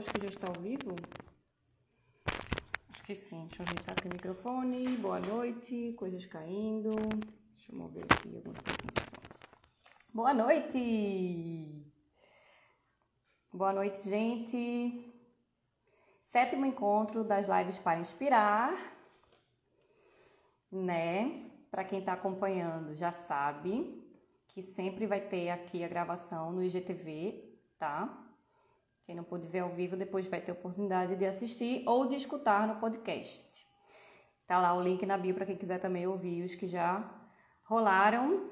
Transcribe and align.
acho 0.00 0.12
que 0.12 0.22
já 0.22 0.28
está 0.28 0.46
ao 0.48 0.62
vivo. 0.62 0.94
Acho 2.88 3.02
que 3.04 3.14
sim. 3.14 3.46
Deixa 3.48 3.62
eu 3.62 3.66
ajeitar 3.66 3.92
aqui 3.92 4.08
o 4.08 4.12
microfone. 4.12 4.96
Boa 4.96 5.20
noite. 5.20 5.92
Coisas 5.98 6.24
caindo. 6.24 6.92
Deixa 7.54 7.70
eu 7.70 7.76
mover 7.76 8.04
aqui 8.04 8.34
algumas 8.34 8.62
coisas. 8.62 8.86
Boa 10.12 10.32
noite! 10.32 11.86
Boa 13.52 13.72
noite, 13.74 14.08
gente. 14.08 15.14
Sétimo 16.22 16.64
encontro 16.64 17.22
das 17.22 17.46
lives 17.46 17.78
para 17.78 18.00
inspirar, 18.00 18.72
né? 20.72 21.50
Para 21.70 21.84
quem 21.84 21.98
está 21.98 22.14
acompanhando, 22.14 22.94
já 22.94 23.12
sabe 23.12 24.02
que 24.48 24.62
sempre 24.62 25.06
vai 25.06 25.20
ter 25.20 25.50
aqui 25.50 25.84
a 25.84 25.88
gravação 25.88 26.52
no 26.52 26.62
IGTV, 26.62 27.54
tá? 27.78 28.29
Quem 29.10 29.16
não 29.16 29.24
pôde 29.24 29.48
ver 29.48 29.58
ao 29.58 29.70
vivo, 29.70 29.96
depois 29.96 30.28
vai 30.28 30.40
ter 30.40 30.52
oportunidade 30.52 31.16
de 31.16 31.26
assistir 31.26 31.82
ou 31.84 32.06
de 32.06 32.14
escutar 32.14 32.68
no 32.68 32.76
podcast. 32.76 33.66
Tá 34.46 34.60
lá 34.60 34.72
o 34.72 34.80
link 34.80 35.04
na 35.04 35.18
bio 35.18 35.34
para 35.34 35.44
quem 35.44 35.56
quiser 35.56 35.80
também 35.80 36.06
ouvir 36.06 36.44
os 36.44 36.54
que 36.54 36.68
já 36.68 37.12
rolaram. 37.64 38.48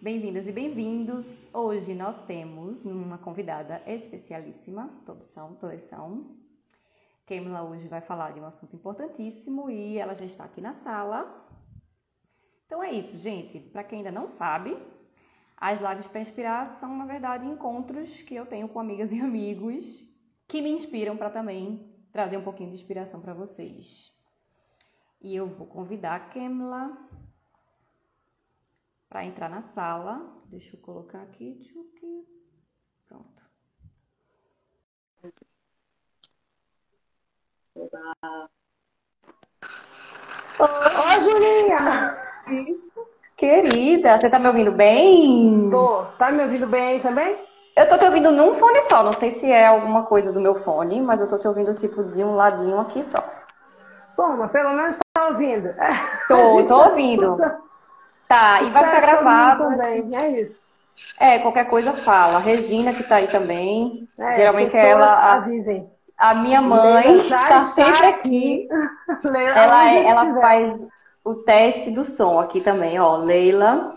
Bem-vindas 0.00 0.46
e 0.46 0.52
bem-vindos. 0.52 1.52
Hoje 1.52 1.92
nós 1.92 2.22
temos 2.22 2.84
uma 2.84 3.18
convidada 3.18 3.82
especialíssima, 3.84 4.88
todos 5.04 5.24
são, 5.24 5.56
todas 5.56 5.82
são. 5.82 6.36
Kemla 7.26 7.64
hoje 7.64 7.88
vai 7.88 8.00
falar 8.00 8.32
de 8.32 8.38
um 8.38 8.46
assunto 8.46 8.76
importantíssimo 8.76 9.68
e 9.68 9.98
ela 9.98 10.14
já 10.14 10.24
está 10.24 10.44
aqui 10.44 10.60
na 10.60 10.72
sala. 10.72 11.48
Então 12.64 12.80
é 12.80 12.92
isso, 12.92 13.16
gente. 13.16 13.58
Para 13.58 13.82
quem 13.82 13.98
ainda 13.98 14.12
não 14.12 14.28
sabe, 14.28 14.78
as 15.60 15.78
lives 15.78 16.06
para 16.06 16.22
inspirar 16.22 16.64
são, 16.64 16.96
na 16.96 17.04
verdade, 17.04 17.44
encontros 17.44 18.22
que 18.22 18.34
eu 18.34 18.46
tenho 18.46 18.66
com 18.66 18.80
amigas 18.80 19.12
e 19.12 19.20
amigos 19.20 20.02
que 20.48 20.62
me 20.62 20.70
inspiram 20.70 21.18
para 21.18 21.28
também 21.28 21.86
trazer 22.10 22.38
um 22.38 22.42
pouquinho 22.42 22.70
de 22.70 22.76
inspiração 22.76 23.20
para 23.20 23.34
vocês. 23.34 24.18
E 25.20 25.36
eu 25.36 25.46
vou 25.46 25.66
convidar 25.66 26.14
a 26.14 26.20
Kemla 26.20 26.96
para 29.06 29.24
entrar 29.26 29.50
na 29.50 29.60
sala. 29.60 30.42
Deixa 30.46 30.74
eu 30.74 30.80
colocar 30.80 31.20
aqui. 31.22 31.70
Pronto. 33.06 33.44
Olá. 37.74 38.50
Oi, 40.58 41.20
Julinha! 41.24 42.80
Querida, 43.40 44.18
você 44.18 44.28
tá 44.28 44.38
me 44.38 44.48
ouvindo 44.48 44.70
bem? 44.70 45.70
Tô. 45.70 46.04
Tá 46.18 46.30
me 46.30 46.42
ouvindo 46.42 46.66
bem 46.66 46.88
aí 46.88 47.00
também? 47.00 47.34
Eu 47.74 47.88
tô 47.88 47.96
te 47.96 48.04
ouvindo 48.04 48.30
num 48.30 48.56
fone 48.56 48.82
só. 48.82 49.02
Não 49.02 49.14
sei 49.14 49.30
se 49.30 49.50
é 49.50 49.66
alguma 49.66 50.04
coisa 50.04 50.30
do 50.30 50.38
meu 50.38 50.56
fone, 50.56 51.00
mas 51.00 51.18
eu 51.18 51.26
tô 51.26 51.38
te 51.38 51.48
ouvindo 51.48 51.74
tipo 51.74 52.04
de 52.04 52.22
um 52.22 52.36
ladinho 52.36 52.78
aqui 52.78 53.02
só. 53.02 53.24
Bom, 54.14 54.36
mas 54.36 54.52
pelo 54.52 54.74
menos 54.74 54.98
tá 55.14 55.28
ouvindo. 55.28 55.70
Tô, 56.28 56.64
tô 56.64 56.84
ouvindo. 56.84 57.38
Tá, 58.28 58.60
e 58.60 58.68
vai 58.68 58.84
ficar 58.84 59.00
gravado. 59.00 59.64
Também, 59.70 60.14
é 60.14 60.42
isso. 60.42 60.60
É, 61.18 61.38
qualquer 61.38 61.66
coisa 61.66 61.94
fala. 61.94 62.40
Regina 62.40 62.92
que 62.92 63.04
tá 63.04 63.16
aí 63.16 63.26
também. 63.26 64.06
É, 64.18 64.36
Geralmente 64.36 64.76
ela. 64.76 65.06
A, 65.06 65.32
avisem. 65.36 65.90
a 66.18 66.34
minha 66.34 66.60
mãe 66.60 67.26
tá 67.30 67.62
sempre 67.70 68.06
aqui. 68.06 68.68
ela, 69.56 69.88
é, 69.88 70.04
ela 70.04 70.40
faz 70.42 70.84
o 71.24 71.34
teste 71.34 71.90
do 71.90 72.04
som 72.04 72.38
aqui 72.38 72.60
também, 72.60 72.98
ó. 72.98 73.16
Leila. 73.16 73.92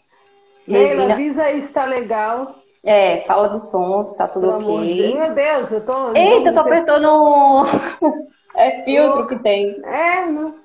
Leila, 0.68 0.90
Regina... 0.90 1.14
avisa 1.14 1.44
aí 1.44 1.62
se 1.62 1.74
tá 1.74 1.86
legal. 1.86 2.56
É, 2.86 3.22
fala 3.22 3.48
do 3.48 3.60
som, 3.60 4.04
se 4.04 4.16
tá 4.18 4.28
tudo 4.28 4.48
Pelo 4.48 4.74
ok. 4.74 5.18
Meu 5.18 5.34
Deus, 5.34 5.72
eu 5.72 5.86
tô. 5.86 6.14
Eita, 6.14 6.50
eu 6.50 6.54
tô 6.54 6.60
apertando. 6.60 7.66
é 8.56 8.84
filtro 8.84 9.28
que 9.28 9.40
tem. 9.40 9.70
É, 9.86 10.25
não. 10.25 10.64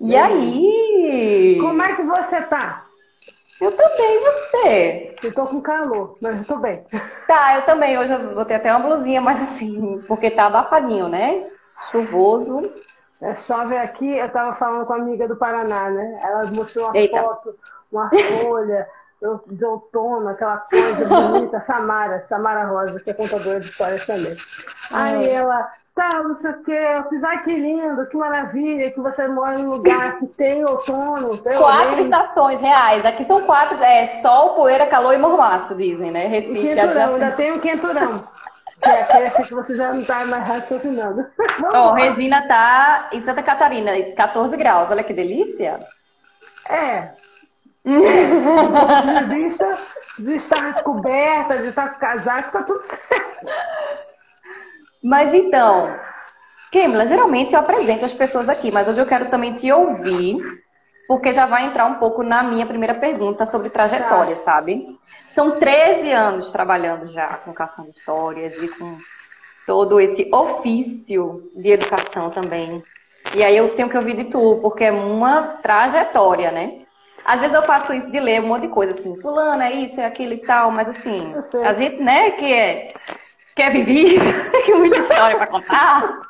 E 0.00 0.16
aí? 0.16 1.58
Como 1.60 1.80
é 1.82 1.94
que 1.94 2.02
você 2.02 2.42
tá? 2.42 2.84
Eu 3.60 3.70
tô 3.70 3.82
bem, 3.96 4.20
você? 4.20 5.16
Eu 5.22 5.34
tô 5.34 5.44
com 5.44 5.60
calor, 5.60 6.18
mas 6.20 6.38
eu 6.38 6.44
tô 6.44 6.58
bem. 6.58 6.84
Tá, 7.26 7.56
eu 7.56 7.64
também. 7.64 7.96
Hoje 7.96 8.12
eu 8.12 8.34
vou 8.34 8.44
ter 8.44 8.54
até 8.54 8.70
uma 8.70 8.86
blusinha, 8.86 9.20
mas 9.20 9.40
assim, 9.40 9.98
porque 10.06 10.30
tá 10.30 10.46
abafadinho, 10.46 11.08
né? 11.08 11.42
Chuvoso. 11.90 12.60
É, 13.24 13.34
chove 13.36 13.74
aqui, 13.74 14.18
eu 14.18 14.26
estava 14.26 14.54
falando 14.56 14.84
com 14.84 14.92
a 14.92 14.96
amiga 14.96 15.26
do 15.26 15.34
Paraná, 15.34 15.88
né? 15.88 16.20
Ela 16.22 16.44
mostrou 16.52 16.88
uma 16.88 16.96
Eita. 16.96 17.22
foto, 17.22 17.54
uma 17.90 18.10
folha 18.10 18.86
de 19.46 19.64
outono, 19.64 20.28
aquela 20.28 20.58
coisa 20.58 21.06
bonita, 21.06 21.62
Samara, 21.62 22.26
Samara 22.28 22.66
Rosa, 22.66 23.00
que 23.00 23.08
é 23.08 23.14
contadora 23.14 23.58
de 23.58 23.64
histórias 23.64 24.04
também. 24.04 24.36
Aí 24.92 25.30
ela, 25.30 25.72
tá, 25.94 26.22
não 26.22 26.36
sei 26.38 26.50
o 26.50 26.62
quê, 26.62 26.72
eu 26.72 27.08
fiz, 27.08 27.24
ai 27.24 27.42
que 27.42 27.54
lindo, 27.54 28.06
que 28.08 28.16
maravilha, 28.18 28.90
que 28.90 29.00
você 29.00 29.26
mora 29.28 29.56
num 29.56 29.70
lugar 29.70 30.18
que 30.18 30.26
tem 30.26 30.62
outono. 30.62 31.38
Quatro 31.42 31.90
menos. 31.92 32.00
estações 32.00 32.60
reais, 32.60 33.06
aqui 33.06 33.24
são 33.24 33.40
quatro, 33.46 33.82
é 33.82 34.18
sol, 34.20 34.54
poeira, 34.54 34.86
calor 34.88 35.14
e 35.14 35.18
mormaço, 35.18 35.74
dizem, 35.74 36.10
né? 36.10 36.26
Recife. 36.26 36.58
E 36.58 36.74
quenturão, 36.74 37.14
ainda 37.14 37.30
tem 37.32 37.52
o 37.52 37.60
quenturão. 37.60 38.22
Que 38.84 38.90
é 38.90 39.02
aquele 39.02 39.30
que 39.30 39.54
você 39.54 39.76
já 39.76 39.92
não 39.92 40.00
está 40.00 40.26
mais 40.26 40.46
raciocinando. 40.46 41.26
Ó, 41.72 41.90
oh, 41.90 41.94
Regina 41.94 42.46
tá 42.46 43.08
em 43.12 43.22
Santa 43.22 43.42
Catarina, 43.42 43.92
14 44.14 44.56
graus. 44.56 44.90
Olha 44.90 45.02
que 45.02 45.14
delícia. 45.14 45.80
É. 46.68 46.74
é. 46.74 47.14
De 47.84 49.34
vista 49.34 49.78
de 50.18 50.36
estar 50.36 50.82
coberta, 50.82 51.58
de 51.58 51.68
estar 51.68 51.90
com 51.90 51.98
casaco, 51.98 52.52
tá 52.52 52.62
tudo 52.62 52.82
certo. 52.82 53.46
Mas 55.02 55.34
então, 55.34 55.94
Kemla, 56.70 57.06
geralmente 57.06 57.52
eu 57.52 57.60
apresento 57.60 58.04
as 58.04 58.12
pessoas 58.12 58.48
aqui, 58.48 58.72
mas 58.72 58.88
hoje 58.88 59.00
eu 59.00 59.06
quero 59.06 59.28
também 59.28 59.54
te 59.54 59.70
ouvir 59.70 60.36
porque 61.06 61.32
já 61.32 61.46
vai 61.46 61.66
entrar 61.66 61.86
um 61.86 61.94
pouco 61.94 62.22
na 62.22 62.42
minha 62.42 62.66
primeira 62.66 62.94
pergunta 62.94 63.46
sobre 63.46 63.70
trajetória, 63.70 64.36
tá. 64.36 64.42
sabe? 64.42 64.98
São 65.32 65.58
13 65.58 66.10
anos 66.12 66.50
trabalhando 66.50 67.12
já 67.12 67.26
com 67.38 67.52
de 67.84 67.90
histórias 67.90 68.62
e 68.62 68.78
com 68.78 68.96
todo 69.66 70.00
esse 70.00 70.28
ofício 70.32 71.42
de 71.56 71.72
educação 71.72 72.30
também. 72.30 72.82
E 73.34 73.42
aí 73.42 73.56
eu 73.56 73.68
tenho 73.70 73.88
que 73.88 73.96
ouvir 73.96 74.16
de 74.16 74.24
tu, 74.24 74.60
porque 74.62 74.84
é 74.84 74.92
uma 74.92 75.42
trajetória, 75.62 76.50
né? 76.50 76.80
Às 77.24 77.40
vezes 77.40 77.54
eu 77.54 77.62
faço 77.62 77.92
isso 77.92 78.10
de 78.10 78.20
ler 78.20 78.42
um 78.42 78.48
monte 78.48 78.62
de 78.62 78.68
coisa 78.68 78.92
assim, 78.92 79.18
fulano, 79.20 79.62
é 79.62 79.72
isso, 79.72 79.98
é 79.98 80.04
aquilo 80.04 80.34
e 80.34 80.38
tal, 80.38 80.70
mas 80.70 80.88
assim, 80.88 81.34
a 81.64 81.72
gente, 81.72 82.02
né, 82.02 82.32
que 82.32 82.52
é, 82.52 82.92
que 83.56 83.62
é 83.62 83.70
vivido, 83.70 84.22
que 84.66 84.74
muita 84.74 84.98
história 84.98 85.36
para 85.38 85.46
contar, 85.46 86.20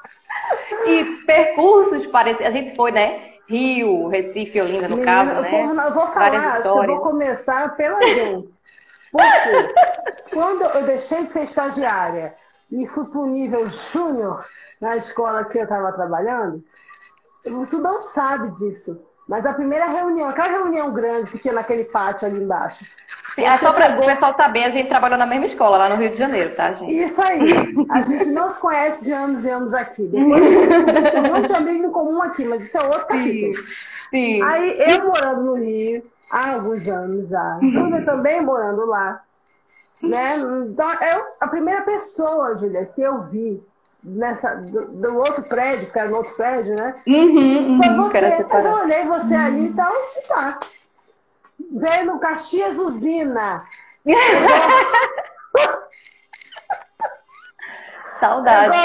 e 0.86 1.04
percursos 1.26 2.06
parecidos, 2.06 2.46
a 2.46 2.50
gente 2.52 2.76
foi, 2.76 2.92
né, 2.92 3.33
Rio, 3.48 4.08
Recife, 4.08 4.60
Olinda, 4.60 4.88
no 4.88 4.96
Menina, 4.96 5.24
caso, 5.26 5.42
né? 5.42 5.62
Eu 5.64 5.94
vou 5.94 6.06
falar, 6.08 6.64
eu 6.64 6.86
vou 6.86 7.00
começar 7.00 7.76
pela 7.76 8.00
gente. 8.02 8.48
Porque 9.12 9.74
quando 10.32 10.64
eu 10.64 10.86
deixei 10.86 11.24
de 11.26 11.32
ser 11.32 11.44
estagiária 11.44 12.34
e 12.72 12.86
fui 12.86 13.04
para 13.06 13.20
o 13.20 13.26
nível 13.26 13.68
júnior 13.68 14.44
na 14.80 14.96
escola 14.96 15.44
que 15.44 15.58
eu 15.58 15.62
estava 15.64 15.92
trabalhando, 15.92 16.64
tu 17.70 17.78
não 17.78 18.02
sabe 18.02 18.50
disso. 18.58 19.00
Mas 19.26 19.46
a 19.46 19.54
primeira 19.54 19.86
reunião, 19.86 20.28
aquela 20.28 20.48
reunião 20.48 20.92
grande 20.92 21.30
que 21.30 21.38
tinha 21.38 21.54
naquele 21.54 21.84
pátio 21.84 22.28
ali 22.28 22.42
embaixo. 22.42 22.84
Sim, 23.34 23.44
é 23.44 23.56
só 23.56 23.72
para 23.72 23.86
pegou... 23.86 24.02
o 24.02 24.06
pessoal 24.06 24.34
saber, 24.34 24.64
a 24.64 24.70
gente 24.70 24.88
trabalhou 24.88 25.18
na 25.18 25.26
mesma 25.26 25.46
escola, 25.46 25.78
lá 25.78 25.88
no 25.88 25.96
Rio 25.96 26.10
de 26.10 26.16
Janeiro, 26.16 26.54
tá, 26.54 26.72
gente? 26.72 26.94
Isso 26.94 27.20
aí. 27.20 27.52
A 27.90 28.02
gente 28.02 28.26
não 28.26 28.50
se 28.50 28.60
conhece 28.60 29.02
de 29.02 29.12
anos 29.12 29.44
e 29.44 29.50
anos 29.50 29.72
aqui. 29.74 30.02
Depois, 30.06 30.42
tem 30.42 31.20
um 31.20 31.34
monte 31.34 31.48
de 31.48 31.54
amigo 31.54 31.86
em 31.86 31.90
comum 31.90 32.22
aqui, 32.22 32.44
mas 32.44 32.62
isso 32.62 32.76
é 32.76 32.82
outro 32.82 33.06
capítulo. 33.08 33.54
Sim. 33.54 34.42
Aí, 34.42 34.78
eu 34.78 35.06
morando 35.06 35.42
no 35.42 35.54
Rio, 35.54 36.02
há 36.30 36.52
alguns 36.52 36.86
anos 36.86 37.28
já. 37.28 37.58
Júlia 37.60 38.04
também 38.04 38.42
morando 38.42 38.84
lá. 38.86 39.22
Né? 40.02 40.36
Então, 40.66 40.92
eu, 41.02 41.26
a 41.40 41.48
primeira 41.48 41.80
pessoa, 41.82 42.56
Júlia, 42.58 42.84
que 42.86 43.00
eu 43.00 43.22
vi 43.22 43.60
nessa, 44.04 44.56
do, 44.56 44.86
do, 44.88 45.16
outro 45.16 45.42
prédio, 45.44 45.90
que 45.90 45.98
era 45.98 46.10
no 46.10 46.18
outro 46.18 46.34
prédio, 46.34 46.76
né? 46.76 46.94
Uhum, 47.06 47.76
uhum, 47.76 47.82
Foi 47.82 47.94
você. 47.96 48.46
Mas 48.48 48.64
eu 48.64 48.72
olhei 48.72 49.04
você 49.04 49.34
uhum. 49.34 49.46
ali 49.46 49.66
e 49.66 49.72
tá 49.72 49.90
onde 49.90 50.28
tá? 50.28 50.60
Veio 51.72 52.06
no 52.06 52.18
Caxias 52.18 52.78
Usina. 52.78 53.60
Saudade. 58.24 58.76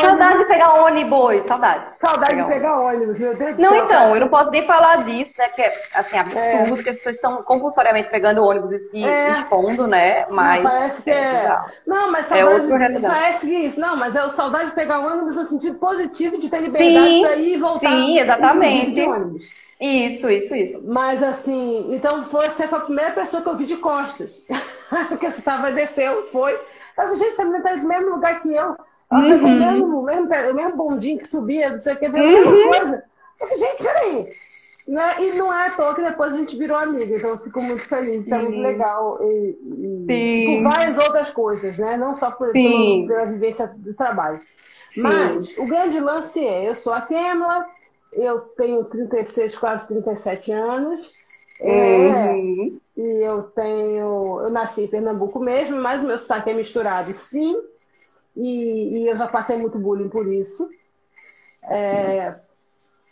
Saudade 0.00 0.38
de 0.38 0.44
pegar 0.46 0.74
ônibus, 0.74 1.46
saudade. 1.46 1.84
Saudade 1.98 2.36
de 2.36 2.48
pegar 2.48 2.80
ônibus, 2.80 3.18
meu 3.18 3.36
Deus 3.36 3.56
Não, 3.56 3.76
então, 3.76 4.14
eu 4.14 4.20
não 4.20 4.28
posso 4.28 4.50
nem 4.50 4.66
falar 4.66 4.96
disso, 4.96 5.32
né? 5.38 5.48
Que 5.50 5.62
é 5.62 5.66
assim, 5.66 6.18
absurdo 6.18 6.80
é. 6.80 6.82
que 6.82 6.90
as 6.90 6.96
pessoas 6.96 7.14
estão 7.14 7.42
compulsoriamente 7.42 8.10
pegando 8.10 8.44
ônibus 8.44 8.72
e 8.72 8.80
se 8.80 9.04
é. 9.04 9.38
expondo, 9.38 9.86
né? 9.86 10.26
Mas. 10.30 10.62
Não, 10.62 10.70
parece 10.70 11.02
que 11.02 11.10
é. 11.10 11.14
é... 11.14 11.58
Não, 11.86 12.10
mas 12.10 12.32
é 12.32 12.44
saudade. 12.44 12.96
É 12.96 13.00
parece 13.00 13.46
que 13.46 13.54
isso. 13.54 13.80
Não, 13.80 13.96
mas 13.96 14.16
é 14.16 14.24
o 14.24 14.30
saudade 14.30 14.70
de 14.70 14.74
pegar 14.74 14.98
ônibus 14.98 15.36
no 15.36 15.46
sentido 15.46 15.78
positivo 15.78 16.38
de 16.38 16.50
ter 16.50 16.60
liberdade 16.60 17.06
sim, 17.06 17.22
pra 17.22 17.36
ir 17.36 17.54
e 17.54 17.56
voltar. 17.56 17.88
Sim, 17.88 18.18
exatamente. 18.18 19.00
Isso, 19.80 20.28
isso, 20.28 20.54
isso. 20.56 20.82
Mas 20.84 21.22
assim, 21.22 21.94
então 21.94 22.24
você 22.24 22.66
foi 22.66 22.78
a 22.78 22.82
primeira 22.82 23.12
pessoa 23.12 23.42
que 23.42 23.48
eu 23.48 23.56
vi 23.56 23.64
de 23.64 23.76
costas. 23.76 24.42
Porque 25.08 25.30
você 25.30 25.40
tava, 25.40 25.70
desceu, 25.70 26.24
foi 26.26 26.52
Eu 26.52 26.58
falei, 26.96 27.16
gente, 27.16 27.30
essa 27.30 27.44
menina 27.44 27.62
tá 27.62 27.76
no 27.76 27.88
mesmo 27.88 28.10
lugar 28.10 28.42
que 28.42 28.52
eu. 28.52 28.76
Uhum. 29.10 29.18
o 29.18 29.58
mesmo, 29.58 30.02
mesmo, 30.02 30.30
o 30.30 30.54
mesmo 30.54 30.76
bondinho 30.76 31.18
que 31.18 31.28
subia, 31.28 31.70
não 31.70 31.80
sei 31.80 31.94
o 31.94 31.96
que, 31.96 32.06
a 32.06 32.10
mesma 32.10 32.50
uhum. 32.50 32.70
coisa. 32.70 33.04
Eu 33.40 33.46
falei, 33.46 33.58
gente, 33.58 33.82
peraí. 33.82 34.28
Né? 34.88 35.02
E 35.20 35.32
não 35.32 35.52
é 35.52 35.66
à 35.66 35.70
toa 35.70 35.94
que 35.94 36.02
depois 36.02 36.32
a 36.32 36.36
gente 36.38 36.56
virou 36.56 36.76
amiga, 36.76 37.14
então 37.14 37.30
eu 37.30 37.38
fico 37.38 37.60
muito 37.60 37.82
feliz, 37.82 38.22
isso 38.22 38.34
é 38.34 38.38
muito 38.38 38.58
legal. 38.58 39.18
E, 39.22 39.58
e 40.08 40.46
por 40.46 40.62
várias 40.62 40.96
outras 40.96 41.30
coisas, 41.30 41.78
né? 41.78 41.98
Não 41.98 42.16
só 42.16 42.30
por, 42.30 42.52
pela, 42.52 43.06
pela 43.06 43.26
vivência 43.26 43.70
do 43.76 43.92
trabalho. 43.92 44.40
Sim. 44.88 45.02
Mas 45.02 45.58
o 45.58 45.66
grande 45.66 46.00
lance 46.00 46.44
é, 46.44 46.70
eu 46.70 46.74
sou 46.74 46.94
a 46.94 47.02
Pamela, 47.02 47.66
eu 48.14 48.40
tenho 48.56 48.82
36, 48.84 49.56
quase 49.56 49.86
37 49.88 50.52
anos. 50.52 51.10
É, 51.60 52.30
uhum. 52.30 52.80
E 52.96 53.02
eu 53.22 53.42
tenho. 53.42 54.40
Eu 54.42 54.50
nasci 54.50 54.82
em 54.82 54.88
Pernambuco 54.88 55.38
mesmo, 55.38 55.76
mas 55.80 56.02
o 56.02 56.06
meu 56.06 56.18
sotaque 56.18 56.50
é 56.50 56.54
misturado, 56.54 57.10
sim. 57.12 57.56
E, 58.38 58.98
e 58.98 59.06
eu 59.08 59.16
já 59.16 59.26
passei 59.26 59.56
muito 59.56 59.78
bullying 59.78 60.08
por 60.08 60.26
isso. 60.32 60.68
É, 61.64 62.36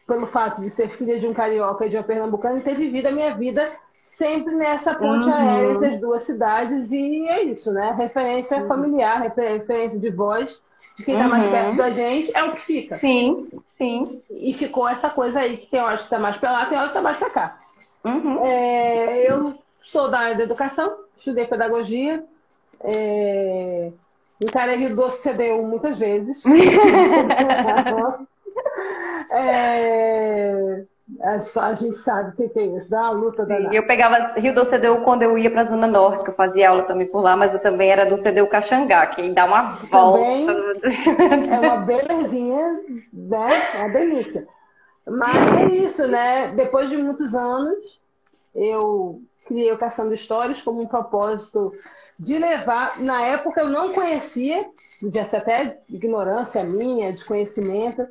pelo 0.06 0.26
fato 0.26 0.60
de 0.62 0.70
ser 0.70 0.88
filha 0.90 1.18
de 1.18 1.26
um 1.26 1.34
carioca 1.34 1.84
e 1.84 1.90
de 1.90 1.96
uma 1.96 2.04
pernambucana 2.04 2.58
e 2.58 2.62
ter 2.62 2.76
vivido 2.76 3.08
a 3.08 3.12
minha 3.12 3.34
vida 3.34 3.68
sempre 4.04 4.54
nessa 4.54 4.94
ponte 4.94 5.26
uhum. 5.26 5.34
aérea 5.34 5.72
entre 5.72 5.86
as 5.88 6.00
duas 6.00 6.22
cidades. 6.22 6.92
E 6.92 7.28
é 7.28 7.42
isso, 7.42 7.72
né? 7.72 7.94
Referência 7.98 8.62
uhum. 8.62 8.68
familiar, 8.68 9.20
referência 9.20 9.98
de 9.98 10.10
voz 10.10 10.62
de 10.96 11.04
quem 11.04 11.14
está 11.14 11.26
uhum. 11.26 11.30
mais 11.30 11.50
perto 11.50 11.76
da 11.76 11.90
gente, 11.90 12.34
é 12.34 12.44
o 12.44 12.52
que 12.52 12.60
fica. 12.60 12.94
Sim, 12.94 13.46
sim. 13.76 14.04
E 14.30 14.54
ficou 14.54 14.88
essa 14.88 15.10
coisa 15.10 15.40
aí, 15.40 15.58
que 15.58 15.66
tem 15.66 15.80
horas 15.80 16.00
que 16.00 16.06
está 16.06 16.18
mais 16.18 16.38
para 16.38 16.52
lá, 16.52 16.66
tem 16.66 16.78
horas 16.78 16.92
que 16.92 16.98
está 16.98 17.02
mais 17.02 17.18
para 17.18 17.30
cá. 17.30 17.58
Uhum. 18.04 18.46
É, 18.46 19.30
eu 19.30 19.58
sou 19.82 20.08
da 20.08 20.20
área 20.20 20.36
da 20.36 20.44
educação, 20.44 20.96
estudei 21.18 21.46
pedagogia, 21.46 22.24
é, 22.80 23.92
encarei 24.40 24.86
o 24.86 24.96
doce 24.96 25.28
CDU 25.28 25.62
muitas 25.66 25.98
vezes. 25.98 26.42
é, 29.30 30.84
a, 31.20 31.34
a 31.68 31.74
gente 31.74 31.96
sabe 31.96 32.30
o 32.30 32.32
que, 32.48 32.58
é 32.58 32.62
isso, 32.64 32.90
dá 32.90 33.02
uma 33.02 33.10
luta 33.10 33.46
danada. 33.46 33.74
Eu 33.74 33.86
pegava 33.86 34.32
Rio 34.38 34.54
do 34.54 34.66
CDU 34.66 35.02
quando 35.04 35.22
eu 35.22 35.38
ia 35.38 35.50
para 35.50 35.62
a 35.62 35.66
Zona 35.66 35.86
Norte, 35.86 36.24
que 36.24 36.30
eu 36.30 36.34
fazia 36.34 36.70
aula 36.70 36.82
também 36.82 37.06
por 37.06 37.20
lá, 37.20 37.36
mas 37.36 37.52
eu 37.52 37.60
também 37.60 37.90
era 37.90 38.04
do 38.04 38.16
CDU 38.16 38.46
Caxangá, 38.48 39.06
que 39.06 39.30
dá 39.30 39.44
uma 39.44 39.72
volta. 39.72 40.54
Também 41.04 41.52
é 41.52 41.60
uma 41.60 41.76
belezinha, 41.78 42.80
né? 43.12 43.74
É 43.74 43.78
uma 43.78 43.88
delícia. 43.88 44.46
Mas 45.06 45.36
é 45.60 45.66
isso, 45.76 46.06
né? 46.08 46.48
Depois 46.48 46.90
de 46.90 46.96
muitos 46.96 47.34
anos, 47.34 48.00
eu 48.54 49.20
criei 49.46 49.72
o 49.72 49.78
Caçando 49.78 50.12
Histórias 50.12 50.60
como 50.60 50.82
um 50.82 50.86
propósito 50.86 51.72
de 52.18 52.38
levar. 52.38 53.00
Na 53.00 53.22
época 53.22 53.60
eu 53.60 53.68
não 53.68 53.92
conhecia, 53.92 54.68
podia 55.00 55.24
ser 55.24 55.36
até 55.36 55.78
ignorância 55.88 56.64
minha, 56.64 57.12
desconhecimento, 57.12 58.06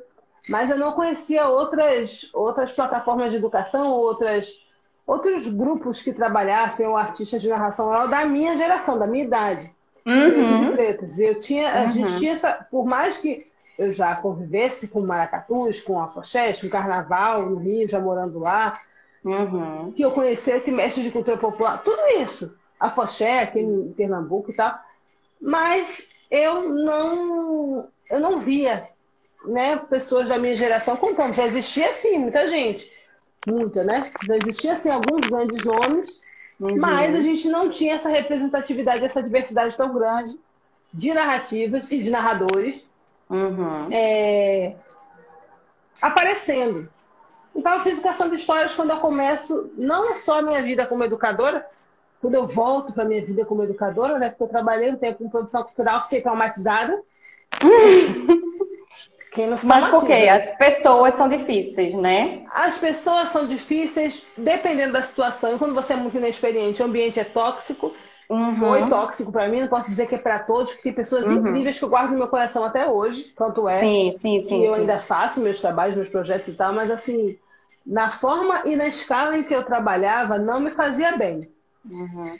mas 0.48 0.70
eu 0.70 0.78
não 0.78 0.92
conhecia 0.92 1.46
outras, 1.48 2.30
outras 2.32 2.72
plataformas 2.72 3.30
de 3.30 3.36
educação, 3.36 3.90
outras, 3.90 4.48
outros 5.06 5.46
grupos 5.48 6.02
que 6.02 6.12
trabalhassem, 6.12 6.86
ou 6.86 6.96
artistas 6.96 7.42
de 7.42 7.48
narração 7.48 7.88
oral 7.88 8.08
da 8.08 8.24
minha 8.24 8.56
geração, 8.56 8.98
da 8.98 9.06
minha 9.06 9.24
idade. 9.24 9.74
Uhum. 10.06 10.72
Pretos. 10.72 11.18
Eu 11.18 11.40
tinha, 11.40 11.68
a 11.68 11.82
uhum. 11.82 11.92
gente 11.92 12.16
tinha 12.18 12.32
essa, 12.32 12.66
por 12.70 12.86
mais 12.86 13.16
que 13.16 13.44
eu 13.76 13.92
já 13.92 14.14
convivesse 14.14 14.88
com 14.88 15.02
maracatus, 15.02 15.82
com 15.82 16.00
afoxés, 16.00 16.60
com 16.60 16.68
carnaval 16.68 17.46
no 17.46 17.56
Rio, 17.56 17.88
já 17.88 18.00
morando 18.00 18.38
lá, 18.38 18.72
uhum. 19.26 19.92
que 19.92 20.02
eu 20.02 20.12
conhecesse 20.12 20.70
mestre 20.70 21.02
de 21.02 21.10
cultura 21.10 21.36
popular, 21.36 21.82
tudo 21.82 22.00
isso, 22.22 22.54
afoxé 22.78 23.42
aqui 23.42 23.60
em 23.60 23.92
Pernambuco 23.92 24.50
e 24.50 24.54
tal, 24.54 24.78
mas 25.40 26.08
eu 26.30 26.68
não, 26.70 27.88
eu 28.10 28.20
não 28.20 28.40
via 28.40 28.88
né, 29.44 29.76
pessoas 29.76 30.28
da 30.28 30.38
minha 30.38 30.56
geração 30.56 30.96
contando. 30.96 31.34
Já 31.34 31.44
existia, 31.44 31.92
sim, 31.92 32.18
muita 32.18 32.46
gente. 32.48 32.90
Muita, 33.46 33.84
né? 33.84 34.08
Já 34.26 34.36
existia, 34.36 34.74
sim, 34.74 34.90
alguns 34.90 35.28
grandes 35.28 35.64
nomes, 35.64 36.20
uhum. 36.58 36.76
mas 36.78 37.14
a 37.14 37.20
gente 37.20 37.48
não 37.48 37.70
tinha 37.70 37.94
essa 37.94 38.08
representatividade, 38.08 39.04
essa 39.04 39.22
diversidade 39.22 39.76
tão 39.76 39.92
grande 39.94 40.38
de 40.92 41.12
narrativas 41.12 41.90
e 41.90 41.98
de 41.98 42.10
narradores 42.10 42.88
uhum. 43.30 43.88
é, 43.92 44.74
aparecendo. 46.00 46.88
Então, 47.56 47.72
eu 47.72 47.80
fiz 47.80 48.00
de 48.00 48.36
histórias 48.36 48.74
quando 48.74 48.90
eu 48.90 48.98
começo, 48.98 49.70
não 49.76 50.14
só 50.14 50.40
a 50.40 50.42
minha 50.42 50.62
vida 50.62 50.86
como 50.86 51.02
educadora, 51.02 51.66
quando 52.20 52.34
eu 52.34 52.46
volto 52.46 52.92
para 52.92 53.04
a 53.04 53.06
minha 53.06 53.24
vida 53.24 53.44
como 53.44 53.62
educadora, 53.62 54.18
né? 54.18 54.28
Porque 54.28 54.42
eu 54.44 54.48
trabalhei 54.48 54.90
um 54.90 54.96
tempo 54.96 55.18
com 55.18 55.30
produção 55.30 55.62
cultural, 55.62 56.02
fiquei 56.02 56.20
traumatizada. 56.20 57.02
Quem 59.32 59.48
não 59.48 59.58
Mas 59.64 59.90
por 59.90 60.06
quê? 60.06 60.28
As 60.30 60.50
pessoas 60.52 61.12
são 61.12 61.28
difíceis, 61.28 61.94
né? 61.94 62.42
As 62.54 62.78
pessoas 62.78 63.28
são 63.28 63.46
difíceis 63.46 64.22
dependendo 64.36 64.94
da 64.94 65.02
situação. 65.02 65.54
E 65.54 65.58
quando 65.58 65.74
você 65.74 65.92
é 65.92 65.96
muito 65.96 66.16
inexperiente, 66.16 66.80
o 66.80 66.86
ambiente 66.86 67.20
é 67.20 67.24
tóxico. 67.24 67.92
Uhum. 68.30 68.52
Foi 68.54 68.86
tóxico 68.86 69.30
para 69.30 69.46
mim, 69.48 69.60
não 69.60 69.68
posso 69.68 69.88
dizer 69.88 70.08
que 70.08 70.14
é 70.14 70.18
para 70.18 70.38
todos, 70.38 70.72
porque 70.72 70.84
tem 70.84 70.92
pessoas 70.92 71.24
uhum. 71.26 71.34
incríveis 71.34 71.78
que 71.78 71.84
eu 71.84 71.88
guardo 71.88 72.12
no 72.12 72.18
meu 72.18 72.28
coração 72.28 72.64
até 72.64 72.88
hoje, 72.88 73.32
quanto 73.36 73.68
é. 73.68 73.78
Sim, 73.78 74.10
sim, 74.10 74.40
sim. 74.40 74.62
E 74.62 74.66
eu 74.66 74.74
sim. 74.74 74.80
ainda 74.80 74.98
faço 74.98 75.38
meus 75.38 75.60
trabalhos, 75.60 75.94
meus 75.94 76.08
projetos 76.08 76.48
e 76.48 76.54
tal, 76.54 76.72
mas 76.72 76.90
assim, 76.90 77.38
na 77.86 78.10
forma 78.10 78.62
e 78.64 78.74
na 78.74 78.86
escala 78.86 79.36
em 79.36 79.42
que 79.42 79.54
eu 79.54 79.62
trabalhava, 79.62 80.38
não 80.38 80.60
me 80.60 80.70
fazia 80.70 81.16
bem. 81.16 81.40
Uhum 81.88 82.36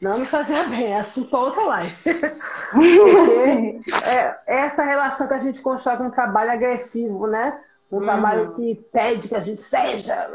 não 0.00 0.18
me 0.18 0.24
fazia 0.24 0.64
bem, 0.64 0.92
é 0.92 1.00
assunto 1.00 1.28
para 1.28 1.40
outra 1.40 1.62
live. 1.64 1.96
Porque 2.70 3.80
é, 4.08 4.38
essa 4.46 4.84
relação 4.84 5.26
que 5.26 5.34
a 5.34 5.40
gente 5.40 5.60
constrói 5.60 5.96
com 5.96 6.04
um 6.04 6.10
trabalho 6.10 6.52
agressivo, 6.52 7.26
né? 7.26 7.60
Um 7.90 7.96
uhum. 7.96 8.04
trabalho 8.04 8.54
que 8.54 8.76
pede 8.92 9.26
que 9.26 9.34
a 9.34 9.40
gente 9.40 9.60
seja. 9.60 10.30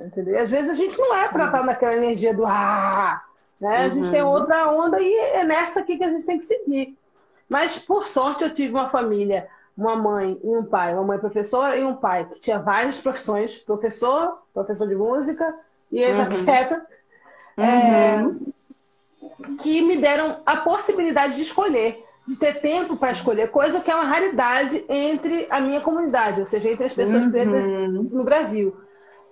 Entendeu? 0.00 0.34
E 0.34 0.38
às 0.38 0.50
vezes 0.50 0.70
a 0.70 0.74
gente 0.74 0.98
não 0.98 1.14
é 1.14 1.26
estar 1.26 1.64
naquela 1.64 1.94
energia 1.94 2.34
do 2.34 2.44
ah, 2.44 3.22
né? 3.60 3.84
A 3.84 3.88
gente 3.88 4.10
tem 4.10 4.22
uhum. 4.22 4.30
outra 4.30 4.68
onda 4.72 5.00
e 5.00 5.14
é 5.14 5.44
nessa 5.44 5.80
aqui 5.80 5.96
que 5.96 6.04
a 6.04 6.10
gente 6.10 6.26
tem 6.26 6.38
que 6.38 6.46
seguir. 6.46 6.98
Mas, 7.48 7.78
por 7.78 8.08
sorte, 8.08 8.42
eu 8.42 8.52
tive 8.52 8.72
uma 8.72 8.88
família, 8.88 9.46
uma 9.76 9.96
mãe 9.96 10.38
e 10.42 10.48
um 10.48 10.64
pai, 10.64 10.94
uma 10.94 11.04
mãe 11.04 11.18
professora 11.18 11.76
e 11.76 11.84
um 11.84 11.96
pai 11.96 12.26
que 12.26 12.40
tinha 12.40 12.58
várias 12.58 12.98
profissões, 12.98 13.56
professor, 13.58 14.38
professor 14.52 14.86
de 14.86 14.94
música 14.94 15.54
e 15.90 16.02
ex-arquiteta. 16.02 16.74
Uhum 16.76 16.82
é, 17.58 18.24
que 19.60 19.80
me 19.82 19.96
deram 19.96 20.38
a 20.44 20.58
possibilidade 20.58 21.34
de 21.34 21.42
escolher, 21.42 22.02
de 22.26 22.36
ter 22.36 22.60
tempo 22.60 22.96
para 22.96 23.12
escolher, 23.12 23.50
coisa 23.50 23.80
que 23.80 23.90
é 23.90 23.94
uma 23.94 24.04
raridade 24.04 24.84
entre 24.88 25.46
a 25.50 25.60
minha 25.60 25.80
comunidade, 25.80 26.40
ou 26.40 26.46
seja, 26.46 26.70
entre 26.70 26.86
as 26.86 26.92
pessoas 26.92 27.24
uhum. 27.24 27.30
pretas 27.30 27.66
no 27.66 28.24
Brasil. 28.24 28.74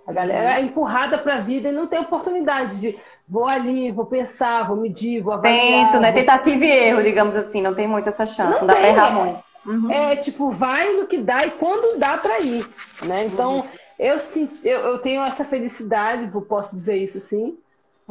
A 0.07 0.13
galera 0.13 0.59
é 0.59 0.61
empurrada 0.61 1.17
para 1.17 1.35
a 1.35 1.39
vida 1.39 1.69
e 1.69 1.71
não 1.71 1.87
tem 1.87 1.99
oportunidade 1.99 2.77
de 2.77 2.95
vou 3.27 3.45
ali, 3.45 3.91
vou 3.91 4.05
pensar, 4.05 4.67
vou 4.67 4.75
medir, 4.75 5.21
vou 5.21 5.33
avaliar. 5.33 5.91
Tento, 5.91 6.01
né? 6.01 6.11
Tentativa 6.11 6.65
e 6.65 6.69
erro, 6.69 7.03
digamos 7.03 7.35
assim, 7.35 7.61
não 7.61 7.73
tem 7.73 7.87
muito 7.87 8.09
essa 8.09 8.25
chance, 8.25 8.53
não, 8.53 8.61
não 8.61 8.67
dá 8.67 8.75
para 8.75 8.87
errar 8.87 9.13
muito. 9.13 9.50
Uhum. 9.65 9.91
É 9.91 10.15
tipo, 10.15 10.51
vai 10.51 10.93
no 10.93 11.05
que 11.07 11.17
dá 11.17 11.45
e 11.45 11.51
quando 11.51 11.99
dá 11.99 12.17
para 12.17 12.39
ir, 12.39 12.65
né? 13.05 13.25
Então, 13.25 13.59
uhum. 13.59 13.69
eu, 13.99 14.17
eu, 14.63 14.79
eu 14.79 14.99
tenho 14.99 15.21
essa 15.23 15.45
felicidade, 15.45 16.31
posso 16.47 16.75
dizer 16.75 16.97
isso 16.97 17.19
sim, 17.19 17.57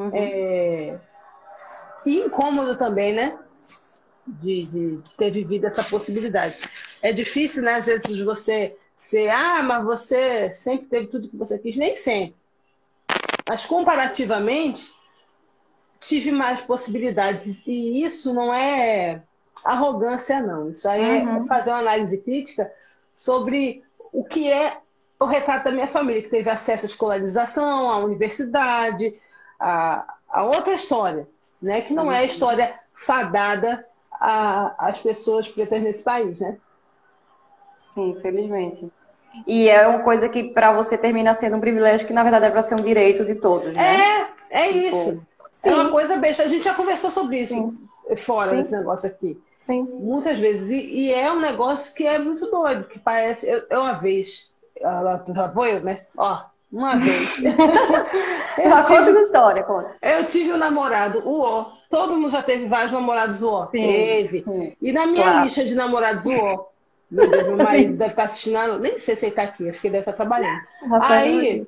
Uhum. 0.01 0.11
É... 0.15 0.99
E 2.07 2.21
incômodo 2.21 2.77
também, 2.77 3.13
né? 3.13 3.39
De, 4.27 4.63
de, 4.63 5.03
ter 5.19 5.31
vivido 5.31 5.67
essa 5.67 5.85
possibilidade. 5.85 6.57
É 7.03 7.13
difícil, 7.13 7.63
né? 7.63 7.75
Às 7.75 7.85
vezes 7.85 8.25
você 8.25 8.77
ser, 8.97 9.29
ah, 9.29 9.63
mas 9.63 9.85
você 9.85 10.55
sempre 10.55 10.87
teve 10.87 11.07
tudo 11.09 11.29
que 11.29 11.37
você 11.37 11.59
quis, 11.59 11.77
nem 11.77 11.95
sempre. 11.95 12.37
Mas 13.47 13.67
comparativamente, 13.67 14.91
tive 16.01 16.31
mais 16.31 16.61
possibilidades. 16.63 17.67
E 17.67 18.03
isso 18.03 18.33
não 18.33 18.55
é 18.55 19.23
arrogância, 19.65 20.41
não. 20.41 20.71
Isso 20.71 20.89
aí 20.89 21.03
é 21.03 21.23
uhum. 21.23 21.45
é 21.45 21.47
fazer 21.47 21.71
uma 21.71 21.79
análise 21.79 22.19
crítica 22.19 22.71
sobre 23.15 23.83
o 24.13 24.25
que 24.25 24.51
é 24.51 24.79
o 25.19 25.27
retrato 25.27 25.65
da 25.65 25.71
minha 25.71 25.87
família, 25.87 26.23
que 26.23 26.31
teve 26.31 26.49
acesso 26.49 26.87
à 26.87 26.89
escolarização, 26.89 27.91
à 27.91 27.99
universidade, 27.99 29.13
a, 29.59 30.15
a 30.29 30.45
outra 30.45 30.73
história, 30.73 31.29
né? 31.61 31.83
que 31.83 31.93
não 31.93 32.11
é 32.11 32.19
a 32.19 32.25
história 32.25 32.75
fadada 32.95 33.85
às 34.19 34.99
pessoas 34.99 35.49
pretas 35.49 35.81
nesse 35.81 36.03
país, 36.03 36.39
né? 36.39 36.57
Sim, 37.79 38.17
felizmente. 38.21 38.91
E 39.47 39.69
é 39.69 39.87
uma 39.87 40.01
coisa 40.01 40.29
que 40.29 40.45
para 40.45 40.73
você 40.73 40.99
termina 40.99 41.33
sendo 41.35 41.57
um 41.57 41.61
privilégio 41.61 42.07
que 42.07 42.13
na 42.13 42.23
verdade 42.23 42.47
é 42.47 42.51
para 42.51 42.63
ser 42.63 42.75
um 42.75 42.83
direito 42.83 43.25
de 43.25 43.35
todos, 43.35 43.73
né? 43.73 44.29
É, 44.51 44.67
é 44.67 44.73
tipo, 44.73 44.97
isso. 44.97 45.23
É 45.65 45.75
uma 45.75 45.91
coisa 45.91 46.17
besta. 46.17 46.43
A 46.43 46.49
gente 46.49 46.65
já 46.65 46.75
conversou 46.75 47.11
sobre 47.11 47.41
isso 47.41 47.55
Sim. 47.55 47.79
Fora 48.17 48.51
Sim. 48.51 48.57
desse 48.57 48.73
negócio 48.73 49.09
aqui. 49.09 49.41
Sim. 49.59 49.83
Muitas 49.83 50.39
vezes. 50.39 50.71
E, 50.71 51.01
e, 51.01 51.15
é 51.15 51.31
um 51.31 51.41
negócio 51.41 51.95
que 51.95 52.07
é 52.07 52.19
muito 52.19 52.51
doido, 52.51 52.85
que 52.85 52.99
parece. 52.99 53.47
Eu, 53.47 53.63
eu 53.69 53.81
uma 53.83 53.93
vez, 53.93 54.51
ela, 54.81 55.23
já 55.29 55.51
foi, 55.51 55.81
né? 55.81 56.01
Ó, 56.17 56.43
Uma 56.73 56.97
vez. 56.97 57.37
eu 57.45 58.85
tive, 58.85 59.19
a 59.19 59.21
história, 59.21 59.63
conta. 59.63 59.95
Eu 60.01 60.25
tive 60.25 60.53
um 60.53 60.57
namorado, 60.57 61.21
o 61.29 61.43
O. 61.43 61.67
Todo 61.91 62.17
mundo 62.17 62.31
já 62.31 62.43
teve 62.43 62.67
vários 62.67 62.93
namorados 62.93 63.43
o 63.43 63.51
O. 63.51 63.65
Sim, 63.67 63.87
teve. 63.87 64.43
Sim. 64.43 64.77
E 64.81 64.93
na 64.93 65.07
minha 65.07 65.25
claro. 65.25 65.45
lista 65.45 65.65
de 65.65 65.75
namorados 65.75 66.25
o 66.25 66.33
O. 66.33 66.71
Meu 67.11 67.29
Deus, 67.29 67.49
meu 67.49 67.57
marido 67.57 67.97
deve 67.97 68.11
estar 68.11 68.23
assistindo. 68.25 68.79
Nem 68.79 68.99
sei 69.01 69.17
se 69.17 69.27
ele 69.27 69.33
está 69.33 69.43
aqui, 69.43 69.69
acho 69.69 69.81
que 69.81 69.89
ele 69.89 69.93
deve 69.93 70.03
estar 70.03 70.13
trabalhando. 70.13 70.61
Aí, 71.03 71.67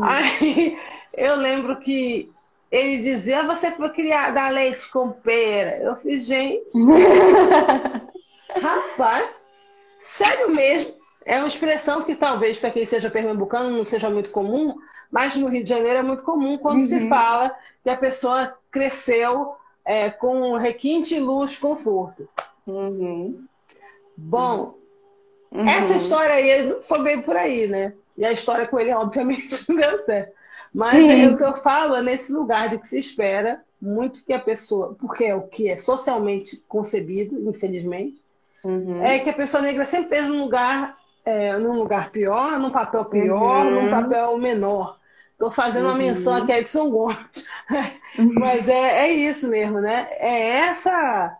aí 0.00 0.78
eu 1.12 1.36
lembro 1.36 1.80
que 1.80 2.32
ele 2.70 3.02
dizia, 3.02 3.40
ah, 3.40 3.46
você 3.46 3.70
foi 3.72 3.90
criar 3.90 4.30
dar 4.30 4.52
leite 4.52 4.88
com 4.90 5.10
pera. 5.10 5.78
Eu 5.78 5.96
fiz, 5.96 6.24
gente. 6.24 6.70
rapaz, 8.60 9.28
sério 10.04 10.50
mesmo. 10.54 10.94
É 11.24 11.38
uma 11.38 11.48
expressão 11.48 12.02
que 12.02 12.14
talvez 12.14 12.58
para 12.58 12.70
quem 12.70 12.86
seja 12.86 13.10
pernambucano 13.10 13.70
não 13.70 13.84
seja 13.84 14.08
muito 14.08 14.30
comum, 14.30 14.76
mas 15.10 15.34
no 15.34 15.48
Rio 15.48 15.64
de 15.64 15.68
Janeiro 15.68 15.98
é 15.98 16.02
muito 16.02 16.22
comum 16.22 16.56
quando 16.58 16.80
uhum. 16.80 16.86
se 16.86 17.08
fala 17.08 17.54
que 17.82 17.90
a 17.90 17.96
pessoa 17.96 18.56
cresceu 18.70 19.54
é, 19.84 20.08
com 20.08 20.56
requinte, 20.56 21.18
luz, 21.18 21.56
conforto. 21.56 22.28
Uhum. 22.66 23.44
Bom, 24.16 24.74
uhum. 25.50 25.68
essa 25.68 25.94
história 25.94 26.34
aí 26.34 26.82
foi 26.82 27.02
bem 27.02 27.20
por 27.20 27.36
aí, 27.36 27.66
né? 27.66 27.92
E 28.16 28.24
a 28.24 28.32
história 28.32 28.66
com 28.66 28.78
ele, 28.78 28.92
obviamente, 28.92 29.48
não 29.68 29.76
deu 29.76 30.04
certo. 30.04 30.39
Mas 30.72 31.04
é, 31.04 31.26
o 31.26 31.36
que 31.36 31.42
eu 31.42 31.56
falo 31.56 31.96
é 31.96 32.02
nesse 32.02 32.32
lugar 32.32 32.68
de 32.68 32.78
que 32.78 32.88
se 32.88 32.98
espera 32.98 33.62
muito 33.80 34.22
que 34.24 34.32
a 34.32 34.38
pessoa, 34.38 34.94
porque 35.00 35.24
é 35.24 35.34
o 35.34 35.42
que 35.42 35.68
é 35.68 35.78
socialmente 35.78 36.56
concebido, 36.68 37.48
infelizmente, 37.48 38.20
uhum. 38.62 39.02
é 39.02 39.18
que 39.18 39.30
a 39.30 39.34
pessoa 39.34 39.62
negra 39.62 39.84
sempre 39.84 40.06
esteja 40.06 40.28
num 40.28 40.42
lugar, 40.44 40.96
é, 41.24 41.56
num 41.58 41.74
lugar 41.74 42.10
pior, 42.10 42.58
num 42.58 42.70
papel 42.70 43.04
pior, 43.06 43.66
uhum. 43.66 43.82
num 43.82 43.90
papel 43.90 44.36
menor. 44.38 44.98
Estou 45.32 45.50
fazendo 45.50 45.86
uma 45.86 45.94
menção 45.94 46.34
uhum. 46.34 46.42
aqui 46.42 46.52
a 46.52 46.58
Edson 46.60 46.90
Gomes. 46.90 47.46
Uhum. 48.18 48.34
Mas 48.38 48.68
é, 48.68 49.08
é 49.08 49.12
isso 49.12 49.48
mesmo, 49.48 49.80
né? 49.80 50.06
É 50.10 50.50
essa, 50.58 51.36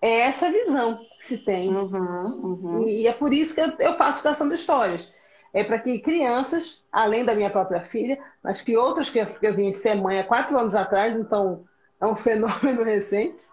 é 0.00 0.20
essa 0.20 0.50
visão 0.50 0.96
que 1.18 1.26
se 1.26 1.38
tem. 1.38 1.68
Uhum, 1.68 2.84
e, 2.86 3.02
e 3.02 3.06
é 3.08 3.12
por 3.12 3.34
isso 3.34 3.54
que 3.54 3.60
eu, 3.60 3.72
eu 3.80 3.96
faço 3.96 4.22
Cação 4.22 4.48
de 4.48 4.54
Histórias 4.54 5.19
é 5.52 5.64
para 5.64 5.78
que 5.78 5.98
crianças, 5.98 6.82
além 6.92 7.24
da 7.24 7.34
minha 7.34 7.50
própria 7.50 7.80
filha, 7.80 8.18
mas 8.42 8.62
que 8.62 8.76
outras 8.76 9.10
crianças, 9.10 9.34
porque 9.34 9.48
eu 9.48 9.54
vim 9.54 9.72
ser 9.72 9.94
mãe 9.96 10.18
há 10.18 10.24
quatro 10.24 10.56
anos 10.58 10.74
atrás, 10.74 11.16
então 11.16 11.64
é 12.00 12.06
um 12.06 12.14
fenômeno 12.16 12.82
recente, 12.82 13.44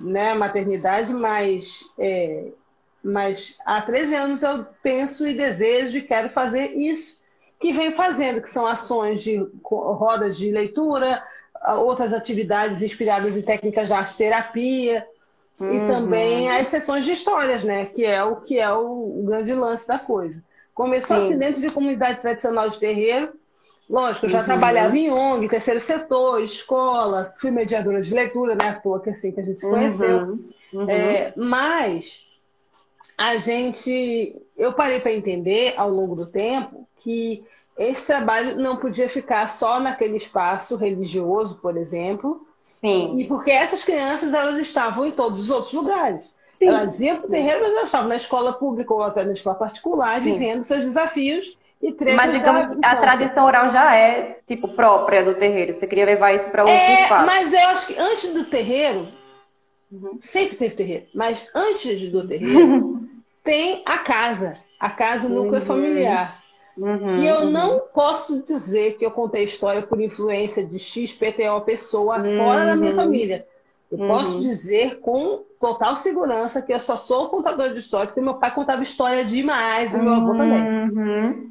né, 0.00 0.30
a 0.30 0.34
maternidade, 0.34 1.12
mas, 1.12 1.80
é, 1.98 2.46
mas 3.02 3.56
há 3.64 3.80
13 3.82 4.14
anos 4.14 4.42
eu 4.42 4.64
penso 4.82 5.26
e 5.26 5.34
desejo 5.34 5.98
e 5.98 6.02
quero 6.02 6.28
fazer 6.28 6.76
isso 6.76 7.18
que 7.60 7.72
venho 7.72 7.92
fazendo, 7.92 8.40
que 8.40 8.50
são 8.50 8.66
ações 8.66 9.22
de 9.22 9.44
rodas 9.64 10.36
de 10.36 10.50
leitura, 10.50 11.22
outras 11.78 12.12
atividades 12.12 12.82
inspiradas 12.82 13.36
em 13.36 13.42
técnicas 13.42 13.88
de 13.88 13.92
arte 13.92 14.16
terapia, 14.16 15.06
uhum. 15.60 15.72
e 15.72 15.90
também 15.90 16.50
as 16.50 16.68
sessões 16.68 17.04
de 17.04 17.12
histórias, 17.12 17.64
né? 17.64 17.86
Que 17.86 18.04
é 18.04 18.22
o 18.22 18.36
que 18.36 18.58
é 18.58 18.72
o, 18.72 19.20
o 19.20 19.24
grande 19.24 19.52
lance 19.54 19.86
da 19.88 19.98
coisa. 19.98 20.42
Começou 20.78 21.16
Sim. 21.16 21.26
assim 21.26 21.38
dentro 21.38 21.60
de 21.60 21.72
comunidade 21.72 22.20
tradicional 22.20 22.70
de 22.70 22.78
terreiro. 22.78 23.32
Lógico, 23.90 24.26
eu 24.26 24.30
já 24.30 24.38
uhum. 24.38 24.44
trabalhava 24.44 24.96
em 24.96 25.10
ONG, 25.10 25.48
terceiro 25.48 25.80
setor, 25.80 26.40
escola, 26.40 27.34
fui 27.40 27.50
mediadora 27.50 28.00
de 28.00 28.14
leitura, 28.14 28.54
né? 28.54 28.68
À 28.68 28.74
toa 28.74 29.00
que 29.00 29.10
é 29.10 29.12
assim 29.12 29.32
que 29.32 29.40
a 29.40 29.42
gente 29.42 29.58
se 29.58 29.68
conheceu. 29.68 30.18
Uhum. 30.18 30.48
Uhum. 30.74 30.88
É, 30.88 31.32
mas 31.34 32.22
a 33.18 33.38
gente. 33.38 34.40
Eu 34.56 34.72
parei 34.72 35.00
para 35.00 35.12
entender 35.12 35.74
ao 35.76 35.90
longo 35.90 36.14
do 36.14 36.26
tempo 36.26 36.86
que 36.98 37.42
esse 37.76 38.06
trabalho 38.06 38.56
não 38.56 38.76
podia 38.76 39.08
ficar 39.08 39.50
só 39.50 39.80
naquele 39.80 40.16
espaço 40.16 40.76
religioso, 40.76 41.56
por 41.56 41.76
exemplo. 41.76 42.46
Sim. 42.62 43.18
E 43.18 43.24
porque 43.24 43.50
essas 43.50 43.82
crianças 43.82 44.32
elas 44.32 44.58
estavam 44.58 45.04
em 45.04 45.10
todos 45.10 45.40
os 45.40 45.50
outros 45.50 45.72
lugares. 45.72 46.32
Sim. 46.58 46.66
Ela 46.66 46.86
dizia 46.86 47.14
para 47.14 47.26
o 47.26 47.30
terreiro, 47.30 47.60
mas 47.62 47.70
ela 47.70 47.84
estava 47.84 48.08
na 48.08 48.16
escola 48.16 48.52
pública 48.52 48.92
ou 48.92 49.00
até 49.00 49.22
na 49.22 49.32
escola 49.32 49.54
particular, 49.54 50.20
Sim. 50.20 50.32
dizendo 50.32 50.64
seus 50.64 50.80
desafios 50.80 51.56
e 51.80 51.92
trechos 51.92 52.16
Mas 52.16 52.32
digamos 52.34 52.76
a 52.82 52.96
tradição 52.96 53.44
oral 53.44 53.70
já 53.70 53.94
é, 53.94 54.40
tipo, 54.44 54.66
própria 54.66 55.24
do 55.24 55.34
terreiro. 55.34 55.76
Você 55.76 55.86
queria 55.86 56.04
levar 56.04 56.34
isso 56.34 56.50
para 56.50 56.64
outros 56.64 56.82
é, 56.82 57.02
espaços. 57.02 57.26
Mas 57.26 57.52
eu 57.52 57.68
acho 57.68 57.86
que 57.86 57.96
antes 57.96 58.34
do 58.34 58.44
terreiro, 58.44 59.06
uhum. 59.92 60.18
sempre 60.20 60.56
teve 60.56 60.74
terreiro, 60.74 61.06
mas 61.14 61.46
antes 61.54 62.10
do 62.10 62.26
terreiro, 62.26 63.02
tem 63.44 63.80
a 63.86 63.98
casa. 63.98 64.58
A 64.80 64.90
casa, 64.90 65.28
o 65.28 65.30
núcleo 65.30 65.60
uhum. 65.60 65.66
familiar. 65.66 66.42
Uhum, 66.76 67.22
eu 67.22 67.40
uhum. 67.42 67.50
não 67.50 67.80
posso 67.92 68.42
dizer 68.42 68.96
que 68.96 69.06
eu 69.06 69.10
contei 69.12 69.44
história 69.44 69.82
por 69.82 70.00
influência 70.00 70.64
de 70.64 70.78
XPTO 70.78 71.60
pessoa 71.64 72.16
fora 72.16 72.66
da 72.66 72.76
minha 72.76 72.90
uhum. 72.90 72.96
família. 72.96 73.46
Eu 73.90 73.98
uhum. 73.98 74.08
posso 74.08 74.40
dizer 74.40 74.98
com 75.00 75.44
total 75.60 75.96
segurança 75.96 76.62
que 76.62 76.72
eu 76.72 76.80
só 76.80 76.96
sou 76.96 77.28
contador 77.28 77.70
de 77.70 77.80
história, 77.80 78.06
porque 78.06 78.20
meu 78.20 78.34
pai 78.34 78.54
contava 78.54 78.82
história 78.82 79.24
demais 79.24 79.92
e 79.92 79.98
meu 79.98 80.14
avô 80.14 80.32
também. 80.32 80.90
Uhum. 80.90 81.50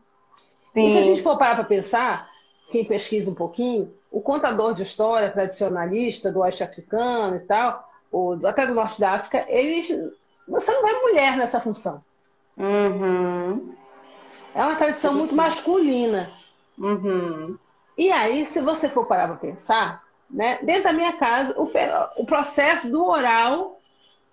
E 0.76 0.92
se 0.92 0.98
a 0.98 1.02
gente 1.02 1.22
for 1.22 1.38
parar 1.38 1.56
para 1.56 1.64
pensar, 1.64 2.30
quem 2.72 2.86
pesquisa 2.86 3.32
um 3.32 3.36
pouquinho, 3.36 3.92
o 4.12 4.22
contador 4.22 4.74
de 4.74 4.84
história 4.84 5.30
tradicionalista 5.30 6.32
do 6.32 6.40
oeste 6.40 6.64
africano 6.64 7.36
e 7.36 7.40
tal, 7.40 7.88
ou 8.12 8.40
até 8.48 8.66
do 8.66 8.74
norte 8.74 9.00
da 9.00 9.14
África, 9.14 9.46
eles. 9.50 9.88
Você 10.48 10.72
não 10.72 10.82
vai 10.82 10.94
mulher 11.02 11.36
nessa 11.36 11.60
função. 11.60 12.02
Uhum. 12.58 13.74
É 14.56 14.64
uma 14.64 14.76
tradição 14.76 15.14
muito 15.14 15.36
masculina. 15.36 16.32
Uhum. 16.78 17.58
E 17.98 18.12
aí, 18.12 18.46
se 18.46 18.62
você 18.62 18.88
for 18.88 19.06
parar 19.06 19.28
para 19.28 19.36
pensar, 19.38 20.04
né? 20.30 20.60
Dentro 20.62 20.84
da 20.84 20.94
minha 20.94 21.14
casa, 21.14 21.54
o, 21.58 21.70
o 22.18 22.26
processo 22.26 22.90
do 22.90 23.06
oral 23.06 23.77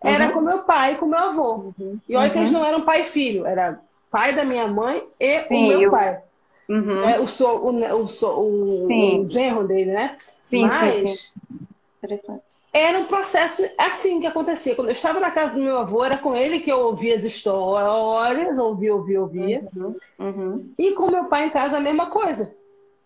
era 0.04 0.26
uhum. 0.26 0.32
com 0.32 0.40
meu 0.42 0.58
pai 0.64 0.92
e 0.92 0.96
com 0.96 1.06
meu 1.06 1.18
avô. 1.18 1.73
Uhum. 1.78 1.99
E 2.08 2.14
olha 2.14 2.30
que 2.30 2.38
eles 2.38 2.52
uhum. 2.52 2.58
não 2.61 2.66
eram 2.66 2.82
pai 2.82 3.02
e 3.02 3.04
filho, 3.04 3.46
era 3.46 3.80
pai 4.11 4.34
da 4.34 4.44
minha 4.44 4.68
mãe 4.68 5.02
e 5.18 5.40
Sim, 5.44 5.64
o 5.64 5.68
meu 5.68 5.82
eu... 5.82 5.90
pai. 5.90 6.20
Uhum. 6.68 7.00
É, 7.00 7.18
o, 7.20 7.28
so, 7.28 7.46
o, 7.46 7.70
o, 7.70 8.28
o, 8.40 9.25
o 9.25 9.28
genro 9.28 9.66
dele, 9.66 9.92
né? 9.92 10.16
Sim, 10.42 10.66
Mas 10.66 10.94
sim, 10.94 11.14
sim. 11.14 12.40
era 12.73 12.99
um 12.99 13.04
processo 13.04 13.62
assim 13.78 14.20
que 14.20 14.26
acontecia. 14.26 14.75
Quando 14.75 14.88
eu 14.88 14.92
estava 14.92 15.20
na 15.20 15.30
casa 15.30 15.54
do 15.54 15.61
meu 15.61 15.78
avô, 15.78 16.04
era 16.04 16.18
com 16.18 16.34
ele 16.34 16.58
que 16.61 16.70
eu 16.70 16.80
ouvia 16.80 17.14
as 17.14 17.23
histórias, 17.23 18.58
ouvia, 18.58 18.94
ouvia, 18.94 19.20
ouvia. 19.20 19.66
Uhum. 19.76 19.96
Uhum. 20.18 20.70
E 20.78 20.90
com 20.92 21.11
meu 21.11 21.26
pai 21.26 21.46
em 21.46 21.50
casa 21.50 21.76
a 21.76 21.80
mesma 21.80 22.06
coisa. 22.06 22.52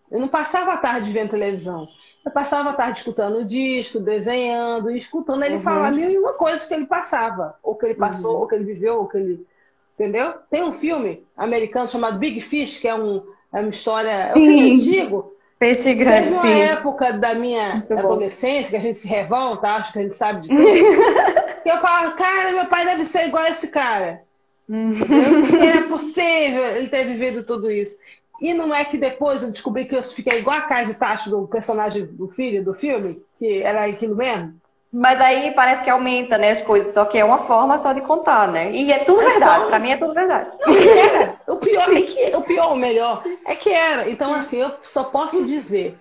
Eu 0.09 0.19
não 0.19 0.27
passava 0.27 0.73
a 0.73 0.77
tarde 0.77 1.11
vendo 1.11 1.29
televisão. 1.29 1.87
Eu 2.25 2.31
passava 2.31 2.71
a 2.71 2.73
tarde 2.73 2.99
escutando 2.99 3.39
o 3.39 3.45
disco, 3.45 3.99
desenhando, 3.99 4.91
e 4.91 4.97
escutando 4.97 5.43
ele 5.43 5.55
uhum. 5.55 5.59
falar 5.59 5.93
mil 5.93 6.09
e 6.09 6.17
uma 6.17 6.33
coisas 6.33 6.65
que 6.65 6.73
ele 6.73 6.85
passava, 6.85 7.55
ou 7.63 7.75
que 7.75 7.85
ele 7.85 7.95
passou, 7.95 8.35
uhum. 8.35 8.41
ou 8.41 8.47
que 8.47 8.55
ele 8.55 8.65
viveu, 8.65 8.99
ou 8.99 9.07
que 9.07 9.17
ele. 9.17 9.47
Entendeu? 9.95 10.33
Tem 10.49 10.63
um 10.63 10.73
filme 10.73 11.25
americano 11.35 11.87
chamado 11.87 12.19
Big 12.19 12.39
Fish, 12.41 12.77
que 12.77 12.87
é, 12.87 12.95
um, 12.95 13.23
é 13.53 13.59
uma 13.59 13.69
história. 13.69 14.09
É 14.09 14.31
um 14.31 14.35
filme 14.35 14.71
antigo. 14.71 15.33
Peixe 15.59 15.93
grande. 15.93 16.23
Teve 16.23 16.33
uma 16.35 16.41
sim. 16.41 16.61
época 16.61 17.13
da 17.13 17.35
minha 17.35 17.73
Muito 17.75 17.93
adolescência 17.93 18.63
bom. 18.63 18.69
que 18.69 18.75
a 18.77 18.79
gente 18.79 18.99
se 18.99 19.07
revolta, 19.07 19.67
acha 19.67 19.91
que 19.91 19.99
a 19.99 20.01
gente 20.03 20.15
sabe 20.15 20.41
de 20.41 20.47
tudo. 20.47 20.63
que 21.63 21.69
eu 21.69 21.77
falo, 21.79 22.15
cara, 22.15 22.51
meu 22.53 22.65
pai 22.67 22.85
deve 22.85 23.05
ser 23.05 23.27
igual 23.27 23.43
a 23.43 23.49
esse 23.49 23.67
cara. 23.67 24.21
Uhum. 24.69 24.95
Era 25.61 25.81
possível 25.87 26.63
ele 26.77 26.87
ter 26.87 27.03
vivido 27.05 27.43
tudo 27.43 27.69
isso. 27.69 27.97
E 28.41 28.53
não 28.53 28.73
é 28.73 28.85
que 28.85 28.97
depois 28.97 29.43
eu 29.43 29.51
descobri 29.51 29.85
que 29.85 29.95
eu 29.95 30.03
fiquei 30.03 30.39
igual 30.39 30.57
a 30.57 30.61
Casa 30.61 30.93
Tacho 30.93 31.29
do 31.29 31.47
personagem 31.47 32.05
do 32.05 32.27
filho 32.29 32.63
do 32.63 32.73
filme, 32.73 33.21
que 33.37 33.61
era 33.61 33.85
aquilo 33.85 34.15
mesmo? 34.15 34.59
Mas 34.91 35.21
aí 35.21 35.51
parece 35.51 35.83
que 35.83 35.89
aumenta, 35.89 36.35
né, 36.37 36.51
as 36.51 36.63
coisas, 36.63 36.93
só 36.93 37.05
que 37.05 37.17
é 37.17 37.23
uma 37.23 37.45
forma 37.45 37.77
só 37.77 37.93
de 37.93 38.01
contar, 38.01 38.47
né? 38.47 38.71
E 38.71 38.91
é 38.91 38.99
tudo 38.99 39.21
é 39.21 39.25
verdade, 39.25 39.61
só... 39.61 39.67
pra 39.67 39.79
mim 39.79 39.91
é 39.91 39.97
tudo 39.97 40.13
verdade. 40.15 40.49
Não, 40.59 40.75
era. 40.75 41.35
O 41.47 41.57
pior 41.57 41.93
é 41.93 42.01
que 42.01 42.35
o 42.35 42.41
pior, 42.41 42.73
o 42.73 42.75
melhor, 42.75 43.23
é 43.45 43.55
que 43.55 43.69
era. 43.69 44.09
Então, 44.09 44.33
assim, 44.33 44.57
eu 44.57 44.71
só 44.83 45.03
posso 45.03 45.45
dizer 45.45 45.95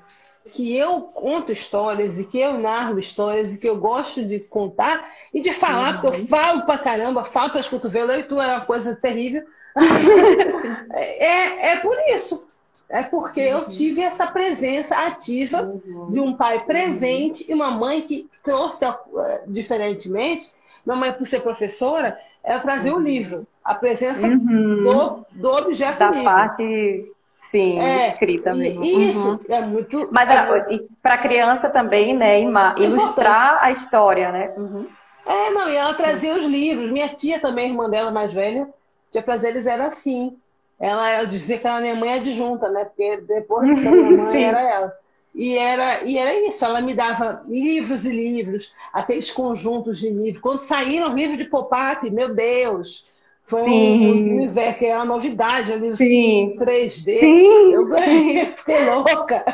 que 0.55 0.75
eu 0.75 1.03
conto 1.03 1.53
histórias 1.53 2.19
e 2.19 2.25
que 2.25 2.41
eu 2.41 2.55
narro 2.55 2.99
histórias 2.99 3.53
e 3.53 3.61
que 3.61 3.69
eu 3.69 3.79
gosto 3.79 4.25
de 4.25 4.41
contar 4.41 5.07
e 5.35 5.41
de 5.43 5.53
falar, 5.53 5.97
uhum. 5.97 6.01
porque 6.01 6.21
eu 6.23 6.27
falo 6.27 6.63
pra 6.63 6.79
caramba, 6.79 7.25
falta 7.25 7.59
as 7.59 7.69
cotovelos, 7.69 8.17
e 8.17 8.23
tu 8.23 8.41
é 8.41 8.47
uma 8.47 8.65
coisa 8.65 8.97
terrível. 8.97 9.45
é, 10.95 11.71
é 11.71 11.77
por 11.77 11.97
isso. 12.15 12.47
É 12.89 13.03
porque 13.03 13.41
eu 13.41 13.59
uhum. 13.59 13.69
tive 13.69 14.01
essa 14.01 14.27
presença 14.27 14.97
ativa 14.97 15.63
uhum. 15.63 16.11
de 16.11 16.21
um 16.21 16.35
pai 16.35 16.65
presente 16.65 17.45
e 17.47 17.53
uma 17.53 17.71
mãe 17.71 18.01
que 18.01 18.27
trouxe, 18.43 18.87
eh, 18.87 19.43
diferentemente, 19.47 20.51
minha 20.87 20.97
mãe, 20.97 21.13
por 21.13 21.27
ser 21.27 21.41
professora, 21.41 22.19
ela 22.43 22.61
trazia 22.61 22.95
o 22.95 22.97
uhum. 22.97 23.03
livro, 23.03 23.47
a 23.63 23.75
presença 23.75 24.27
uhum. 24.27 24.83
do, 24.83 25.27
do 25.33 25.53
objeto 25.53 25.99
da 25.99 26.09
livro. 26.09 26.25
parte, 26.25 27.13
sim, 27.51 27.79
é, 27.79 28.09
escrita 28.09 28.55
mesmo. 28.55 28.83
Isso, 28.83 29.33
uhum. 29.33 29.39
é 29.51 29.61
muito... 29.61 30.09
Mas 30.11 30.31
é, 30.31 30.81
para 31.03 31.19
criança 31.19 31.69
também, 31.69 32.17
né, 32.17 32.41
ilustrar 32.79 33.59
a 33.61 33.71
história, 33.71 34.33
né? 34.33 34.55
Uhum. 34.57 34.89
É, 35.27 35.51
não, 35.51 35.69
e 35.69 35.77
ela 35.77 35.93
trazia 35.93 36.35
os 36.35 36.45
livros. 36.47 36.91
Minha 36.91 37.09
tia 37.09 37.39
também, 37.39 37.69
irmã 37.69 37.91
dela 37.91 38.11
mais 38.11 38.33
velha, 38.33 38.67
Tia 39.11 39.23
para 39.23 39.49
eles 39.49 39.67
era 39.67 39.87
assim. 39.87 40.37
ela, 40.79 41.21
eu 41.23 41.27
dizia 41.27 41.59
que 41.59 41.67
a 41.67 41.81
minha 41.81 41.95
mãe 41.95 42.11
é 42.11 42.15
adjunta, 42.15 42.69
né? 42.69 42.85
Porque 42.85 43.19
depois 43.19 43.69
da 43.83 43.91
minha 43.91 44.25
mãe 44.25 44.45
era 44.45 44.61
ela. 44.61 44.99
E 45.35 45.57
era, 45.57 46.03
e 46.03 46.19
era 46.19 46.35
isso, 46.49 46.65
ela 46.65 46.81
me 46.81 46.95
dava 46.95 47.45
livros 47.47 48.05
e 48.05 48.11
livros, 48.11 48.73
aqueles 48.93 49.31
conjuntos 49.31 49.99
de 49.99 50.11
livros. 50.11 50.43
Quando 50.43 50.61
saíram 50.61 51.15
livros 51.15 51.39
de 51.39 51.45
pop-up, 51.45 52.11
meu 52.11 52.35
Deus, 52.35 53.15
foi 53.49 53.65
Sim. 53.65 54.07
um 54.07 54.37
universo 54.37 54.79
que 54.79 54.87
é 54.87 54.97
uma 54.97 55.05
novidade 55.05 55.73
ali, 55.73 55.97
Sim. 55.97 56.57
3D. 56.59 57.21
Sim. 57.21 57.73
Eu 57.73 57.87
ganhei, 57.87 58.47
fiquei 58.57 58.85
louca 58.85 59.45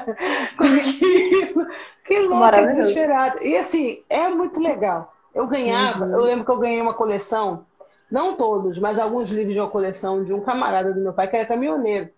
com 0.56 0.64
aquilo. 0.64 1.66
Fiquei 2.02 2.26
louca, 2.26 2.66
desesperada. 2.66 3.44
E 3.44 3.56
assim, 3.56 4.02
é 4.08 4.28
muito 4.28 4.60
legal. 4.60 5.14
Eu 5.34 5.46
ganhava, 5.46 6.06
uhum. 6.06 6.12
eu 6.12 6.20
lembro 6.22 6.44
que 6.44 6.50
eu 6.50 6.58
ganhei 6.58 6.80
uma 6.80 6.94
coleção, 6.94 7.66
não 8.10 8.36
todos, 8.36 8.78
mas 8.78 8.98
alguns 8.98 9.30
livros 9.30 9.54
de 9.54 9.60
uma 9.60 9.70
coleção 9.70 10.22
de 10.24 10.32
um 10.32 10.40
camarada 10.40 10.92
do 10.92 11.00
meu 11.00 11.12
pai, 11.12 11.28
que 11.28 11.36
era 11.36 11.46
caminhoneiro. 11.46 12.10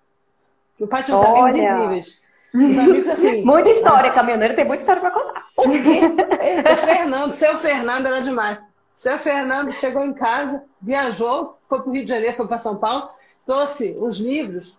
Meu 0.78 0.88
pai 0.88 1.02
tinha 1.02 1.16
uns 1.16 1.24
amigos 1.24 1.56
incríveis. 1.56 2.20
Os 2.54 2.78
amigos 2.78 3.08
assim. 3.08 3.42
Muita 3.44 3.70
história, 3.70 4.12
caminhoneiro 4.12 4.54
tem 4.56 4.64
muita 4.64 4.82
história 4.82 5.00
para 5.00 5.10
contar. 5.10 5.46
O 5.56 5.62
quê? 5.62 6.00
Esse 6.42 6.76
Fernando, 6.84 7.34
seu 7.34 7.56
Fernando 7.58 8.06
era 8.06 8.20
demais. 8.20 8.58
Seu 8.96 9.18
Fernando 9.18 9.72
chegou 9.72 10.04
em 10.04 10.12
casa, 10.12 10.62
viajou, 10.80 11.58
foi 11.68 11.80
para 11.80 11.88
o 11.88 11.92
Rio 11.92 12.04
de 12.04 12.10
Janeiro, 12.10 12.36
foi 12.36 12.46
para 12.46 12.58
São 12.58 12.76
Paulo, 12.76 13.08
trouxe 13.46 13.94
os 13.98 14.18
livros 14.18 14.78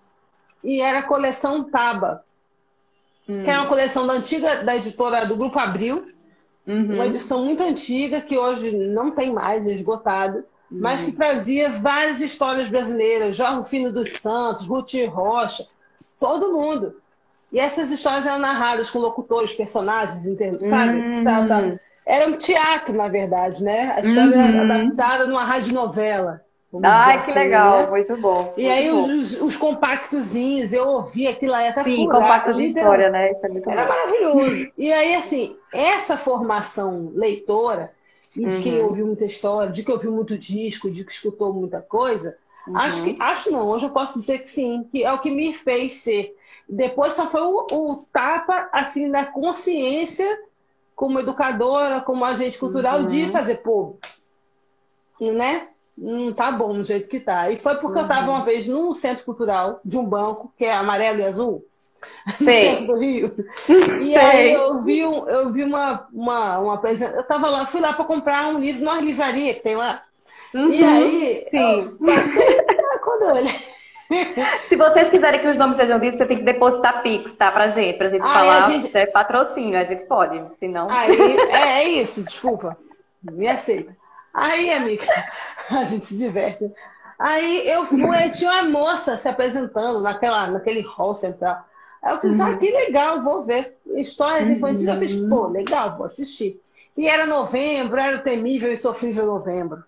e 0.63 0.81
era 0.81 0.99
a 0.99 1.03
coleção 1.03 1.63
Taba, 1.63 2.23
hum. 3.27 3.43
que 3.43 3.49
era 3.49 3.61
uma 3.61 3.69
coleção 3.69 4.05
da 4.05 4.13
antiga 4.13 4.63
da 4.63 4.75
editora 4.75 5.25
do 5.25 5.35
Grupo 5.35 5.57
Abril, 5.59 6.05
uhum. 6.67 6.95
uma 6.95 7.07
edição 7.07 7.45
muito 7.45 7.63
antiga 7.63 8.21
que 8.21 8.37
hoje 8.37 8.75
não 8.75 9.11
tem 9.11 9.31
mais, 9.31 9.65
esgotado, 9.65 10.37
uhum. 10.37 10.43
Mas 10.69 11.01
que 11.01 11.11
trazia 11.11 11.79
várias 11.79 12.21
histórias 12.21 12.69
brasileiras, 12.69 13.35
Jorge 13.35 13.57
Rufino 13.57 13.91
dos 13.91 14.13
Santos, 14.13 14.67
Ruth 14.67 14.93
Rocha, 15.09 15.65
todo 16.19 16.53
mundo. 16.53 16.95
E 17.51 17.59
essas 17.59 17.89
histórias 17.91 18.25
eram 18.25 18.39
narradas 18.39 18.89
com 18.89 18.99
locutores, 18.99 19.53
personagens, 19.53 20.23
sabe? 20.69 20.99
Uhum. 20.99 21.23
Tá, 21.23 21.47
tá. 21.47 21.79
Era 22.05 22.27
um 22.27 22.33
teatro, 22.33 22.93
na 22.93 23.07
verdade, 23.07 23.63
né? 23.63 23.93
A 23.95 24.01
história 24.01 24.37
uhum. 24.37 24.43
era 24.43 24.61
adaptada 24.63 25.27
numa 25.27 25.45
radionovela. 25.45 26.41
Ai, 26.83 27.23
que 27.23 27.31
assim, 27.31 27.39
legal, 27.39 27.79
né? 27.79 27.87
muito 27.87 28.17
bom. 28.17 28.53
E 28.57 28.69
aí 28.69 28.91
bom. 28.91 29.03
Os, 29.05 29.41
os 29.41 29.55
compactozinhos, 29.55 30.73
eu 30.73 30.85
ouvi 30.85 31.25
aquilo 31.25 31.53
aí 31.53 31.69
até 31.69 31.83
Sim, 31.83 32.05
compacto 32.05 32.53
de 32.53 32.67
história, 32.67 33.09
né? 33.09 33.29
É 33.29 33.71
era 33.71 33.83
bom. 33.83 33.89
maravilhoso. 33.89 34.71
E 34.77 34.91
aí, 34.91 35.15
assim, 35.15 35.55
essa 35.73 36.17
formação 36.17 37.11
leitora, 37.15 37.91
de 38.41 38.55
uhum. 38.55 38.61
quem 38.61 38.81
ouviu 38.81 39.05
muita 39.05 39.25
história, 39.25 39.71
de 39.71 39.83
que 39.83 39.91
ouviu 39.91 40.11
muito 40.11 40.37
disco, 40.37 40.89
de 40.89 41.03
que 41.03 41.11
escutou 41.11 41.53
muita 41.53 41.81
coisa, 41.81 42.37
uhum. 42.67 42.77
acho 42.77 43.03
que 43.03 43.15
acho 43.19 43.51
não, 43.51 43.67
hoje 43.67 43.85
eu 43.85 43.91
posso 43.91 44.19
dizer 44.19 44.39
que 44.39 44.51
sim, 44.51 44.87
que 44.91 45.03
é 45.03 45.11
o 45.11 45.19
que 45.19 45.29
me 45.29 45.53
fez 45.53 45.95
ser 45.95 46.35
depois 46.67 47.13
só 47.13 47.27
foi 47.27 47.41
o, 47.41 47.65
o 47.71 48.05
tapa, 48.11 48.69
assim, 48.73 49.09
da 49.09 49.25
consciência 49.25 50.27
como 50.95 51.19
educadora, 51.19 52.01
como 52.01 52.25
agente 52.25 52.57
cultural, 52.57 53.01
uhum. 53.01 53.07
de 53.07 53.31
fazer, 53.31 53.57
pô, 53.57 53.97
né? 55.21 55.67
Não 55.97 56.33
tá 56.33 56.51
bom 56.51 56.73
do 56.73 56.83
jeito 56.83 57.07
que 57.07 57.19
tá. 57.19 57.49
E 57.49 57.55
foi 57.55 57.75
porque 57.75 57.99
uhum. 57.99 58.05
eu 58.05 58.07
estava 58.07 58.31
uma 58.31 58.43
vez 58.43 58.67
num 58.67 58.93
centro 58.93 59.23
cultural 59.23 59.79
de 59.85 59.97
um 59.97 60.03
banco, 60.03 60.51
que 60.57 60.65
é 60.65 60.73
amarelo 60.73 61.19
e 61.19 61.23
azul, 61.23 61.65
Sei. 62.37 62.85
do 62.85 62.97
Rio. 62.97 63.33
E 64.01 64.13
Sei. 64.13 64.17
aí 64.17 64.53
eu 64.53 64.81
vi, 64.83 65.05
um, 65.05 65.27
eu 65.27 65.51
vi 65.51 65.63
uma, 65.63 66.07
uma, 66.13 66.59
uma 66.59 66.73
apresentação. 66.75 67.19
Eu 67.19 67.27
tava 67.27 67.49
lá, 67.49 67.65
fui 67.65 67.81
lá 67.81 67.93
para 67.93 68.05
comprar 68.05 68.47
um 68.47 68.59
livro 68.59 68.83
numa 68.83 69.01
livraria 69.01 69.53
que 69.53 69.61
tem 69.61 69.75
lá. 69.75 70.01
Uhum. 70.53 70.71
E 70.71 70.83
aí, 70.83 71.45
Sim. 71.49 71.97
passei, 72.05 72.57
quando 73.03 73.23
eu 73.23 73.35
olhei. 73.35 73.55
Se 74.67 74.75
vocês 74.75 75.09
quiserem 75.09 75.41
que 75.41 75.47
os 75.47 75.57
nomes 75.57 75.75
sejam 75.75 75.99
ditos, 75.99 76.17
você 76.17 76.25
tem 76.25 76.37
que 76.37 76.43
depositar 76.43 77.01
Pix, 77.01 77.33
tá? 77.35 77.51
Pra 77.51 77.69
gente, 77.69 77.97
pra 77.97 78.09
gente 78.09 78.21
Ai, 78.21 78.33
falar. 78.33 78.65
A 78.65 78.69
gente... 78.69 78.97
É 78.97 79.05
patrocínio, 79.05 79.77
a 79.77 79.83
gente 79.83 80.05
pode, 80.05 80.41
senão. 80.59 80.87
Aí, 80.89 81.37
é, 81.51 81.83
é 81.83 81.89
isso, 81.89 82.23
desculpa. 82.23 82.77
Me 83.21 83.47
aceita. 83.47 83.95
Aí, 84.33 84.71
amiga, 84.71 85.05
a 85.71 85.83
gente 85.83 86.05
se 86.05 86.17
diverte. 86.17 86.71
Aí 87.19 87.67
eu 87.67 87.85
fui, 87.85 88.05
aí 88.15 88.29
tinha 88.31 88.51
uma 88.51 88.63
moça 88.63 89.17
se 89.17 89.27
apresentando 89.27 89.99
naquela, 90.01 90.47
naquele 90.47 90.81
hall 90.81 91.15
central. 91.15 91.65
Eu 92.07 92.29
uhum. 92.29 92.43
ah, 92.43 92.55
que 92.55 92.71
legal, 92.71 93.21
vou 93.21 93.43
ver 93.43 93.75
histórias 93.95 94.49
infantis. 94.49 94.87
Uhum. 94.87 94.93
Eu 94.93 94.99
fiz, 94.99 95.21
pô, 95.25 95.47
legal, 95.47 95.97
vou 95.97 96.05
assistir. 96.05 96.59
E 96.97 97.07
era 97.07 97.25
novembro, 97.25 97.99
era 97.99 98.17
o 98.17 98.21
temível 98.21 98.71
e 98.71 98.77
sofrível 98.77 99.25
novembro. 99.25 99.83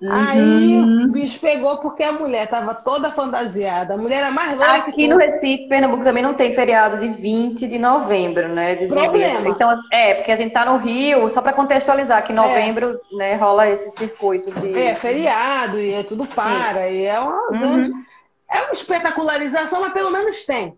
Uhum. 0.00 0.08
Aí 0.10 0.78
o 1.04 1.12
bicho 1.12 1.38
pegou 1.40 1.76
porque 1.76 2.02
a 2.02 2.12
mulher 2.12 2.44
estava 2.44 2.74
toda 2.74 3.10
fantasiada. 3.10 3.92
A 3.92 3.96
mulher 3.98 4.20
era 4.20 4.30
mais 4.30 4.56
louca. 4.56 4.72
Aqui 4.72 5.06
no 5.06 5.18
Recife, 5.18 5.68
Pernambuco 5.68 6.02
também 6.02 6.22
não 6.22 6.32
tem 6.32 6.54
feriado 6.54 6.96
de 6.96 7.08
20 7.08 7.66
de 7.66 7.78
novembro, 7.78 8.48
né? 8.48 8.76
Problema. 8.76 9.48
Então, 9.48 9.78
é, 9.92 10.14
porque 10.14 10.32
a 10.32 10.36
gente 10.36 10.54
tá 10.54 10.64
no 10.64 10.78
Rio, 10.78 11.28
só 11.28 11.42
para 11.42 11.52
contextualizar, 11.52 12.24
que 12.24 12.32
em 12.32 12.36
novembro, 12.36 12.98
é. 13.12 13.16
né, 13.16 13.34
rola 13.34 13.68
esse 13.68 13.90
circuito 13.90 14.50
de. 14.58 14.72
É, 14.76 14.94
feriado, 14.94 15.78
e 15.78 15.92
é 15.92 16.02
tudo 16.02 16.26
para, 16.26 16.88
sim. 16.88 16.94
e 16.94 17.04
é 17.04 17.20
uma 17.20 17.50
uhum. 17.50 18.04
É 18.50 18.62
uma 18.62 18.72
espetacularização, 18.72 19.80
mas 19.80 19.92
pelo 19.92 20.10
menos 20.10 20.44
tem. 20.44 20.76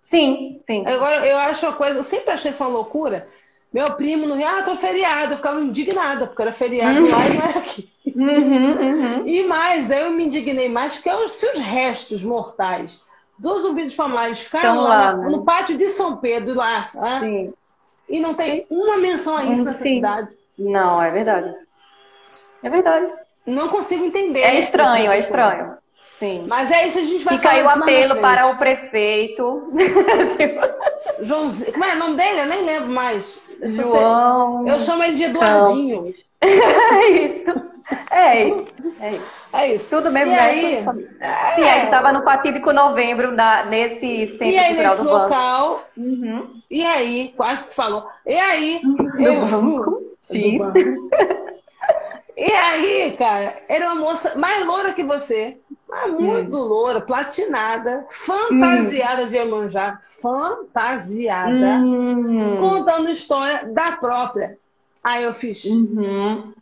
Sim, 0.00 0.60
sim. 0.66 0.84
Agora, 0.86 1.26
eu 1.26 1.36
acho 1.36 1.64
uma 1.66 1.74
coisa, 1.74 1.98
eu 1.98 2.02
sempre 2.02 2.32
achei 2.32 2.50
isso 2.50 2.62
uma 2.62 2.70
loucura. 2.70 3.28
Meu 3.72 3.94
primo 3.94 4.34
Rio, 4.34 4.46
ah, 4.46 4.62
tô 4.62 4.76
feriado, 4.76 5.32
eu 5.32 5.36
ficava 5.36 5.60
indignada, 5.60 6.26
porque 6.26 6.42
era 6.42 6.52
feriado 6.52 7.00
uhum. 7.00 7.10
lá 7.10 7.26
e 7.26 7.34
não 7.34 7.42
era 7.42 7.58
aqui. 7.58 7.88
Uhum, 8.14 9.20
uhum. 9.20 9.26
E 9.26 9.44
mais, 9.44 9.90
eu 9.90 10.10
me 10.10 10.26
indignei 10.26 10.68
mais 10.68 10.94
porque 10.94 11.10
os 11.10 11.32
seus 11.32 11.58
restos 11.58 12.22
mortais 12.22 13.00
dos 13.38 13.62
zumbis 13.62 13.94
famados 13.94 14.40
ficaram 14.40 14.80
lá, 14.80 14.96
lá 14.96 15.14
né? 15.14 15.30
no 15.30 15.44
pátio 15.44 15.76
de 15.76 15.88
São 15.88 16.16
Pedro, 16.16 16.54
lá. 16.54 16.82
Tá? 16.92 17.20
Sim. 17.20 17.52
E 18.08 18.20
não 18.20 18.34
tem 18.34 18.66
uma 18.68 18.98
menção 18.98 19.36
a 19.36 19.44
isso 19.44 19.64
nessa 19.64 19.82
Sim. 19.82 19.94
cidade. 19.96 20.36
Não, 20.58 21.02
é 21.02 21.10
verdade. 21.10 21.54
É 22.62 22.68
verdade. 22.68 23.10
Não 23.46 23.68
consigo 23.68 24.04
entender. 24.04 24.40
É 24.40 24.60
estranho, 24.60 25.10
é 25.10 25.18
estranho. 25.18 25.76
Sim. 26.22 26.46
Mas 26.48 26.70
é 26.70 26.86
isso 26.86 27.00
a 27.00 27.02
gente 27.02 27.24
vai 27.24 27.36
Fica 27.36 27.50
aí 27.50 27.62
o 27.64 27.68
apelo 27.68 28.20
para 28.20 28.46
o 28.46 28.56
prefeito. 28.56 29.72
Joãozinho. 31.20 31.72
Como 31.72 31.84
é 31.84 31.94
o 31.94 31.98
nome 31.98 32.16
dele? 32.16 32.42
Eu 32.42 32.46
nem 32.46 32.64
lembro 32.64 32.90
mais. 32.92 33.40
João. 33.64 34.68
Eu 34.68 34.78
chamo 34.78 35.02
ele 35.02 35.16
de 35.16 35.24
Eduardinho. 35.24 36.04
é 36.40 37.08
isso. 37.08 37.50
É 38.08 38.40
isso. 38.40 38.76
É 39.00 39.08
isso. 39.10 39.24
É 39.52 39.74
isso. 39.74 39.90
Tudo 39.90 40.12
mesmo, 40.12 40.32
e? 40.32 40.38
Aí, 40.38 40.84
é... 41.18 41.54
Sim, 41.56 41.62
aí 41.64 41.82
estava 41.82 42.12
no 42.12 42.22
fatídico 42.22 42.72
novembro, 42.72 43.32
na, 43.32 43.64
nesse 43.64 44.28
centro 44.38 44.46
e 44.46 44.58
aí, 44.58 44.66
cultural 44.68 44.92
nesse 44.92 45.04
do 45.04 45.10
local, 45.10 45.68
banco. 45.68 45.84
Uhum. 45.96 46.52
E 46.70 46.86
aí, 46.86 47.34
quase 47.36 47.64
que 47.64 47.74
falou. 47.74 48.06
E 48.24 48.34
aí, 48.34 48.80
do 48.80 49.20
eu 49.20 49.44
banco. 49.44 50.02
X. 50.22 50.60
E 52.36 52.50
aí, 52.50 53.14
cara, 53.16 53.56
era 53.68 53.86
uma 53.86 53.96
moça 53.96 54.34
mais 54.36 54.64
loura 54.64 54.92
que 54.92 55.02
você, 55.02 55.58
mas 55.88 56.12
muito 56.12 56.56
hum. 56.56 56.64
loura, 56.64 57.00
platinada, 57.00 58.06
fantasiada 58.10 59.24
hum. 59.24 59.28
de 59.28 59.36
Iemanjá, 59.36 60.00
fantasiada, 60.20 61.76
hum. 61.76 62.58
contando 62.60 63.10
história 63.10 63.66
da 63.66 63.92
própria. 63.92 64.58
Aí 65.04 65.24
eu 65.24 65.34
fiz. 65.34 65.64
Uhum. 65.64 66.54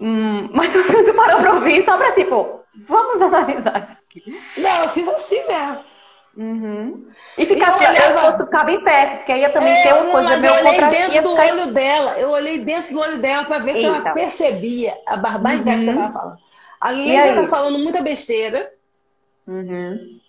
Hum, 0.00 0.48
mas 0.52 0.72
tu, 0.72 0.78
tu 0.82 1.14
parou 1.14 1.40
pra 1.40 1.54
ouvir 1.54 1.84
só 1.84 1.96
pra 1.96 2.12
tipo, 2.12 2.60
vamos 2.88 3.20
analisar 3.20 3.56
isso 3.56 3.68
aqui. 3.68 4.40
Não, 4.56 4.84
eu 4.84 4.90
fiz 4.90 5.08
assim 5.08 5.46
mesmo. 5.46 5.91
Uhum. 6.36 7.06
E 7.36 7.44
ficar 7.44 7.74
assim, 7.74 7.86
olhava... 7.86 8.26
eu 8.26 8.46
ficava 8.46 8.64
bem 8.64 8.80
perto, 8.82 9.16
porque 9.18 9.32
aí 9.32 9.48
também 9.50 9.72
é, 9.72 9.82
ter 9.82 9.92
uma 9.94 10.12
coisa 10.12 10.36
meio 10.38 10.54
Eu 10.54 10.66
olhei 10.66 10.80
dentro 10.80 11.22
do 11.22 11.30
ficar... 11.30 11.52
olho 11.52 11.66
dela, 11.66 12.18
eu 12.18 12.30
olhei 12.30 12.58
dentro 12.58 12.94
do 12.94 13.00
olho 13.00 13.18
dela 13.18 13.44
pra 13.44 13.58
ver 13.58 13.76
Eita. 13.76 13.80
se 13.80 13.84
ela 13.84 14.14
percebia 14.14 14.94
a 15.06 15.16
barbaridade 15.16 15.78
uhum. 15.78 15.84
que 15.84 15.90
ela 15.90 16.00
tava 16.00 16.12
falando. 16.12 16.38
A 16.80 16.90
Leila 16.90 17.42
tá 17.42 17.48
falando 17.48 17.78
muita 17.78 18.02
besteira. 18.02 18.72
Uhum 19.46 20.22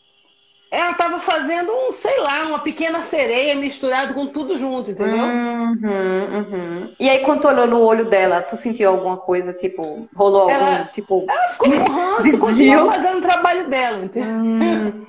ela 0.74 0.90
estava 0.90 1.20
fazendo 1.20 1.72
um, 1.72 1.94
sei 1.94 2.20
lá, 2.20 2.48
uma 2.48 2.58
pequena 2.58 3.04
sereia 3.04 3.54
misturado 3.54 4.16
com 4.16 4.26
tudo 4.26 4.58
junto, 4.58 4.90
entendeu? 4.90 5.24
Uhum, 5.24 5.78
uhum. 6.34 6.94
E 7.00 7.08
aí, 7.08 7.20
quando 7.20 7.42
tu 7.42 7.48
olhou 7.48 7.68
no 7.68 7.80
olho 7.80 8.06
dela, 8.06 8.42
tu 8.42 8.58
sentiu 8.58 8.90
alguma 8.90 9.18
coisa, 9.18 9.54
tipo, 9.54 10.10
rolou 10.16 10.50
ela, 10.50 10.80
algum, 10.80 10.86
tipo... 10.86 11.28
Ela 11.30 11.50
ficou 11.50 11.72
com 11.72 11.92
ranço, 11.92 12.38
continuou 12.40 12.92
fazendo 12.92 13.20
o 13.20 13.22
trabalho 13.22 13.68
dela, 13.68 14.04
entendeu? 14.04 15.06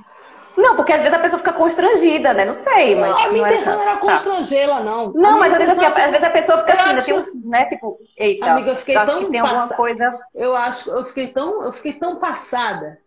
Não, 0.57 0.77
porque 0.77 0.93
às 0.93 1.01
vezes 1.01 1.14
a 1.14 1.19
pessoa 1.19 1.38
fica 1.38 1.53
constrangida, 1.53 2.33
né? 2.33 2.45
Não 2.45 2.55
sei, 2.55 2.95
mas. 2.95 3.11
Não, 3.11 3.19
a 3.19 3.29
minha 3.33 3.49
intenção 3.49 3.75
não 3.75 3.83
era 3.83 3.93
tá. 3.93 3.99
constrangê-la, 3.99 4.81
não. 4.81 5.12
Não, 5.12 5.38
mas 5.38 5.53
às 5.53 5.59
vezes, 5.59 5.79
assim, 5.79 5.85
às 5.85 6.11
vezes 6.11 6.25
a 6.25 6.31
pessoa 6.31 6.59
fica 6.59 6.73
assim, 6.75 7.12
acho... 7.12 7.21
um, 7.21 7.49
né? 7.49 7.64
Tipo, 7.67 7.99
eita. 8.17 8.53
Amiga, 8.53 8.71
eu 8.71 8.77
fiquei 8.77 8.95
tão 8.95 9.31
tem 9.31 9.40
alguma 9.40 9.69
coisa. 9.69 10.19
Eu 10.35 10.55
acho, 10.55 10.90
eu 10.90 11.05
fiquei 11.05 11.29
tão, 11.29 11.64
eu 11.64 11.73
fiquei 11.73 11.95
tão 11.95 12.17
passada 12.17 12.99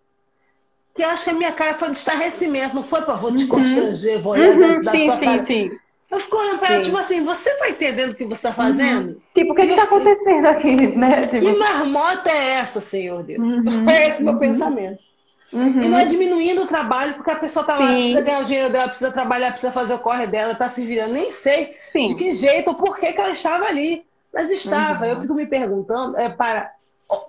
que 0.94 1.04
eu 1.04 1.10
acho 1.10 1.24
que 1.26 1.30
a 1.30 1.34
minha 1.34 1.52
cara 1.52 1.76
foi 1.76 1.92
de 1.92 1.98
estarrecimento, 1.98 2.76
não 2.76 2.84
foi 2.84 3.04
para 3.04 3.14
vou 3.14 3.36
te 3.36 3.44
uhum. 3.44 3.50
constranger, 3.50 4.20
vou 4.20 4.34
olhar 4.34 4.50
uhum. 4.50 4.82
da 4.82 4.92
sim, 4.92 5.06
sua 5.06 5.20
sim, 5.20 5.26
cara. 5.26 5.44
Sim. 5.44 5.72
Eu 6.10 6.20
fico 6.22 6.38
olhando 6.38 6.60
para 6.60 6.74
ela, 6.74 6.84
tipo 6.84 6.98
assim, 6.98 7.24
você 7.24 7.54
tá 7.56 7.70
entendendo 7.70 8.12
o 8.12 8.16
que 8.16 8.24
você 8.24 8.44
tá 8.44 8.54
fazendo? 8.54 9.10
Uhum. 9.10 9.18
Tipo, 9.36 9.52
o 9.52 9.56
que 9.56 9.62
está 9.64 9.84
acontecendo 9.84 10.46
aqui, 10.48 10.76
né? 10.96 11.28
Tipo... 11.28 11.40
Que 11.40 11.56
marmota 11.58 12.30
é 12.32 12.52
essa, 12.54 12.80
Senhor 12.80 13.24
Deus? 13.24 13.40
Uhum. 13.40 13.84
Foi 13.84 13.94
esse 13.94 14.24
meu 14.24 14.34
uhum. 14.34 14.40
pensamento. 14.40 15.07
Uhum. 15.52 15.82
E 15.82 15.88
não 15.88 15.98
é 15.98 16.06
diminuindo 16.06 16.64
o 16.64 16.68
trabalho, 16.68 17.14
porque 17.14 17.32
a 17.32 17.36
pessoa 17.36 17.66
tá 17.66 17.78
Sim. 17.78 17.84
lá, 17.84 17.92
precisa 17.92 18.22
ganhar 18.22 18.40
o 18.40 18.46
dinheiro 18.46 18.70
dela, 18.70 18.88
precisa 18.88 19.12
trabalhar, 19.12 19.52
precisa 19.52 19.72
fazer 19.72 19.94
o 19.94 20.00
corre 20.00 20.28
dela, 20.28 20.56
tá 20.56 20.68
se 20.70 20.86
virando. 20.86 21.14
Nem 21.14 21.32
sei 21.32 21.76
Sim. 21.80 22.08
de 22.08 22.16
que 22.16 22.34
jeito 22.34 22.70
ou 22.70 22.76
por 22.76 22.98
que, 22.98 23.14
que 23.14 23.20
ela 23.20 23.32
estava 23.32 23.66
ali. 23.66 24.06
Mas 24.34 24.52
estava. 24.52 25.06
Uhum. 25.06 25.12
Eu 25.12 25.22
fico 25.22 25.34
me 25.34 25.48
perguntando, 25.48 26.18
é, 26.18 26.30
para 26.30 26.72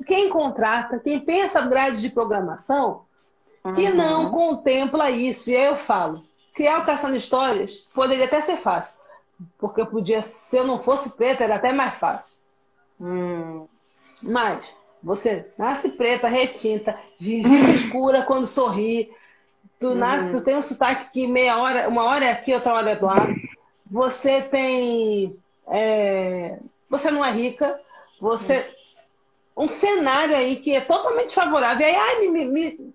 quem 0.07 0.29
contrata, 0.29 0.99
quem 0.99 1.21
pensa 1.21 1.63
grade 1.63 2.01
de 2.01 2.11
programação, 2.11 3.03
que 3.75 3.85
uhum. 3.85 3.95
não 3.95 4.31
contempla 4.31 5.11
isso. 5.11 5.51
E 5.51 5.57
aí 5.57 5.67
eu 5.67 5.77
falo, 5.77 6.19
criar 6.55 6.81
o 6.81 6.87
Caçando 6.87 7.17
Histórias 7.17 7.85
poderia 7.95 8.25
até 8.25 8.41
ser 8.41 8.57
fácil. 8.57 8.99
Porque 9.57 9.81
eu 9.81 9.87
podia, 9.87 10.21
se 10.21 10.57
eu 10.57 10.67
não 10.67 10.83
fosse 10.83 11.11
preta, 11.11 11.45
era 11.45 11.55
até 11.55 11.73
mais 11.73 11.95
fácil. 11.95 12.39
Hum. 13.01 13.67
Mas 14.23 14.75
você 15.03 15.47
nasce 15.57 15.91
preta, 15.91 16.29
retinta, 16.29 16.99
gengiva 17.21 17.71
escura 17.71 18.23
quando 18.23 18.47
sorri. 18.47 19.11
Tu 19.79 19.95
nasce, 19.95 20.33
tu 20.33 20.41
tem 20.41 20.57
um 20.57 20.63
sotaque 20.63 21.13
que 21.13 21.27
meia 21.27 21.57
hora, 21.59 21.89
uma 21.89 22.05
hora 22.05 22.25
é 22.25 22.33
aqui, 22.33 22.53
outra 22.53 22.75
hora 22.75 22.91
é 22.91 22.99
lá. 23.01 23.29
Você 23.91 24.43
tem. 24.43 25.37
É, 25.69 26.59
você 26.91 27.11
não 27.11 27.25
é 27.25 27.31
rica, 27.31 27.79
você. 28.21 28.67
Um 29.57 29.69
cenário 29.69 30.37
aí 30.37 30.57
que 30.57 30.75
é 30.75 30.81
totalmente 30.81 31.35
favorável. 31.35 31.81
E 31.81 31.91
aí, 31.91 31.97
ai, 31.97 32.29
me, 32.29 32.45
me, 32.45 32.95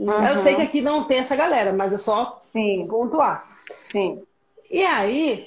Uhum. 0.00 0.26
Eu 0.26 0.42
sei 0.42 0.54
que 0.54 0.62
aqui 0.62 0.80
não 0.80 1.04
tem 1.04 1.18
essa 1.18 1.36
galera, 1.36 1.74
mas 1.74 1.92
é 1.92 1.98
só 1.98 2.38
Sim. 2.40 2.86
pontuar. 2.88 3.44
Sim. 3.92 4.22
E 4.70 4.82
aí, 4.82 5.46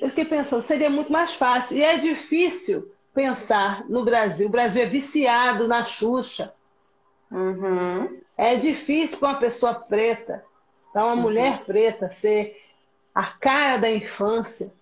eu 0.00 0.08
fiquei 0.08 0.24
pensando, 0.24 0.64
seria 0.64 0.90
muito 0.90 1.12
mais 1.12 1.34
fácil. 1.34 1.76
E 1.76 1.82
é 1.82 1.96
difícil 1.98 2.90
pensar 3.14 3.84
no 3.88 4.04
Brasil. 4.04 4.48
O 4.48 4.50
Brasil 4.50 4.82
é 4.82 4.86
viciado 4.86 5.68
na 5.68 5.84
Xuxa. 5.84 6.52
Uhum. 7.30 8.20
É 8.36 8.56
difícil 8.56 9.18
para 9.18 9.28
uma 9.28 9.38
pessoa 9.38 9.74
preta, 9.74 10.44
para 10.92 11.04
uma 11.04 11.14
uhum. 11.14 11.20
mulher 11.20 11.60
preta, 11.64 12.10
ser 12.10 12.60
a 13.14 13.24
cara 13.24 13.78
da 13.78 13.90
infância. 13.90 14.72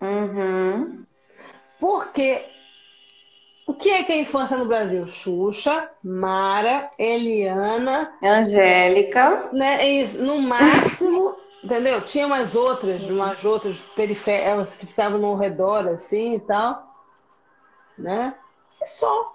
Uhum. 0.00 1.04
Porque 1.78 2.42
o 3.66 3.74
que 3.74 3.88
é 3.88 4.02
que 4.02 4.12
é 4.12 4.20
infância 4.20 4.56
no 4.56 4.66
Brasil? 4.66 5.06
Xuxa, 5.06 5.90
Mara, 6.04 6.90
Eliana, 6.98 8.12
Angélica. 8.22 9.48
Né? 9.52 10.00
É. 10.00 10.04
No 10.18 10.40
máximo, 10.40 11.34
entendeu? 11.62 12.00
Tinha 12.02 12.26
umas 12.26 12.54
outras, 12.54 13.02
umas 13.04 13.44
outras 13.44 13.78
periféricas 13.94 14.76
que 14.76 14.86
ficavam 14.86 15.18
no 15.18 15.34
redor, 15.34 15.88
assim 15.88 16.34
e 16.34 16.40
tal. 16.40 16.89
Né? 17.98 18.34
É 18.80 18.86
só. 18.86 19.34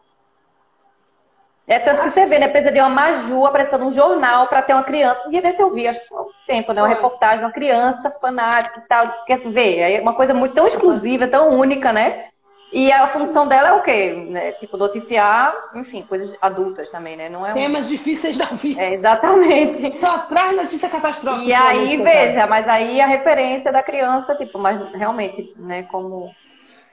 É 1.68 1.80
tanto 1.80 2.02
que 2.02 2.08
assim. 2.08 2.22
você 2.22 2.30
vê, 2.30 2.40
né? 2.40 2.48
Precisa 2.48 2.72
de 2.72 2.80
uma 2.80 2.90
Maju 2.90 3.46
apresentando 3.46 3.86
um 3.86 3.94
jornal 3.94 4.48
para 4.48 4.62
ter 4.62 4.74
uma 4.74 4.84
criança. 4.84 5.22
Porque 5.22 5.42
ver 5.42 5.54
se 5.54 5.62
eu 5.62 5.74
vi 5.74 5.88
há 5.88 5.92
um 5.92 6.30
tempo, 6.46 6.74
né? 6.74 6.82
Uma 6.82 6.88
reportagem 6.88 7.40
de 7.40 7.46
uma 7.46 7.52
criança 7.52 8.12
fanática 8.22 8.80
e 8.80 8.84
tal. 8.84 9.26
Quer 9.26 9.34
assim, 9.34 9.50
ver, 9.50 9.80
é 9.80 10.00
uma 10.00 10.14
coisa 10.14 10.34
muito 10.34 10.54
tão 10.54 10.68
exclusiva, 10.68 11.28
tão 11.28 11.50
única, 11.50 11.92
né? 11.92 12.26
E 12.72 12.92
a 12.92 13.08
função 13.08 13.48
dela 13.48 13.70
é 13.70 13.74
o 13.74 13.82
quê? 13.82 14.28
Né? 14.30 14.52
Tipo, 14.54 14.76
noticiar, 14.76 15.56
enfim, 15.76 16.04
coisas 16.04 16.36
adultas 16.42 16.90
também, 16.90 17.16
né? 17.16 17.30
Não 17.30 17.46
é 17.46 17.54
Temas 17.54 17.86
um... 17.86 17.90
difíceis 17.90 18.38
da 18.38 18.46
vida. 18.46 18.82
É, 18.82 18.94
exatamente. 18.94 19.98
Só 19.98 20.18
traz 20.20 20.56
notícia 20.56 20.90
catastrófica. 20.90 21.46
E 21.46 21.54
aí, 21.54 21.96
veja, 21.98 22.46
mas 22.46 22.68
aí 22.68 23.00
a 23.00 23.08
referência 23.08 23.72
da 23.72 23.82
criança, 23.82 24.36
tipo, 24.36 24.60
mas 24.60 24.80
realmente, 24.94 25.54
né, 25.58 25.84
como. 25.84 26.34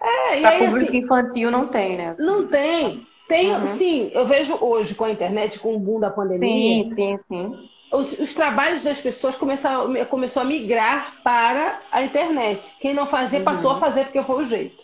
É, 0.03 0.41
pra 0.41 0.49
aí, 0.51 0.67
público 0.67 0.89
assim, 0.89 0.99
infantil 0.99 1.51
não 1.51 1.69
tem, 1.69 1.97
né? 1.97 2.09
Assim. 2.09 2.23
Não 2.23 2.47
tem. 2.47 3.07
Tem, 3.29 3.55
uhum. 3.55 3.67
sim, 3.69 4.11
eu 4.13 4.27
vejo 4.27 4.59
hoje 4.61 4.95
com 4.95 5.05
a 5.05 5.11
internet, 5.11 5.59
com 5.59 5.75
o 5.75 5.79
boom 5.79 5.99
da 5.99 6.11
pandemia. 6.11 6.85
Sim, 6.85 6.95
sim, 6.95 7.19
sim. 7.29 7.69
Os, 7.91 8.19
os 8.19 8.35
trabalhos 8.35 8.83
das 8.83 9.01
pessoas 9.01 9.37
começaram, 9.37 9.95
começou 10.07 10.43
a 10.43 10.45
migrar 10.45 11.15
para 11.23 11.81
a 11.91 12.03
internet. 12.03 12.77
Quem 12.81 12.93
não 12.93 13.07
fazia 13.07 13.39
uhum. 13.39 13.45
passou 13.45 13.71
a 13.71 13.79
fazer 13.79 14.05
porque 14.05 14.23
foi 14.23 14.43
o 14.43 14.47
jeito. 14.47 14.83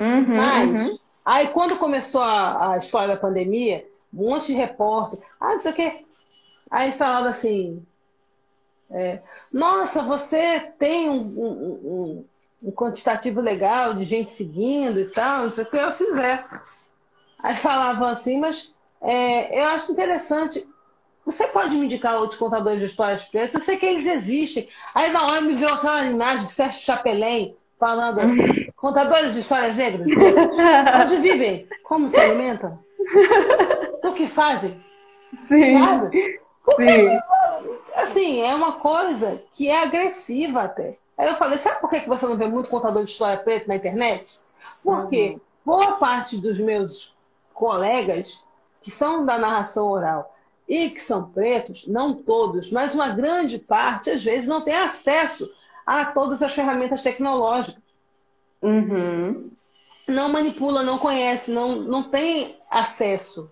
Uhum, 0.00 0.36
Mas, 0.36 0.70
uhum. 0.70 0.98
aí 1.24 1.48
quando 1.48 1.76
começou 1.76 2.22
a, 2.22 2.72
a 2.72 2.78
história 2.78 3.08
da 3.08 3.20
pandemia, 3.20 3.86
um 4.12 4.28
monte 4.28 4.46
de 4.46 4.54
repórter, 4.54 5.20
ah, 5.40 5.54
não 5.54 5.60
sei 5.60 5.70
o 5.70 5.74
quê. 5.74 6.04
Aí 6.70 6.90
falava 6.92 7.28
assim, 7.28 7.80
é, 8.90 9.20
nossa, 9.52 10.02
você 10.02 10.60
tem 10.78 11.08
um, 11.08 11.20
um, 11.20 11.48
um, 11.84 12.24
um, 12.64 12.70
quantitativo 12.72 13.40
legal 13.40 13.94
de 13.94 14.04
gente 14.04 14.32
seguindo 14.32 14.98
e 14.98 15.06
tal, 15.06 15.44
não 15.44 15.50
sei 15.50 15.64
o 15.64 15.66
que, 15.66 15.76
eu 15.76 15.92
fizer. 15.92 16.44
Aí 17.42 17.54
falavam 17.54 18.08
assim, 18.08 18.38
mas 18.38 18.74
é, 19.00 19.60
eu 19.60 19.64
acho 19.66 19.92
interessante. 19.92 20.66
Você 21.26 21.46
pode 21.48 21.74
me 21.74 21.86
indicar 21.86 22.16
outros 22.16 22.38
contadores 22.38 22.80
de 22.80 22.86
histórias 22.86 23.24
pretas? 23.24 23.54
Eu 23.54 23.60
sei 23.60 23.76
que 23.76 23.86
eles 23.86 24.06
existem. 24.06 24.68
Aí 24.94 25.10
na 25.10 25.26
hora 25.26 25.40
me 25.40 25.54
viu 25.54 25.68
aquela 25.68 26.04
imagem 26.06 26.46
de 26.46 26.52
Sérgio 26.52 26.82
Chapelin 26.82 27.54
falando 27.78 28.20
contadores 28.76 29.34
de 29.34 29.40
histórias 29.40 29.76
negras. 29.76 30.08
Onde 31.02 31.16
vivem? 31.18 31.66
Como 31.82 32.08
se 32.08 32.18
alimentam? 32.18 32.78
O 34.02 34.12
que 34.12 34.26
fazem? 34.26 34.78
Sim. 35.48 35.78
Sabe? 35.78 36.40
Porque, 36.64 36.88
Sim. 36.88 37.20
assim, 37.94 38.40
é 38.40 38.54
uma 38.54 38.72
coisa 38.72 39.42
que 39.54 39.68
é 39.68 39.82
agressiva 39.82 40.62
até. 40.62 40.96
Aí 41.16 41.28
eu 41.28 41.36
falei, 41.36 41.58
sabe 41.58 41.80
por 41.80 41.90
que 41.90 42.00
você 42.00 42.26
não 42.26 42.36
vê 42.36 42.46
muito 42.46 42.68
contador 42.68 43.04
de 43.04 43.10
história 43.10 43.36
preta 43.36 43.66
na 43.68 43.76
internet? 43.76 44.38
Porque 44.82 45.38
boa 45.64 45.92
parte 45.92 46.36
dos 46.38 46.58
meus 46.58 47.14
colegas 47.52 48.42
que 48.82 48.90
são 48.90 49.24
da 49.24 49.38
narração 49.38 49.88
oral 49.88 50.34
e 50.68 50.90
que 50.90 51.00
são 51.00 51.30
pretos, 51.30 51.86
não 51.86 52.14
todos, 52.14 52.70
mas 52.70 52.94
uma 52.94 53.08
grande 53.10 53.58
parte, 53.58 54.10
às 54.10 54.22
vezes, 54.22 54.46
não 54.46 54.62
tem 54.62 54.74
acesso 54.74 55.50
a 55.86 56.06
todas 56.06 56.42
as 56.42 56.52
ferramentas 56.52 57.02
tecnológicas. 57.02 57.82
Uhum. 58.62 59.50
Não 60.08 60.28
manipula, 60.28 60.82
não 60.82 60.98
conhece, 60.98 61.50
não, 61.50 61.76
não 61.76 62.10
tem 62.10 62.56
acesso. 62.70 63.50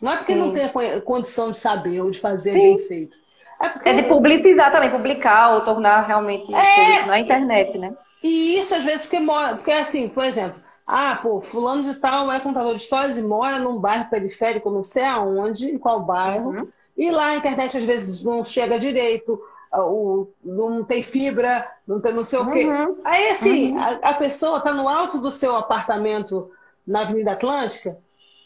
Não 0.00 0.12
é 0.12 0.16
porque 0.16 0.34
Sim. 0.34 0.38
não 0.38 0.50
tem 0.50 1.00
condição 1.02 1.52
de 1.52 1.58
saber 1.58 2.02
ou 2.02 2.10
de 2.10 2.18
fazer 2.18 2.52
Sim. 2.52 2.58
bem 2.58 2.78
feito. 2.86 3.16
É, 3.62 3.68
porque... 3.68 3.88
é 3.88 3.94
de 3.94 4.08
publicizar 4.08 4.72
também, 4.72 4.90
publicar 4.90 5.54
ou 5.54 5.60
tornar 5.60 6.00
realmente 6.02 6.52
é... 6.52 7.06
na 7.06 7.18
internet, 7.20 7.78
né? 7.78 7.94
E 8.22 8.58
isso 8.58 8.74
às 8.74 8.84
vezes 8.84 9.02
porque, 9.02 9.24
porque 9.54 9.72
assim, 9.72 10.08
por 10.08 10.24
exemplo, 10.24 10.60
ah, 10.86 11.18
pô, 11.22 11.40
fulano 11.40 11.84
de 11.84 11.98
tal 11.98 12.30
é 12.30 12.40
contador 12.40 12.74
de 12.74 12.82
histórias 12.82 13.16
e 13.16 13.22
mora 13.22 13.58
num 13.58 13.78
bairro 13.78 14.10
periférico, 14.10 14.70
não 14.70 14.82
sei 14.82 15.04
aonde, 15.04 15.70
em 15.70 15.78
qual 15.78 16.00
bairro. 16.00 16.50
Uhum. 16.50 16.68
E 16.96 17.10
lá 17.10 17.28
a 17.28 17.36
internet 17.36 17.78
às 17.78 17.84
vezes 17.84 18.22
não 18.22 18.44
chega 18.44 18.78
direito, 18.78 19.40
o, 19.72 20.28
não 20.44 20.84
tem 20.84 21.02
fibra, 21.02 21.66
não 21.86 22.00
tem 22.00 22.12
não 22.12 22.24
sei 22.24 22.38
o 22.38 22.50
quê. 22.50 22.66
Uhum. 22.66 22.96
Aí, 23.04 23.30
assim, 23.30 23.72
uhum. 23.72 23.78
a, 23.78 24.10
a, 24.10 24.14
pessoa 24.14 24.58
está 24.58 24.72
no 24.72 24.88
alto 24.88 25.18
do 25.18 25.30
seu 25.30 25.56
apartamento 25.56 26.50
na 26.86 27.02
Avenida 27.02 27.32
Atlântica, 27.32 27.96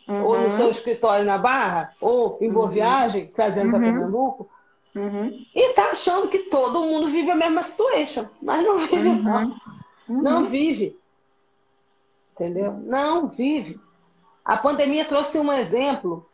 uhum. 0.07 0.25
ou 0.25 0.41
no 0.41 0.53
seu 0.53 0.71
escritório 0.71 1.25
na 1.25 1.39
Barra, 1.39 1.91
ou 2.01 2.39
em 2.41 2.51
Boa 2.51 2.67
uhum. 2.67 2.73
Viagem, 2.73 3.27
trazendo 3.35 3.71
para 3.71 3.81
uhum. 3.81 3.85
Pernambuco, 3.85 4.51
uhum. 4.97 5.45
e 5.55 5.71
está 5.71 5.91
achando 5.91 6.29
que 6.29 6.39
todo 6.41 6.85
mundo 6.85 7.07
vive 7.07 7.31
a 7.31 7.37
mesma 7.37 7.63
situation. 7.63 8.27
Mas 8.43 8.65
não 8.65 8.79
vive, 8.79 9.09
não. 9.09 9.57
Não 10.09 10.45
vive. 10.45 10.99
Entendeu? 12.35 12.73
Não 12.73 13.29
vive. 13.29 13.81
A 14.45 14.57
pandemia 14.57 15.05
trouxe 15.05 15.39
um 15.39 15.53
exemplo, 15.53 16.27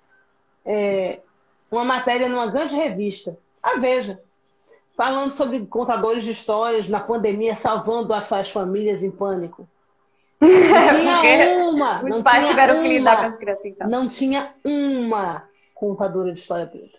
é, 0.65 1.21
uma 1.71 1.85
matéria 1.85 2.29
numa 2.29 2.47
grande 2.47 2.75
revista, 2.75 3.37
a 3.63 3.79
Veja 3.79 4.21
falando 4.97 5.33
sobre 5.33 5.65
contadores 5.67 6.25
de 6.25 6.31
histórias 6.31 6.89
na 6.89 7.01
pandemia 7.01 7.57
salvando 7.57 8.13
as 8.13 8.51
famílias 8.51 9.03
em 9.03 9.11
pânico. 9.11 9.67
Não 10.41 10.51
tinha 11.21 11.69
uma. 11.69 12.03
Não 12.03 12.23
tinha 12.23 13.01
uma. 13.01 13.39
Então. 13.65 13.89
Não 13.89 14.09
tinha 14.09 14.53
uma 14.65 15.45
contadora 15.75 16.33
de 16.33 16.39
história 16.39 16.67
preta. 16.67 16.99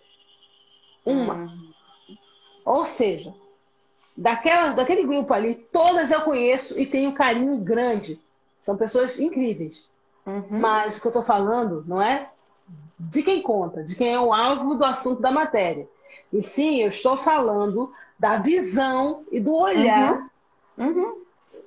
Uma. 1.04 1.34
Hum. 1.34 1.68
Ou 2.64 2.86
seja, 2.86 3.34
daquela, 4.16 4.72
daquele 4.72 5.04
grupo 5.04 5.32
ali, 5.34 5.54
todas 5.54 6.10
eu 6.10 6.22
conheço 6.22 6.78
e 6.78 6.86
tenho 6.86 7.10
um 7.10 7.14
carinho 7.14 7.56
grande. 7.58 8.18
São 8.60 8.76
pessoas 8.76 9.18
incríveis. 9.18 9.84
Uhum. 10.26 10.44
Mas 10.48 10.96
o 10.96 11.00
que 11.00 11.06
eu 11.06 11.10
estou 11.10 11.22
falando 11.22 11.84
não 11.86 12.00
é 12.00 12.26
de 12.98 13.22
quem 13.22 13.42
conta, 13.42 13.82
de 13.82 13.94
quem 13.94 14.12
é 14.12 14.18
o 14.18 14.32
alvo 14.32 14.74
do 14.74 14.84
assunto 14.84 15.20
da 15.20 15.30
matéria. 15.30 15.86
E 16.32 16.42
sim, 16.42 16.80
eu 16.80 16.88
estou 16.88 17.16
falando 17.16 17.90
da 18.18 18.38
visão 18.38 19.24
e 19.30 19.40
do 19.40 19.54
olhar 19.54 20.28
uhum. 20.78 20.86
Uhum. 20.86 21.14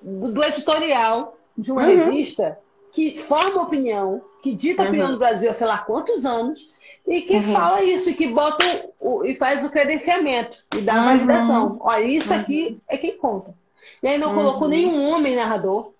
Do, 0.01 0.33
do, 0.33 0.43
editorial 0.43 1.37
de 1.57 1.71
uma 1.71 1.83
uhum. 1.83 2.05
revista 2.05 2.59
que 2.91 3.17
forma 3.17 3.61
opinião, 3.61 4.21
que 4.41 4.53
dita 4.53 4.83
a 4.83 4.87
opinião 4.87 5.07
do 5.07 5.13
uhum. 5.13 5.19
Brasil 5.19 5.51
há 5.51 5.53
sei 5.53 5.67
lá 5.67 5.77
quantos 5.77 6.25
anos, 6.25 6.75
e 7.07 7.21
que 7.21 7.35
uhum. 7.35 7.41
fala 7.41 7.83
isso, 7.83 8.09
e 8.09 8.13
que 8.13 8.27
bota 8.27 8.65
o, 8.99 9.23
e 9.25 9.35
faz 9.35 9.63
o 9.63 9.69
credenciamento 9.69 10.57
e 10.75 10.81
dá 10.81 11.01
a 11.01 11.05
validação. 11.05 11.77
Olha, 11.79 12.03
isso 12.03 12.33
aqui 12.33 12.79
é 12.87 12.97
quem 12.97 13.17
conta. 13.17 13.55
E 14.03 14.07
aí 14.07 14.17
não 14.17 14.33
colocou 14.33 14.67
nenhum 14.67 15.09
homem 15.09 15.35
narrador. 15.35 15.91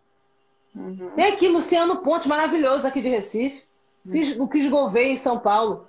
Tem 1.15 1.25
aqui 1.25 1.47
Luciano 1.47 1.97
Ponte, 1.97 2.27
maravilhoso 2.27 2.85
aqui 2.85 3.01
de 3.01 3.09
Recife. 3.09 3.63
o 4.37 4.47
Cris 4.47 4.69
Gouveia 4.69 5.11
em 5.11 5.17
São 5.17 5.39
Paulo. 5.39 5.87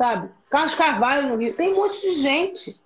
sabe? 0.00 0.30
Carlos 0.48 0.74
Carvalho 0.74 1.28
no 1.28 1.36
Rio, 1.36 1.54
tem 1.54 1.74
um 1.74 1.76
monte 1.76 2.00
de 2.00 2.14
gente. 2.14 2.80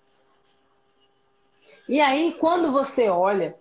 E 1.88 2.00
aí, 2.00 2.36
quando 2.40 2.72
você 2.72 3.08
olha 3.08 3.54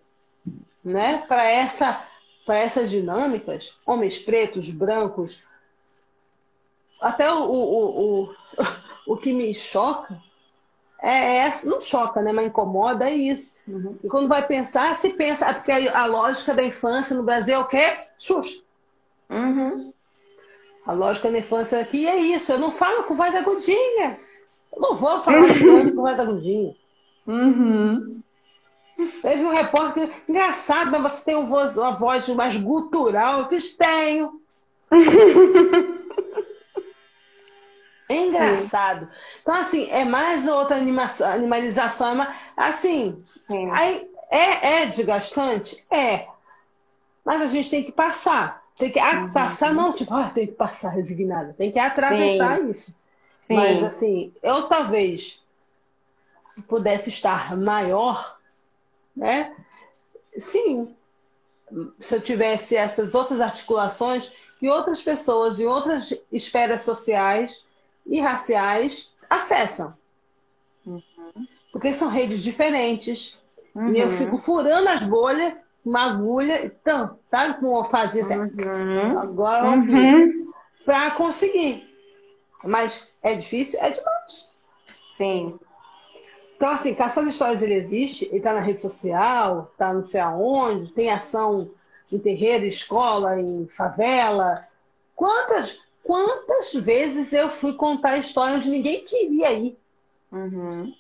né, 0.84 1.24
para 1.28 1.44
essa, 1.44 2.04
essas 2.48 2.90
dinâmicas, 2.90 3.74
homens 3.86 4.18
pretos, 4.18 4.72
brancos, 4.72 5.44
até 7.04 7.32
o, 7.32 7.44
o, 7.44 8.24
o, 8.24 8.36
o, 9.08 9.18
que 9.22 9.34
me 9.34 9.54
choca 9.54 10.18
é, 11.04 11.48
é, 11.48 11.54
não 11.66 11.82
choca, 11.82 12.22
né, 12.22 12.32
mas 12.32 12.48
incomoda 12.48 13.10
é 13.10 13.14
isso. 13.14 13.54
Uhum. 13.68 14.00
E 14.02 14.08
quando 14.08 14.30
vai 14.30 14.42
pensar, 14.48 14.96
se 14.96 15.10
pensa, 15.10 15.54
porque 15.54 15.70
a, 15.70 16.06
lógica 16.06 16.54
da 16.54 16.64
infância 16.64 17.14
no 17.14 17.24
Brasil 17.24 17.56
é 17.56 17.60
o 17.60 17.68
quê? 17.68 17.92
Xuxa. 18.18 18.62
Uhum. 19.30 19.92
A 20.88 20.94
lógica 20.94 21.30
da 21.30 21.40
infância 21.40 21.78
aqui 21.82 22.08
é 22.08 22.16
isso. 22.16 22.54
Eu 22.54 22.60
não 22.60 22.72
falo 22.72 23.04
com 23.04 23.16
voz 23.16 23.36
agudinha. 23.36 24.18
Eu 24.74 24.82
não 24.82 24.96
vou 24.96 25.20
falar 25.20 25.60
com 25.60 25.92
voz 25.94 26.18
agudinha. 26.18 26.74
Uhum. 27.28 28.22
Teve 29.22 29.44
um 29.44 29.54
repórter 29.54 30.10
engraçado, 30.30 30.90
mas 30.92 31.02
você 31.02 31.26
tem 31.26 31.36
uma 31.36 31.92
voz 31.92 32.28
mais 32.30 32.56
gutural. 32.56 33.40
Eu 33.40 33.50
fiz, 33.50 33.76
tenho. 33.76 34.40
é 38.10 38.16
engraçado. 38.16 39.08
Então, 39.42 39.54
assim, 39.54 39.90
é 39.90 40.04
mais 40.04 40.48
outra 40.48 40.76
animação, 40.76 41.28
animalização. 41.28 42.12
É 42.12 42.16
mais, 42.16 42.36
assim, 42.56 43.18
aí, 43.72 44.10
é, 44.30 44.82
é 44.82 44.86
desgastante? 44.88 45.84
É. 45.90 46.28
Mas 47.24 47.42
a 47.42 47.48
gente 47.48 47.70
tem 47.70 47.84
que 47.84 47.92
passar. 47.92 48.64
Tem 48.78 48.92
que 48.92 49.00
uhum. 49.00 49.32
passar, 49.32 49.74
não, 49.74 49.94
tipo, 49.94 50.14
ah, 50.14 50.32
tem 50.34 50.48
que 50.48 50.54
passar 50.54 50.90
resignada. 50.90 51.54
Tem 51.58 51.72
que 51.72 51.80
atravessar 51.80 52.58
Sim. 52.58 52.70
isso. 52.70 52.96
Sim. 53.42 53.56
Mas, 53.56 53.84
assim, 53.84 54.34
eu 54.42 54.64
talvez, 54.64 55.42
se 56.48 56.62
pudesse 56.64 57.10
estar 57.10 57.56
maior, 57.56 58.38
né? 59.16 59.56
Sim, 60.38 60.94
se 62.00 62.16
eu 62.16 62.22
tivesse 62.22 62.76
essas 62.76 63.14
outras 63.14 63.40
articulações 63.40 64.32
que 64.60 64.70
outras 64.70 65.02
pessoas 65.02 65.60
em 65.60 65.66
outras 65.66 66.14
esferas 66.32 66.82
sociais 66.82 67.64
e 68.06 68.20
raciais 68.20 69.12
acessam. 69.30 69.90
Uhum. 70.86 71.02
Porque 71.72 71.94
são 71.94 72.10
redes 72.10 72.42
diferentes. 72.42 73.42
Uhum. 73.76 73.94
E 73.94 74.00
eu 74.00 74.08
uhum. 74.08 74.18
fico 74.18 74.38
furando 74.38 74.90
as 74.90 75.04
bolhas, 75.04 75.54
uma 75.84 76.12
agulha, 76.12 76.66
então, 76.66 77.18
sabe 77.30 77.60
como 77.60 77.78
eu 77.78 77.84
fazia? 77.86 78.24
Uhum. 78.26 79.20
Agora 79.20 79.72
uhum. 79.72 80.52
para 80.86 81.12
conseguir. 81.12 81.90
Mas 82.64 83.18
é 83.22 83.34
difícil? 83.36 83.80
É 83.80 83.90
demais. 83.90 84.48
Sim. 84.86 85.60
Então, 86.56 86.72
assim, 86.72 86.96
Caçando 86.96 87.30
Histórias 87.30 87.62
ele 87.62 87.74
existe, 87.74 88.26
ele 88.26 88.38
está 88.38 88.54
na 88.54 88.62
rede 88.62 88.80
social, 88.80 89.70
está 89.74 89.94
não 89.94 90.06
sei 90.06 90.22
aonde, 90.22 90.94
tem 90.94 91.12
ação 91.12 91.70
em 92.12 92.20
terreiro, 92.20 92.66
escola, 92.66 93.40
em 93.40 93.68
favela. 93.68 94.62
Quantas, 95.16 95.80
quantas 96.04 96.74
vezes 96.74 97.34
eu 97.34 97.50
fui 97.50 97.74
contar 97.74 98.18
histórias 98.18 98.60
onde 98.60 98.70
ninguém 98.70 99.04
queria 99.06 99.52
ir? 99.54 99.78
Uhum. 100.32 100.94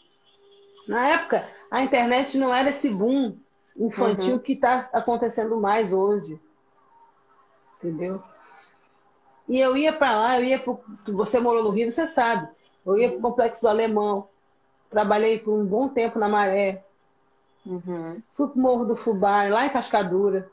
Na 0.87 1.09
época, 1.09 1.47
a 1.69 1.83
internet 1.83 2.37
não 2.37 2.53
era 2.53 2.69
esse 2.69 2.89
boom 2.89 3.37
infantil 3.77 4.33
uhum. 4.33 4.39
que 4.39 4.53
está 4.53 4.89
acontecendo 4.93 5.59
mais 5.59 5.93
hoje. 5.93 6.39
Entendeu? 7.77 8.21
E 9.47 9.59
eu 9.59 9.75
ia 9.75 9.91
para 9.91 10.15
lá, 10.15 10.39
eu 10.39 10.45
ia 10.45 10.59
pro... 10.59 10.79
Você 11.07 11.39
morou 11.39 11.63
no 11.63 11.69
Rio, 11.69 11.91
você 11.91 12.07
sabe. 12.07 12.47
Eu 12.85 12.97
ia 12.97 13.09
para 13.09 13.17
o 13.17 13.21
Complexo 13.21 13.61
do 13.61 13.67
Alemão, 13.67 14.27
Trabalhei 14.93 15.39
por 15.39 15.55
um 15.55 15.65
bom 15.65 15.89
tempo 15.89 16.19
na 16.19 16.29
Maré. 16.29 16.85
Uhum. 17.65 18.21
Fui 18.33 18.47
pro 18.47 18.59
Morro 18.59 18.85
do 18.85 18.95
Fubá, 18.95 19.43
lá 19.49 19.65
em 19.65 19.69
Cascadura. 19.69 20.47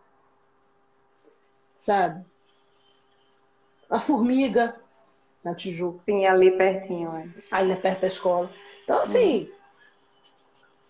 Sabe? 1.78 2.24
A 3.90 3.98
Formiga, 3.98 4.76
na 5.42 5.54
Tijuca. 5.54 6.00
Sim, 6.04 6.26
ali 6.26 6.50
pertinho. 6.52 7.10
É. 7.16 7.28
Ali 7.50 7.74
perto 7.76 8.00
da 8.00 8.06
escola. 8.06 8.50
Então, 8.84 9.00
assim... 9.00 9.40
Uhum. 9.40 9.48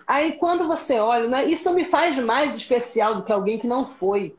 Aí, 0.07 0.33
quando 0.33 0.67
você 0.67 0.99
olha... 0.99 1.29
Né, 1.29 1.45
isso 1.45 1.65
não 1.65 1.75
me 1.75 1.85
faz 1.85 2.17
mais 2.19 2.55
especial 2.55 3.15
do 3.15 3.23
que 3.23 3.33
alguém 3.33 3.59
que 3.59 3.67
não 3.67 3.85
foi. 3.85 4.35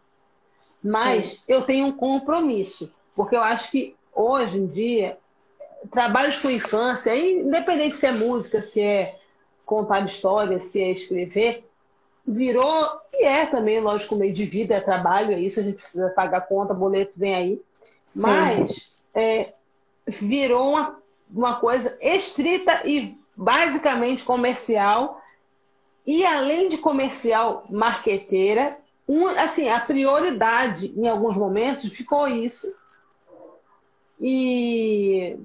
Mas 0.83 1.31
Sim. 1.31 1.37
eu 1.47 1.61
tenho 1.61 1.87
um 1.87 1.91
compromisso. 1.91 2.91
Porque 3.15 3.35
eu 3.35 3.41
acho 3.41 3.71
que, 3.71 3.95
hoje 4.13 4.59
em 4.59 4.67
dia, 4.67 5.17
trabalhos 5.91 6.39
com 6.39 6.49
infância, 6.49 7.15
independente 7.15 7.95
se 7.95 8.05
é 8.05 8.11
música, 8.11 8.61
se 8.61 8.81
é 8.81 9.15
contar 9.65 10.05
história, 10.05 10.59
se 10.59 10.81
é 10.81 10.91
escrever, 10.91 11.65
virou, 12.27 12.99
e 13.13 13.23
é 13.23 13.45
também, 13.45 13.79
lógico, 13.79 14.15
meio 14.15 14.33
de 14.33 14.43
vida, 14.43 14.75
é 14.75 14.81
trabalho, 14.81 15.33
é 15.33 15.39
isso, 15.39 15.59
a 15.59 15.63
gente 15.63 15.77
precisa 15.77 16.09
pagar 16.09 16.41
conta, 16.41 16.73
boleto 16.73 17.13
vem 17.15 17.35
aí. 17.35 17.61
Sim. 18.11 18.21
Mas 18.21 19.03
é, 19.15 19.53
virou 20.05 20.71
uma, 20.71 20.99
uma 21.33 21.59
coisa 21.59 21.97
estrita 22.01 22.81
e 22.85 23.17
basicamente 23.37 24.23
comercial, 24.23 25.21
e 26.05 26.25
além 26.25 26.67
de 26.67 26.77
comercial, 26.77 27.63
marqueteira, 27.69 28.77
um, 29.07 29.27
assim, 29.27 29.69
a 29.69 29.79
prioridade 29.79 30.93
em 30.95 31.07
alguns 31.07 31.37
momentos 31.37 31.89
ficou 31.91 32.27
isso. 32.27 32.67
E 34.19 35.37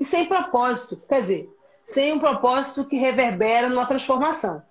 e 0.00 0.04
sem 0.04 0.26
propósito. 0.26 0.96
Quer 1.08 1.20
dizer, 1.22 1.56
sem 1.86 2.12
um 2.12 2.18
propósito 2.18 2.84
que 2.84 2.96
reverbera 2.96 3.68
numa 3.68 3.86
transformação. 3.86 4.62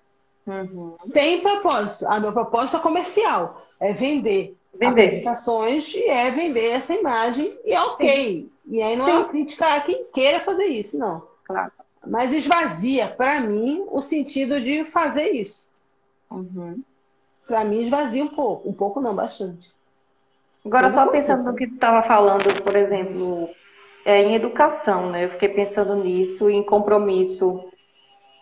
Uhum. 0.45 0.97
Tem 1.13 1.41
propósito. 1.41 2.05
A 2.07 2.19
meu 2.19 2.33
propósito 2.33 2.77
é 2.77 2.79
comercial, 2.79 3.61
é 3.79 3.93
vender. 3.93 4.57
Vender. 4.73 5.05
Apresentações 5.05 5.93
e 5.93 6.05
é 6.05 6.31
vender 6.31 6.71
essa 6.71 6.93
imagem 6.93 7.51
e 7.63 7.73
é 7.73 7.81
ok. 7.81 8.37
Sim. 8.37 8.51
E 8.65 8.81
aí 8.81 8.95
não 8.95 9.07
é 9.07 9.11
Sim. 9.11 9.21
é 9.21 9.29
criticar 9.29 9.85
quem 9.85 10.03
queira 10.11 10.39
fazer 10.39 10.65
isso, 10.65 10.97
não. 10.97 11.21
Claro. 11.45 11.71
Mas 12.05 12.33
esvazia, 12.33 13.07
para 13.07 13.39
mim, 13.39 13.85
o 13.89 14.01
sentido 14.01 14.59
de 14.59 14.83
fazer 14.83 15.29
isso. 15.31 15.67
Uhum. 16.29 16.81
Para 17.47 17.63
mim, 17.63 17.83
esvazia 17.83 18.23
um 18.23 18.29
pouco. 18.29 18.69
Um 18.69 18.73
pouco 18.73 18.99
não, 18.99 19.13
bastante. 19.13 19.71
Agora, 20.65 20.89
só 20.89 21.07
pensando 21.07 21.43
no 21.43 21.55
que 21.55 21.67
tu 21.67 21.73
estava 21.73 22.01
falando, 22.03 22.61
por 22.63 22.75
exemplo, 22.75 23.49
é, 24.05 24.23
em 24.23 24.35
educação, 24.35 25.09
né? 25.09 25.25
Eu 25.25 25.29
fiquei 25.31 25.49
pensando 25.49 25.95
nisso, 25.95 26.49
em 26.49 26.63
compromisso, 26.63 27.65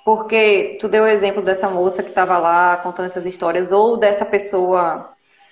porque 0.05 0.77
tu 0.79 0.87
deu 0.87 1.03
o 1.03 1.07
exemplo 1.07 1.41
dessa 1.41 1.69
moça 1.69 2.03
que 2.03 2.09
estava 2.09 2.37
lá 2.37 2.77
contando 2.77 3.07
essas 3.07 3.25
histórias, 3.25 3.71
ou 3.71 3.97
dessa 3.97 4.23
pessoa, 4.23 5.09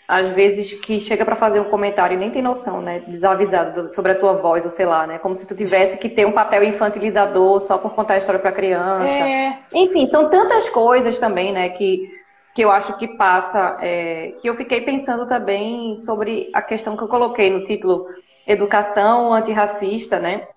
às 0.10 0.30
vezes, 0.32 0.74
que 0.74 1.00
chega 1.00 1.24
para 1.24 1.36
fazer 1.36 1.60
um 1.60 1.66
comentário 1.66 2.16
e 2.16 2.18
nem 2.18 2.32
tem 2.32 2.42
noção, 2.42 2.82
né? 2.82 3.00
Desavisado 3.06 3.94
sobre 3.94 4.14
a 4.14 4.16
tua 4.16 4.34
voz, 4.34 4.66
ou 4.66 4.72
sei 4.72 4.88
lá, 4.88 5.06
né? 5.06 5.20
Como 5.20 5.36
se 5.36 5.48
tu 5.48 5.56
tivesse 5.56 5.98
que 5.98 6.10
ter 6.10 6.26
um 6.26 6.32
papel 6.32 6.64
infantilizador 6.64 7.62
só 7.62 7.78
por 7.78 7.94
contar 7.94 8.16
a 8.16 8.18
história 8.18 8.40
para 8.40 8.52
criança. 8.52 9.06
É... 9.06 9.60
Enfim, 9.72 10.08
são 10.08 10.28
tantas 10.28 10.68
coisas 10.70 11.20
também, 11.20 11.54
né? 11.54 11.70
Que 11.70 12.20
que 12.56 12.64
eu 12.64 12.72
acho 12.72 12.98
que 12.98 13.08
passa, 13.08 13.78
é, 13.80 14.34
que 14.42 14.50
eu 14.50 14.56
fiquei 14.56 14.82
pensando 14.82 15.26
também 15.28 15.96
sobre 15.98 16.50
a 16.52 16.62
questão 16.62 16.98
que 16.98 17.04
eu 17.04 17.08
coloquei 17.08 17.50
no 17.50 17.66
título 17.66 18.08
educação 18.46 19.32
antirracista, 19.32 20.20
né? 20.20 20.48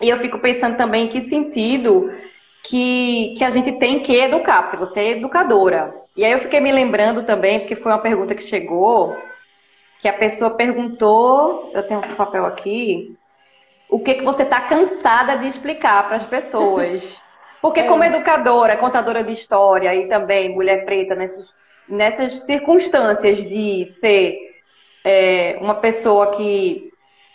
E 0.00 0.08
eu 0.08 0.18
fico 0.18 0.38
pensando 0.38 0.76
também 0.76 1.04
em 1.04 1.08
que 1.08 1.20
sentido 1.20 2.10
que, 2.64 3.34
que 3.36 3.44
a 3.44 3.50
gente 3.50 3.72
tem 3.72 4.00
que 4.00 4.14
educar, 4.14 4.62
porque 4.62 4.76
você 4.76 5.00
é 5.00 5.10
educadora. 5.12 5.92
E 6.16 6.24
aí 6.24 6.32
eu 6.32 6.40
fiquei 6.40 6.60
me 6.60 6.70
lembrando 6.70 7.24
também, 7.24 7.60
porque 7.60 7.76
foi 7.76 7.90
uma 7.90 7.98
pergunta 7.98 8.34
que 8.34 8.42
chegou, 8.42 9.16
que 10.00 10.08
a 10.08 10.12
pessoa 10.12 10.50
perguntou, 10.50 11.70
eu 11.74 11.82
tenho 11.82 12.00
um 12.00 12.14
papel 12.14 12.46
aqui, 12.46 13.16
o 13.88 13.98
que, 13.98 14.14
que 14.14 14.24
você 14.24 14.42
está 14.42 14.60
cansada 14.60 15.36
de 15.38 15.46
explicar 15.46 16.06
para 16.06 16.16
as 16.16 16.26
pessoas. 16.26 17.16
Porque 17.60 17.80
é. 17.80 17.84
como 17.84 18.02
educadora, 18.02 18.76
contadora 18.76 19.22
de 19.22 19.32
história 19.32 19.94
e 19.94 20.08
também 20.08 20.52
mulher 20.52 20.84
preta, 20.84 21.14
nessas, 21.14 21.46
nessas 21.88 22.44
circunstâncias 22.44 23.38
de 23.38 23.86
ser 23.86 24.36
é, 25.04 25.56
uma 25.60 25.76
pessoa 25.76 26.32
que 26.32 26.91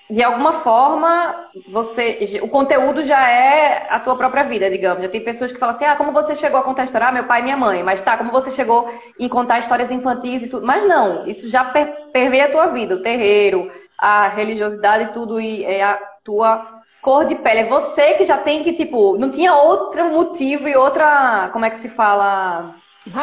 de 0.09 0.23
alguma 0.23 0.53
forma, 0.53 1.35
você, 1.67 2.39
o 2.41 2.47
conteúdo 2.47 3.03
já 3.03 3.29
é 3.29 3.87
a 3.89 3.99
tua 3.99 4.15
própria 4.15 4.43
vida, 4.43 4.69
digamos. 4.69 5.03
Já 5.03 5.09
tem 5.09 5.21
pessoas 5.21 5.51
que 5.51 5.59
falam 5.59 5.75
assim, 5.75 5.83
ah, 5.83 5.97
como 5.97 6.13
você 6.13 6.33
chegou 6.33 6.59
a 6.59 6.63
contar 6.63 6.83
a 6.83 6.85
história? 6.85 7.07
Ah, 7.07 7.11
meu 7.11 7.25
pai 7.25 7.41
e 7.41 7.43
minha 7.43 7.57
mãe. 7.57 7.83
Mas 7.83 8.01
tá, 8.01 8.17
como 8.17 8.31
você 8.31 8.49
chegou 8.49 8.89
em 9.19 9.27
contar 9.27 9.59
histórias 9.59 9.91
infantis 9.91 10.43
e 10.43 10.47
tudo. 10.47 10.65
Mas 10.65 10.87
não, 10.87 11.27
isso 11.27 11.49
já 11.49 11.65
per 11.65 11.87
permeia 12.13 12.45
a 12.45 12.51
tua 12.51 12.67
vida, 12.67 12.95
o 12.95 13.01
terreiro, 13.01 13.69
a 13.97 14.29
religiosidade 14.29 15.05
e 15.05 15.13
tudo, 15.13 15.41
e 15.41 15.65
é 15.65 15.83
a 15.83 15.99
tua 16.23 16.65
cor 17.01 17.25
de 17.25 17.35
pele. 17.35 17.59
É 17.61 17.65
você 17.65 18.13
que 18.13 18.23
já 18.23 18.37
tem 18.37 18.63
que, 18.63 18.73
tipo, 18.73 19.17
não 19.17 19.29
tinha 19.29 19.53
outro 19.53 20.05
motivo 20.05 20.69
e 20.69 20.75
outra, 20.75 21.49
como 21.51 21.65
é 21.65 21.69
que 21.69 21.79
se 21.79 21.89
fala? 21.89 22.73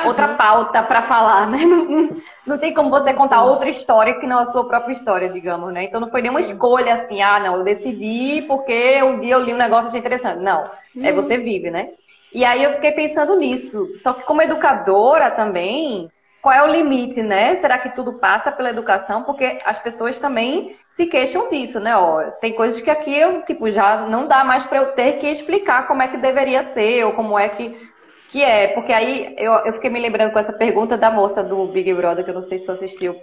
Outra 0.07 0.29
pauta 0.29 0.83
para 0.83 1.03
falar, 1.03 1.49
né? 1.49 1.65
Não, 1.65 2.09
não, 2.47 2.59
tem 2.59 2.75
como 2.75 2.91
você 2.91 3.13
contar 3.13 3.43
outra 3.43 3.69
história 3.69 4.15
que 4.15 4.27
não 4.27 4.39
a 4.39 4.47
sua 4.47 4.67
própria 4.67 4.95
história, 4.95 5.29
digamos, 5.29 5.73
né? 5.73 5.85
Então 5.85 6.01
não 6.01 6.11
foi 6.11 6.23
nenhuma 6.23 6.41
escolha 6.41 6.95
assim, 6.95 7.23
ah, 7.23 7.41
não, 7.41 7.57
eu 7.57 7.65
decidi 7.65 8.43
porque 8.47 9.03
um 9.03 9.21
dia 9.21 9.35
eu 9.35 9.43
li 9.43 9.55
um 9.55 9.59
negócio 9.59 9.89
achei 9.89 10.01
interessante. 10.01 10.41
Não, 10.41 10.69
é 11.03 11.13
você 11.13 11.39
vive, 11.39 11.71
né? 11.71 11.89
E 12.35 12.45
aí 12.45 12.65
eu 12.65 12.73
fiquei 12.75 12.93
pensando 12.93 13.37
nisso. 13.37 13.89
Só 14.03 14.13
que 14.13 14.23
como 14.23 14.43
educadora 14.43 15.31
também, 15.31 16.11
qual 16.43 16.55
é 16.55 16.63
o 16.63 16.71
limite, 16.71 17.23
né? 17.23 17.57
Será 17.57 17.79
que 17.79 17.95
tudo 17.95 18.15
passa 18.15 18.53
pela 18.53 18.71
educação? 18.71 19.23
Porque 19.23 19.61
as 19.65 19.79
pessoas 19.79 20.19
também 20.19 20.77
se 20.91 21.07
queixam 21.07 21.49
disso, 21.49 21.81
né? 21.81 21.97
Ó, 21.97 22.23
tem 22.41 22.53
coisas 22.53 22.81
que 22.81 22.91
aqui 22.91 23.17
eu, 23.17 23.43
tipo, 23.43 23.71
já 23.71 24.03
não 24.03 24.27
dá 24.27 24.45
mais 24.45 24.63
para 24.65 24.79
eu 24.79 24.93
ter 24.93 25.15
que 25.15 25.27
explicar 25.27 25.87
como 25.87 26.03
é 26.03 26.09
que 26.09 26.17
deveria 26.17 26.73
ser 26.75 27.05
ou 27.05 27.13
como 27.13 27.39
é 27.39 27.49
que, 27.49 27.75
que 28.35 28.43
é. 28.43 28.67
Porque 28.67 28.93
aí 28.93 29.33
eu, 29.39 29.53
eu 29.53 29.73
fiquei 29.75 29.89
me 29.89 30.01
lembrando 30.01 30.33
com 30.33 30.39
essa 30.41 30.53
pergunta 30.53 30.97
da 30.97 31.09
moça 31.09 31.41
do 31.41 31.67
Big 31.69 31.95
Brother, 31.95 32.25
que 32.25 32.31
eu 32.31 32.35
não 32.35 32.43
sei 32.43 32.59
se 32.59 32.67
você 32.67 32.73
assistiu. 32.73 33.15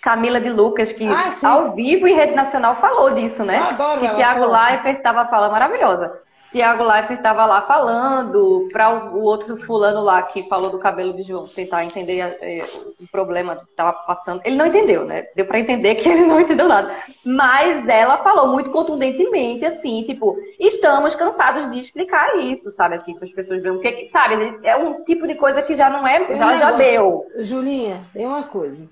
Camila 0.00 0.40
de 0.40 0.50
Lucas, 0.50 0.92
que 0.92 1.04
ah, 1.04 1.34
ao 1.42 1.72
vivo 1.72 2.06
em 2.06 2.14
rede 2.14 2.34
nacional 2.34 2.76
falou 2.76 3.10
disso, 3.10 3.44
né? 3.44 3.58
Eu 3.58 3.64
adoro 3.64 4.00
que 4.00 4.14
Tiago 4.14 4.46
Leifert 4.46 4.98
estava 4.98 5.24
falando, 5.26 5.50
maravilhosa 5.50 6.12
Tiago 6.52 6.84
Leifert 6.84 7.18
estava 7.18 7.46
lá 7.46 7.62
falando 7.62 8.68
para 8.70 9.10
o 9.14 9.22
outro 9.22 9.56
fulano 9.64 10.02
lá 10.02 10.20
que 10.20 10.42
falou 10.42 10.70
do 10.70 10.78
cabelo 10.78 11.14
de 11.14 11.22
João, 11.22 11.46
tentar 11.46 11.82
entender 11.82 12.18
é, 12.20 12.58
o 13.00 13.10
problema 13.10 13.56
que 13.56 13.64
estava 13.64 13.94
passando. 13.94 14.42
Ele 14.44 14.56
não 14.56 14.66
entendeu, 14.66 15.06
né? 15.06 15.24
Deu 15.34 15.46
para 15.46 15.58
entender 15.58 15.94
que 15.94 16.06
ele 16.08 16.26
não 16.26 16.38
entendeu 16.38 16.68
nada. 16.68 16.94
Mas 17.24 17.88
ela 17.88 18.18
falou 18.18 18.48
muito 18.48 18.70
contundentemente, 18.70 19.64
assim, 19.64 20.04
tipo, 20.04 20.36
estamos 20.60 21.14
cansados 21.14 21.70
de 21.72 21.80
explicar 21.80 22.36
isso, 22.38 22.70
sabe? 22.70 22.96
Assim, 22.96 23.14
para 23.14 23.26
as 23.26 23.32
pessoas 23.32 23.62
verem 23.62 23.78
o 23.78 23.80
que, 23.80 24.08
sabe? 24.10 24.60
É 24.62 24.76
um 24.76 25.02
tipo 25.04 25.26
de 25.26 25.34
coisa 25.34 25.62
que 25.62 25.74
já 25.74 25.88
não 25.88 26.06
é, 26.06 26.36
já, 26.36 26.58
já 26.58 26.70
deu. 26.72 27.26
Julinha, 27.38 27.98
tem 28.12 28.26
uma 28.26 28.42
coisa 28.42 28.86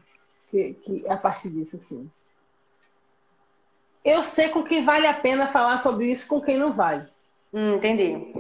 que, 0.51 0.73
que 0.83 1.05
a 1.11 1.17
partir 1.19 1.51
disso, 1.51 1.77
assim. 1.77 2.11
Eu 4.03 4.25
sei 4.25 4.49
com 4.49 4.63
quem 4.63 4.83
vale 4.83 5.07
a 5.07 5.13
pena 5.13 5.47
falar 5.47 5.83
sobre 5.83 6.11
isso 6.11 6.27
com 6.27 6.41
quem 6.41 6.57
não 6.57 6.73
vale. 6.73 7.05
Hum, 7.53 7.75
entendi. 7.75 8.33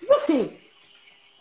Tipo 0.00 0.14
assim, 0.14 0.48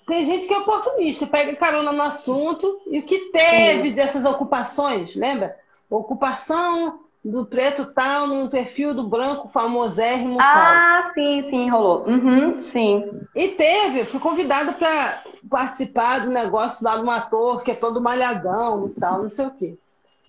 tem 0.07 0.25
gente 0.25 0.47
que 0.47 0.53
é 0.53 0.57
oportunista, 0.59 1.27
pega 1.27 1.55
carona 1.55 1.91
no 1.91 2.01
assunto 2.01 2.81
e 2.87 2.99
o 2.99 3.03
que 3.03 3.31
teve 3.31 3.89
Sim. 3.89 3.95
dessas 3.95 4.25
ocupações, 4.25 5.15
lembra? 5.15 5.55
Ocupação 5.89 7.01
do 7.23 7.45
preto 7.45 7.85
tal 7.93 8.27
num 8.27 8.47
perfil 8.47 8.93
do 8.93 9.03
branco 9.03 9.49
famosérrimo 9.49 10.39
ah, 10.39 11.01
tal. 11.03 11.13
sim, 11.13 11.49
sim, 11.49 11.69
rolou. 11.69 12.05
Uhum, 12.07 12.63
sim. 12.63 13.03
E 13.35 13.49
teve, 13.49 14.05
fui 14.05 14.19
convidado 14.19 14.73
para 14.73 15.21
participar 15.49 16.21
do 16.21 16.29
negócio 16.29 16.85
lá 16.85 16.97
de 16.97 17.03
um 17.03 17.11
ator 17.11 17.63
que 17.63 17.71
é 17.71 17.75
todo 17.75 18.01
malhadão 18.01 18.87
e 18.87 18.99
tal, 18.99 19.23
não 19.23 19.29
sei 19.29 19.45
o 19.45 19.51
quê. 19.51 19.77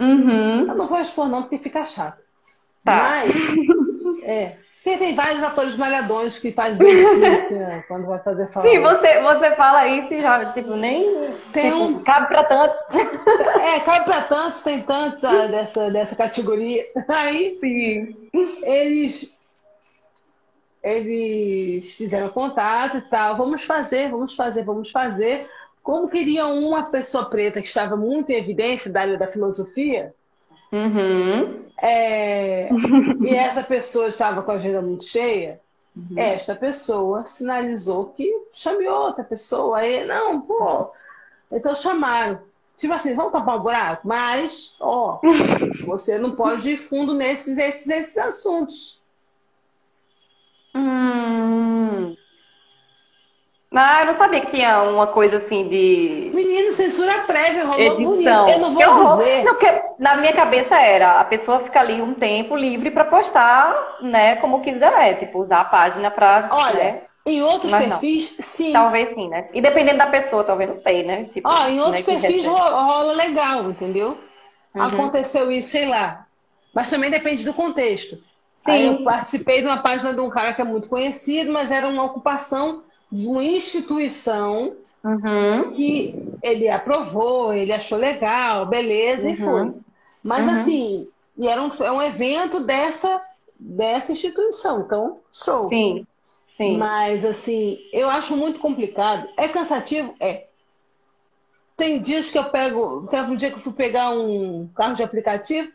Uhum. 0.00 0.66
Eu 0.66 0.74
não 0.74 0.88
vou 0.88 0.98
expor 0.98 1.28
não, 1.28 1.42
porque 1.42 1.58
fica 1.58 1.86
chato. 1.86 2.20
Tá. 2.84 3.02
Mas, 3.02 3.30
é, 4.24 4.56
porque 4.88 4.96
tem 4.96 5.14
vários 5.14 5.42
atores 5.42 5.76
malhadões 5.76 6.38
que 6.38 6.50
fazem 6.50 6.88
isso 6.88 7.52
né, 7.54 7.84
quando 7.86 8.06
vai 8.06 8.18
fazer 8.20 8.50
fala. 8.50 8.66
Sim, 8.66 8.80
você, 8.80 9.20
você 9.20 9.56
fala 9.56 9.88
isso 9.88 10.14
e 10.14 10.22
já, 10.22 10.52
tipo, 10.52 10.74
nem. 10.76 11.34
Tem 11.52 11.70
tipo, 11.70 11.82
um... 11.82 12.02
Cabe 12.02 12.28
pra 12.28 12.44
tantos. 12.44 12.94
É, 13.60 13.80
cabe 13.80 14.04
pra 14.06 14.22
tantos, 14.22 14.62
tem 14.62 14.80
tantos 14.80 15.22
ah, 15.24 15.46
dessa, 15.46 15.90
dessa 15.90 16.16
categoria. 16.16 16.82
Aí, 17.08 17.58
sim, 17.60 18.16
eles. 18.62 19.36
Eles 20.82 21.92
fizeram 21.94 22.28
contato 22.30 22.98
e 22.98 23.02
tal. 23.02 23.36
Vamos 23.36 23.64
fazer, 23.64 24.10
vamos 24.10 24.34
fazer, 24.34 24.64
vamos 24.64 24.90
fazer. 24.90 25.42
Como 25.82 26.08
queriam 26.08 26.58
uma 26.60 26.88
pessoa 26.88 27.28
preta 27.28 27.60
que 27.60 27.68
estava 27.68 27.96
muito 27.96 28.30
em 28.30 28.36
evidência 28.36 28.90
da 28.90 29.00
área 29.00 29.18
da 29.18 29.26
filosofia, 29.26 30.14
Uhum. 30.72 31.64
É, 31.80 32.68
e 33.20 33.34
essa 33.34 33.62
pessoa 33.62 34.08
estava 34.08 34.42
com 34.42 34.50
a 34.50 34.54
agenda 34.54 34.82
muito 34.82 35.04
cheia. 35.04 35.60
Uhum. 35.96 36.18
Esta 36.18 36.54
pessoa 36.54 37.26
sinalizou 37.26 38.06
que 38.16 38.30
chamou 38.54 39.06
outra 39.06 39.24
pessoa. 39.24 39.78
Aí, 39.78 40.04
não, 40.04 40.40
pô. 40.40 40.90
Então 41.50 41.74
chamaram. 41.74 42.40
Tipo 42.76 42.94
assim, 42.94 43.14
vamos 43.14 43.32
tapar 43.32 43.56
o 43.56 43.60
buraco? 43.60 44.06
Mas, 44.06 44.76
ó, 44.80 45.20
você 45.86 46.18
não 46.18 46.32
pode 46.32 46.70
ir 46.70 46.76
fundo 46.76 47.14
nesses, 47.14 47.58
esses, 47.58 47.88
esses 47.88 48.18
assuntos. 48.18 49.00
Hum. 50.74 52.14
Ah, 53.74 54.00
eu 54.00 54.06
não 54.06 54.14
sabia 54.14 54.40
que 54.40 54.50
tinha 54.50 54.82
uma 54.82 55.06
coisa 55.06 55.36
assim 55.36 55.68
de. 55.68 56.30
Menino, 56.32 56.72
censura 56.72 57.12
prévia, 57.20 57.64
rolou 57.64 57.80
edição. 57.80 58.46
Bonito. 58.46 58.50
Eu 58.50 58.58
não 58.58 58.72
vou 58.72 58.82
eu 58.82 59.18
dizer. 59.18 59.44
Não, 59.44 59.54
porque 59.54 59.82
na 59.98 60.16
minha 60.16 60.32
cabeça 60.32 60.76
era, 60.76 61.20
a 61.20 61.24
pessoa 61.24 61.60
fica 61.60 61.80
ali 61.80 62.00
um 62.00 62.14
tempo 62.14 62.56
livre 62.56 62.90
para 62.90 63.04
postar, 63.04 63.98
né, 64.00 64.36
como 64.36 64.62
quiser, 64.62 65.18
tipo, 65.18 65.38
usar 65.38 65.60
a 65.60 65.64
página 65.64 66.10
para. 66.10 66.48
Olha, 66.50 66.84
né? 66.84 67.00
em 67.28 67.42
outros 67.42 67.70
Mas 67.70 67.88
perfis, 67.88 68.34
não. 68.36 68.44
sim. 68.44 68.72
Talvez 68.72 69.14
sim, 69.14 69.28
né? 69.28 69.46
E 69.52 69.60
dependendo 69.60 69.98
da 69.98 70.06
pessoa, 70.06 70.44
talvez 70.44 70.70
não 70.70 70.76
sei, 70.76 71.04
né? 71.04 71.24
Tipo, 71.24 71.48
Ó, 71.48 71.68
em 71.68 71.80
outros 71.80 72.06
né, 72.06 72.18
perfis 72.20 72.46
rola 72.46 73.12
legal, 73.12 73.68
entendeu? 73.68 74.18
Uhum. 74.74 74.82
Aconteceu 74.82 75.52
isso, 75.52 75.70
sei 75.70 75.86
lá. 75.86 76.26
Mas 76.74 76.88
também 76.88 77.10
depende 77.10 77.44
do 77.44 77.52
contexto. 77.52 78.18
Sim. 78.56 78.70
Aí 78.70 78.86
eu 78.86 79.04
participei 79.04 79.60
de 79.60 79.66
uma 79.66 79.78
página 79.78 80.12
de 80.12 80.20
um 80.20 80.30
cara 80.30 80.52
que 80.52 80.60
é 80.60 80.64
muito 80.64 80.88
conhecido, 80.88 81.52
mas 81.52 81.70
era 81.70 81.86
uma 81.86 82.04
ocupação 82.04 82.82
de 83.10 83.26
uma 83.26 83.44
instituição 83.44 84.76
uhum. 85.02 85.70
que 85.72 86.14
ele 86.42 86.68
aprovou, 86.68 87.52
ele 87.52 87.72
achou 87.72 87.98
legal, 87.98 88.66
beleza, 88.66 89.28
uhum. 89.28 89.34
e 89.34 89.36
foi. 89.36 89.74
Mas 90.24 90.46
uhum. 90.46 90.60
assim, 90.60 91.08
e 91.36 91.48
era 91.48 91.62
um, 91.62 91.70
é 91.80 91.92
um 91.92 92.02
evento 92.02 92.60
dessa, 92.60 93.20
dessa 93.58 94.12
instituição, 94.12 94.80
então, 94.80 95.20
show. 95.32 95.68
Sim, 95.68 96.06
sim. 96.56 96.76
Mas 96.76 97.24
assim, 97.24 97.78
eu 97.92 98.10
acho 98.10 98.36
muito 98.36 98.58
complicado. 98.58 99.28
É 99.36 99.48
cansativo? 99.48 100.14
É. 100.20 100.46
Tem 101.76 102.00
dias 102.00 102.28
que 102.28 102.36
eu 102.36 102.44
pego. 102.44 103.06
Teve 103.08 103.30
um 103.30 103.36
dia 103.36 103.50
que 103.50 103.56
eu 103.56 103.62
fui 103.62 103.72
pegar 103.72 104.10
um 104.10 104.68
carro 104.74 104.94
de 104.94 105.02
aplicativo 105.02 105.70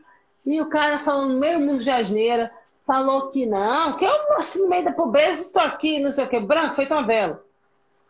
e 0.45 0.59
o 0.59 0.65
cara 0.65 0.97
falando 0.97 1.39
meio 1.39 1.61
mundo 1.61 1.81
de 1.81 1.89
asneira 1.89 2.51
falou 2.85 3.29
que 3.29 3.45
não, 3.45 3.93
que 3.93 4.05
eu 4.05 4.29
nasci 4.29 4.59
no 4.59 4.69
meio 4.69 4.85
da 4.85 4.91
pobreza, 4.91 5.41
estou 5.41 5.61
aqui, 5.61 5.99
não 5.99 6.11
sei 6.11 6.25
o 6.25 6.27
que, 6.27 6.39
branco, 6.39 6.75
feito 6.75 6.93
uma 6.93 7.03
vela. 7.03 7.43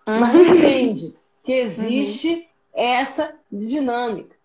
Uhum. 0.08 0.20
Mas 0.20 0.36
entende 0.36 1.14
que 1.44 1.52
existe 1.52 2.34
uhum. 2.34 2.44
essa 2.74 3.36
dinâmica. 3.52 4.36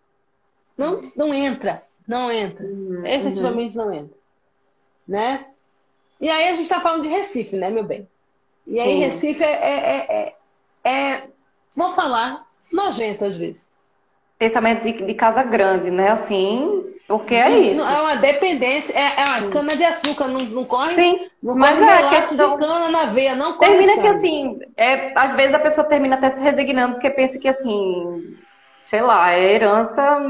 Não, 0.76 1.00
não 1.16 1.34
entra, 1.34 1.82
não 2.06 2.30
entra. 2.30 2.64
Uhum. 2.64 3.04
Efetivamente 3.04 3.76
não 3.76 3.92
entra. 3.92 4.16
Né? 5.06 5.44
E 6.20 6.28
aí 6.28 6.48
a 6.48 6.52
gente 6.52 6.64
está 6.64 6.80
falando 6.80 7.02
de 7.02 7.08
Recife, 7.08 7.56
né, 7.56 7.70
meu 7.70 7.82
bem? 7.82 8.06
E 8.66 8.72
Sim. 8.72 8.80
aí 8.80 8.98
Recife 8.98 9.42
é, 9.42 9.46
é, 9.46 10.34
é, 10.84 10.90
é, 10.90 11.28
vou 11.74 11.94
falar, 11.94 12.46
nojento 12.72 13.24
às 13.24 13.36
vezes. 13.36 13.66
Pensamento 14.38 14.82
de, 14.82 14.92
de 15.04 15.14
casa 15.14 15.42
grande, 15.42 15.90
né? 15.90 16.10
Assim, 16.10 16.84
porque 17.08 17.34
é 17.34 17.58
isso. 17.58 17.80
É 17.80 18.00
uma 18.02 18.16
dependência, 18.16 18.92
é, 18.92 19.22
é 19.22 19.24
uma 19.24 19.50
cana 19.50 19.74
de 19.74 19.82
açúcar, 19.82 20.28
não, 20.28 20.40
não 20.40 20.64
corre. 20.66 20.94
Sim, 20.94 21.26
não 21.42 21.56
mas 21.56 21.78
corre 21.78 21.90
é 21.90 22.08
questão... 22.08 22.58
de 22.58 22.66
cana 22.66 22.90
na 22.90 23.04
veia, 23.06 23.34
não 23.34 23.54
corre. 23.54 23.70
Termina 23.70 23.94
sangue. 23.94 24.02
que 24.02 24.14
assim, 24.14 24.52
é, 24.76 25.18
às 25.18 25.32
vezes 25.32 25.54
a 25.54 25.58
pessoa 25.58 25.86
termina 25.86 26.16
até 26.16 26.28
se 26.28 26.40
resignando, 26.42 26.94
porque 26.94 27.08
pensa 27.08 27.38
que 27.38 27.48
assim, 27.48 28.36
sei 28.86 29.00
lá, 29.00 29.32
é 29.32 29.54
herança, 29.54 30.20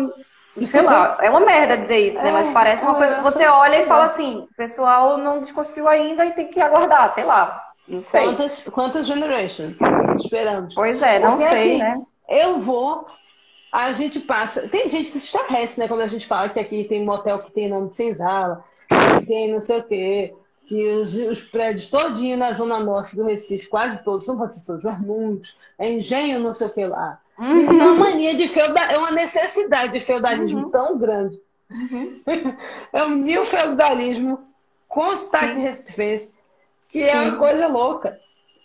sei 0.70 0.82
lá, 0.82 1.18
é 1.20 1.28
uma 1.28 1.40
merda 1.40 1.78
dizer 1.78 1.98
isso, 1.98 2.18
né? 2.18 2.30
Mas 2.30 2.50
é, 2.50 2.52
parece 2.52 2.84
uma 2.84 2.94
coisa. 2.94 3.22
Você 3.22 3.44
olha 3.44 3.82
e 3.82 3.86
fala 3.86 4.04
assim, 4.04 4.46
o 4.48 4.56
pessoal 4.56 5.18
não 5.18 5.40
desconstruiu 5.40 5.88
ainda 5.88 6.24
e 6.26 6.30
tem 6.30 6.46
que 6.46 6.60
aguardar, 6.60 7.12
sei 7.12 7.24
lá. 7.24 7.60
Não 7.88 8.04
sei. 8.04 8.22
Quantas, 8.22 8.62
quantas 8.70 9.06
generations 9.08 9.80
esperamos? 10.16 10.76
Pois 10.76 11.02
é, 11.02 11.18
não 11.18 11.34
porque, 11.34 11.48
sei, 11.48 11.70
assim, 11.70 11.78
né? 11.78 12.02
Eu 12.28 12.60
vou 12.60 13.04
a 13.72 13.92
gente 13.92 14.20
passa. 14.20 14.68
Tem 14.68 14.88
gente 14.88 15.10
que 15.10 15.18
se 15.18 15.26
estarrece, 15.26 15.78
né? 15.78 15.88
Quando 15.88 16.00
a 16.00 16.06
gente 16.06 16.26
fala 16.26 16.48
que 16.48 16.58
aqui 16.58 16.84
tem 16.84 17.04
motel 17.04 17.38
que 17.38 17.52
tem 17.52 17.68
nome 17.68 17.90
de 17.90 17.96
senzala, 17.96 18.64
que 18.88 19.26
tem 19.26 19.52
não 19.52 19.60
sei 19.60 19.78
o 19.78 19.82
quê, 19.82 20.34
que 20.66 20.86
os, 20.92 21.14
os 21.14 21.42
prédios 21.42 21.88
todinhos 21.88 22.38
na 22.38 22.52
zona 22.52 22.78
norte 22.78 23.16
do 23.16 23.24
Recife, 23.24 23.68
quase 23.68 24.02
todos, 24.02 24.26
não 24.26 24.36
pode 24.36 24.54
ser 24.54 24.64
todos, 24.66 24.84
mas 24.84 25.00
muitos, 25.00 25.62
é 25.78 25.90
engenho, 25.90 26.40
não 26.40 26.52
sei 26.54 26.66
o 26.66 26.74
que 26.74 26.86
lá. 26.86 27.20
Uhum. 27.38 27.60
É 27.60 27.70
uma 27.70 27.94
mania 27.94 28.34
de 28.34 28.48
feudalismo, 28.48 28.94
é 28.94 28.98
uma 28.98 29.10
necessidade 29.10 29.92
de 29.92 30.00
feudalismo 30.00 30.64
uhum. 30.64 30.70
tão 30.70 30.98
grande. 30.98 31.40
Uhum. 31.70 32.22
é 32.92 33.04
um 33.04 33.14
new 33.16 33.44
feudalismo 33.44 34.40
com 34.88 35.14
sotaque 35.14 35.60
recifense, 35.60 36.32
que 36.90 37.04
Sim. 37.04 37.10
é 37.10 37.20
uma 37.20 37.36
coisa 37.36 37.66
louca. 37.68 38.18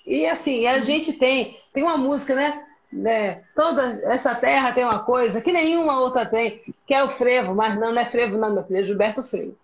E 0.05 0.25
assim, 0.25 0.67
a 0.67 0.79
gente 0.79 1.13
tem, 1.13 1.57
tem 1.73 1.83
uma 1.83 1.97
música, 1.97 2.35
né? 2.35 2.65
Né? 2.93 3.41
Toda 3.55 4.01
essa 4.03 4.35
terra 4.35 4.71
tem 4.71 4.83
uma 4.83 4.99
coisa 4.99 5.41
que 5.41 5.51
nenhuma 5.51 5.99
outra 5.99 6.25
tem, 6.25 6.61
que 6.85 6.93
é 6.93 7.03
o 7.03 7.09
frevo, 7.09 7.55
mas 7.55 7.75
não, 7.79 7.91
não 7.91 8.01
é 8.01 8.05
frevo, 8.05 8.37
não, 8.37 8.53
meu 8.53 8.63
filho, 8.63 8.79
é 8.79 8.83
Gilberto 8.83 9.23
Freire. 9.23 9.57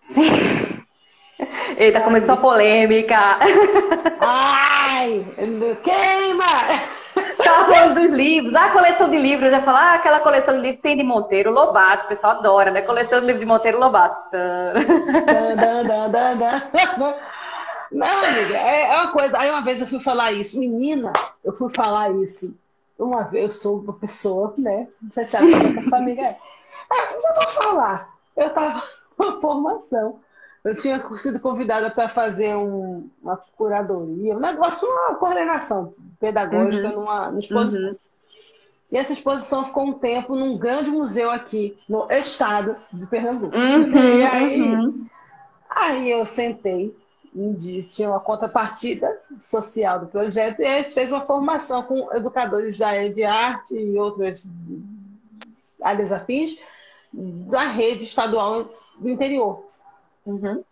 Sim. 0.00 0.30
Eita, 1.76 2.00
começou 2.00 2.34
a 2.34 2.38
polêmica. 2.38 3.38
Ai, 4.20 5.24
queima! 5.82 6.44
Tá 7.36 7.44
tava 7.44 7.72
falando 7.72 8.00
dos 8.00 8.10
livros, 8.12 8.54
a 8.54 8.70
coleção 8.70 9.08
de 9.08 9.18
livros, 9.18 9.46
eu 9.46 9.50
já 9.58 9.62
falar, 9.62 9.92
ah, 9.92 9.94
aquela 9.94 10.20
coleção 10.20 10.54
de 10.54 10.60
livros 10.60 10.82
tem 10.82 10.96
de 10.96 11.02
Monteiro 11.02 11.50
Lobato, 11.50 12.04
o 12.04 12.08
pessoal 12.08 12.38
adora, 12.38 12.70
né? 12.70 12.82
Coleção 12.82 13.20
de 13.20 13.26
livros 13.26 13.40
de 13.40 13.46
Monteiro 13.46 13.78
Lobato. 13.78 14.20
Não, 17.90 18.24
amiga, 18.24 18.56
é, 18.56 18.90
é 18.90 19.00
uma 19.00 19.12
coisa. 19.12 19.38
Aí 19.38 19.50
uma 19.50 19.62
vez 19.62 19.80
eu 19.80 19.86
fui 19.86 20.00
falar 20.00 20.32
isso, 20.32 20.58
menina, 20.58 21.12
eu 21.44 21.52
fui 21.52 21.70
falar 21.70 22.10
isso. 22.16 22.54
Uma 22.98 23.24
vez 23.24 23.44
eu 23.44 23.52
sou 23.52 23.78
uma 23.80 23.92
pessoa, 23.92 24.54
né? 24.58 24.88
Não 25.02 25.10
sei 25.10 25.26
se 25.26 25.36
a 25.36 25.40
sua 25.88 25.98
amiga 25.98 26.22
é. 26.22 26.38
Ah, 26.90 27.08
mas 27.12 27.24
eu 27.24 27.34
vou 27.34 27.62
falar. 27.62 28.14
Eu 28.36 28.50
tava 28.50 28.82
uma 29.18 29.40
formação. 29.40 30.18
Eu 30.64 30.76
tinha 30.76 31.00
sido 31.18 31.38
convidada 31.38 31.90
para 31.90 32.08
fazer 32.08 32.56
um, 32.56 33.08
uma 33.22 33.38
curadoria, 33.56 34.36
um 34.36 34.40
negócio, 34.40 34.88
uma 34.88 35.14
coordenação 35.14 35.94
pedagógica 36.18 36.88
uhum. 36.88 37.02
numa, 37.02 37.28
numa 37.28 37.40
exposição. 37.40 37.90
Uhum. 37.90 37.96
E 38.90 38.96
essa 38.96 39.12
exposição 39.12 39.64
ficou 39.64 39.84
um 39.84 39.92
tempo 39.92 40.34
num 40.34 40.58
grande 40.58 40.90
museu 40.90 41.30
aqui, 41.30 41.76
no 41.88 42.10
estado 42.10 42.74
de 42.92 43.06
Pernambuco. 43.06 43.56
Uhum, 43.56 44.18
e 44.18 44.24
aí, 44.24 44.62
uhum. 44.62 45.06
aí 45.70 46.10
eu 46.10 46.24
sentei 46.24 46.96
tinha 47.90 48.08
uma 48.08 48.20
contrapartida 48.20 49.20
social 49.38 50.00
do 50.00 50.06
projeto, 50.06 50.60
e 50.60 50.66
a 50.66 50.82
gente 50.82 50.94
fez 50.94 51.12
uma 51.12 51.20
formação 51.20 51.82
com 51.82 52.14
educadores 52.14 52.78
da 52.78 52.88
área 52.88 53.12
de 53.12 53.24
arte 53.24 53.74
e 53.74 53.98
outras 53.98 54.46
áreas 55.82 56.12
afins 56.12 56.58
da 57.12 57.68
rede 57.68 58.04
estadual 58.04 58.66
do 58.98 59.08
interior. 59.08 59.64
Uhum. 60.24 60.64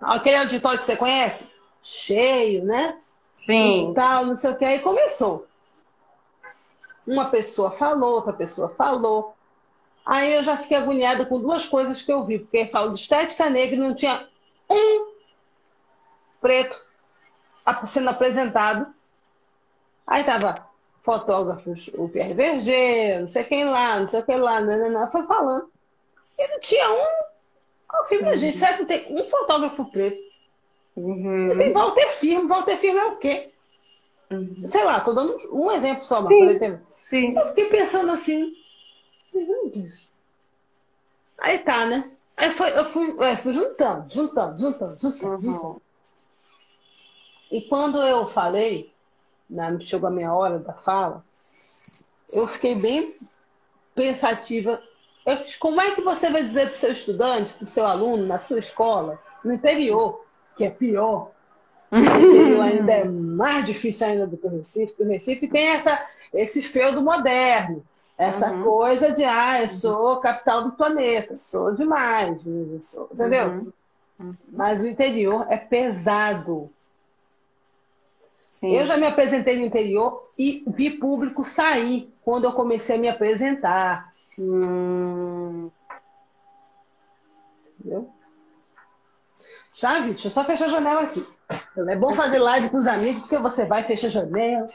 Aquele 0.00 0.36
auditório 0.36 0.78
que 0.78 0.86
você 0.86 0.96
conhece? 0.96 1.46
Cheio, 1.82 2.64
né? 2.64 2.96
Sim. 3.34 3.90
E 3.90 3.94
tal, 3.94 4.26
não 4.26 4.36
sei 4.36 4.50
o 4.50 4.56
que. 4.56 4.64
Aí 4.64 4.78
começou. 4.78 5.46
Uma 7.06 7.26
pessoa 7.26 7.70
falou, 7.70 8.14
outra 8.14 8.32
pessoa 8.32 8.68
falou. 8.70 9.34
Aí 10.04 10.34
eu 10.34 10.42
já 10.42 10.56
fiquei 10.56 10.76
agoniada 10.76 11.26
com 11.26 11.40
duas 11.40 11.66
coisas 11.66 12.02
que 12.02 12.12
eu 12.12 12.24
vi, 12.24 12.38
porque 12.38 12.66
falo 12.66 12.94
de 12.94 13.00
estética 13.00 13.50
negra 13.50 13.76
e 13.76 13.78
não 13.78 13.94
tinha 13.94 14.26
um 14.68 15.09
preto 16.40 16.80
sendo 17.86 18.10
apresentado. 18.10 18.92
Aí 20.06 20.24
tava 20.24 20.66
fotógrafos, 21.02 21.88
o 21.94 22.08
Pierre 22.08 22.34
Verger, 22.34 23.20
não 23.20 23.28
sei 23.28 23.44
quem 23.44 23.64
lá, 23.64 24.00
não 24.00 24.06
sei 24.06 24.20
o 24.20 24.24
que 24.24 24.34
lá, 24.34 24.60
não, 24.60 24.76
não, 24.76 24.90
não, 24.90 25.10
foi 25.10 25.26
falando. 25.26 25.70
E 26.38 26.48
não 26.48 26.60
tinha 26.60 26.90
um 26.90 27.30
eu 27.98 28.20
falei, 28.20 28.36
gente, 28.36 28.56
será 28.56 28.76
que 28.76 28.84
tem 28.84 29.06
um 29.10 29.28
fotógrafo 29.28 29.84
preto? 29.86 30.20
Uhum. 30.96 31.48
E 31.48 31.56
tem 31.56 31.72
Walter 31.72 32.08
Firme. 32.16 32.48
Walter 32.48 32.76
Firme 32.76 32.98
é 32.98 33.06
o 33.06 33.16
quê? 33.16 33.48
Uhum. 34.30 34.68
Sei 34.68 34.84
lá, 34.84 35.00
tô 35.00 35.12
dando 35.12 35.36
um 35.52 35.70
exemplo 35.72 36.04
só, 36.04 36.22
mas 36.22 36.58
Sim. 36.58 36.78
Sim. 37.08 37.38
Eu 37.38 37.46
fiquei 37.48 37.66
pensando 37.66 38.12
assim, 38.12 38.52
meu 39.34 39.68
Deus. 39.70 40.08
Aí 41.40 41.58
tá, 41.58 41.86
né? 41.86 42.08
Aí 42.36 42.50
foi, 42.50 42.76
eu 42.76 42.84
fui, 42.84 43.10
eu 43.10 43.36
fui 43.36 43.52
juntando, 43.52 44.08
juntando, 44.08 44.58
juntando, 44.58 44.98
juntando, 45.00 45.34
uhum. 45.34 45.40
juntando. 45.40 45.82
E 47.50 47.62
quando 47.62 48.00
eu 48.02 48.28
falei, 48.28 48.92
né, 49.48 49.76
chegou 49.80 50.08
a 50.08 50.12
minha 50.12 50.32
hora 50.32 50.58
da 50.58 50.72
fala, 50.72 51.24
eu 52.32 52.46
fiquei 52.46 52.74
bem 52.76 53.12
pensativa 53.94 54.80
como 55.58 55.80
é 55.80 55.90
que 55.92 56.00
você 56.00 56.30
vai 56.30 56.42
dizer 56.42 56.66
para 56.66 56.74
o 56.74 56.78
seu 56.78 56.92
estudante, 56.92 57.52
para 57.52 57.64
o 57.64 57.70
seu 57.70 57.84
aluno, 57.84 58.26
na 58.26 58.38
sua 58.38 58.58
escola, 58.58 59.18
no 59.44 59.52
interior, 59.52 60.24
que 60.56 60.64
é 60.64 60.70
pior, 60.70 61.30
o 61.90 61.98
interior 61.98 62.62
ainda 62.62 62.92
é 62.92 63.04
mais 63.04 63.66
difícil 63.66 64.06
ainda 64.06 64.26
do 64.26 64.36
que 64.36 64.46
o 64.46 64.50
Recife, 64.50 64.92
porque 64.92 65.02
o 65.02 65.08
Recife 65.08 65.48
tem 65.48 65.68
essa, 65.68 65.96
esse 66.32 66.62
feudo 66.62 67.02
moderno, 67.02 67.84
essa 68.16 68.52
uhum. 68.52 68.62
coisa 68.62 69.12
de, 69.12 69.24
ah, 69.24 69.62
eu 69.62 69.70
sou 69.70 70.16
capital 70.18 70.62
do 70.64 70.72
planeta, 70.72 71.34
sou 71.36 71.74
demais, 71.74 72.40
sou, 72.82 73.08
entendeu? 73.12 73.48
Uhum. 73.48 73.72
Uhum. 74.20 74.30
Mas 74.52 74.82
o 74.82 74.86
interior 74.86 75.46
é 75.48 75.56
pesado. 75.56 76.70
Sim. 78.60 78.76
Eu 78.76 78.86
já 78.86 78.98
me 78.98 79.06
apresentei 79.06 79.56
no 79.56 79.64
interior 79.64 80.22
e 80.38 80.62
vi 80.66 80.90
público 80.90 81.42
sair 81.44 82.12
quando 82.22 82.44
eu 82.44 82.52
comecei 82.52 82.96
a 82.96 82.98
me 82.98 83.08
apresentar. 83.08 84.10
Hum. 84.38 85.70
Entendeu? 87.78 88.10
Chave, 89.74 90.10
deixa 90.10 90.28
eu 90.28 90.30
só 90.30 90.44
fechar 90.44 90.66
a 90.66 90.72
janela 90.72 91.00
aqui. 91.00 91.26
É 91.88 91.96
bom 91.96 92.14
fazer 92.14 92.38
live 92.38 92.68
com 92.68 92.76
os 92.76 92.86
amigos, 92.86 93.22
porque 93.22 93.38
você 93.38 93.64
vai 93.64 93.82
fechar 93.82 94.08
a 94.08 94.10
janela. 94.10 94.66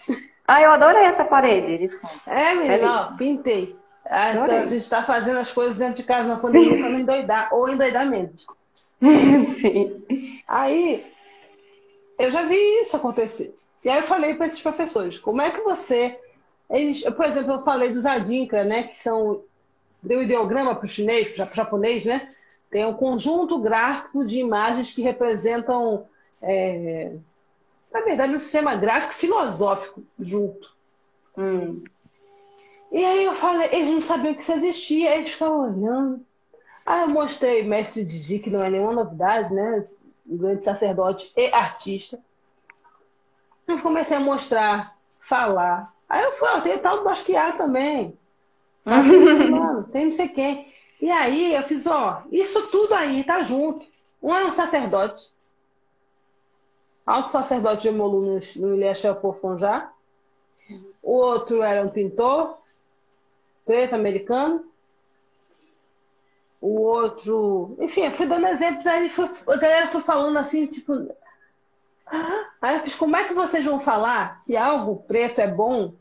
Ah, 0.48 0.62
eu 0.62 0.72
adorei 0.72 1.04
essa 1.04 1.24
parede. 1.24 1.92
É, 2.26 2.56
menina, 2.56 3.12
ó, 3.12 3.16
pintei. 3.16 3.76
Ah, 4.04 4.32
então 4.32 4.46
a 4.46 4.66
gente 4.66 4.78
está 4.78 5.04
fazendo 5.04 5.38
as 5.38 5.52
coisas 5.52 5.78
dentro 5.78 5.98
de 5.98 6.04
casa 6.04 6.28
na 6.28 6.38
pandemia 6.38 6.80
para 6.80 6.90
não 6.90 7.00
endoidar, 7.00 7.54
ou 7.54 7.70
endoidar 7.70 8.08
menos. 8.08 8.46
Sim. 9.62 10.42
Aí, 10.48 11.06
eu 12.18 12.32
já 12.32 12.42
vi 12.44 12.56
isso 12.82 12.96
acontecer. 12.96 13.56
E 13.86 13.90
aí 13.90 14.00
eu 14.00 14.08
falei 14.08 14.34
para 14.34 14.48
esses 14.48 14.60
professores, 14.60 15.20
como 15.20 15.44
é 15.44 15.52
que 15.52 15.62
você. 15.62 16.20
Eles, 16.68 17.04
por 17.04 17.26
exemplo, 17.26 17.54
eu 17.54 17.64
falei 17.64 17.94
dos 17.94 18.04
Adinka, 18.04 18.64
né? 18.64 18.84
Que 18.84 18.98
são. 18.98 19.44
Deu 20.02 20.24
ideograma 20.24 20.76
para 20.76 20.86
o 20.86 20.90
chinês, 20.90 21.36
para 21.36 21.46
o 21.46 21.56
japonês, 21.56 22.04
né? 22.04 22.28
Tem 22.72 22.84
um 22.84 22.94
conjunto 22.94 23.60
gráfico 23.60 24.26
de 24.26 24.40
imagens 24.40 24.92
que 24.92 25.04
representam, 25.04 26.06
é, 26.42 27.16
na 27.94 28.02
verdade, 28.02 28.36
um 28.36 28.40
sistema 28.40 28.76
gráfico 28.76 29.14
filosófico 29.14 30.04
junto. 30.20 30.72
Hum. 31.38 31.84
E 32.92 33.06
aí 33.06 33.24
eu 33.24 33.36
falei, 33.36 33.70
eles 33.72 33.90
não 33.90 34.02
sabiam 34.02 34.34
que 34.34 34.42
isso 34.42 34.54
existia, 34.54 35.12
aí 35.12 35.20
eles 35.20 35.32
ficavam 35.32 35.62
olhando. 35.62 36.26
Aí 36.86 37.02
eu 37.02 37.10
mostrei 37.10 37.64
Mestre 37.64 38.04
Didi, 38.04 38.40
que 38.40 38.50
não 38.50 38.64
é 38.64 38.70
nenhuma 38.70 38.94
novidade, 38.94 39.54
né? 39.54 39.84
Um 40.28 40.38
grande 40.38 40.66
sacerdote 40.66 41.32
e 41.38 41.48
artista. 41.54 42.20
Eu 43.68 43.80
comecei 43.80 44.18
a 44.18 44.20
mostrar, 44.20 44.96
falar. 45.28 45.82
Aí 46.08 46.24
eu 46.24 46.32
fui, 46.34 46.48
ó, 46.50 46.62
tem 46.62 46.78
tal 46.78 47.00
do 47.00 47.04
Basquiat 47.04 47.58
também. 47.58 48.18
Sabe? 48.84 49.10
Mano, 49.50 49.84
tem 49.86 50.06
não 50.06 50.16
sei 50.16 50.28
quem. 50.30 50.68
E 51.02 51.10
aí 51.10 51.54
eu 51.54 51.64
fiz, 51.64 51.86
ó, 51.88 52.24
isso 52.32 52.72
tudo 52.72 52.94
aí 52.94 53.24
tá 53.24 53.44
junto. 53.44 53.86
Um 54.22 54.34
é 54.34 54.46
um 54.46 54.52
sacerdote. 54.52 55.34
Alto 57.06 57.32
sacerdote 57.32 57.84
de 57.84 57.92
Molu 57.92 58.22
no, 58.22 58.42
no 58.56 58.76
Ilha 58.76 58.94
Fonjá. 59.40 59.92
O 61.04 61.12
outro 61.12 61.62
era 61.62 61.84
um 61.84 61.90
pintor, 61.90 62.58
preto 63.64 63.94
americano. 63.94 64.64
O 66.60 66.82
outro, 66.82 67.76
enfim, 67.80 68.02
eu 68.02 68.12
fui 68.12 68.26
dando 68.26 68.48
exemplos, 68.48 68.88
aí 68.88 69.08
foi, 69.10 69.26
a 69.26 69.58
galera 69.58 69.88
foi 69.90 70.02
falando 70.02 70.38
assim, 70.38 70.66
tipo, 70.66 70.94
Aí 72.62 72.76
eu 72.76 72.82
fiz, 72.82 72.96
como 72.96 73.16
é 73.16 73.24
que 73.24 73.34
vocês 73.34 73.64
vão 73.64 73.80
falar 73.80 74.42
que 74.46 74.56
algo 74.56 75.04
preto 75.08 75.40
é 75.40 75.48
bom 75.48 75.94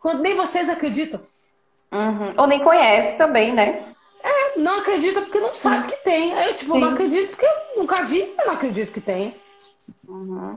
quando 0.00 0.22
nem 0.22 0.34
vocês 0.34 0.68
acreditam? 0.68 1.20
Uhum. 1.92 2.34
Ou 2.36 2.46
nem 2.46 2.62
conhece 2.62 3.16
também, 3.16 3.52
né? 3.52 3.82
É, 4.22 4.58
não 4.58 4.80
acredita 4.80 5.20
porque 5.20 5.38
não 5.38 5.52
sabe 5.52 5.88
que 5.88 5.96
tem. 6.02 6.34
Aí 6.34 6.48
eu, 6.48 6.54
tipo, 6.56 6.72
Sim. 6.72 6.80
não 6.80 6.88
acredito 6.88 7.30
porque 7.30 7.46
eu 7.46 7.80
nunca 7.82 8.02
vi, 8.04 8.20
eu 8.38 8.46
não 8.46 8.54
acredito 8.54 8.92
que 8.92 9.00
tem. 9.00 9.34
Uhum. 10.08 10.56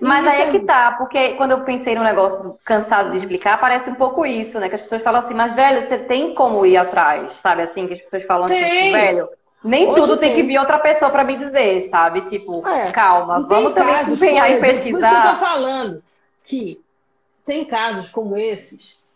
Mas 0.00 0.26
aí 0.26 0.42
é 0.42 0.50
que 0.50 0.60
tá, 0.60 0.92
porque 0.92 1.34
quando 1.34 1.50
eu 1.50 1.64
pensei 1.64 1.94
no 1.94 2.02
negócio 2.02 2.56
cansado 2.64 3.10
de 3.10 3.18
explicar, 3.18 3.60
parece 3.60 3.90
um 3.90 3.94
pouco 3.94 4.24
isso, 4.24 4.58
né? 4.58 4.68
Que 4.68 4.76
as 4.76 4.82
pessoas 4.82 5.02
falam 5.02 5.20
assim, 5.20 5.34
mas 5.34 5.54
velho, 5.54 5.82
você 5.82 5.98
tem 5.98 6.34
como 6.34 6.64
ir 6.64 6.76
atrás, 6.76 7.36
sabe? 7.36 7.62
Assim, 7.62 7.86
que 7.86 7.94
as 7.94 8.00
pessoas 8.00 8.24
falam 8.24 8.46
tem. 8.46 8.62
assim, 8.62 8.92
velho, 8.92 9.28
nem 9.64 9.88
Hoje 9.88 10.00
tudo 10.00 10.16
tem. 10.16 10.30
tem. 10.30 10.40
que 10.40 10.46
vir 10.46 10.58
outra 10.58 10.78
pessoa 10.78 11.10
para 11.10 11.24
me 11.24 11.36
dizer, 11.36 11.88
sabe? 11.88 12.22
Tipo, 12.22 12.66
é, 12.66 12.90
calma, 12.90 13.40
vamos 13.40 13.72
também 13.74 14.04
se 14.04 14.12
empenhar 14.12 14.50
em 14.50 14.60
pesquisar. 14.60 15.26
eu 15.26 15.32
tô 15.32 15.38
falando 15.38 16.02
que 16.44 16.80
tem 17.44 17.64
casos 17.64 18.08
como 18.08 18.36
esses. 18.36 19.12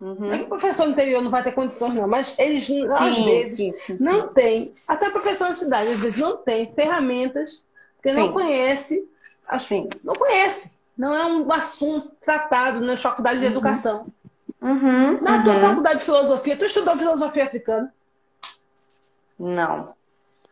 Uhum. 0.00 0.32
É 0.32 0.38
que 0.38 0.44
o 0.44 0.48
professor 0.48 0.86
no 0.86 0.92
interior 0.92 1.22
não 1.22 1.30
vai 1.30 1.42
ter 1.42 1.52
condições, 1.52 1.94
não, 1.94 2.08
mas 2.08 2.34
eles, 2.38 2.64
sim, 2.64 2.86
às 2.88 3.18
vezes, 3.18 3.56
sim, 3.56 3.74
sim, 3.86 3.96
não 4.00 4.28
têm, 4.28 4.72
até 4.88 5.08
o 5.08 5.12
professor 5.12 5.48
na 5.48 5.54
cidade, 5.54 5.90
às 5.90 6.00
vezes 6.00 6.18
não 6.18 6.38
tem 6.38 6.72
ferramentas, 6.72 7.62
porque 7.96 8.18
não 8.18 8.32
conhece, 8.32 9.06
assim, 9.46 9.90
não 10.02 10.14
conhece. 10.14 10.72
Não 10.96 11.14
é 11.14 11.24
um 11.24 11.50
assunto 11.52 12.12
tratado 12.24 12.80
na 12.80 12.96
faculdade 12.96 13.40
de 13.40 13.46
uhum. 13.46 13.52
educação. 13.52 14.06
Uhum. 14.60 15.20
Na 15.20 15.42
tua 15.42 15.54
uhum. 15.54 15.60
faculdade 15.60 15.98
de 15.98 16.04
filosofia, 16.04 16.56
tu 16.56 16.64
estudou 16.64 16.96
filosofia 16.96 17.44
africana? 17.44 17.92
Não. 19.40 19.94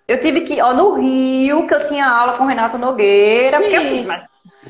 Eu 0.07 0.19
tive 0.19 0.41
que, 0.41 0.59
ó, 0.63 0.73
no 0.73 0.95
Rio, 0.95 1.67
que 1.67 1.75
eu 1.75 1.87
tinha 1.87 2.09
aula 2.09 2.39
com 2.39 2.45
o 2.45 2.47
Renato 2.47 2.79
Nogueira, 2.79 3.59
Sim. 3.59 3.63
porque 3.65 3.77
assim, 3.77 4.07
mas, 4.07 4.25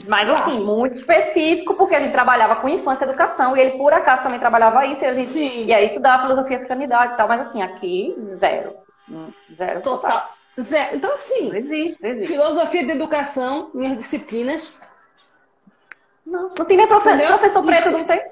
mas 0.08 0.28
assim, 0.28 0.64
muito 0.64 0.96
específico, 0.96 1.74
porque 1.74 1.94
a 1.94 2.00
gente 2.00 2.10
trabalhava 2.10 2.56
com 2.56 2.68
infância 2.68 3.04
e 3.04 3.08
educação, 3.08 3.56
e 3.56 3.60
ele 3.60 3.78
por 3.78 3.92
acaso 3.92 4.24
também 4.24 4.40
trabalhava 4.40 4.84
isso, 4.84 5.04
e 5.04 5.06
a 5.06 5.14
gente 5.14 5.30
Sim. 5.30 5.66
e 5.66 5.72
aí 5.72 5.86
estudava 5.86 6.22
filosofia 6.22 6.56
africanidade 6.56 7.14
e 7.14 7.16
tal, 7.16 7.28
mas 7.28 7.42
assim, 7.42 7.62
aqui, 7.62 8.16
zero. 8.18 8.72
Hum, 9.08 9.30
zero 9.56 9.80
total. 9.80 10.10
total. 10.10 10.28
Zero. 10.60 10.96
Então, 10.96 11.14
assim, 11.14 11.48
não 11.50 11.56
existe, 11.56 12.02
não 12.02 12.10
existe. 12.10 12.32
filosofia 12.32 12.84
de 12.84 12.90
educação, 12.90 13.70
minhas 13.72 13.96
disciplinas, 13.96 14.74
Não, 16.28 16.52
não 16.58 16.64
tem 16.66 16.76
nem 16.76 16.86
professor, 16.86 17.26
professor 17.26 17.64
preto, 17.64 17.90
não 17.90 18.04
tem. 18.04 18.18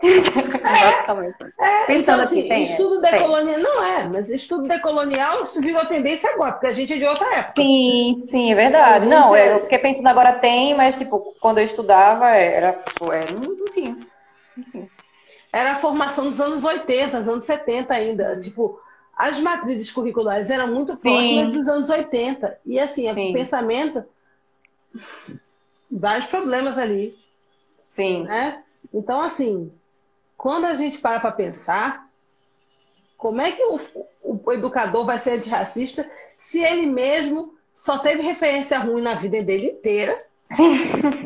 É, 1.58 1.82
é, 1.82 1.86
Pensando 1.86 2.00
então, 2.02 2.20
assim, 2.20 2.40
assim 2.40 2.48
tem, 2.48 2.64
estudo 2.64 3.06
é, 3.06 3.10
decolonial, 3.12 3.58
não 3.60 3.84
é, 3.84 4.08
mas 4.08 4.28
estudo 4.28 4.68
decolonial 4.68 5.44
virou 5.58 5.86
tendência 5.86 6.30
agora, 6.30 6.52
porque 6.52 6.66
a 6.66 6.72
gente 6.72 6.92
é 6.92 6.96
de 6.96 7.06
outra 7.06 7.26
época. 7.34 7.62
Sim, 7.62 8.26
sim, 8.28 8.52
é 8.52 8.54
verdade. 8.54 9.06
Não, 9.06 9.34
é... 9.34 9.54
eu 9.54 9.60
fiquei 9.62 9.78
pensando 9.78 10.06
agora 10.08 10.34
tem, 10.34 10.74
mas 10.74 10.96
tipo, 10.96 11.34
quando 11.40 11.58
eu 11.58 11.64
estudava 11.64 12.28
era, 12.28 12.74
tipo, 12.74 13.10
é, 13.12 13.32
não, 13.32 13.40
não 13.40 13.66
tinha. 13.72 13.96
Era 15.50 15.72
a 15.72 15.76
formação 15.76 16.26
dos 16.26 16.38
anos 16.38 16.64
80, 16.64 17.20
dos 17.20 17.28
anos 17.28 17.46
70 17.46 17.94
ainda. 17.94 18.34
Sim. 18.34 18.40
Tipo, 18.40 18.78
as 19.16 19.40
matrizes 19.40 19.90
curriculares 19.90 20.50
eram 20.50 20.66
muito 20.68 20.94
próximas 20.96 21.46
sim. 21.46 21.52
dos 21.52 21.66
anos 21.66 21.88
80. 21.88 22.58
E 22.66 22.78
assim, 22.78 23.10
o 23.10 23.32
pensamento, 23.32 24.04
vários 25.90 26.26
problemas 26.26 26.76
ali. 26.76 27.14
Sim. 27.96 28.24
Né? 28.24 28.62
Então, 28.92 29.22
assim, 29.22 29.72
quando 30.36 30.66
a 30.66 30.74
gente 30.74 30.98
para 30.98 31.18
para 31.18 31.32
pensar, 31.32 32.06
como 33.16 33.40
é 33.40 33.50
que 33.50 33.62
o, 33.62 33.80
o, 34.22 34.52
educador 34.52 35.06
vai 35.06 35.18
ser 35.18 35.38
antirracista 35.38 36.08
se 36.26 36.62
ele 36.62 36.84
mesmo 36.84 37.54
só 37.72 37.98
teve 37.98 38.20
referência 38.20 38.78
ruim 38.78 39.00
na 39.00 39.14
vida 39.14 39.42
dele 39.42 39.68
inteira? 39.68 40.14
Sim. 40.44 40.76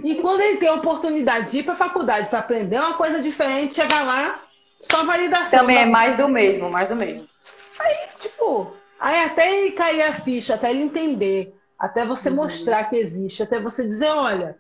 E 0.05 0.15
quando 0.15 0.41
ele 0.41 0.59
tem 0.59 0.69
a 0.69 0.75
oportunidade 0.75 1.51
de 1.51 1.59
ir 1.59 1.63
para 1.65 1.75
a 1.75 1.77
faculdade 1.77 2.29
para 2.29 2.39
aprender 2.39 2.79
uma 2.79 2.95
coisa 2.95 3.21
diferente, 3.21 3.75
chegar 3.75 4.03
lá, 4.05 4.41
só 4.81 5.05
validação. 5.05 5.59
Também 5.59 5.79
é 5.79 5.87
mais 5.87 6.17
do 6.17 6.29
mesmo, 6.29 6.71
mais 6.71 6.89
do 6.89 6.95
mesmo. 6.95 7.27
Aí, 7.81 7.97
tipo, 8.21 8.73
aí 8.99 9.25
até 9.25 9.53
ele 9.53 9.73
cair 9.73 10.03
a 10.03 10.13
ficha, 10.13 10.55
até 10.55 10.71
ele 10.71 10.85
entender, 10.85 11.53
até 11.77 12.05
você 12.05 12.31
uhum. 12.31 12.37
mostrar 12.37 12.85
que 12.85 12.97
existe, 12.97 13.43
até 13.43 13.59
você 13.59 13.87
dizer, 13.87 14.09
olha, 14.09 14.57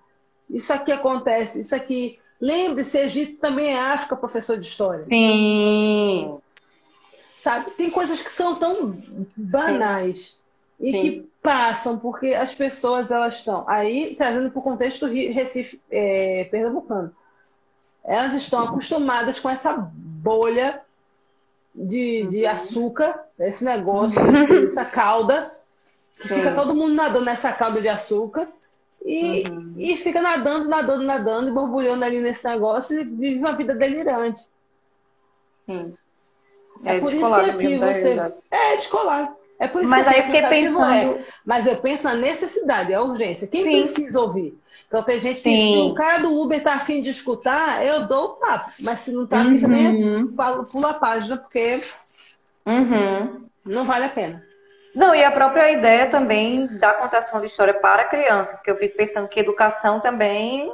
isso 0.51 0.73
aqui 0.73 0.93
acontece, 0.93 1.61
isso 1.61 1.75
aqui. 1.75 2.19
Lembre-se, 2.41 2.99
Egito 2.99 3.39
também 3.39 3.75
é 3.75 3.79
África, 3.79 4.17
professor 4.17 4.59
de 4.59 4.67
história. 4.67 5.05
Sim. 5.05 6.39
Sabe? 7.39 7.71
Tem 7.73 7.91
coisas 7.91 8.21
que 8.21 8.33
são 8.33 8.57
tão 8.57 8.99
banais 9.37 10.17
Sim. 10.17 10.37
e 10.81 10.91
Sim. 10.91 11.01
que 11.01 11.31
passam, 11.43 11.99
porque 11.99 12.35
as 12.35 12.55
pessoas 12.55 13.11
elas 13.11 13.37
estão. 13.37 13.65
Aí, 13.69 14.15
trazendo 14.17 14.51
para 14.51 14.59
o 14.59 14.65
contexto 14.65 15.07
Recife 15.07 15.81
é, 15.91 16.45
pernambucano. 16.45 17.15
Elas 18.05 18.35
estão 18.35 18.65
acostumadas 18.65 19.39
com 19.39 19.49
essa 19.49 19.75
bolha 19.75 20.81
de, 21.75 22.27
de 22.29 22.45
uhum. 22.45 22.51
açúcar, 22.51 23.23
esse 23.39 23.63
negócio, 23.63 24.19
essa 24.65 24.85
cauda. 24.85 25.43
Fica 26.13 26.55
todo 26.55 26.75
mundo 26.75 26.95
nadando 26.95 27.25
nessa 27.25 27.53
cauda 27.53 27.81
de 27.81 27.89
açúcar 27.89 28.49
e, 29.05 29.49
uhum. 29.49 29.75
e 29.77 29.97
fica 29.97 30.21
nadando, 30.21 30.69
nadando, 30.69 31.05
nadando 31.05 31.49
e 31.49 31.53
borbulhando 31.53 32.05
ali 32.05 32.21
nesse 32.21 32.47
negócio 32.47 33.01
e 33.01 33.05
vive 33.05 33.39
uma 33.39 33.53
vida 33.53 33.75
delirante. 33.75 34.43
Sim. 35.67 35.95
É, 36.85 36.97
é 36.97 37.01
por 37.01 37.13
isso 37.13 37.27
que 37.27 37.51
aqui 37.51 37.77
você. 37.77 38.17
É, 38.51 38.77
descolar. 38.77 39.35
É 39.59 39.69
por 39.69 39.83
isso 39.83 39.91
mas 39.91 40.07
que 40.07 40.15
aí 40.15 40.21
eu 40.21 40.25
fiquei 40.25 40.47
pensando. 40.47 41.19
É. 41.19 41.25
Mas 41.45 41.67
eu 41.67 41.77
penso 41.77 42.05
na 42.05 42.15
necessidade, 42.15 42.95
a 42.95 43.03
urgência. 43.03 43.47
Quem 43.47 43.63
Sim. 43.63 43.83
precisa 43.83 44.21
ouvir? 44.21 44.59
Então 44.89 45.03
tem 45.03 45.21
gente 45.21 45.41
Sim. 45.41 45.51
que, 45.51 45.73
se 45.75 45.79
o 45.79 45.95
cara 45.95 46.19
do 46.23 46.41
Uber 46.41 46.63
tá 46.63 46.75
afim 46.75 47.01
de 47.01 47.11
escutar, 47.11 47.85
eu 47.87 48.07
dou 48.07 48.25
o 48.25 48.29
papo. 48.31 48.71
Mas 48.83 49.01
se 49.01 49.13
não 49.13 49.27
tá, 49.27 49.43
uhum. 49.43 49.69
nem 49.69 50.27
pula 50.73 50.91
a 50.91 50.95
página, 50.95 51.37
porque 51.37 51.81
uhum. 52.67 53.45
não 53.65 53.85
vale 53.85 54.07
a 54.07 54.09
pena. 54.09 54.50
Não, 54.95 55.15
e 55.15 55.25
a 55.25 55.31
própria 55.31 55.71
ideia 55.71 56.07
também 56.07 56.67
da 56.79 56.95
contação 56.95 57.41
de 57.41 57.47
história 57.47 57.75
para 57.75 58.05
criança, 58.05 58.57
porque 58.57 58.71
eu 58.71 58.77
fico 58.77 58.97
pensando 58.97 59.29
que 59.29 59.39
educação 59.39 60.01
também, 60.01 60.71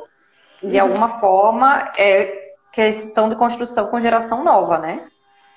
de 0.62 0.78
alguma 0.78 1.20
forma, 1.20 1.92
é 1.96 2.46
questão 2.72 3.28
de 3.28 3.36
construção 3.36 3.86
com 3.88 4.00
geração 4.00 4.42
nova, 4.42 4.78
né? 4.78 5.02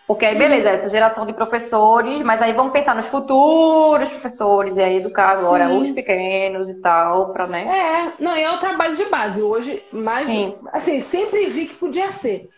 Porque 0.10 0.26
aí, 0.26 0.36
beleza, 0.36 0.70
essa 0.70 0.90
geração 0.90 1.24
de 1.24 1.34
professores, 1.34 2.22
mas 2.24 2.42
aí 2.42 2.52
vamos 2.52 2.74
pensar 2.74 2.96
nos 2.96 3.06
futuros 3.06 4.10
professores, 4.10 4.76
e 4.76 4.82
aí 4.82 4.98
educar 4.98 5.30
agora 5.30 5.68
Sim. 5.68 5.82
os 5.84 5.92
pequenos 5.92 6.68
e 6.68 6.82
tal, 6.82 7.32
para 7.32 7.46
né? 7.46 7.68
É, 7.68 8.24
não, 8.24 8.36
é 8.36 8.50
o 8.52 8.58
trabalho 8.58 8.98
de 8.98 9.06
base. 9.06 9.40
Hoje, 9.42 9.84
mais. 9.92 10.26
Sim. 10.26 10.56
Assim, 10.74 11.00
sempre 11.02 11.46
vi 11.50 11.68
que 11.68 11.76
podia 11.76 12.12
ser. 12.12 12.50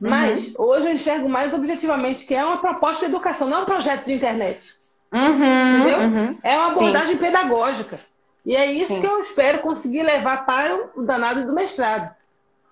Mas 0.00 0.54
uhum. 0.54 0.66
hoje 0.66 0.86
eu 0.86 0.92
enxergo 0.92 1.28
mais 1.28 1.52
objetivamente 1.52 2.24
que 2.24 2.34
é 2.34 2.44
uma 2.44 2.58
proposta 2.58 3.00
de 3.00 3.12
educação, 3.12 3.48
não 3.48 3.58
é 3.58 3.60
um 3.62 3.66
projeto 3.66 4.04
de 4.04 4.12
internet. 4.12 4.81
Uhum, 5.12 5.80
Entendeu? 5.80 5.98
Uhum. 6.00 6.38
É 6.42 6.56
uma 6.56 6.72
abordagem 6.72 7.16
Sim. 7.16 7.18
pedagógica. 7.18 8.00
E 8.44 8.56
é 8.56 8.66
isso 8.66 8.94
Sim. 8.94 9.00
que 9.00 9.06
eu 9.06 9.20
espero 9.20 9.58
conseguir 9.60 10.02
levar 10.02 10.46
para 10.46 10.90
o 10.96 11.02
danado 11.02 11.44
do 11.46 11.52
mestrado. 11.52 12.14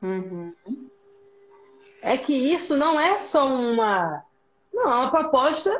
Uhum. 0.02 0.52
É 2.02 2.16
que 2.16 2.32
isso 2.32 2.76
não 2.76 2.98
é 2.98 3.18
só 3.18 3.46
uma. 3.46 4.24
Não, 4.72 4.90
é 4.90 4.94
uma 4.94 5.10
proposta 5.10 5.70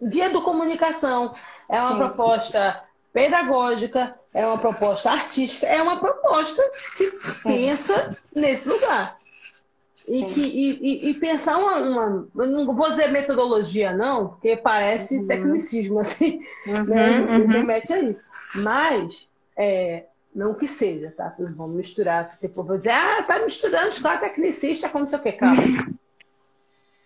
de 0.00 0.20
educomunicação. 0.20 1.32
É 1.68 1.80
uma 1.80 1.92
Sim. 1.92 1.96
proposta 1.96 2.82
pedagógica, 3.12 4.16
é 4.34 4.46
uma 4.46 4.58
proposta 4.58 5.10
artística, 5.10 5.66
é 5.66 5.82
uma 5.82 5.98
proposta 5.98 6.62
que 6.96 7.10
pensa 7.42 8.16
nesse 8.34 8.68
lugar. 8.68 9.16
E, 10.08 10.24
que, 10.24 10.40
e, 10.40 11.10
e, 11.10 11.14
pensar 11.14 11.58
uma, 11.58 11.76
uma, 11.76 12.46
Não 12.46 12.74
vou 12.74 12.90
dizer 12.90 13.10
metodologia, 13.10 13.92
não, 13.92 14.28
porque 14.28 14.56
parece 14.56 15.18
uhum. 15.18 15.26
tecnicismo, 15.26 15.98
assim. 16.00 16.40
Uhum, 16.66 16.84
né? 16.84 17.20
uhum. 17.20 17.46
remete 17.46 17.92
a 17.92 17.98
isso. 18.00 18.24
Mas, 18.56 19.28
é, 19.56 20.04
não 20.34 20.54
que 20.54 20.66
seja, 20.66 21.12
tá? 21.16 21.34
Vamos 21.38 21.74
misturar. 21.74 22.28
Depois 22.40 22.66
vou 22.66 22.78
dizer, 22.78 22.90
ah, 22.90 23.22
tá 23.22 23.38
misturando 23.40 23.90
escola 23.90 24.18
tecnicista 24.18 24.88
com 24.88 25.00
não 25.00 25.06
sei 25.06 25.18
o 25.18 25.22
que, 25.22 25.32
calma. 25.32 25.62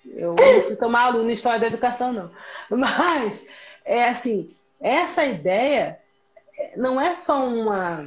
Eu 0.07 0.35
não 0.35 0.61
se 0.61 0.77
tomar 0.77 1.07
aluno 1.07 1.31
em 1.31 1.35
história 1.35 1.59
da 1.59 1.67
educação, 1.67 2.13
não. 2.13 2.31
Mas, 2.71 3.45
é 3.85 4.09
assim, 4.09 4.47
essa 4.81 5.25
ideia 5.25 5.99
não 6.77 7.01
é 7.01 7.17
só 7.17 7.49
uma 7.49 8.05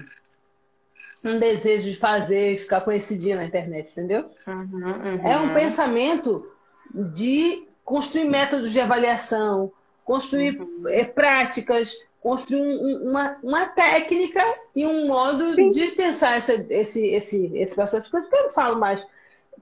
um 1.36 1.40
desejo 1.40 1.84
de 1.84 1.96
fazer 1.96 2.54
e 2.54 2.58
ficar 2.58 2.82
conhecidinha 2.82 3.36
na 3.36 3.46
internet, 3.46 3.92
entendeu? 3.92 4.26
Uhum, 4.48 4.84
uhum. 4.84 5.28
É 5.28 5.38
um 5.38 5.54
pensamento 5.54 6.52
de 6.94 7.68
construir 7.84 8.26
métodos 8.26 8.72
de 8.72 8.80
avaliação, 8.80 9.72
construir 10.04 10.60
uhum. 10.60 10.88
é, 10.88 11.04
práticas, 11.04 11.96
construir 12.22 12.62
um, 12.62 13.10
uma, 13.10 13.38
uma 13.42 13.66
técnica 13.68 14.44
e 14.76 14.86
um 14.86 15.08
modo 15.08 15.54
Sim. 15.54 15.72
de 15.72 15.88
pensar 15.92 16.38
esse, 16.38 16.66
esse, 16.70 17.06
esse, 17.08 17.52
esse 17.56 17.76
processo 17.76 18.04
de 18.04 18.12
coisa 18.12 18.28
que 18.28 18.36
eu 18.36 18.44
não 18.44 18.50
falo 18.52 18.80
mais. 18.80 19.06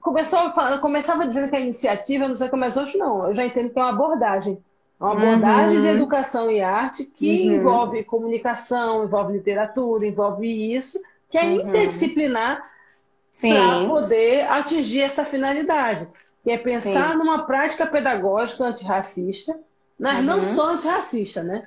Começou 0.00 0.38
a 0.40 0.50
falar, 0.50 0.78
começava 0.78 1.26
dizendo 1.26 1.48
que 1.48 1.56
a 1.56 1.60
iniciativa, 1.60 2.28
não 2.28 2.36
sei 2.36 2.48
como, 2.48 2.60
mas 2.60 2.76
hoje 2.76 2.98
não. 2.98 3.28
Eu 3.28 3.34
já 3.34 3.46
entendo 3.46 3.70
que 3.70 3.78
é 3.78 3.82
uma 3.82 3.90
abordagem. 3.90 4.58
Uma 4.98 5.12
abordagem 5.12 5.76
uhum. 5.76 5.82
de 5.82 5.88
educação 5.88 6.50
e 6.50 6.60
arte 6.60 7.04
que 7.04 7.48
uhum. 7.48 7.54
envolve 7.54 8.04
comunicação, 8.04 9.04
envolve 9.04 9.34
literatura, 9.34 10.06
envolve 10.06 10.74
isso, 10.74 11.00
que 11.30 11.38
é 11.38 11.42
uhum. 11.42 11.68
interdisciplinar 11.68 12.62
para 13.40 13.86
poder 13.86 14.50
atingir 14.50 15.00
essa 15.00 15.24
finalidade, 15.24 16.08
que 16.42 16.50
é 16.50 16.58
pensar 16.58 17.12
Sim. 17.12 17.18
numa 17.18 17.44
prática 17.46 17.86
pedagógica 17.86 18.64
antirracista, 18.64 19.58
mas 19.98 20.20
uhum. 20.20 20.26
não 20.26 20.38
só 20.38 20.72
antirracista, 20.72 21.42
né? 21.42 21.66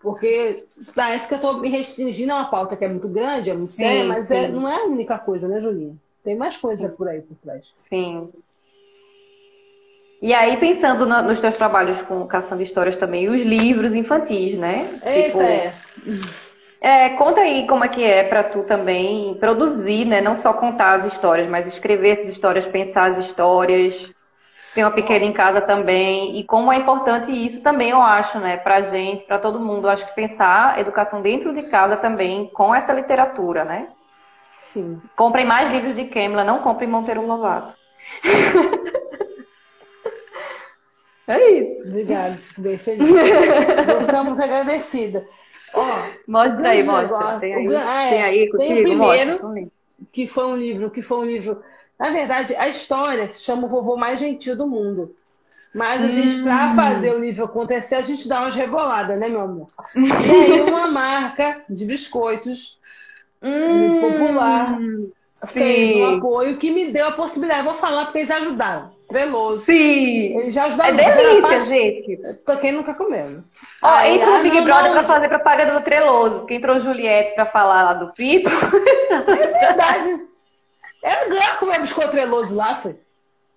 Porque 0.00 0.64
parece 0.94 1.28
que 1.28 1.34
eu 1.34 1.38
estou 1.38 1.58
me 1.58 1.68
restringindo 1.68 2.32
a 2.32 2.36
uma 2.36 2.50
pauta 2.50 2.76
que 2.76 2.84
é 2.84 2.88
muito 2.88 3.08
grande, 3.08 3.50
é 3.50 3.54
muito 3.54 3.70
sim, 3.70 3.82
séria, 3.82 4.04
mas 4.04 4.30
é, 4.30 4.48
não 4.48 4.68
é 4.68 4.76
a 4.76 4.84
única 4.84 5.18
coisa, 5.18 5.46
né, 5.46 5.60
Julinha? 5.60 5.94
Tem 6.24 6.34
mais 6.34 6.56
coisa 6.56 6.88
sim. 6.88 6.94
por 6.94 7.08
aí 7.08 7.20
por 7.20 7.36
trás. 7.36 7.64
Sim. 7.74 8.28
E 10.22 10.34
aí, 10.34 10.58
pensando 10.58 11.06
no, 11.06 11.22
nos 11.22 11.40
teus 11.40 11.56
trabalhos 11.56 12.00
com 12.02 12.26
Caçando 12.26 12.62
Histórias 12.62 12.96
também, 12.96 13.28
os 13.28 13.40
livros 13.40 13.94
infantis, 13.94 14.54
né? 14.54 14.86
Eita, 15.04 15.22
tipo, 15.22 15.40
é. 15.40 15.70
É, 16.80 17.10
conta 17.10 17.42
aí 17.42 17.66
como 17.66 17.84
é 17.84 17.88
que 17.88 18.02
é 18.02 18.24
para 18.24 18.42
tu 18.42 18.62
também 18.62 19.34
produzir, 19.34 20.06
né? 20.06 20.22
Não 20.22 20.34
só 20.34 20.54
contar 20.54 20.94
as 20.94 21.04
histórias, 21.04 21.46
mas 21.46 21.66
escrever 21.66 22.10
essas 22.10 22.28
histórias, 22.28 22.66
pensar 22.66 23.10
as 23.10 23.18
histórias. 23.18 24.08
Tem 24.74 24.82
uma 24.82 24.90
pequena 24.90 25.24
em 25.24 25.32
casa 25.32 25.60
também. 25.60 26.38
E 26.38 26.44
como 26.44 26.72
é 26.72 26.76
importante 26.76 27.30
isso 27.30 27.60
também, 27.60 27.90
eu 27.90 28.00
acho, 28.00 28.38
né? 28.38 28.56
Pra 28.56 28.80
gente, 28.80 29.26
para 29.26 29.38
todo 29.38 29.60
mundo. 29.60 29.86
Eu 29.86 29.90
acho 29.90 30.06
que 30.06 30.14
pensar 30.14 30.80
educação 30.80 31.20
dentro 31.20 31.54
de 31.54 31.68
casa 31.68 31.98
também 31.98 32.46
com 32.46 32.74
essa 32.74 32.94
literatura, 32.94 33.62
né? 33.62 33.88
Sim. 34.56 35.00
Comprem 35.16 35.44
mais 35.44 35.70
livros 35.70 35.94
de 35.94 36.04
Kemla, 36.04 36.44
não 36.44 36.60
comprem 36.60 36.88
Monteiro 36.88 37.26
Lovato. 37.26 37.74
é 41.28 41.50
isso. 41.50 41.88
Obrigada, 41.88 42.38
bem 42.56 42.78
feliz. 42.78 43.10
Estamos 44.00 44.34
muito 44.34 45.30
mostra 46.26 46.70
aí, 46.70 46.82
mostra. 46.82 47.40
Tem 47.40 47.54
aí, 47.54 47.76
ah, 47.76 48.02
é, 48.02 48.10
tem 48.10 48.22
aí 48.22 48.50
contigo? 48.50 48.58
Tem 48.58 48.80
o 48.80 48.82
primeiro, 48.82 49.30
mostra. 49.42 49.66
que 50.12 50.26
foi 50.26 50.46
um 50.46 50.56
livro, 50.56 50.90
que 50.90 51.02
foi 51.02 51.18
um 51.18 51.24
livro. 51.24 51.62
Na 51.98 52.10
verdade, 52.10 52.54
a 52.56 52.68
história 52.68 53.28
se 53.28 53.40
chama 53.42 53.66
O 53.66 53.70
Vovô 53.70 53.96
Mais 53.96 54.18
Gentil 54.18 54.56
do 54.56 54.66
Mundo. 54.66 55.14
Mas 55.74 56.00
a 56.00 56.04
hum. 56.04 56.08
gente, 56.08 56.42
para 56.42 56.74
fazer 56.74 57.14
o 57.14 57.20
livro 57.20 57.44
acontecer, 57.44 57.94
a 57.94 58.02
gente 58.02 58.26
dá 58.26 58.40
umas 58.40 58.54
reboladas, 58.54 59.18
né, 59.18 59.28
meu 59.28 59.40
amor? 59.40 59.66
E 59.94 60.10
aí, 60.10 60.60
uma 60.62 60.88
marca 60.88 61.62
de 61.68 61.84
biscoitos 61.84 62.78
hum. 63.40 64.00
popular 64.00 64.78
fez 65.46 65.94
um 65.96 66.16
apoio 66.16 66.56
que 66.56 66.70
me 66.70 66.90
deu 66.90 67.08
a 67.08 67.12
possibilidade. 67.12 67.62
Vou 67.62 67.74
falar 67.74 68.06
porque 68.06 68.18
eles 68.18 68.30
ajudaram. 68.30 68.90
Treloso. 69.10 69.64
Sim. 69.64 70.38
Eles 70.38 70.54
já 70.54 70.64
ajudaram. 70.64 70.98
É 70.98 71.16
delícia, 71.16 71.42
parte... 71.42 71.66
gente. 71.66 72.16
Pra 72.44 72.56
quem 72.56 72.72
nunca 72.72 72.94
comeu. 72.94 73.42
Ó, 73.82 73.88
Aí, 73.88 74.16
entra 74.16 74.38
no 74.38 74.42
Big 74.42 74.56
não, 74.56 74.64
Brother 74.64 74.86
não, 74.86 74.92
pra 74.92 75.04
fazer 75.04 75.28
propaganda 75.28 75.78
do 75.78 75.84
Treloso. 75.84 76.38
Porque 76.40 76.54
entrou 76.54 76.80
Juliette 76.80 77.34
pra 77.34 77.44
falar 77.44 77.82
lá 77.82 77.94
do 77.94 78.12
Pipo. 78.14 78.48
É 79.10 79.46
verdade. 79.46 80.30
Ela 81.02 81.28
ganhou 81.28 81.56
comer 81.58 81.80
biscoito 81.80 82.10
treloso 82.10 82.54
lá, 82.54 82.74
foi? 82.76 82.94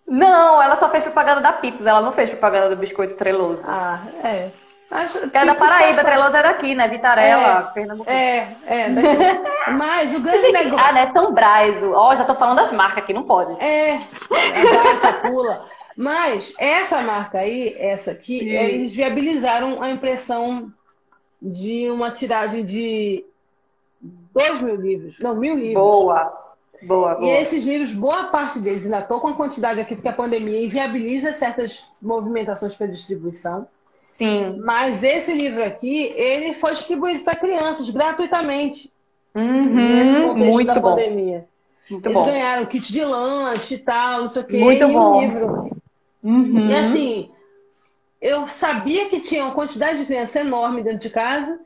Não, 0.08 0.62
ela 0.62 0.76
só 0.76 0.90
fez 0.90 1.04
propaganda 1.04 1.42
da 1.42 1.54
Pipos, 1.54 1.86
ela 1.86 2.02
não 2.02 2.12
fez 2.12 2.30
propaganda 2.30 2.70
do 2.70 2.80
biscoito 2.80 3.16
treloso. 3.16 3.64
Ah, 3.66 4.02
é. 4.24 4.50
É 5.34 5.46
da 5.46 5.56
Paraíba, 5.56 6.02
só... 6.02 6.08
Treloso 6.08 6.36
é 6.36 6.44
daqui, 6.44 6.76
né? 6.76 6.88
Vitarela, 6.88 7.70
é, 7.70 7.74
Pernambuco. 7.74 8.10
É, 8.10 8.56
é, 8.68 8.90
daqui. 8.90 9.72
Mas 9.78 10.16
o 10.16 10.20
grande 10.20 10.52
negócio. 10.54 10.86
ah, 10.86 10.92
né? 10.92 11.12
São 11.12 11.34
Brás. 11.34 11.82
Ó, 11.82 12.10
oh, 12.10 12.16
já 12.16 12.24
tô 12.26 12.36
falando 12.36 12.58
das 12.58 12.72
marcas 12.72 13.04
aqui, 13.04 13.14
não 13.14 13.24
pode. 13.24 13.54
É, 13.64 14.00
a 15.04 15.14
pula. 15.14 15.66
Mas 15.96 16.54
essa 16.58 17.02
marca 17.02 17.40
aí, 17.40 17.76
essa 17.78 18.12
aqui, 18.12 18.40
Sim. 18.40 18.50
eles 18.50 18.94
viabilizaram 18.94 19.82
a 19.82 19.90
impressão 19.90 20.72
de 21.42 21.90
uma 21.90 22.10
tiragem 22.10 22.66
de 22.66 23.26
dois 24.02 24.62
mil 24.62 24.76
livros. 24.76 25.18
Não, 25.20 25.36
mil 25.36 25.56
livros. 25.56 25.74
Boa. 25.74 26.44
Boa, 26.84 27.16
boa. 27.16 27.26
E 27.26 27.30
esses 27.42 27.64
livros, 27.64 27.94
boa 27.94 28.26
parte 28.26 28.60
deles, 28.60 28.84
ainda 28.84 29.00
estou 29.00 29.20
com 29.20 29.30
a 29.30 29.34
quantidade 29.34 29.80
aqui, 29.80 29.96
porque 29.96 30.10
a 30.10 30.14
pandemia 30.14 30.66
inviabiliza 30.66 31.34
certas 31.34 31.90
movimentações 32.02 32.76
para 32.76 32.88
distribuição. 32.88 33.68
Sim. 34.14 34.60
Mas 34.64 35.02
esse 35.02 35.34
livro 35.34 35.64
aqui, 35.64 36.14
ele 36.16 36.54
foi 36.54 36.74
distribuído 36.74 37.24
para 37.24 37.36
crianças 37.36 37.90
gratuitamente. 37.90 38.92
Uhum, 39.34 39.74
nesse 39.74 40.22
contexto 40.22 40.52
muito 40.52 40.68
da 40.68 40.80
bom. 40.80 40.90
pandemia. 40.92 41.48
Muito 41.90 42.06
Eles 42.06 42.18
bom. 42.18 42.24
ganharam 42.24 42.66
kit 42.68 42.94
de 42.94 43.04
lanche 43.04 43.74
e 43.74 43.78
tal, 43.80 44.22
não 44.22 44.30
sei 44.30 44.42
o 44.44 44.46
quê. 44.46 44.58
Muito 44.60 44.84
e 44.84 44.94
bom. 44.94 45.18
Um 45.18 45.22
livro. 45.22 45.82
Uhum. 46.22 46.70
E 46.70 46.76
assim, 46.76 47.32
eu 48.22 48.48
sabia 48.48 49.10
que 49.10 49.20
tinha 49.20 49.46
uma 49.46 49.56
quantidade 49.56 49.98
de 49.98 50.06
criança 50.06 50.42
enorme 50.42 50.84
dentro 50.84 51.00
de 51.00 51.10
casa 51.10 51.60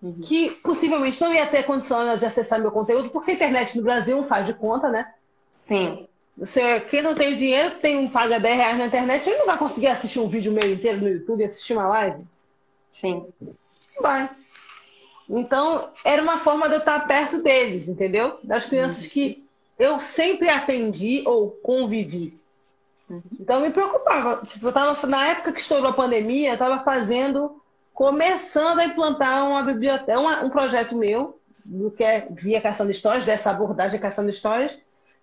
uhum. 0.00 0.20
que 0.22 0.50
possivelmente 0.62 1.20
não 1.20 1.34
ia 1.34 1.46
ter 1.46 1.64
condição 1.64 2.16
de 2.16 2.24
acessar 2.24 2.60
meu 2.60 2.70
conteúdo, 2.70 3.10
porque 3.10 3.32
a 3.32 3.34
internet 3.34 3.76
no 3.76 3.82
Brasil 3.82 4.16
não 4.16 4.24
faz 4.24 4.46
de 4.46 4.54
conta, 4.54 4.88
né? 4.88 5.12
Sim. 5.50 6.06
Você, 6.36 6.80
quem 6.80 7.02
não 7.02 7.14
tem 7.14 7.36
dinheiro, 7.36 7.74
tem 7.76 7.98
um 7.98 8.08
paga 8.08 8.40
10 8.40 8.56
reais 8.56 8.78
na 8.78 8.86
internet, 8.86 9.28
ele 9.28 9.38
não 9.38 9.46
vai 9.46 9.58
conseguir 9.58 9.88
assistir 9.88 10.18
um 10.18 10.28
vídeo 10.28 10.52
meio 10.52 10.72
inteiro 10.72 10.98
no 11.00 11.08
YouTube 11.08 11.40
e 11.40 11.44
assistir 11.44 11.74
uma 11.74 11.88
live? 11.88 12.24
Sim. 12.90 13.26
Vai. 14.00 14.30
Então, 15.28 15.90
era 16.04 16.22
uma 16.22 16.38
forma 16.38 16.68
de 16.68 16.74
eu 16.74 16.78
estar 16.78 17.06
perto 17.06 17.42
deles, 17.42 17.88
entendeu? 17.88 18.38
Das 18.42 18.64
crianças 18.64 19.04
uhum. 19.04 19.10
que 19.10 19.46
eu 19.78 20.00
sempre 20.00 20.48
atendi 20.48 21.22
ou 21.26 21.50
convivi. 21.50 22.34
Uhum. 23.08 23.22
Então, 23.38 23.60
me 23.60 23.70
preocupava. 23.70 24.44
Tipo, 24.44 24.66
eu 24.66 24.72
tava, 24.72 25.06
na 25.06 25.28
época 25.28 25.52
que 25.52 25.60
estourou 25.60 25.90
a 25.90 25.94
pandemia, 25.94 26.50
eu 26.50 26.54
estava 26.54 26.82
fazendo 26.82 27.60
começando 27.94 28.80
a 28.80 28.84
implantar 28.84 29.46
uma 29.46 29.62
biblioteca, 29.62 30.18
um, 30.18 30.46
um 30.46 30.50
projeto 30.50 30.96
meu, 30.96 31.38
do 31.66 31.90
que 31.90 32.02
é 32.02 32.26
via 32.30 32.60
Caçando 32.60 32.90
Histórias, 32.90 33.26
dessa 33.26 33.50
abordagem 33.50 34.00
Caçando 34.00 34.30
Histórias, 34.30 34.78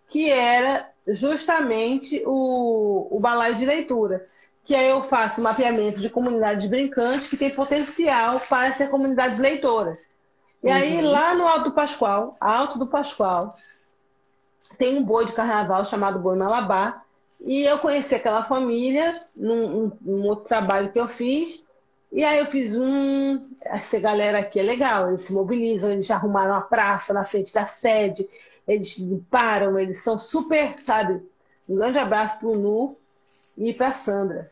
que 0.10 0.30
era 0.30 0.89
justamente 1.08 2.22
o, 2.26 3.08
o 3.12 3.20
balaio 3.20 3.56
de 3.56 3.66
leitura. 3.66 4.24
Que 4.64 4.76
aí 4.76 4.90
eu 4.90 5.04
faço 5.04 5.42
mapeamento 5.42 6.00
de 6.00 6.10
comunidades 6.10 6.68
brincantes 6.68 7.28
que 7.28 7.38
tem 7.38 7.50
potencial 7.50 8.40
para 8.40 8.74
ser 8.74 8.90
comunidades 8.90 9.40
leitoras. 9.40 10.08
E 10.64 10.68
uhum. 10.68 10.74
aí, 10.74 11.02
lá 11.02 11.34
no 11.34 11.48
Alto 11.48 11.66
do 11.66 11.72
Pascoal, 11.72 12.36
Alto 12.40 12.78
do 12.78 12.86
Pascoal, 12.86 13.50
tem 14.78 14.98
um 14.98 15.04
boi 15.04 15.26
de 15.26 15.34
carnaval 15.34 15.84
chamado 15.86 16.20
Boi 16.20 16.38
Malabar. 16.38 17.04
E 17.40 17.64
eu 17.64 17.78
conheci 17.80 18.14
aquela 18.14 18.44
família 18.44 19.16
num, 19.36 19.92
num 20.02 20.26
outro 20.26 20.46
trabalho 20.46 20.92
que 20.92 21.00
eu 21.00 21.08
fiz. 21.08 21.64
E 22.12 22.24
aí 22.24 22.40
eu 22.40 22.46
fiz 22.46 22.76
um. 22.76 23.40
Essa 23.64 24.00
galera 24.00 24.40
aqui 24.40 24.60
é 24.60 24.64
legal, 24.64 25.10
eles 25.10 25.22
se 25.22 25.34
mobilizam, 25.34 25.92
eles 25.92 26.08
já 26.08 26.16
arrumaram 26.16 26.56
a 26.56 26.62
praça 26.62 27.14
na 27.14 27.24
frente 27.24 27.54
da 27.54 27.68
sede, 27.68 28.28
eles 28.70 28.98
limparam, 28.98 29.78
eles 29.80 30.02
são 30.02 30.20
super, 30.20 30.78
sabe? 30.78 31.22
Um 31.68 31.76
grande 31.76 31.98
abraço 31.98 32.40
pro 32.40 32.52
Nu 32.52 32.96
e 33.58 33.74
pra 33.74 33.94
Sandra. 33.94 34.48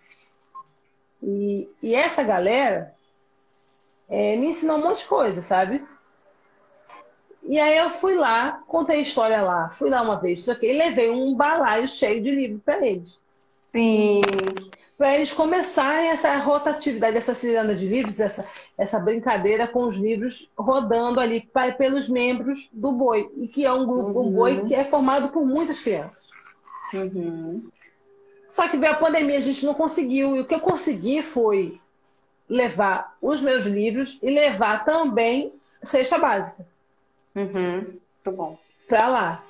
E, 1.21 1.69
e 1.81 1.93
essa 1.93 2.23
galera 2.23 2.93
é, 4.09 4.35
me 4.35 4.47
ensinou 4.47 4.77
um 4.77 4.81
monte 4.81 4.99
de 4.99 5.05
coisa, 5.05 5.41
sabe? 5.41 5.83
E 7.43 7.59
aí 7.59 7.77
eu 7.77 7.89
fui 7.89 8.15
lá, 8.15 8.63
contei 8.67 8.97
a 8.97 9.01
história 9.01 9.41
lá, 9.41 9.69
fui 9.69 9.89
lá 9.89 10.01
uma 10.01 10.19
vez, 10.19 10.45
e 10.47 10.73
levei 10.73 11.09
um 11.09 11.35
balaio 11.35 11.87
cheio 11.87 12.21
de 12.21 12.31
livro 12.31 12.59
para 12.65 12.85
eles. 12.85 13.15
Sim 13.71 14.21
para 14.97 15.13
eles 15.13 15.31
começarem 15.31 16.09
essa 16.09 16.35
rotatividade, 16.37 17.17
essa 17.17 17.35
ciranda 17.35 17.75
de 17.75 17.87
livros, 17.87 18.19
essa, 18.19 18.43
essa 18.77 18.99
brincadeira 18.99 19.67
com 19.67 19.83
os 19.83 19.95
livros 19.95 20.49
rodando 20.57 21.19
ali 21.19 21.47
pelos 21.77 22.09
membros 22.09 22.67
do 22.73 22.91
boi, 22.91 23.29
e 23.37 23.47
que 23.47 23.63
é 23.63 23.71
um 23.71 23.85
grupo, 23.85 24.19
uhum. 24.19 24.27
um 24.27 24.31
boi 24.31 24.65
que 24.65 24.73
é 24.73 24.83
formado 24.83 25.31
por 25.31 25.45
muitas 25.45 25.81
crianças. 25.81 26.23
Uhum. 26.95 27.69
Só 28.49 28.67
que 28.67 28.77
veio 28.77 28.93
a 28.93 28.97
pandemia, 28.97 29.37
a 29.37 29.41
gente 29.41 29.65
não 29.65 29.75
conseguiu, 29.75 30.35
e 30.35 30.39
o 30.39 30.47
que 30.47 30.55
eu 30.55 30.59
consegui 30.59 31.21
foi 31.21 31.77
levar 32.49 33.15
os 33.21 33.39
meus 33.41 33.65
livros 33.65 34.17
e 34.23 34.31
levar 34.31 34.83
também 34.83 35.53
cesta 35.83 36.17
básica. 36.17 36.65
Uhum. 37.35 37.81
Muito 37.81 38.31
bom. 38.31 38.57
Para 38.87 39.07
lá. 39.07 39.43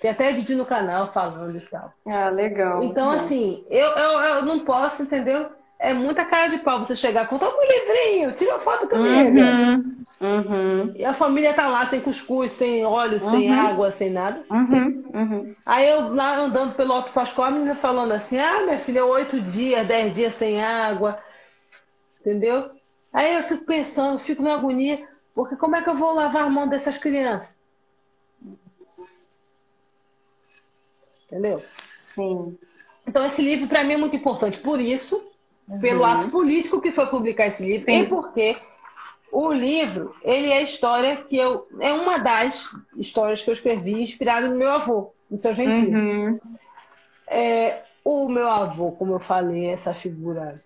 Tem 0.00 0.10
até 0.10 0.32
vídeo 0.32 0.56
no 0.56 0.64
canal 0.64 1.12
falando 1.12 1.56
e 1.56 1.60
tal. 1.60 1.92
Ah, 2.06 2.30
legal. 2.30 2.82
Então, 2.82 3.10
assim, 3.10 3.64
eu, 3.68 3.86
eu, 3.86 4.20
eu 4.20 4.42
não 4.46 4.60
posso, 4.60 5.02
entendeu? 5.02 5.50
É 5.78 5.92
muita 5.92 6.24
cara 6.24 6.48
de 6.48 6.58
pau 6.58 6.78
você 6.78 6.96
chegar 6.96 7.26
com 7.26 7.38
toma 7.38 7.56
um 7.56 7.66
livrinho, 7.66 8.32
tira 8.32 8.54
uma 8.54 8.60
foto 8.60 8.88
comigo. 8.88 9.38
Uhum, 9.38 9.82
uhum. 10.20 10.92
E 10.94 11.04
a 11.04 11.12
família 11.12 11.52
tá 11.52 11.68
lá 11.68 11.84
sem 11.86 12.00
cuscuz, 12.00 12.52
sem 12.52 12.84
óleo, 12.84 13.18
uhum. 13.22 13.30
sem 13.30 13.52
água, 13.52 13.90
sem 13.90 14.10
nada. 14.10 14.42
Uhum, 14.50 15.04
uhum. 15.14 15.54
Aí 15.66 15.88
eu 15.88 16.14
lá 16.14 16.36
andando 16.36 16.74
pelo 16.74 16.92
Alto 16.94 17.12
Pascoal, 17.12 17.48
a 17.48 17.50
menina 17.50 17.74
falando 17.74 18.12
assim: 18.12 18.38
ah, 18.38 18.62
minha 18.62 18.78
filha, 18.78 19.04
oito 19.04 19.40
dias, 19.40 19.86
dez 19.86 20.14
dias 20.14 20.34
sem 20.34 20.62
água. 20.62 21.18
Entendeu? 22.20 22.70
Aí 23.12 23.34
eu 23.34 23.42
fico 23.42 23.64
pensando, 23.64 24.18
fico 24.18 24.42
na 24.42 24.54
agonia, 24.54 24.98
porque 25.34 25.56
como 25.56 25.76
é 25.76 25.82
que 25.82 25.88
eu 25.88 25.94
vou 25.94 26.14
lavar 26.14 26.44
a 26.44 26.50
mão 26.50 26.68
dessas 26.68 26.96
crianças? 26.98 27.59
Entendeu? 31.30 31.58
Sim. 31.58 32.58
Então, 33.06 33.24
esse 33.24 33.40
livro, 33.40 33.68
para 33.68 33.84
mim, 33.84 33.94
é 33.94 33.96
muito 33.96 34.16
importante 34.16 34.58
por 34.58 34.80
isso, 34.80 35.22
uhum. 35.68 35.80
pelo 35.80 36.04
ato 36.04 36.28
político 36.28 36.80
que 36.80 36.90
foi 36.90 37.06
publicar 37.06 37.46
esse 37.46 37.62
livro, 37.62 37.84
Sim. 37.84 38.02
e 38.02 38.06
porque 38.06 38.56
o 39.32 39.52
livro, 39.52 40.10
ele 40.24 40.48
é 40.48 40.58
a 40.58 40.62
história 40.62 41.16
que 41.16 41.36
eu. 41.36 41.66
É 41.78 41.92
uma 41.92 42.18
das 42.18 42.68
histórias 42.96 43.42
que 43.42 43.50
eu 43.50 43.54
escrevi 43.54 44.02
inspirada 44.02 44.48
no 44.48 44.56
meu 44.56 44.70
avô, 44.70 45.12
no 45.30 45.38
seu 45.38 45.54
Gentil. 45.54 45.98
Uhum. 45.98 46.40
É, 47.28 47.82
o 48.04 48.28
meu 48.28 48.48
avô, 48.48 48.90
como 48.92 49.14
eu 49.14 49.20
falei, 49.20 49.66
é 49.66 49.72
essa 49.72 49.94
figura 49.94 50.56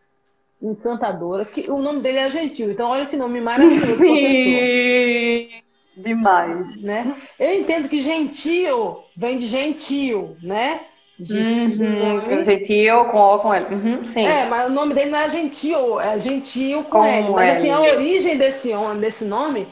encantadora, 0.62 1.44
que 1.44 1.70
o 1.70 1.78
nome 1.78 2.00
dele 2.00 2.18
é 2.18 2.30
Gentil. 2.30 2.70
Então, 2.70 2.88
olha 2.90 3.04
que 3.04 3.16
nome 3.16 3.40
maravilhoso 3.40 3.98
Sim. 4.00 5.63
Demais. 5.96 6.82
Né? 6.82 7.14
Eu 7.38 7.54
entendo 7.54 7.88
que 7.88 8.02
gentil 8.02 8.98
vem 9.16 9.38
de 9.38 9.46
gentil, 9.46 10.36
né? 10.42 10.80
De, 11.16 11.38
uhum, 11.38 12.44
gentil 12.44 13.04
com 13.04 13.18
O 13.18 13.38
com 13.38 13.54
L. 13.54 13.66
Uhum, 13.72 14.04
sim. 14.04 14.26
É, 14.26 14.46
mas 14.46 14.68
o 14.68 14.72
nome 14.72 14.94
dele 14.94 15.10
não 15.10 15.18
é 15.20 15.30
gentil, 15.30 16.00
é 16.00 16.18
gentil 16.18 16.82
com, 16.84 16.98
com 16.98 17.04
L. 17.06 17.30
Mas 17.30 17.58
assim, 17.58 17.70
a 17.70 17.80
origem 17.80 18.36
desse, 18.36 18.72
desse 18.98 19.24
nome, 19.24 19.68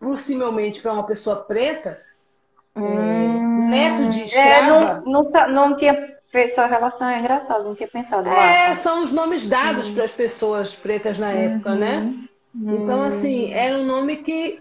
possivelmente 0.00 0.80
para 0.80 0.94
uma 0.94 1.04
pessoa 1.04 1.36
preta, 1.36 1.94
hum, 2.74 3.68
neto 3.68 4.08
de 4.08 4.24
escrava... 4.24 4.50
É, 4.50 4.66
não, 4.66 5.04
não, 5.04 5.48
não 5.50 5.76
tinha 5.76 6.16
feito 6.30 6.58
a 6.58 6.66
relação, 6.66 7.10
é 7.10 7.18
engraçado, 7.18 7.64
não 7.64 7.74
tinha 7.74 7.88
pensado. 7.88 8.26
É, 8.26 8.74
são 8.76 9.04
os 9.04 9.12
nomes 9.12 9.46
dados 9.46 9.88
uhum. 9.88 9.94
para 9.94 10.04
as 10.04 10.12
pessoas 10.12 10.74
pretas 10.74 11.18
na 11.18 11.30
época, 11.30 11.74
né? 11.74 12.10
Uhum. 12.54 12.82
Então, 12.82 13.02
assim, 13.02 13.52
era 13.52 13.76
um 13.76 13.84
nome 13.84 14.16
que 14.16 14.58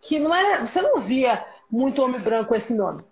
que 0.00 0.18
não 0.18 0.34
era. 0.34 0.66
Você 0.66 0.80
não 0.80 0.98
via 1.00 1.44
muito 1.70 2.02
homem 2.02 2.20
branco 2.20 2.48
com 2.48 2.54
esse 2.54 2.74
nome. 2.74 3.02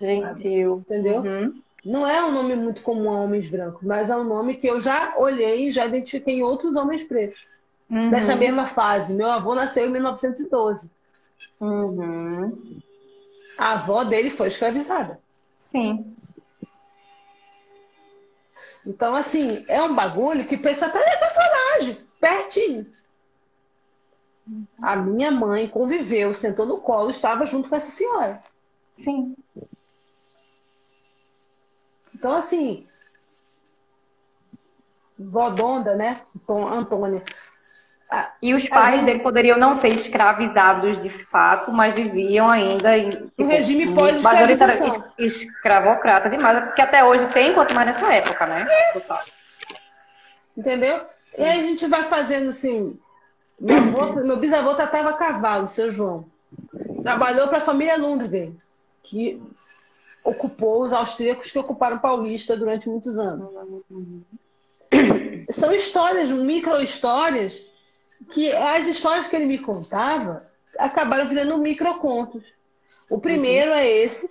Gentil. 0.00 0.78
Entendeu? 0.86 1.20
Uhum. 1.20 1.62
Não 1.84 2.06
é 2.06 2.22
um 2.24 2.32
nome 2.32 2.54
muito 2.56 2.82
comum 2.82 3.10
a 3.10 3.20
homens 3.20 3.48
brancos, 3.48 3.82
mas 3.82 4.10
é 4.10 4.16
um 4.16 4.24
nome 4.24 4.56
que 4.56 4.66
eu 4.66 4.80
já 4.80 5.14
olhei 5.16 5.68
e 5.68 5.72
já 5.72 5.86
identifiquei 5.86 6.34
em 6.34 6.42
outros 6.42 6.76
homens 6.76 7.02
pretos. 7.04 7.46
Uhum. 7.88 8.10
Dessa 8.10 8.36
mesma 8.36 8.66
fase. 8.66 9.14
Meu 9.14 9.30
avô 9.30 9.54
nasceu 9.54 9.86
em 9.86 9.90
1912. 9.90 10.90
Uhum. 11.60 12.80
A 13.58 13.72
avó 13.72 14.04
dele 14.04 14.30
foi 14.30 14.48
escravizada. 14.48 15.18
Sim. 15.58 16.12
Então, 18.86 19.14
assim, 19.14 19.62
é 19.68 19.82
um 19.82 19.94
bagulho 19.94 20.46
que 20.46 20.56
pensa 20.56 20.86
até 20.86 20.98
em 20.98 21.18
personagem, 21.18 21.98
pertinho. 22.18 22.86
A 24.82 24.96
minha 24.96 25.30
mãe 25.30 25.68
conviveu, 25.68 26.34
sentou 26.34 26.66
no 26.66 26.80
colo, 26.80 27.10
estava 27.10 27.46
junto 27.46 27.68
com 27.68 27.76
essa 27.76 27.90
senhora. 27.90 28.42
Sim. 28.94 29.34
Então, 32.14 32.36
assim, 32.36 32.84
Vodonda, 35.18 35.94
né? 35.94 36.20
Antônia. 36.48 37.22
E 38.42 38.52
os 38.54 38.68
pais 38.68 38.96
gente... 38.96 39.04
dele 39.04 39.20
poderiam 39.20 39.56
não 39.56 39.76
ser 39.76 39.88
escravizados 39.88 41.00
de 41.00 41.08
fato, 41.08 41.70
mas 41.70 41.94
viviam 41.94 42.50
ainda 42.50 42.98
em 42.98 43.10
tipo, 43.10 43.44
um 43.44 43.46
regime 43.46 43.94
pós-escravização. 43.94 45.04
Escravocrata 45.16 46.28
demais, 46.28 46.64
porque 46.64 46.82
até 46.82 47.04
hoje 47.04 47.26
tem, 47.28 47.54
quanto 47.54 47.72
mais 47.72 47.86
nessa 47.86 48.12
época, 48.12 48.46
né? 48.46 48.64
Total. 48.92 49.24
Entendeu? 50.56 51.06
Sim. 51.24 51.42
E 51.42 51.44
aí 51.44 51.60
a 51.60 51.62
gente 51.62 51.86
vai 51.86 52.02
fazendo 52.04 52.50
assim. 52.50 52.98
Meu, 53.60 53.76
avô, 53.76 54.14
meu 54.24 54.38
bisavô 54.38 54.74
tratava 54.74 55.12
cavalo, 55.12 55.68
seu 55.68 55.92
João. 55.92 56.24
Trabalhou 57.02 57.48
para 57.48 57.58
a 57.58 57.62
família 57.62 57.98
Lundgren, 57.98 58.56
que 59.02 59.40
ocupou 60.24 60.82
os 60.82 60.92
austríacos 60.92 61.50
que 61.50 61.58
ocuparam 61.58 61.98
Paulista 61.98 62.56
durante 62.56 62.88
muitos 62.88 63.18
anos. 63.18 63.50
São 65.50 65.70
histórias, 65.72 66.30
micro-histórias, 66.30 67.62
que 68.32 68.50
as 68.50 68.86
histórias 68.86 69.28
que 69.28 69.36
ele 69.36 69.46
me 69.46 69.58
contava 69.58 70.42
acabaram 70.78 71.28
virando 71.28 71.58
microcontos. 71.58 72.42
O 73.10 73.20
primeiro 73.20 73.72
é 73.72 73.86
esse, 73.86 74.30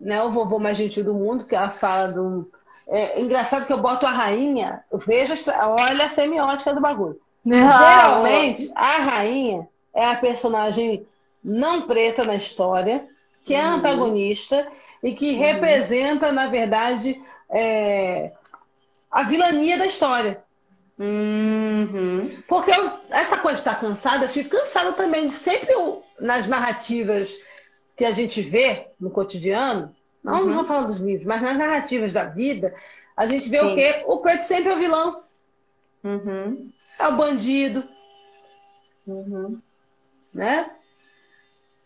né, 0.00 0.22
o 0.22 0.30
vovô 0.30 0.58
mais 0.58 0.76
gentil 0.76 1.04
do 1.04 1.14
mundo, 1.14 1.44
que 1.44 1.54
ela 1.54 1.70
fala 1.70 2.08
do. 2.08 2.50
É 2.88 3.20
engraçado 3.20 3.66
que 3.66 3.72
eu 3.72 3.80
boto 3.80 4.06
a 4.06 4.10
rainha, 4.10 4.84
veja, 5.06 5.34
olha 5.68 6.04
a 6.04 6.08
semiótica 6.08 6.74
do 6.74 6.80
bagulho. 6.80 7.20
Ah, 7.52 7.78
Geralmente, 7.78 8.70
a 8.74 8.96
rainha 8.98 9.68
é 9.94 10.04
a 10.04 10.16
personagem 10.16 11.06
não 11.42 11.82
preta 11.82 12.24
na 12.24 12.34
história, 12.34 13.06
que 13.44 13.54
é 13.54 13.64
uhum. 13.64 13.74
antagonista 13.74 14.66
e 15.02 15.14
que 15.14 15.32
uhum. 15.32 15.38
representa, 15.38 16.32
na 16.32 16.48
verdade, 16.48 17.20
é, 17.48 18.32
a 19.10 19.22
vilania 19.22 19.78
da 19.78 19.86
história. 19.86 20.42
Uhum. 20.98 22.30
Porque 22.48 22.70
eu, 22.70 22.90
essa 23.10 23.36
coisa 23.38 23.56
de 23.56 23.60
estar 23.60 23.78
cansada, 23.80 24.24
eu 24.24 24.28
fico 24.28 24.50
cansada 24.50 24.92
também 24.92 25.28
de 25.28 25.34
sempre 25.34 25.74
nas 26.20 26.48
narrativas 26.48 27.30
que 27.96 28.04
a 28.04 28.12
gente 28.12 28.42
vê 28.42 28.88
no 28.98 29.10
cotidiano, 29.10 29.94
não, 30.22 30.40
uhum. 30.40 30.46
não 30.46 30.54
vou 30.56 30.64
falar 30.64 30.86
dos 30.86 30.98
livros, 30.98 31.26
mas 31.26 31.40
nas 31.40 31.56
narrativas 31.56 32.12
da 32.12 32.24
vida, 32.24 32.74
a 33.16 33.26
gente 33.26 33.48
vê 33.48 33.60
Sim. 33.60 33.72
o 33.72 33.74
quê? 33.74 34.02
O 34.06 34.18
preto 34.18 34.42
sempre 34.42 34.72
é 34.72 34.74
o 34.74 34.78
vilão. 34.78 35.14
Uhum. 36.02 36.70
É 36.98 37.08
o 37.08 37.16
bandido. 37.16 37.84
Uhum. 39.06 39.60
Né? 40.34 40.70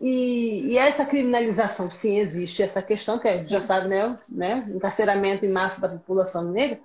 E, 0.01 0.73
e, 0.73 0.79
essa 0.79 1.05
criminalização, 1.05 1.91
sim, 1.91 2.19
existe. 2.19 2.63
Essa 2.63 2.81
questão 2.81 3.19
que 3.19 3.29
a 3.29 3.37
gente 3.37 3.51
já 3.51 3.61
sabe, 3.61 3.89
né? 3.89 4.19
né? 4.29 4.65
Encarceramento 4.69 5.45
em 5.45 5.51
massa 5.51 5.81
da 5.81 5.89
população 5.89 6.45
negra. 6.45 6.81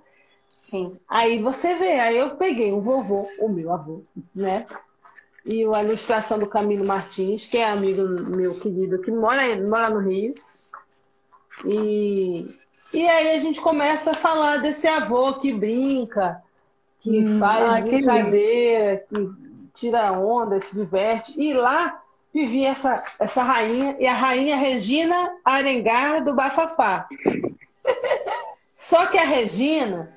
Sim. 0.46 0.98
Aí 1.08 1.40
você 1.40 1.76
vê, 1.76 2.00
aí 2.00 2.16
eu 2.16 2.36
peguei 2.36 2.72
o 2.72 2.80
vovô, 2.80 3.26
o 3.40 3.48
meu 3.48 3.72
avô, 3.72 4.02
né? 4.34 4.66
E 5.44 5.64
a 5.64 5.84
ilustração 5.84 6.38
do 6.38 6.46
Camilo 6.46 6.84
Martins, 6.84 7.46
que 7.46 7.56
é 7.56 7.70
amigo 7.70 8.02
meu 8.02 8.52
querido, 8.52 9.00
que 9.00 9.10
mora, 9.12 9.42
mora 9.68 9.90
no 9.90 10.00
Rio. 10.00 10.34
E, 11.64 12.46
e 12.92 13.08
aí 13.08 13.30
a 13.30 13.38
gente 13.38 13.60
começa 13.60 14.10
a 14.10 14.14
falar 14.14 14.56
desse 14.56 14.88
avô 14.88 15.34
que 15.34 15.52
brinca, 15.52 16.42
que 17.00 17.18
hum, 17.20 17.38
faz 17.38 17.62
ah, 17.62 17.80
brincadeira, 17.80 19.04
que, 19.08 19.14
que 19.14 19.68
tira 19.74 20.12
onda, 20.12 20.60
se 20.60 20.74
diverte. 20.74 21.40
E 21.40 21.52
lá 21.52 22.02
vivia 22.32 22.68
essa, 22.68 23.02
essa 23.18 23.42
rainha, 23.42 23.96
e 23.98 24.06
a 24.06 24.12
rainha 24.12 24.56
Regina 24.56 25.30
Arengar 25.44 26.24
do 26.24 26.34
Bafafá. 26.34 27.08
Só 28.78 29.06
que 29.06 29.18
a 29.18 29.24
Regina, 29.24 30.10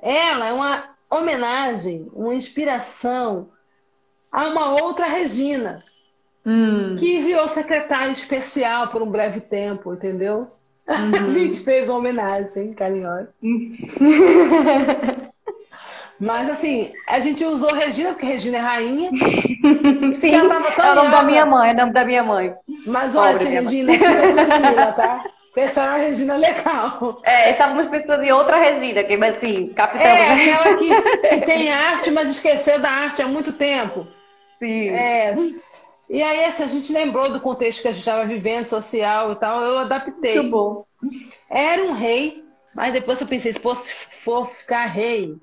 ela 0.00 0.46
é 0.46 0.52
uma 0.52 0.84
homenagem, 1.10 2.08
uma 2.12 2.34
inspiração 2.34 3.48
a 4.32 4.46
uma 4.46 4.82
outra 4.82 5.06
Regina, 5.06 5.78
hum. 6.44 6.96
que 6.96 7.20
virou 7.20 7.46
secretária 7.46 8.10
especial 8.10 8.88
por 8.88 9.02
um 9.02 9.10
breve 9.10 9.40
tempo, 9.40 9.92
entendeu? 9.92 10.48
Uhum. 10.86 11.16
A 11.16 11.28
gente 11.28 11.64
fez 11.64 11.88
uma 11.88 11.98
homenagem 11.98 12.72
carinhosa. 12.72 13.28
Mas 16.18 16.48
assim, 16.48 16.92
a 17.06 17.20
gente 17.20 17.44
usou 17.44 17.74
Regina, 17.74 18.10
porque 18.10 18.26
Regina 18.26 18.56
é 18.56 18.60
rainha. 18.60 19.10
Sim, 20.20 20.34
ela 20.34 20.48
tava 20.48 20.72
tão 20.72 20.86
é 20.86 20.92
o 20.92 20.94
nome 20.94 21.10
da 21.10 21.22
minha 21.22 21.46
mãe, 21.46 21.70
é 21.70 21.72
o 21.72 21.76
nome 21.76 21.92
da 21.92 22.04
minha 22.04 22.22
mãe. 22.22 22.54
Mas 22.86 23.14
olha, 23.14 23.38
tia 23.38 23.60
Regina, 23.60 23.92
tá? 24.92 25.24
Na 25.74 25.96
Regina 25.96 26.36
legal. 26.36 27.20
É, 27.24 27.50
estávamos 27.50 27.88
pensando 27.88 28.22
em 28.22 28.32
outra 28.32 28.58
Regina, 28.58 29.02
que 29.04 29.14
assim, 29.14 29.68
capitão. 29.72 30.06
É, 30.06 30.50
aquela 30.50 30.76
que, 30.76 31.28
que 31.28 31.46
tem 31.46 31.72
arte, 31.72 32.10
mas 32.10 32.30
esqueceu 32.30 32.78
da 32.78 32.90
arte 32.90 33.22
há 33.22 33.28
muito 33.28 33.52
tempo. 33.52 34.06
Sim. 34.58 34.90
É. 34.90 35.34
E 36.08 36.22
aí, 36.22 36.44
assim, 36.44 36.62
a 36.62 36.68
gente 36.68 36.92
lembrou 36.92 37.32
do 37.32 37.40
contexto 37.40 37.82
que 37.82 37.88
a 37.88 37.90
gente 37.90 38.00
estava 38.00 38.24
vivendo, 38.24 38.64
social 38.64 39.32
e 39.32 39.36
tal, 39.36 39.62
eu 39.62 39.78
adaptei. 39.78 40.36
Muito 40.36 40.50
bom. 40.50 40.84
Era 41.50 41.82
um 41.84 41.92
rei, 41.92 42.44
mas 42.74 42.92
depois 42.92 43.20
eu 43.20 43.26
pensei, 43.26 43.52
se 43.52 43.58
for 43.58 44.46
ficar 44.46 44.86
rei, 44.86 45.36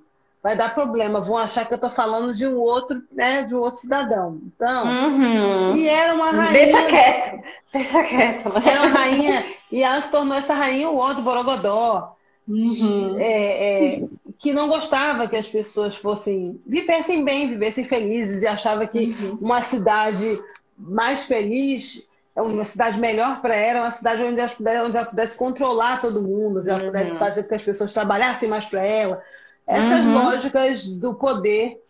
vai 0.43 0.57
dar 0.57 0.75
problema, 0.75 1.21
vão 1.21 1.37
achar 1.37 1.65
que 1.65 1.73
eu 1.73 1.77
estou 1.77 1.89
falando 1.89 2.33
de 2.33 2.45
um 2.45 2.57
outro, 2.57 3.01
né, 3.13 3.43
de 3.43 3.55
um 3.55 3.59
outro 3.59 3.79
cidadão. 3.79 4.41
Então, 4.45 4.85
uhum. 4.85 5.73
e 5.73 5.87
era 5.87 6.13
uma 6.13 6.31
rainha. 6.31 6.51
Deixa 6.51 6.85
quieto, 6.85 7.43
deixa 7.71 8.03
quieto. 8.03 8.49
Era 8.67 8.81
uma 8.81 8.89
rainha, 8.89 9.45
e 9.71 9.81
ela 9.81 10.01
se 10.01 10.11
tornou 10.11 10.37
essa 10.37 10.53
rainha 10.53 10.89
o 10.89 11.13
do 11.13 11.21
Borogodó. 11.21 12.13
Uhum. 12.45 13.17
É, 13.19 13.95
é, 13.95 14.03
que 14.37 14.51
não 14.51 14.67
gostava 14.67 15.29
que 15.29 15.37
as 15.37 15.47
pessoas 15.47 15.95
fossem 15.95 16.59
vivessem 16.67 17.23
bem, 17.23 17.47
vivessem 17.47 17.85
felizes 17.85 18.41
e 18.41 18.47
achava 18.47 18.85
que 18.85 18.99
uhum. 18.99 19.37
uma 19.41 19.61
cidade 19.61 20.41
mais 20.77 21.23
feliz 21.23 22.05
uma 22.35 22.63
cidade 22.63 22.99
melhor 22.99 23.41
para 23.41 23.55
ela, 23.55 23.81
uma 23.81 23.91
cidade 23.91 24.23
onde 24.23 24.39
ela, 24.39 24.49
pudesse, 24.49 24.81
onde 24.81 24.97
ela 24.97 25.05
pudesse 25.05 25.37
controlar 25.37 26.01
todo 26.01 26.21
mundo, 26.21 26.59
onde 26.59 26.69
ela 26.69 26.79
uhum. 26.79 26.87
pudesse 26.87 27.17
fazer 27.17 27.43
com 27.43 27.49
que 27.49 27.55
as 27.55 27.63
pessoas 27.63 27.93
trabalhassem 27.93 28.49
mais 28.49 28.65
para 28.65 28.83
ela, 28.83 29.21
essas 29.65 30.05
uhum. 30.05 30.13
lógicas 30.13 30.85
do 30.85 31.13
poder 31.13 31.81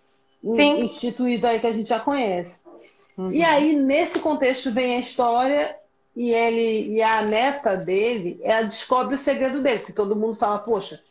Sim. 0.41 0.83
instituído 0.83 1.47
aí 1.47 1.59
que 1.59 1.67
a 1.67 1.71
gente 1.71 1.89
já 1.89 1.99
conhece. 1.99 2.59
Uhum. 3.17 3.31
E 3.31 3.43
aí, 3.43 3.75
nesse 3.75 4.19
contexto, 4.19 4.71
vem 4.71 4.95
a 4.95 4.99
história 4.99 5.75
e 6.15 6.31
ele 6.31 6.93
e 6.93 7.01
a 7.01 7.23
neta 7.23 7.75
dele, 7.75 8.39
ela 8.43 8.63
descobre 8.63 9.15
o 9.15 9.17
segredo 9.17 9.61
dele, 9.61 9.79
que 9.79 9.93
todo 9.93 10.15
mundo 10.15 10.35
fala, 10.35 10.59
poxa, 10.59 11.01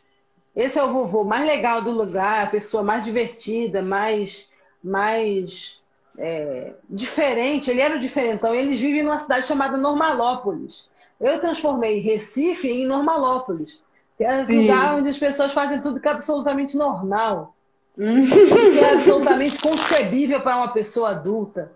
esse 0.55 0.77
é 0.77 0.83
o 0.83 0.93
vovô 0.93 1.23
mais 1.23 1.45
legal 1.45 1.81
do 1.81 1.91
lugar, 1.91 2.43
a 2.43 2.49
pessoa 2.49 2.83
mais 2.83 3.03
divertida, 3.03 3.81
mais, 3.81 4.49
mais 4.83 5.81
é, 6.17 6.73
diferente, 6.89 7.69
ele 7.69 7.81
era 7.81 7.97
o 7.97 7.99
diferentão, 7.99 8.53
eles 8.53 8.79
vivem 8.79 9.03
numa 9.03 9.19
cidade 9.19 9.47
chamada 9.47 9.75
Normalópolis. 9.75 10.87
Eu 11.19 11.39
transformei 11.39 11.99
Recife 11.99 12.67
em 12.67 12.85
Normalópolis. 12.85 13.81
Que 14.17 14.23
é 14.23 14.33
um 14.37 14.61
lugar 14.61 14.95
onde 14.95 15.09
as 15.09 15.17
pessoas 15.17 15.51
fazem 15.51 15.81
tudo 15.81 15.99
que 15.99 16.07
é 16.07 16.11
absolutamente 16.11 16.77
normal. 16.77 17.55
Hum. 17.97 18.27
que 18.27 18.79
é 18.79 18.93
absolutamente 18.93 19.59
concebível 19.59 20.41
para 20.41 20.57
uma 20.57 20.69
pessoa 20.69 21.09
adulta. 21.09 21.71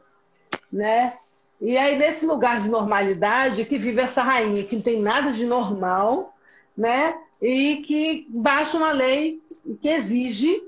Né? 0.72 1.14
E 1.60 1.78
aí, 1.78 1.98
nesse 1.98 2.26
lugar 2.26 2.62
de 2.62 2.70
normalidade, 2.70 3.66
que 3.66 3.78
vive 3.78 4.02
essa 4.02 4.22
rainha 4.22 4.64
que 4.64 4.76
não 4.76 4.84
tem 4.84 5.02
nada 5.02 5.32
de 5.32 5.46
normal, 5.46 6.36
né? 6.78 7.16
E 7.42 7.84
que 7.88 8.28
baixa 8.30 8.78
uma 8.78 8.92
lei 8.92 9.42
que 9.82 9.90
exige 9.90 10.62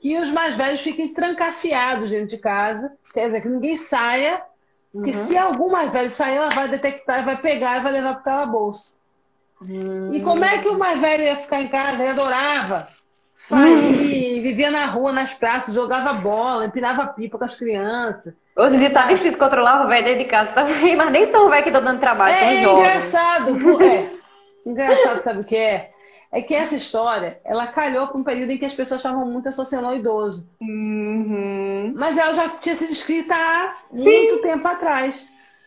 que 0.00 0.16
os 0.18 0.30
mais 0.30 0.54
velhos 0.56 0.80
fiquem 0.80 1.12
trancafiados 1.12 2.10
dentro 2.10 2.28
de 2.28 2.38
casa, 2.38 2.92
quer 3.12 3.26
dizer, 3.26 3.40
que 3.40 3.48
ninguém 3.48 3.76
saia, 3.76 4.42
uhum. 4.94 5.12
se 5.12 5.36
algum 5.36 5.70
mais 5.70 5.90
velho 5.90 6.10
sair, 6.10 6.36
ela 6.36 6.50
vai 6.50 6.68
detectar, 6.68 7.24
vai 7.24 7.36
pegar 7.36 7.78
e 7.78 7.80
vai 7.80 7.92
levar 7.92 8.14
para 8.14 8.20
o 8.20 8.24
calabouço. 8.24 8.95
Hum. 9.62 10.10
E 10.12 10.22
como 10.22 10.44
é 10.44 10.58
que 10.58 10.68
o 10.68 10.78
mais 10.78 11.00
velho 11.00 11.22
ia 11.22 11.36
ficar 11.36 11.60
em 11.60 11.68
casa? 11.68 12.02
Ele 12.02 12.10
adorava 12.10 12.86
hum. 13.52 13.92
vivia 14.42 14.70
na 14.70 14.86
rua, 14.86 15.12
nas 15.12 15.32
praças, 15.32 15.74
jogava 15.74 16.12
bola, 16.20 16.66
empinava 16.66 17.06
pipa 17.06 17.38
com 17.38 17.44
as 17.44 17.54
crianças. 17.54 18.34
Hoje 18.56 18.76
em 18.76 18.78
dia 18.78 18.90
tá 18.90 19.06
difícil 19.06 19.38
controlar 19.38 19.84
o 19.84 19.88
velho 19.88 20.04
dentro 20.04 20.20
de 20.20 20.30
casa 20.30 20.50
também, 20.52 20.96
mas 20.96 21.10
nem 21.10 21.30
são 21.30 21.48
velho 21.48 21.62
que 21.62 21.68
estão 21.68 21.82
dando 21.82 22.00
trabalho, 22.00 22.34
é, 22.34 22.38
são 22.38 22.62
jovens. 22.62 22.86
Engraçado, 22.86 23.82
é. 23.82 24.10
Engraçado, 24.66 25.22
sabe 25.22 25.40
o 25.40 25.46
que 25.46 25.56
é? 25.56 25.90
É 26.32 26.42
que 26.42 26.54
essa 26.54 26.74
história, 26.74 27.40
ela 27.44 27.66
calhou 27.68 28.08
para 28.08 28.20
um 28.20 28.24
período 28.24 28.50
em 28.50 28.58
que 28.58 28.64
as 28.64 28.74
pessoas 28.74 29.00
estavam 29.00 29.24
muito 29.24 29.48
associando 29.48 29.86
ao 29.86 29.96
idoso. 29.96 30.44
Uhum. 30.60 31.94
Mas 31.96 32.18
ela 32.18 32.34
já 32.34 32.48
tinha 32.48 32.74
sido 32.74 32.90
escrita 32.92 33.34
há 33.34 33.72
Sim. 33.92 34.02
muito 34.02 34.42
tempo 34.42 34.66
atrás. 34.66 35.24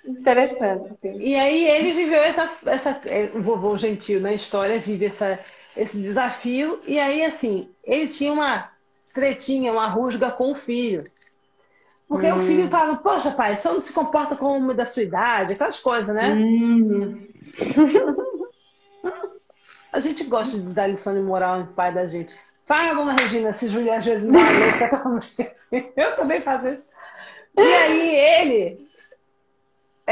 Interessante. 0.09 0.95
E 1.03 1.35
aí 1.35 1.67
ele 1.67 1.93
viveu 1.93 2.21
essa, 2.21 2.49
essa. 2.65 2.99
É, 3.07 3.29
o 3.35 3.41
vovô 3.41 3.77
gentil 3.77 4.19
na 4.19 4.33
história 4.33 4.79
vive 4.79 5.05
essa, 5.05 5.37
esse 5.77 5.99
desafio. 5.99 6.79
E 6.87 6.99
aí, 6.99 7.23
assim, 7.23 7.69
ele 7.83 8.07
tinha 8.07 8.33
uma 8.33 8.69
tretinha, 9.13 9.71
uma 9.71 9.87
rusga 9.87 10.31
com 10.31 10.51
o 10.51 10.55
filho. 10.55 11.03
Porque 12.07 12.25
hum. 12.31 12.37
o 12.37 12.41
filho 12.43 12.67
fala, 12.69 12.97
poxa, 12.97 13.29
pai, 13.31 13.55
só 13.55 13.73
não 13.73 13.81
se 13.81 13.93
comporta 13.93 14.35
como 14.35 14.57
uma 14.57 14.73
da 14.73 14.85
sua 14.85 15.03
idade, 15.03 15.53
aquelas 15.53 15.79
coisas, 15.79 16.15
né? 16.15 16.33
Hum. 16.33 17.27
A 19.91 19.99
gente 19.99 20.23
gosta 20.23 20.57
de 20.57 20.73
dar 20.73 20.87
lição 20.87 21.13
de 21.15 21.21
moral 21.21 21.59
no 21.61 21.67
pai 21.67 21.91
da 21.91 22.07
gente. 22.07 22.33
Fala, 22.65 22.93
dona 22.93 23.13
Regina, 23.13 23.51
se 23.51 23.67
Julia 23.67 23.97
às 23.97 24.05
vezes 24.05 24.29
não 24.29 24.39
Eu 25.97 26.15
também 26.15 26.39
faço 26.39 26.67
isso. 26.67 26.85
E 27.57 27.61
aí 27.61 28.15
ele, 28.15 28.77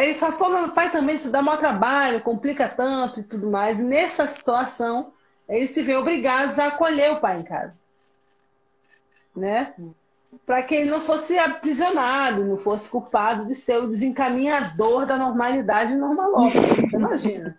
ele 0.05 0.13
fala, 0.15 0.33
pô, 0.33 0.49
meu 0.49 0.69
pai 0.69 0.91
também 0.91 1.15
isso 1.15 1.29
dá 1.29 1.41
mau 1.41 1.57
trabalho, 1.57 2.21
complica 2.21 2.67
tanto 2.67 3.19
e 3.19 3.23
tudo 3.23 3.49
mais. 3.49 3.79
E 3.79 3.83
nessa 3.83 4.27
situação, 4.27 5.11
eles 5.49 5.71
se 5.71 5.81
veem 5.81 5.97
obrigados 5.97 6.59
a 6.59 6.67
acolher 6.67 7.11
o 7.11 7.19
pai 7.19 7.39
em 7.39 7.43
casa. 7.43 7.79
Né? 9.35 9.73
Para 10.45 10.61
que 10.63 10.75
ele 10.75 10.89
não 10.89 11.01
fosse 11.01 11.37
aprisionado, 11.39 12.45
não 12.45 12.57
fosse 12.57 12.89
culpado 12.89 13.45
de 13.45 13.55
ser 13.55 13.77
o 13.77 13.87
desencaminhador 13.87 15.05
da 15.05 15.17
normalidade 15.17 15.95
normalótica. 15.95 16.59
Imagina. 16.93 17.57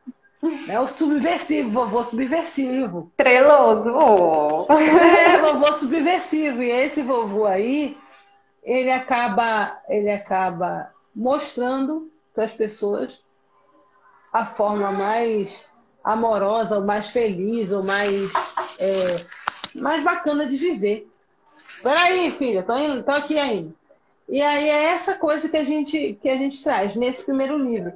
É 0.69 0.79
o 0.79 0.87
subversivo, 0.87 1.71
vovô 1.71 2.03
subversivo. 2.03 3.11
Treloso. 3.17 3.91
Oh. 3.91 4.67
É, 4.73 5.39
vovô 5.39 5.73
subversivo. 5.73 6.63
E 6.63 6.71
esse 6.71 7.03
vovô 7.03 7.47
aí, 7.47 7.97
ele 8.63 8.91
acaba, 8.91 9.77
ele 9.89 10.11
acaba 10.11 10.93
mostrando 11.15 12.09
para 12.39 12.45
as 12.45 12.53
pessoas 12.53 13.19
a 14.33 14.47
forma 14.47 14.93
mais 14.93 15.65
amorosa, 16.05 16.77
ou 16.77 16.85
mais 16.85 17.09
feliz, 17.09 17.73
ou 17.73 17.83
mais, 17.83 18.31
é, 18.79 19.81
mais 19.81 20.05
bacana 20.05 20.47
de 20.47 20.57
viver. 20.57 21.11
Peraí, 21.83 22.31
filha, 22.39 22.63
tô, 22.63 22.79
indo, 22.79 23.03
tô 23.03 23.11
aqui 23.11 23.37
ainda. 23.37 23.75
E 24.29 24.41
aí 24.41 24.69
é 24.69 24.85
essa 24.85 25.15
coisa 25.15 25.49
que 25.49 25.57
a 25.57 25.65
gente, 25.65 26.17
que 26.23 26.29
a 26.29 26.37
gente 26.37 26.63
traz 26.63 26.95
nesse 26.95 27.25
primeiro 27.25 27.59
livro. 27.59 27.93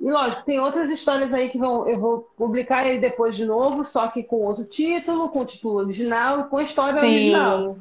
E 0.00 0.10
lógico, 0.10 0.44
tem 0.44 0.58
outras 0.58 0.88
histórias 0.88 1.34
aí 1.34 1.50
que 1.50 1.58
vão, 1.58 1.86
eu 1.86 2.00
vou 2.00 2.30
publicar 2.34 2.84
aí 2.84 2.98
depois 2.98 3.36
de 3.36 3.44
novo, 3.44 3.84
só 3.84 4.08
que 4.08 4.22
com 4.22 4.36
outro 4.36 4.64
título, 4.64 5.28
com 5.28 5.40
o 5.40 5.46
título 5.46 5.80
original 5.80 6.44
com 6.44 6.56
a 6.56 6.62
história 6.62 7.00
Sim. 7.00 7.06
original. 7.06 7.76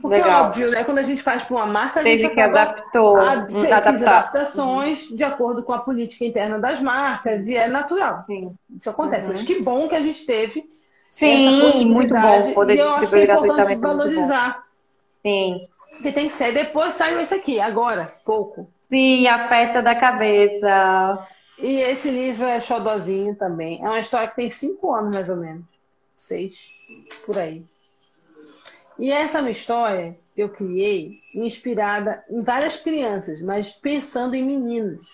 Porque 0.00 0.16
Legal. 0.16 0.46
óbvio, 0.46 0.70
né? 0.70 0.82
Quando 0.84 0.98
a 0.98 1.02
gente 1.02 1.22
faz 1.22 1.42
para 1.42 1.56
uma 1.56 1.66
marca, 1.66 2.00
a 2.00 2.02
Teve 2.02 2.22
gente 2.22 2.34
que 2.34 2.40
adaptou, 2.40 3.18
adaptações 3.18 5.08
de 5.08 5.22
acordo 5.22 5.62
com 5.62 5.72
a 5.72 5.78
política 5.80 6.24
interna 6.24 6.58
das 6.58 6.80
marcas 6.80 7.46
e 7.46 7.54
é 7.54 7.68
natural. 7.68 8.20
Sim. 8.20 8.56
Isso 8.74 8.88
acontece. 8.88 9.26
Uhum. 9.26 9.32
Mas 9.34 9.42
que 9.42 9.62
bom 9.62 9.88
que 9.88 9.94
a 9.94 10.00
gente 10.00 10.24
teve. 10.24 10.66
Sim, 11.08 11.86
muito 11.86 12.14
bom 12.14 12.52
poder 12.52 12.76
e 12.76 12.78
eu 12.78 12.94
acho 12.94 13.08
que 13.08 13.16
é 13.16 13.24
importante 13.24 13.74
valorizar. 13.76 14.62
Sim. 15.22 15.60
Que 16.02 16.12
tem 16.12 16.28
que 16.28 16.34
ser. 16.34 16.52
Depois 16.52 16.94
saiu 16.94 17.20
esse 17.20 17.34
aqui, 17.34 17.60
agora, 17.60 18.10
pouco. 18.24 18.68
Sim, 18.88 19.26
a 19.26 19.48
festa 19.48 19.82
da 19.82 19.94
cabeça. 19.94 21.26
E 21.58 21.80
esse 21.80 22.08
livro 22.08 22.46
é 22.46 22.60
xodozinho 22.60 23.34
também. 23.34 23.84
É 23.84 23.88
uma 23.88 24.00
história 24.00 24.28
que 24.28 24.36
tem 24.36 24.48
cinco 24.48 24.94
anos, 24.94 25.14
mais 25.14 25.28
ou 25.28 25.36
menos. 25.36 25.64
Seis, 26.16 26.70
por 27.26 27.38
aí. 27.38 27.62
E 29.00 29.10
essa 29.10 29.38
é 29.38 29.40
uma 29.40 29.50
história 29.50 30.14
que 30.34 30.42
eu 30.42 30.50
criei 30.50 31.18
inspirada 31.34 32.22
em 32.28 32.42
várias 32.42 32.76
crianças, 32.76 33.40
mas 33.40 33.70
pensando 33.70 34.34
em 34.34 34.44
meninos. 34.44 35.06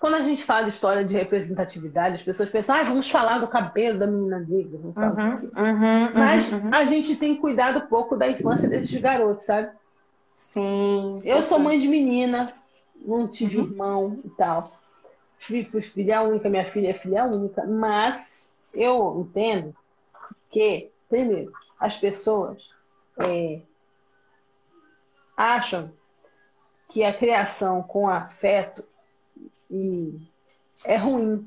Quando 0.00 0.14
a 0.14 0.22
gente 0.22 0.42
fala 0.42 0.70
história 0.70 1.04
de 1.04 1.12
representatividade, 1.12 2.14
as 2.14 2.22
pessoas 2.22 2.48
pensam, 2.48 2.74
ah, 2.74 2.82
vamos 2.84 3.10
falar 3.10 3.38
do 3.38 3.46
cabelo 3.46 3.98
da 3.98 4.06
menina 4.06 4.38
negra. 4.38 4.78
Uhum, 4.78 4.94
uhum, 4.94 6.10
mas 6.14 6.50
uhum, 6.50 6.70
a 6.72 6.86
gente 6.86 7.16
tem 7.16 7.36
cuidado 7.36 7.86
pouco 7.86 8.16
da 8.16 8.26
infância 8.26 8.66
desses 8.66 8.98
garotos, 8.98 9.44
sabe? 9.44 9.70
Sim. 10.34 11.20
Eu 11.22 11.42
sou 11.42 11.58
mãe 11.58 11.78
de 11.78 11.86
menina, 11.86 12.50
não 13.04 13.28
tive 13.28 13.58
uhum. 13.58 13.66
irmão 13.66 14.18
e 14.24 14.30
tal. 14.30 14.72
Fui, 15.38 15.64
fui 15.64 15.82
filha 15.82 16.22
única, 16.22 16.48
minha 16.48 16.64
filha 16.64 16.88
é 16.88 16.94
filha 16.94 17.26
única, 17.26 17.66
mas 17.66 18.50
eu 18.72 19.20
entendo 19.20 19.74
que, 20.50 20.90
primeiro, 21.10 21.52
as 21.80 21.96
pessoas 21.96 22.68
é, 23.18 23.60
acham 25.34 25.90
que 26.90 27.02
a 27.02 27.12
criação 27.12 27.82
com 27.82 28.08
afeto 28.08 28.84
é 30.84 30.96
ruim. 30.96 31.46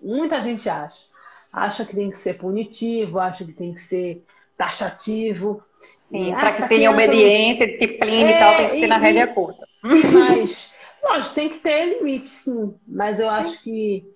Muita 0.00 0.40
gente 0.40 0.68
acha. 0.68 1.04
Acha 1.52 1.84
que 1.84 1.94
tem 1.94 2.10
que 2.10 2.18
ser 2.18 2.38
punitivo, 2.38 3.18
acha 3.18 3.44
que 3.44 3.52
tem 3.52 3.74
que 3.74 3.82
ser 3.82 4.24
taxativo. 4.56 5.62
Sim, 5.94 6.32
para 6.32 6.52
que 6.52 6.68
tenha 6.68 6.90
obediência, 6.90 7.66
disciplina 7.66 8.30
é, 8.30 8.36
e 8.36 8.38
tal, 8.38 8.56
tem 8.56 8.70
que 8.70 8.80
ser 8.80 8.86
na 8.86 8.96
rédea 8.96 9.26
curta. 9.26 9.66
Mas, 9.82 10.70
lógico, 11.02 11.34
tem 11.34 11.48
que 11.50 11.58
ter 11.58 11.98
limite, 11.98 12.28
sim. 12.28 12.74
Mas 12.86 13.20
eu 13.20 13.30
sim. 13.30 13.36
acho 13.36 13.62
que 13.62 14.10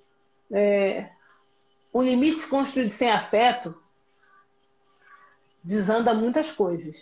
é, 0.50 1.08
o 1.92 2.02
limite 2.02 2.46
construído 2.46 2.90
sem 2.90 3.10
afeto 3.10 3.74
desanda 5.68 6.14
muitas 6.14 6.50
coisas. 6.50 6.96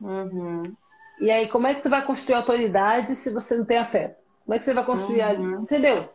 Uhum. 0.00 0.72
E 1.20 1.30
aí, 1.30 1.48
como 1.48 1.66
é 1.66 1.74
que 1.74 1.82
tu 1.82 1.90
vai 1.90 2.02
construir 2.02 2.36
autoridade 2.36 3.14
se 3.14 3.30
você 3.30 3.56
não 3.56 3.64
tem 3.64 3.76
afeto? 3.76 4.16
Como 4.44 4.54
é 4.54 4.58
que 4.58 4.64
você 4.64 4.72
vai 4.72 4.84
construir? 4.84 5.22
Uhum. 5.38 5.60
Entendeu? 5.60 6.08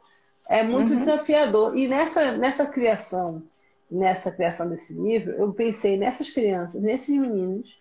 É 0.50 0.64
muito 0.64 0.94
uhum. 0.94 1.00
desafiador. 1.00 1.78
E 1.78 1.88
nessa, 1.88 2.38
nessa 2.38 2.66
criação, 2.66 3.44
nessa 3.90 4.32
criação 4.32 4.68
desse 4.68 4.94
livro, 4.94 5.32
eu 5.34 5.54
pensei 5.54 5.96
nessas 5.96 6.32
crianças, 6.32 6.82
nesses 6.82 7.16
meninos, 7.16 7.80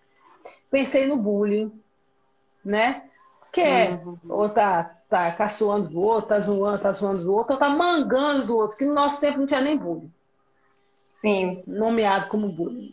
pensei 0.71 1.07
no 1.07 1.17
bullying, 1.17 1.73
né? 2.63 3.05
Que 3.51 3.63
é, 3.63 3.91
uhum. 3.91 4.19
ou 4.29 4.49
tá, 4.51 4.99
tá 5.09 5.33
caçoando 5.33 5.89
do 5.89 6.01
outro, 6.01 6.29
tá 6.29 6.41
zoando, 6.41 6.79
tá 6.79 6.93
zoando 6.93 7.23
do 7.23 7.35
outro, 7.35 7.55
ou 7.55 7.59
tá 7.59 7.71
mangando 7.71 8.47
do 8.47 8.59
outro, 8.59 8.77
que 8.77 8.85
no 8.85 8.95
nosso 8.95 9.19
tempo 9.19 9.39
não 9.39 9.47
tinha 9.47 9.63
nem 9.63 9.79
bullying. 9.79 10.13
Sim. 11.23 11.61
Nomeado 11.69 12.29
como 12.29 12.53
bullying. 12.53 12.93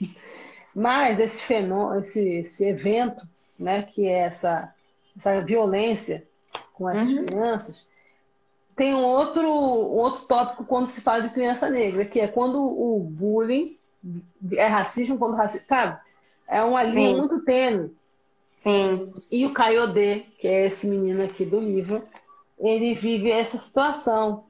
Mas 0.78 1.18
esse 1.18 1.42
fenômeno, 1.42 2.00
esse, 2.00 2.20
esse 2.20 2.64
evento, 2.64 3.26
né, 3.58 3.82
que 3.82 4.06
é 4.06 4.18
essa, 4.18 4.72
essa 5.16 5.40
violência 5.40 6.24
com 6.72 6.88
essas 6.88 7.10
uhum. 7.14 7.26
crianças, 7.26 7.84
tem 8.76 8.94
um 8.94 9.02
outro, 9.02 9.42
um 9.42 9.96
outro 9.96 10.20
tópico 10.28 10.64
quando 10.64 10.86
se 10.86 11.00
fala 11.00 11.22
de 11.22 11.30
criança 11.30 11.68
negra, 11.68 12.04
que 12.04 12.20
é 12.20 12.28
quando 12.28 12.62
o 12.62 13.00
bullying 13.00 13.66
é 14.52 14.66
racismo, 14.68 15.18
quando 15.18 15.34
racismo, 15.34 15.66
sabe? 15.66 15.98
É 16.48 16.62
uma 16.62 16.84
linha 16.84 17.10
Sim. 17.10 17.16
muito 17.16 17.40
tênue. 17.40 17.96
Sim. 18.54 19.00
E 19.32 19.46
o 19.46 19.52
Kayode, 19.52 20.26
que 20.38 20.46
é 20.46 20.66
esse 20.66 20.86
menino 20.86 21.24
aqui 21.24 21.44
do 21.44 21.58
livro, 21.58 22.04
ele 22.56 22.94
vive 22.94 23.32
essa 23.32 23.58
situação 23.58 24.44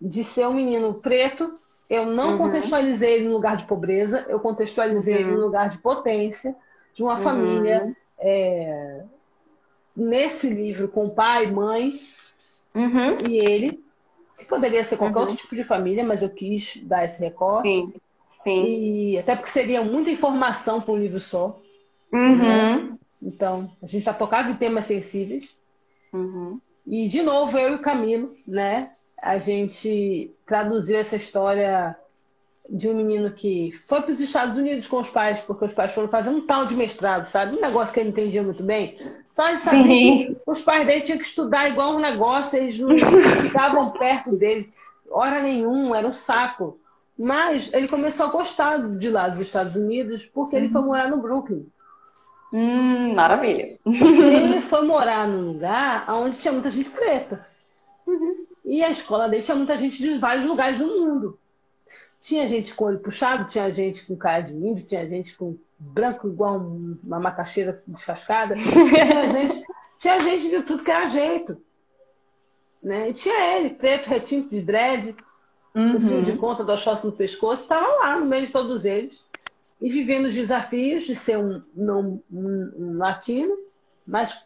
de 0.00 0.24
ser 0.24 0.46
um 0.46 0.54
menino 0.54 0.94
preto 0.94 1.54
eu 1.88 2.06
não 2.06 2.32
uhum. 2.32 2.38
contextualizei 2.38 3.14
ele 3.14 3.28
no 3.28 3.34
lugar 3.34 3.56
de 3.56 3.64
pobreza, 3.64 4.26
eu 4.28 4.40
contextualizei 4.40 5.14
uhum. 5.14 5.20
ele 5.20 5.30
no 5.32 5.40
lugar 5.40 5.68
de 5.68 5.78
potência, 5.78 6.54
de 6.94 7.02
uma 7.02 7.16
uhum. 7.16 7.22
família. 7.22 7.96
É, 8.18 9.02
nesse 9.96 10.50
livro, 10.50 10.88
com 10.88 11.08
pai, 11.08 11.46
mãe 11.46 12.00
uhum. 12.74 13.26
e 13.28 13.38
ele, 13.38 13.82
que 14.38 14.44
poderia 14.44 14.84
ser 14.84 14.96
qualquer 14.96 15.18
outro 15.18 15.32
uhum. 15.32 15.36
tipo 15.36 15.56
de 15.56 15.64
família, 15.64 16.04
mas 16.04 16.22
eu 16.22 16.28
quis 16.28 16.76
dar 16.82 17.04
esse 17.04 17.20
recorte. 17.20 17.68
Sim. 17.68 17.94
Sim. 18.44 18.64
E 18.64 19.18
até 19.18 19.34
porque 19.34 19.50
seria 19.50 19.82
muita 19.82 20.10
informação 20.10 20.80
para 20.80 20.94
um 20.94 20.98
livro 20.98 21.18
só. 21.18 21.58
Uhum. 22.12 22.36
Né? 22.36 22.96
Então, 23.22 23.70
a 23.82 23.86
gente 23.86 24.04
já 24.04 24.12
tocava 24.12 24.50
em 24.50 24.54
temas 24.54 24.84
sensíveis. 24.84 25.48
E, 26.86 27.08
de 27.08 27.22
novo, 27.22 27.58
eu 27.58 27.72
e 27.72 27.74
o 27.74 27.80
Camilo, 27.80 28.30
né? 28.46 28.92
A 29.22 29.38
gente 29.38 30.32
traduziu 30.46 30.98
essa 30.98 31.16
história 31.16 31.96
de 32.68 32.88
um 32.88 32.94
menino 32.94 33.30
que 33.30 33.72
foi 33.86 34.02
para 34.02 34.12
os 34.12 34.20
Estados 34.20 34.56
Unidos 34.56 34.86
com 34.88 35.00
os 35.00 35.10
pais, 35.10 35.40
porque 35.40 35.64
os 35.64 35.72
pais 35.72 35.92
foram 35.92 36.08
fazer 36.08 36.30
um 36.30 36.44
tal 36.44 36.64
de 36.64 36.74
mestrado, 36.74 37.26
sabe? 37.26 37.56
Um 37.56 37.60
negócio 37.60 37.92
que 37.92 38.00
ele 38.00 38.08
entendia 38.10 38.42
muito 38.42 38.62
bem. 38.62 38.96
Só 39.24 39.52
de 39.52 39.60
saber 39.60 39.84
Sim. 39.84 40.34
que 40.34 40.50
os 40.50 40.62
pais 40.62 40.86
dele 40.86 41.02
tinham 41.02 41.18
que 41.18 41.24
estudar 41.24 41.68
igual 41.68 41.94
um 41.94 42.00
negócio, 42.00 42.58
eles 42.58 42.78
não 42.78 42.90
ficavam 43.40 43.92
perto 43.92 44.36
deles, 44.36 44.72
hora 45.10 45.42
nenhuma, 45.42 45.98
era 45.98 46.08
um 46.08 46.12
saco. 46.12 46.78
Mas 47.18 47.72
ele 47.72 47.88
começou 47.88 48.26
a 48.26 48.30
gostar 48.30 48.76
de 48.98 49.08
lá 49.08 49.28
dos 49.28 49.40
Estados 49.40 49.74
Unidos 49.74 50.26
porque 50.26 50.56
ele 50.56 50.68
foi 50.68 50.80
uhum. 50.80 50.86
morar 50.88 51.10
no 51.10 51.18
Brooklyn. 51.18 51.66
Hum, 52.52 53.14
maravilha. 53.14 53.76
ele 53.86 54.60
foi 54.62 54.82
morar 54.86 55.26
num 55.26 55.52
lugar 55.52 56.04
onde 56.10 56.36
tinha 56.36 56.52
muita 56.52 56.70
gente 56.70 56.90
preta. 56.90 57.46
Uhum. 58.06 58.36
E 58.66 58.82
a 58.82 58.90
escola 58.90 59.28
dele 59.28 59.44
tinha 59.44 59.56
muita 59.56 59.78
gente 59.78 59.96
de 59.96 60.18
vários 60.18 60.44
lugares 60.44 60.80
do 60.80 60.86
mundo. 60.86 61.38
Tinha 62.20 62.48
gente 62.48 62.74
com 62.74 62.86
olho 62.86 62.98
puxado, 62.98 63.48
tinha 63.48 63.70
gente 63.70 64.04
com 64.04 64.16
cara 64.16 64.40
de 64.40 64.52
índio, 64.52 64.84
tinha 64.84 65.08
gente 65.08 65.36
com 65.36 65.56
branco 65.78 66.26
igual 66.26 66.58
uma 67.04 67.20
macaxeira 67.20 67.80
descascada. 67.86 68.56
tinha, 68.56 69.30
gente, 69.30 69.64
tinha 70.00 70.18
gente 70.18 70.50
de 70.50 70.62
tudo 70.64 70.82
que 70.82 70.90
era 70.90 71.08
jeito. 71.08 71.56
Né? 72.82 73.10
E 73.10 73.14
tinha 73.14 73.56
ele, 73.56 73.70
preto, 73.70 74.08
retinto 74.08 74.50
de 74.50 74.62
dread, 74.62 75.14
uhum. 75.72 75.96
o 75.96 76.00
fio 76.00 76.22
de 76.22 76.36
conta 76.36 76.64
do 76.64 76.72
Oxóssi 76.72 77.06
no 77.06 77.12
pescoço, 77.12 77.62
estava 77.62 77.86
lá 77.98 78.18
no 78.18 78.26
meio 78.26 78.46
de 78.46 78.52
todos 78.52 78.84
eles. 78.84 79.24
e 79.80 79.88
vivendo 79.88 80.26
os 80.26 80.34
desafios 80.34 81.04
de 81.04 81.14
ser 81.14 81.38
um, 81.38 81.60
não, 81.72 82.20
um, 82.32 82.72
um 82.76 82.98
latino, 82.98 83.56
mas 84.04 84.45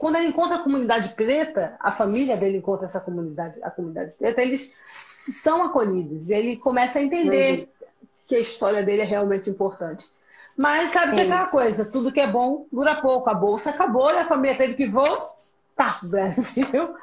quando 0.00 0.16
ele 0.16 0.28
encontra 0.28 0.56
a 0.56 0.60
comunidade 0.60 1.10
preta, 1.10 1.76
a 1.78 1.92
família 1.92 2.34
dele 2.34 2.56
encontra 2.56 2.86
essa 2.86 2.98
comunidade, 2.98 3.62
a 3.62 3.70
comunidade 3.70 4.16
preta, 4.16 4.40
eles 4.40 4.72
são 4.90 5.62
acolhidos. 5.62 6.30
E 6.30 6.32
ele 6.32 6.56
começa 6.56 6.98
a 6.98 7.02
entender 7.02 7.60
uhum. 7.60 8.06
que 8.26 8.34
a 8.34 8.40
história 8.40 8.82
dele 8.82 9.02
é 9.02 9.04
realmente 9.04 9.50
importante. 9.50 10.06
Mas 10.56 10.90
sabe 10.90 11.10
Sim. 11.10 11.16
que 11.16 11.20
é 11.20 11.24
aquela 11.26 11.50
coisa, 11.50 11.84
tudo 11.84 12.10
que 12.10 12.18
é 12.18 12.26
bom 12.26 12.66
dura 12.72 12.94
pouco. 12.94 13.28
A 13.28 13.34
bolsa 13.34 13.68
acabou 13.68 14.10
e 14.10 14.16
a 14.16 14.24
família 14.24 14.56
teve 14.56 14.72
que 14.72 14.86
voltar 14.86 15.36
para 15.76 16.06
o 16.06 16.08
Brasil. 16.08 16.44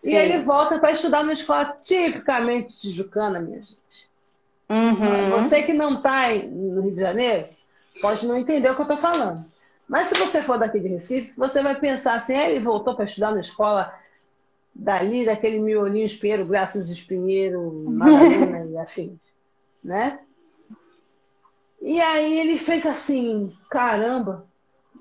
Sim. 0.00 0.10
E 0.10 0.14
ele 0.14 0.38
volta 0.38 0.78
para 0.78 0.92
estudar 0.92 1.20
numa 1.20 1.34
escola 1.34 1.76
tipicamente 1.84 2.78
tijucana, 2.80 3.40
minha 3.40 3.60
gente. 3.60 4.08
Uhum. 4.70 5.42
Você 5.42 5.64
que 5.64 5.74
não 5.74 5.96
está 5.96 6.28
no 6.32 6.80
Rio 6.80 6.94
de 6.94 7.00
Janeiro, 7.00 7.44
pode 8.00 8.26
não 8.26 8.38
entender 8.38 8.70
o 8.70 8.74
que 8.74 8.80
eu 8.80 8.84
estou 8.84 8.96
falando. 8.96 9.57
Mas 9.88 10.08
se 10.08 10.14
você 10.14 10.42
for 10.42 10.58
daqui 10.58 10.78
de 10.78 10.88
Recife, 10.88 11.32
você 11.36 11.60
vai 11.62 11.74
pensar 11.74 12.14
assim, 12.14 12.34
ah, 12.34 12.50
ele 12.50 12.62
voltou 12.62 12.94
para 12.94 13.06
estudar 13.06 13.32
na 13.32 13.40
escola 13.40 13.92
dali, 14.74 15.24
daquele 15.24 15.58
miolinho 15.58 16.04
espinheiro, 16.04 16.46
Graças 16.46 16.90
Espinheiro, 16.90 17.72
Madalena 17.90 18.64
e 18.66 18.76
afins, 18.76 19.18
né? 19.82 20.20
E 21.80 22.00
aí 22.00 22.38
ele 22.38 22.58
fez 22.58 22.84
assim, 22.86 23.50
caramba, 23.70 24.46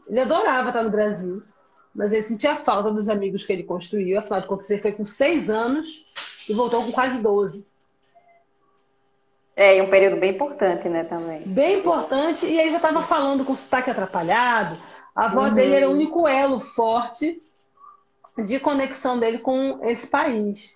ele 0.08 0.22
adorava 0.22 0.70
estar 0.70 0.84
no 0.84 0.90
Brasil, 0.90 1.44
mas 1.94 2.14
ele 2.14 2.24
sentia 2.24 2.56
falta 2.56 2.92
dos 2.92 3.10
amigos 3.10 3.44
que 3.44 3.52
ele 3.52 3.64
construiu, 3.64 4.18
afinal 4.18 4.42
de 4.42 4.48
contas 4.48 4.70
ele 4.70 4.82
foi 4.82 4.92
com 4.94 5.06
seis 5.06 5.50
anos 5.50 6.06
e 6.48 6.54
voltou 6.54 6.84
com 6.84 6.92
quase 6.92 7.22
doze. 7.22 7.66
É, 9.58 9.76
e 9.76 9.82
um 9.82 9.90
período 9.90 10.18
bem 10.18 10.36
importante, 10.36 10.88
né, 10.88 11.04
também. 11.04 11.42
Bem 11.48 11.80
importante, 11.80 12.46
e 12.46 12.60
ele 12.60 12.70
já 12.70 12.78
estava 12.78 13.02
falando 13.02 13.44
com 13.44 13.56
sotaque 13.56 13.90
atrapalhado. 13.90 14.78
A 15.16 15.26
avó 15.26 15.48
uhum. 15.48 15.54
dele 15.56 15.76
era 15.78 15.90
o 15.90 15.94
único 15.94 16.28
elo 16.28 16.60
forte 16.60 17.40
de 18.46 18.60
conexão 18.60 19.20
dele 19.20 19.40
com 19.40 19.80
esse 19.82 20.06
país. 20.06 20.76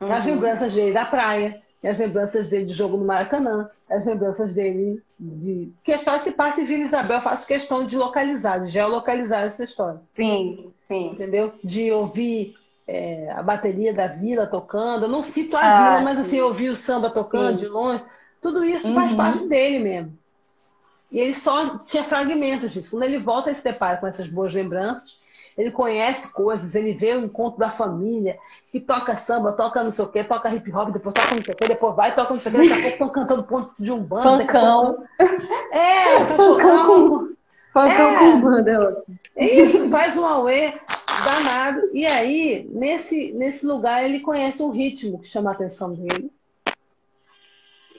Uhum. 0.00 0.10
As 0.10 0.26
lembranças 0.26 0.74
dele 0.74 0.92
da 0.92 1.04
praia, 1.04 1.54
as 1.84 1.96
lembranças 1.96 2.48
dele 2.48 2.64
de 2.64 2.72
jogo 2.72 2.96
no 2.96 3.04
Maracanã, 3.04 3.68
as 3.88 4.04
lembranças 4.04 4.52
dele 4.52 5.00
de. 5.20 5.72
Que 5.84 5.92
a 5.92 5.96
história 5.96 6.18
se 6.18 6.32
passa 6.32 6.60
em 6.60 6.64
Vila 6.64 6.82
Isabel, 6.82 7.18
eu 7.18 7.22
faço 7.22 7.46
questão 7.46 7.86
de 7.86 7.96
localizar, 7.96 8.64
de 8.64 8.70
geolocalizar 8.72 9.44
essa 9.44 9.62
história. 9.62 10.00
Sim, 10.12 10.72
sim. 10.88 11.10
Entendeu? 11.12 11.52
De 11.62 11.92
ouvir 11.92 12.56
é, 12.88 13.30
a 13.32 13.42
bateria 13.42 13.92
da 13.92 14.06
vila 14.06 14.46
tocando. 14.46 15.04
Eu 15.04 15.10
não 15.10 15.22
cito 15.22 15.54
a 15.56 15.60
ah, 15.60 15.90
vila, 15.90 16.00
mas 16.00 16.18
assim, 16.18 16.40
ouvir 16.40 16.70
o 16.70 16.76
samba 16.76 17.10
tocando 17.10 17.58
sim. 17.58 17.64
de 17.64 17.68
longe. 17.68 18.02
Tudo 18.40 18.64
isso 18.64 18.88
uhum. 18.88 18.94
faz 18.94 19.12
parte 19.12 19.46
dele 19.46 19.78
mesmo. 19.78 20.18
E 21.12 21.18
ele 21.18 21.34
só 21.34 21.78
tinha 21.78 22.02
fragmentos 22.02 22.72
disso. 22.72 22.90
Quando 22.90 23.02
ele 23.02 23.18
volta 23.18 23.50
e 23.50 23.54
se 23.54 23.62
depara 23.62 23.98
com 23.98 24.06
essas 24.06 24.26
boas 24.26 24.54
lembranças, 24.54 25.18
ele 25.56 25.70
conhece 25.70 26.32
coisas, 26.32 26.74
ele 26.74 26.92
vê 26.92 27.14
o 27.14 27.24
encontro 27.24 27.58
da 27.58 27.68
família, 27.68 28.38
que 28.70 28.78
toca 28.78 29.18
samba, 29.18 29.52
toca 29.52 29.82
não 29.82 29.90
sei 29.90 30.04
o 30.04 30.08
quê, 30.08 30.22
toca 30.22 30.54
hip 30.54 30.72
hop, 30.72 30.90
depois 30.92 31.14
toca 31.14 31.34
não 31.34 31.44
sei 31.44 31.52
o 31.52 31.56
quê, 31.56 31.68
depois 31.68 31.96
vai, 31.96 32.14
toca 32.14 32.32
não 32.32 32.40
sei 32.40 32.52
o 32.52 32.54
quê, 32.54 32.68
daqui 32.68 32.80
a 32.80 32.82
pouco 32.82 32.92
estão 32.92 33.10
cantando 33.10 33.42
ponto 33.42 33.82
de 33.82 33.90
um 33.90 33.98
bando. 33.98 34.22
Funkão. 34.22 35.04
É, 35.72 36.24
cachorrão. 36.26 37.28
É. 37.74 38.18
com 38.18 38.40
banda. 38.40 39.02
É 39.34 39.62
isso, 39.62 39.90
faz 39.90 40.16
um 40.16 40.24
auê 40.24 40.74
danado. 41.24 41.90
E 41.92 42.06
aí, 42.06 42.68
nesse, 42.72 43.32
nesse 43.32 43.66
lugar, 43.66 44.04
ele 44.04 44.20
conhece 44.20 44.62
um 44.62 44.70
ritmo 44.70 45.18
que 45.18 45.28
chama 45.28 45.50
a 45.50 45.52
atenção 45.54 45.92
dele. 45.92 46.30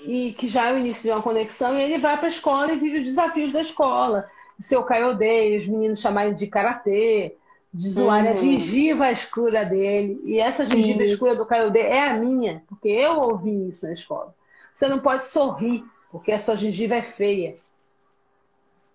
E 0.05 0.34
que 0.34 0.47
já 0.47 0.70
é 0.70 0.74
o 0.74 0.80
início 0.80 1.03
de 1.03 1.11
uma 1.11 1.22
conexão, 1.22 1.78
e 1.78 1.82
ele 1.82 1.97
vai 1.97 2.17
para 2.17 2.28
a 2.28 2.32
escola 2.32 2.72
e 2.72 2.80
vive 2.80 2.99
os 2.99 3.05
desafios 3.05 3.51
da 3.51 3.61
escola. 3.61 4.30
Seu 4.59 4.84
Kaiodei, 4.84 5.57
os 5.57 5.67
meninos 5.67 5.99
chamarem 5.99 6.36
de 6.36 6.47
karatê, 6.47 7.36
de 7.74 7.89
zoar 7.89 8.26
uhum. 8.26 8.32
a 8.32 8.36
gengiva 8.36 9.11
escura 9.11 9.63
dele. 9.65 10.22
E 10.26 10.39
essa 10.39 10.65
gengiva 10.65 10.99
Sim. 10.99 11.05
escura 11.05 11.36
do 11.36 11.45
Kaiodei 11.45 11.84
é 11.84 12.03
a 12.03 12.13
minha, 12.13 12.63
porque 12.67 12.89
eu 12.89 13.20
ouvi 13.20 13.70
isso 13.70 13.86
na 13.86 13.93
escola. 13.93 14.34
Você 14.74 14.88
não 14.88 14.99
pode 14.99 15.28
sorrir, 15.28 15.84
porque 16.11 16.32
a 16.32 16.39
sua 16.39 16.55
gengiva 16.55 16.95
é 16.95 17.01
feia. 17.01 17.53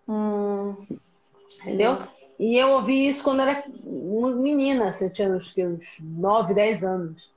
Hum. 0.08 0.74
Entendeu? 1.60 1.98
E 2.38 2.56
eu 2.56 2.70
ouvi 2.70 3.08
isso 3.08 3.22
quando 3.22 3.42
era 3.42 3.64
menina, 4.36 4.88
assim, 4.88 5.04
eu 5.04 5.12
tinha 5.12 5.30
uns, 5.30 5.54
uns 5.56 5.98
9, 6.00 6.54
10 6.54 6.84
anos. 6.84 7.30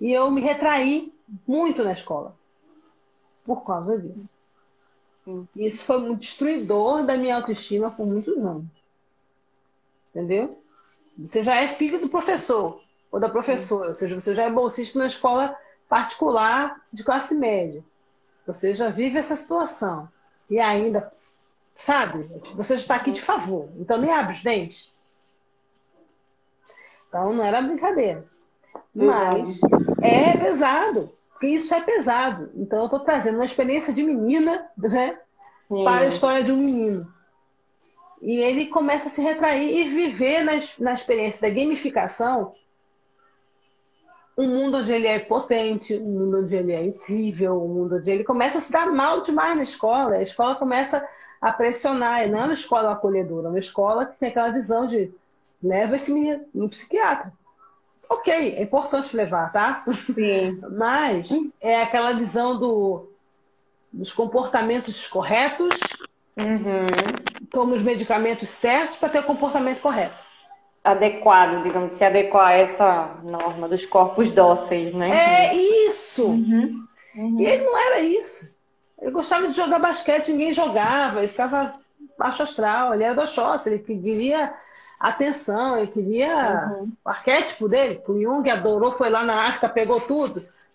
E 0.00 0.12
eu 0.12 0.30
me 0.30 0.40
retraí 0.40 1.12
muito 1.46 1.84
na 1.84 1.92
escola 1.92 2.34
por 3.44 3.64
causa 3.64 3.98
disso. 3.98 4.28
E 5.54 5.66
isso 5.66 5.84
foi 5.84 5.98
um 5.98 6.14
destruidor 6.14 7.04
da 7.04 7.16
minha 7.16 7.36
autoestima 7.36 7.90
por 7.90 8.06
muitos 8.06 8.36
anos. 8.38 8.64
Entendeu? 10.10 10.58
Você 11.18 11.42
já 11.42 11.56
é 11.56 11.68
filho 11.68 12.00
do 12.00 12.08
professor 12.08 12.80
ou 13.10 13.20
da 13.20 13.28
professora, 13.28 13.88
ou 13.88 13.94
seja, 13.94 14.18
você 14.18 14.34
já 14.34 14.44
é 14.44 14.50
bolsista 14.50 14.98
na 14.98 15.06
escola 15.06 15.56
particular 15.88 16.82
de 16.92 17.02
classe 17.02 17.34
média. 17.34 17.84
Você 18.46 18.74
já 18.74 18.88
vive 18.88 19.18
essa 19.18 19.36
situação. 19.36 20.08
E 20.50 20.58
ainda 20.58 21.10
Sabe? 21.78 22.18
Você 22.56 22.74
está 22.74 22.96
aqui 22.96 23.12
de 23.12 23.22
favor. 23.22 23.70
Então 23.76 23.98
nem 23.98 24.10
abre 24.10 24.34
os 24.34 24.42
dentes. 24.42 24.92
Então 27.06 27.32
não 27.32 27.44
era 27.44 27.62
brincadeira. 27.62 28.26
Mas 28.92 29.60
é 30.02 30.36
pesado. 30.36 31.08
Porque 31.30 31.46
isso 31.46 31.72
é 31.72 31.80
pesado. 31.80 32.50
Então 32.56 32.80
eu 32.80 32.84
estou 32.86 33.00
trazendo 33.00 33.36
uma 33.36 33.44
experiência 33.44 33.92
de 33.92 34.02
menina 34.02 34.68
né, 34.76 35.20
para 35.68 36.06
a 36.06 36.08
história 36.08 36.42
de 36.42 36.50
um 36.50 36.56
menino. 36.56 37.14
E 38.20 38.40
ele 38.40 38.66
começa 38.66 39.06
a 39.06 39.10
se 39.10 39.22
retrair 39.22 39.78
e 39.78 39.88
viver 39.88 40.42
na, 40.42 40.60
na 40.80 40.94
experiência 40.94 41.40
da 41.40 41.54
gamificação 41.54 42.50
um 44.36 44.48
mundo 44.48 44.78
onde 44.78 44.92
ele 44.92 45.06
é 45.06 45.20
potente, 45.20 45.96
um 45.96 46.18
mundo 46.18 46.40
onde 46.40 46.56
ele 46.56 46.72
é 46.72 46.84
incrível, 46.84 47.62
um 47.62 47.68
mundo 47.68 47.96
onde 47.96 48.10
ele 48.10 48.24
começa 48.24 48.58
a 48.58 48.60
se 48.60 48.72
dar 48.72 48.90
mal 48.90 49.20
demais 49.20 49.56
na 49.56 49.62
escola. 49.62 50.16
A 50.16 50.22
escola 50.22 50.56
começa 50.56 51.06
a 51.40 51.52
pressionar. 51.52 52.26
E 52.26 52.30
não 52.30 52.40
é 52.40 52.44
uma 52.44 52.54
escola 52.54 52.92
acolhedora, 52.92 53.48
é 53.48 53.50
uma 53.50 53.58
escola 53.58 54.06
que 54.06 54.16
tem 54.18 54.28
aquela 54.28 54.50
visão 54.50 54.86
de 54.86 55.12
leva 55.62 55.96
esse 55.96 56.12
menino 56.12 56.44
no 56.54 56.68
psiquiatra. 56.68 57.32
Ok, 58.10 58.32
é 58.32 58.62
importante 58.62 59.16
levar, 59.16 59.52
tá? 59.52 59.84
Sim. 60.14 60.60
Mas 60.72 61.28
é 61.60 61.82
aquela 61.82 62.12
visão 62.12 62.58
do, 62.58 63.08
dos 63.92 64.12
comportamentos 64.12 65.06
corretos, 65.08 65.78
uhum. 66.36 66.86
toma 67.50 67.74
os 67.74 67.82
medicamentos 67.82 68.48
certos 68.48 68.96
para 68.96 69.10
ter 69.10 69.18
o 69.18 69.24
comportamento 69.24 69.80
correto. 69.80 70.26
Adequado, 70.82 71.62
digamos, 71.62 71.94
se 71.94 72.04
adequar 72.04 72.48
a 72.48 72.52
essa 72.52 73.16
norma 73.22 73.68
dos 73.68 73.84
corpos 73.84 74.30
dóceis, 74.30 74.94
né? 74.94 75.10
É 75.10 75.54
isso! 75.54 76.26
Uhum. 76.26 76.86
Uhum. 77.14 77.40
E 77.40 77.46
ele 77.46 77.64
não 77.64 77.76
era 77.76 78.00
isso. 78.00 78.56
Ele 79.00 79.10
gostava 79.10 79.48
de 79.48 79.54
jogar 79.54 79.78
basquete, 79.78 80.32
ninguém 80.32 80.52
jogava, 80.52 81.20
ele 81.20 81.28
ficava 81.28 81.72
baixo 82.18 82.42
astral, 82.42 82.92
ele 82.92 83.04
era 83.04 83.14
do 83.14 83.22
Oxóssi, 83.22 83.68
ele 83.68 83.78
queria 83.78 84.52
atenção, 84.98 85.78
ele 85.78 85.86
queria 85.86 86.68
uhum. 86.72 86.92
o 87.04 87.08
arquétipo 87.08 87.68
dele. 87.68 88.02
O 88.08 88.20
Jung 88.20 88.50
adorou, 88.50 88.92
foi 88.92 89.08
lá 89.08 89.22
na 89.22 89.46
África, 89.46 89.68
pegou 89.68 90.00
tudo. 90.00 90.42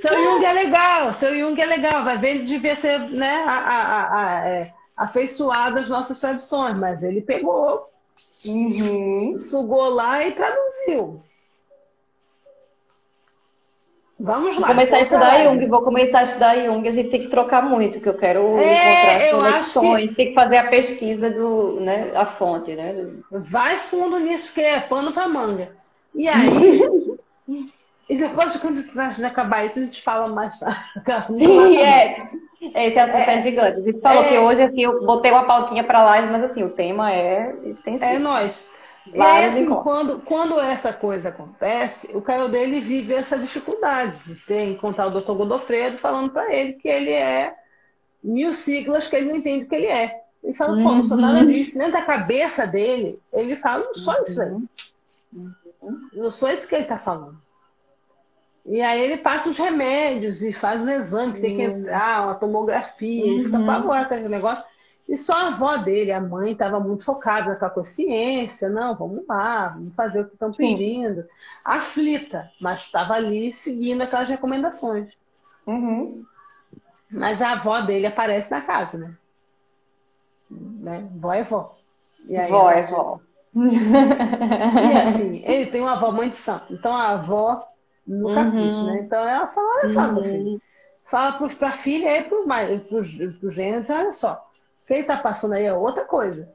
seu 0.00 0.14
Jung 0.24 0.44
é 0.44 0.52
legal, 0.52 1.12
seu 1.12 1.36
Jung 1.38 1.60
é 1.60 1.66
legal, 1.66 2.04
vai 2.04 2.16
ver, 2.16 2.30
ele 2.30 2.46
devia 2.46 2.74
ser 2.74 2.98
né, 3.10 3.44
a, 3.46 3.52
a, 3.52 4.18
a, 4.18 4.48
é, 4.48 4.72
afeiçoado 4.96 5.78
às 5.78 5.88
nossas 5.88 6.18
tradições, 6.18 6.78
mas 6.78 7.02
ele 7.02 7.20
pegou, 7.20 7.82
uhum. 8.46 9.38
sugou 9.38 9.90
lá 9.90 10.26
e 10.26 10.32
traduziu. 10.32 11.18
Vamos 14.20 14.58
lá. 14.58 14.66
Vou 14.66 14.76
começar 14.76 14.96
a 14.96 15.00
estudar 15.00 15.44
Jung, 15.44 15.66
vou 15.66 15.82
começar 15.82 16.18
a 16.18 16.22
estudar 16.24 16.56
Jung. 16.56 16.88
A 16.88 16.92
gente 16.92 17.10
tem 17.10 17.20
que 17.20 17.28
trocar 17.28 17.62
muito, 17.62 18.00
que 18.00 18.08
eu 18.08 18.14
quero 18.14 18.58
é, 18.58 19.28
encontrar 19.28 19.58
as 19.58 19.72
conexões. 19.72 20.08
Que... 20.10 20.16
Tem 20.16 20.28
que 20.28 20.34
fazer 20.34 20.56
a 20.56 20.66
pesquisa 20.66 21.30
do, 21.30 21.80
né, 21.80 22.10
a 22.14 22.26
fonte, 22.26 22.74
né? 22.74 23.06
Vai 23.30 23.76
fundo 23.76 24.18
nisso, 24.18 24.46
porque 24.46 24.62
é 24.62 24.80
pano 24.80 25.12
para 25.12 25.28
manga. 25.28 25.70
E 26.14 26.26
aí, 26.26 27.16
e 28.10 28.16
depois 28.16 28.56
quando 28.56 28.80
a 28.98 29.26
acabar 29.28 29.64
isso, 29.64 29.78
a 29.78 29.82
gente 29.82 30.02
fala 30.02 30.28
mais 30.28 30.58
tarde. 30.58 31.36
Sim, 31.36 31.76
é. 31.76 32.18
Esse 32.60 32.98
assunto 32.98 33.28
é, 33.28 33.38
é 33.38 33.42
gigante. 33.42 33.78
A 33.78 33.82
gente 33.82 34.00
falou 34.00 34.24
é, 34.24 34.28
que 34.28 34.38
hoje 34.38 34.62
assim, 34.62 34.80
eu 34.80 35.06
botei 35.06 35.30
uma 35.30 35.44
pautinha 35.44 35.84
para 35.84 36.02
lá, 36.02 36.20
mas 36.22 36.42
assim, 36.42 36.64
o 36.64 36.70
tema 36.70 37.12
é 37.12 37.54
extensivo. 37.64 38.04
É 38.04 38.18
nós. 38.18 38.64
E 39.12 39.20
aí, 39.20 39.44
assim, 39.46 39.66
quando, 39.66 40.20
quando 40.20 40.60
essa 40.60 40.92
coisa 40.92 41.30
acontece, 41.30 42.10
o 42.14 42.20
Caio 42.20 42.48
dele 42.48 42.80
vive 42.80 43.14
essa 43.14 43.38
dificuldade 43.38 44.24
de 44.24 44.34
ter, 44.46 44.64
encontrar 44.64 45.06
o 45.06 45.10
doutor 45.10 45.34
Godofredo 45.36 45.98
falando 45.98 46.30
para 46.30 46.54
ele 46.54 46.74
que 46.74 46.88
ele 46.88 47.12
é 47.12 47.54
mil 48.22 48.52
siglas 48.52 49.08
que 49.08 49.16
ele 49.16 49.28
não 49.28 49.36
entende 49.36 49.64
o 49.64 49.68
que 49.68 49.74
ele 49.74 49.86
é. 49.86 50.22
Ele 50.42 50.54
fala, 50.54 50.76
uhum. 50.76 50.84
pô, 50.84 50.94
não 50.94 51.04
sou 51.04 51.16
nada 51.16 51.44
disso. 51.44 51.76
Dentro 51.76 51.92
da 51.92 52.02
cabeça 52.02 52.66
dele, 52.66 53.20
ele 53.32 53.56
fala, 53.56 53.84
não 53.84 53.94
sou 53.94 54.22
isso 54.22 54.40
aí. 54.40 54.50
Uhum. 54.50 55.52
Não 56.12 56.30
sou 56.30 56.50
isso 56.50 56.68
que 56.68 56.74
ele 56.74 56.84
está 56.84 56.98
falando. 56.98 57.40
E 58.64 58.82
aí 58.82 59.00
ele 59.00 59.16
passa 59.16 59.48
os 59.48 59.56
remédios 59.56 60.42
e 60.42 60.52
faz 60.52 60.82
um 60.82 60.90
exame 60.90 61.32
que 61.32 61.40
tem 61.40 61.56
que 61.56 61.66
uhum. 61.66 61.78
entrar, 61.78 62.24
uma 62.24 62.34
tomografia, 62.34 63.24
uhum. 63.24 63.32
ele 63.32 63.44
fica 63.44 63.58
uhum. 63.58 63.70
apavorado 63.70 64.08
com 64.08 64.14
aquele 64.14 64.28
negócio. 64.28 64.64
E 65.08 65.16
só 65.16 65.32
a 65.32 65.46
avó 65.46 65.76
dele, 65.78 66.12
a 66.12 66.20
mãe, 66.20 66.52
estava 66.52 66.78
muito 66.78 67.02
focada 67.02 67.48
naquela 67.48 67.70
consciência. 67.70 68.68
Não, 68.68 68.94
vamos 68.94 69.26
lá, 69.26 69.68
vamos 69.68 69.94
fazer 69.94 70.20
o 70.20 70.26
que 70.26 70.34
estão 70.34 70.52
pedindo. 70.52 71.24
Aflita, 71.64 72.50
mas 72.60 72.82
estava 72.82 73.14
ali 73.14 73.56
seguindo 73.56 74.02
aquelas 74.02 74.28
recomendações. 74.28 75.10
Uhum. 75.66 76.22
Mas 77.10 77.40
a 77.40 77.52
avó 77.52 77.80
dele 77.80 78.06
aparece 78.06 78.50
na 78.50 78.60
casa, 78.60 78.98
né? 78.98 79.14
né? 80.50 81.08
Vó 81.16 81.32
é 81.32 81.42
vó. 81.42 81.74
E 82.26 82.36
aí, 82.36 82.50
vó 82.50 82.70
é 82.70 82.82
vó. 82.82 83.18
E 83.54 84.98
assim, 85.08 85.42
ele 85.46 85.70
tem 85.70 85.80
uma 85.80 85.92
avó 85.92 86.12
mãe 86.12 86.28
de 86.28 86.36
santo. 86.36 86.74
Então 86.74 86.94
a 86.94 87.12
avó 87.12 87.66
no 88.06 88.28
uhum. 88.28 88.86
né? 88.86 89.00
Então 89.00 89.26
ela 89.26 89.46
fala, 89.46 89.68
olha 89.78 89.88
só, 89.88 90.00
uhum. 90.02 90.12
meu 90.12 90.22
filho. 90.22 90.58
Fala 91.06 91.48
para 91.48 91.68
a 91.68 91.72
filha 91.72 92.18
e 92.18 92.24
para 92.24 92.98
os 92.98 93.54
gêneros, 93.54 93.88
olha 93.88 94.12
só 94.12 94.47
que 94.88 94.94
ele 94.94 95.02
está 95.02 95.18
passando 95.18 95.52
aí 95.52 95.66
é 95.66 95.72
outra 95.72 96.04
coisa. 96.06 96.50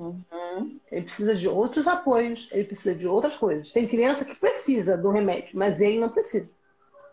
Uhum. 0.00 0.80
Ele 0.90 1.02
precisa 1.02 1.36
de 1.36 1.48
outros 1.48 1.86
apoios, 1.86 2.48
ele 2.50 2.64
precisa 2.64 2.94
de 2.96 3.06
outras 3.06 3.36
coisas. 3.36 3.70
Tem 3.70 3.86
criança 3.86 4.24
que 4.24 4.34
precisa 4.34 4.96
do 4.96 5.10
remédio, 5.10 5.50
mas 5.54 5.80
ele 5.80 6.00
não 6.00 6.08
precisa. 6.08 6.52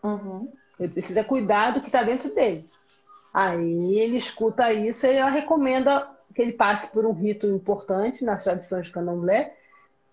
Uhum. 0.02 0.50
Ele 0.80 0.92
precisa 0.92 1.22
cuidar 1.22 1.70
do 1.70 1.80
que 1.80 1.86
está 1.86 2.02
dentro 2.02 2.34
dele. 2.34 2.64
Aí 3.32 4.00
ele 4.00 4.18
escuta 4.18 4.72
isso 4.72 5.06
e 5.06 5.12
ela 5.14 5.30
recomenda 5.30 6.10
que 6.34 6.42
ele 6.42 6.52
passe 6.52 6.88
por 6.88 7.06
um 7.06 7.12
rito 7.12 7.46
importante 7.46 8.24
nas 8.24 8.42
tradições 8.42 8.86
de 8.86 8.92
candomblé. 8.92 9.54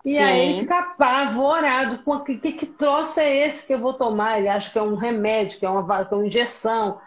E 0.04 0.14
Sim. 0.14 0.20
aí 0.20 0.50
ele 0.50 0.60
fica 0.60 0.78
apavorado 0.78 2.04
com 2.04 2.12
o 2.12 2.24
que, 2.24 2.38
que 2.38 2.66
troço 2.68 3.20
é 3.20 3.48
esse 3.48 3.66
que 3.66 3.74
eu 3.74 3.80
vou 3.80 3.94
tomar? 3.94 4.38
Ele 4.38 4.48
acha 4.48 4.70
que 4.70 4.78
é 4.78 4.82
um 4.84 4.96
remédio, 4.96 5.58
que 5.58 5.66
é 5.66 5.70
uma, 5.70 6.06
que 6.06 6.14
é 6.14 6.18
uma 6.18 6.28
injeção, 6.28 7.00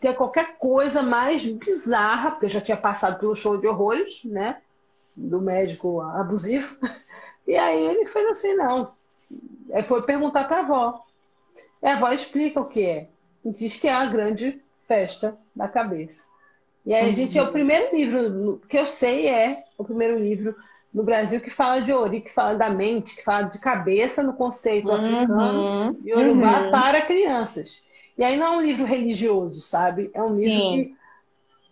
ter 0.00 0.14
qualquer 0.14 0.56
coisa 0.58 1.02
mais 1.02 1.44
bizarra, 1.44 2.30
porque 2.30 2.46
eu 2.46 2.50
já 2.50 2.60
tinha 2.60 2.76
passado 2.76 3.18
pelo 3.18 3.36
show 3.36 3.58
de 3.58 3.66
horrores, 3.66 4.24
né? 4.24 4.56
Do 5.16 5.40
médico 5.40 6.00
abusivo. 6.00 6.76
E 7.48 7.56
aí 7.56 7.84
ele 7.84 8.06
fez 8.06 8.28
assim, 8.28 8.54
não. 8.54 8.92
Aí 9.72 9.82
foi 9.82 10.02
perguntar 10.02 10.44
para 10.44 10.58
a 10.58 10.60
avó. 10.60 11.00
E 11.82 11.86
a 11.86 11.94
avó 11.94 12.12
explica 12.12 12.60
o 12.60 12.68
que 12.68 12.86
é. 12.86 13.08
E 13.44 13.50
diz 13.50 13.74
que 13.74 13.88
é 13.88 13.92
a 13.92 14.06
grande 14.06 14.62
festa 14.86 15.36
da 15.56 15.66
cabeça. 15.66 16.22
E 16.86 16.94
aí, 16.94 17.10
a 17.10 17.12
gente, 17.12 17.36
é 17.38 17.42
o 17.42 17.50
primeiro 17.50 17.94
livro 17.94 18.62
que 18.68 18.76
eu 18.76 18.86
sei 18.86 19.26
é 19.26 19.64
o 19.76 19.84
primeiro 19.84 20.16
livro 20.16 20.54
no 20.92 21.02
Brasil 21.02 21.40
que 21.40 21.50
fala 21.50 21.80
de 21.80 21.92
Ori, 21.92 22.20
que 22.20 22.32
fala 22.32 22.54
da 22.54 22.70
mente, 22.70 23.16
que 23.16 23.24
fala 23.24 23.44
de 23.44 23.58
cabeça 23.58 24.22
no 24.22 24.32
conceito 24.32 24.88
uhum, 24.88 24.94
africano 24.94 25.98
e 26.04 26.14
Urubá 26.14 26.60
uhum. 26.60 26.70
para 26.70 27.00
crianças. 27.00 27.82
E 28.16 28.24
aí 28.24 28.36
não 28.36 28.54
é 28.54 28.56
um 28.56 28.60
livro 28.60 28.84
religioso, 28.84 29.60
sabe? 29.60 30.10
É 30.12 30.22
um 30.22 30.28
Sim. 30.28 30.44
livro 30.44 30.60
que 30.60 31.00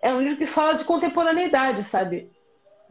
é 0.01 0.15
um 0.15 0.21
livro 0.21 0.39
que 0.39 0.47
fala 0.47 0.75
de 0.75 0.85
contemporaneidade, 0.85 1.83
sabe? 1.85 2.31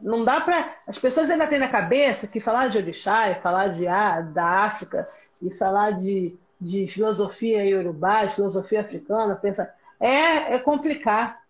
Não 0.00 0.24
dá 0.24 0.40
para 0.40 0.72
as 0.86 0.98
pessoas 0.98 1.30
ainda 1.30 1.46
têm 1.46 1.58
na 1.58 1.68
cabeça 1.68 2.26
que 2.26 2.38
falar 2.38 2.68
de 2.68 2.78
orixá, 2.78 3.30
e 3.30 3.34
falar 3.36 3.68
de 3.68 3.86
ah, 3.86 4.20
da 4.20 4.64
África 4.64 5.06
e 5.42 5.50
falar 5.50 5.92
de, 5.92 6.36
de 6.60 6.86
filosofia 6.86 7.64
iorubá, 7.64 8.28
filosofia 8.28 8.80
africana, 8.80 9.34
pensa 9.34 9.72
é, 9.98 10.54
é 10.54 10.58
complicar. 10.58 11.42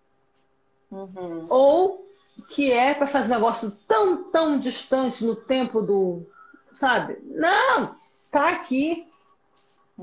Uhum. 0.91 1.43
Ou 1.51 2.05
que 2.49 2.73
é 2.73 2.95
para 2.95 3.07
fazer 3.07 3.27
um 3.27 3.35
negócio 3.35 3.71
tão, 3.87 4.31
tão 4.31 4.59
distante 4.59 5.25
no 5.25 5.37
tempo 5.37 5.83
do. 5.83 6.23
Sabe? 6.73 7.19
Não! 7.25 7.95
Tá 8.31 8.51
aqui. 8.51 9.07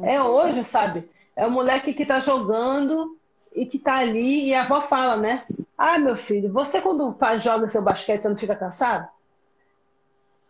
É 0.04 0.22
uhum. 0.22 0.28
hoje, 0.28 0.66
sabe? 0.66 1.10
É 1.36 1.46
o 1.46 1.52
moleque 1.52 1.94
que 1.94 2.04
está 2.04 2.20
jogando 2.20 3.18
e 3.54 3.66
que 3.66 3.78
está 3.78 3.98
ali, 3.98 4.48
e 4.48 4.54
a 4.54 4.62
avó 4.62 4.82
fala, 4.82 5.18
né? 5.18 5.44
Ah, 5.78 5.98
meu 5.98 6.16
filho, 6.16 6.52
você 6.52 6.82
quando 6.82 7.14
faz, 7.14 7.44
joga 7.44 7.70
seu 7.70 7.82
basquete, 7.82 8.22
você 8.22 8.30
não 8.30 8.38
fica 8.38 8.56
cansado? 8.56 9.08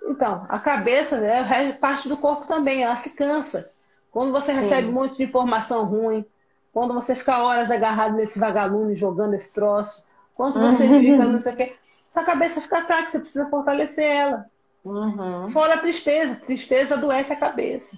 Então, 0.04 0.46
a 0.50 0.60
cabeça 0.60 1.16
é 1.18 1.72
parte 1.74 2.08
do 2.08 2.18
corpo 2.18 2.48
também, 2.48 2.84
ela 2.84 2.96
se 2.96 3.12
cansa. 3.12 3.70
Quando 4.12 4.32
você 4.32 4.54
Sim. 4.54 4.62
recebe 4.62 4.88
um 4.88 4.94
monte 4.94 5.18
de 5.18 5.24
informação 5.24 5.86
ruim, 5.86 6.26
quando 6.72 6.94
você 6.94 7.16
fica 7.16 7.44
horas 7.44 7.72
agarrado 7.72 8.16
nesse 8.16 8.38
vagalume 8.38 8.96
jogando 8.96 9.34
esse 9.34 9.54
troço, 9.54 10.04
quando 10.36 10.60
você 10.60 10.84
uhum. 10.86 11.00
fica, 11.00 11.26
não 11.26 11.42
sei 11.42 11.54
o 11.54 11.56
quê, 11.56 11.76
sua 12.12 12.24
cabeça 12.24 12.62
fica 12.62 12.84
fraca, 12.84 13.10
você 13.10 13.20
precisa 13.20 13.50
fortalecer 13.50 14.06
ela. 14.06 14.46
Uhum. 14.84 15.48
Fora 15.50 15.76
a 15.76 15.78
tristeza, 15.80 16.36
tristeza 16.36 16.96
adoece 16.96 17.34
a 17.34 17.36
cabeça. 17.36 17.98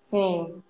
Sim. 0.00 0.62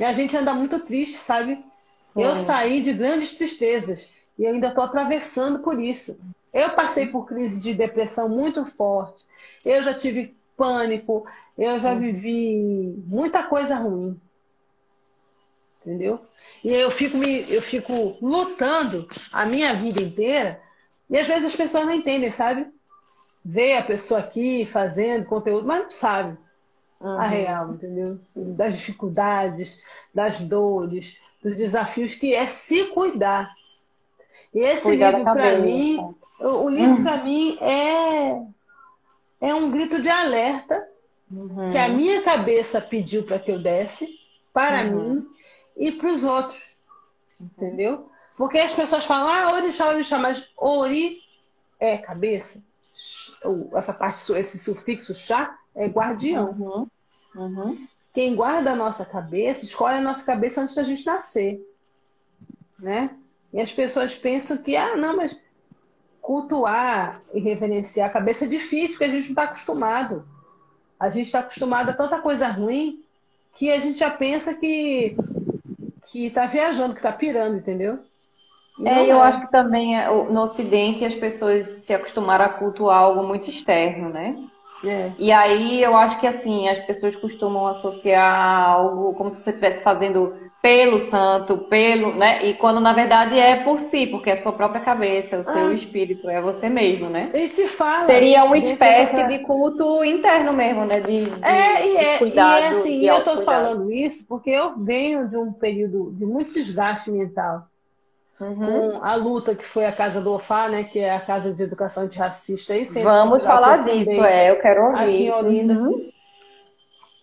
E 0.00 0.04
a 0.04 0.14
gente 0.14 0.34
anda 0.34 0.54
muito 0.54 0.80
triste, 0.80 1.18
sabe? 1.18 1.62
Sim. 2.08 2.22
Eu 2.22 2.34
saí 2.38 2.82
de 2.82 2.94
grandes 2.94 3.34
tristezas 3.34 4.08
e 4.38 4.46
ainda 4.46 4.68
estou 4.68 4.82
atravessando 4.82 5.58
por 5.58 5.78
isso. 5.78 6.18
Eu 6.54 6.70
passei 6.70 7.08
por 7.08 7.26
crise 7.26 7.60
de 7.60 7.74
depressão 7.74 8.26
muito 8.26 8.64
forte. 8.64 9.26
Eu 9.62 9.82
já 9.82 9.92
tive 9.92 10.34
pânico. 10.56 11.28
Eu 11.56 11.78
já 11.78 11.92
vivi 11.94 13.04
muita 13.08 13.42
coisa 13.42 13.76
ruim. 13.76 14.18
Entendeu? 15.82 16.18
E 16.64 16.72
eu 16.72 16.90
fico, 16.90 17.18
me, 17.18 17.40
eu 17.52 17.60
fico 17.60 18.16
lutando 18.22 19.06
a 19.34 19.44
minha 19.44 19.74
vida 19.74 20.02
inteira. 20.02 20.58
E 21.10 21.18
às 21.18 21.26
vezes 21.26 21.44
as 21.44 21.56
pessoas 21.56 21.84
não 21.84 21.92
entendem, 21.92 22.32
sabe? 22.32 22.66
Vê 23.44 23.74
a 23.76 23.82
pessoa 23.82 24.20
aqui 24.20 24.64
fazendo 24.64 25.26
conteúdo, 25.26 25.66
mas 25.66 25.84
não 25.84 25.90
sabe 25.90 26.38
uhum. 27.00 27.18
a 27.18 27.26
real, 27.26 27.72
entendeu? 27.72 28.18
Das 28.36 28.76
dificuldades, 28.76 29.80
das 30.14 30.40
dores, 30.40 31.16
dos 31.42 31.56
desafios 31.56 32.14
que 32.14 32.34
é 32.34 32.46
se 32.46 32.84
cuidar. 32.86 33.52
E 34.52 34.60
esse 34.60 34.82
cuidar 34.82 35.10
livro 35.10 35.32
para 35.32 35.58
mim, 35.58 36.14
o, 36.40 36.46
o 36.64 36.68
livro 36.68 36.96
uhum. 36.96 37.02
para 37.02 37.24
mim 37.24 37.56
é 37.60 38.42
é 39.40 39.54
um 39.54 39.70
grito 39.70 40.02
de 40.02 40.08
alerta 40.08 40.86
uhum. 41.30 41.70
que 41.70 41.78
a 41.78 41.88
minha 41.88 42.20
cabeça 42.22 42.80
pediu 42.80 43.24
para 43.24 43.38
que 43.38 43.50
eu 43.50 43.58
desse 43.58 44.06
para 44.52 44.84
uhum. 44.84 45.14
mim 45.14 45.28
e 45.76 45.92
para 45.92 46.12
os 46.12 46.24
outros, 46.24 46.60
entendeu? 47.40 48.10
Porque 48.36 48.58
as 48.58 48.72
pessoas 48.72 49.04
falam, 49.04 49.28
ah, 49.28 49.54
orixá, 49.54 49.88
orixá, 49.88 50.18
mas 50.18 50.46
ori 50.56 51.14
é 51.78 51.96
cabeça, 51.96 52.62
essa 53.74 53.92
parte, 53.92 54.32
esse 54.32 54.58
sufixo 54.58 55.14
chá 55.14 55.58
é 55.74 55.86
guardião. 55.86 56.50
Uhum. 56.50 56.88
Uhum. 57.34 57.88
Quem 58.12 58.34
guarda 58.34 58.72
a 58.72 58.76
nossa 58.76 59.04
cabeça, 59.04 59.64
escolhe 59.64 59.96
a 59.96 60.02
nossa 60.02 60.24
cabeça 60.24 60.62
antes 60.62 60.74
da 60.74 60.82
gente 60.82 61.06
nascer. 61.06 61.60
Né? 62.80 63.16
E 63.52 63.60
as 63.60 63.72
pessoas 63.72 64.14
pensam 64.14 64.56
que, 64.58 64.76
ah, 64.76 64.96
não, 64.96 65.16
mas 65.16 65.38
cultuar 66.20 67.18
e 67.32 67.40
reverenciar 67.40 68.08
a 68.08 68.12
cabeça 68.12 68.44
é 68.44 68.48
difícil, 68.48 68.90
porque 68.98 69.04
a 69.04 69.08
gente 69.08 69.24
não 69.24 69.30
está 69.30 69.42
acostumado. 69.44 70.28
A 70.98 71.08
gente 71.08 71.26
está 71.26 71.40
acostumado 71.40 71.90
a 71.90 71.94
tanta 71.94 72.20
coisa 72.20 72.48
ruim 72.48 73.02
que 73.54 73.70
a 73.70 73.80
gente 73.80 73.98
já 73.98 74.10
pensa 74.10 74.54
que 74.54 75.16
que 76.06 76.26
está 76.26 76.46
viajando, 76.46 76.92
que 76.92 76.98
está 76.98 77.12
pirando, 77.12 77.56
entendeu? 77.56 78.00
É, 78.84 79.06
eu 79.06 79.18
é. 79.18 79.20
acho 79.22 79.40
que 79.42 79.50
também 79.50 79.98
é, 79.98 80.08
no 80.08 80.42
Ocidente 80.42 81.04
as 81.04 81.14
pessoas 81.14 81.66
se 81.66 81.92
acostumaram 81.92 82.44
a 82.44 82.48
cultuar 82.48 82.98
algo 82.98 83.26
muito 83.26 83.50
externo, 83.50 84.08
né? 84.08 84.36
É. 84.84 85.12
E 85.18 85.30
aí 85.30 85.82
eu 85.82 85.94
acho 85.96 86.18
que 86.18 86.26
assim, 86.26 86.68
as 86.68 86.78
pessoas 86.86 87.14
costumam 87.16 87.66
associar 87.66 88.70
algo 88.70 89.12
como 89.14 89.30
se 89.30 89.40
você 89.40 89.50
estivesse 89.50 89.82
fazendo 89.82 90.32
pelo 90.62 91.00
santo, 91.00 91.56
pelo, 91.68 92.14
né? 92.14 92.44
E 92.46 92.54
quando 92.54 92.80
na 92.80 92.92
verdade 92.92 93.38
é 93.38 93.56
por 93.56 93.78
si, 93.78 94.06
porque 94.06 94.30
é 94.30 94.34
a 94.34 94.42
sua 94.42 94.52
própria 94.52 94.80
cabeça, 94.80 95.38
o 95.38 95.44
seu 95.44 95.68
ah. 95.68 95.74
espírito, 95.74 96.28
é 96.28 96.40
você 96.40 96.68
mesmo, 96.68 97.08
né? 97.08 97.30
E 97.34 97.48
se 97.48 97.66
fala. 97.66 98.04
Seria 98.04 98.44
uma 98.44 98.58
espécie 98.58 99.26
de 99.28 99.38
culto 99.40 100.04
interno 100.04 100.54
mesmo, 100.54 100.84
né? 100.84 101.00
De, 101.00 101.24
de, 101.24 101.44
é, 101.44 101.86
e 101.86 101.96
é, 101.96 102.18
cuidado, 102.18 102.60
e 102.60 102.62
é 102.62 102.68
assim, 102.68 103.06
eu 103.06 103.18
estou 103.18 103.40
falando 103.42 103.90
isso 103.90 104.24
porque 104.26 104.50
eu 104.50 104.78
venho 104.78 105.28
de 105.28 105.36
um 105.36 105.52
período 105.52 106.12
de 106.12 106.26
muito 106.26 106.52
desgaste 106.52 107.10
mental 107.10 107.69
uhum. 108.40 108.90
com 108.92 109.04
a 109.04 109.14
luta 109.14 109.54
que 109.54 109.64
foi 109.64 109.86
a 109.86 109.92
Casa 109.92 110.20
do 110.20 110.32
Ofá, 110.32 110.68
né? 110.68 110.84
Que 110.84 111.00
é 111.00 111.14
a 111.14 111.20
Casa 111.20 111.52
de 111.52 111.62
Educação 111.62 112.04
Antirracista. 112.04 112.72
Aí, 112.72 112.84
Vamos 112.84 113.42
falar 113.42 113.84
disso, 113.84 114.22
é, 114.24 114.50
eu 114.50 114.58
quero 114.60 114.86
ouvir. 114.86 114.98
Aqui 114.98 115.22
em 115.24 115.30
Olinda. 115.30 115.74
Uhum. 115.74 116.10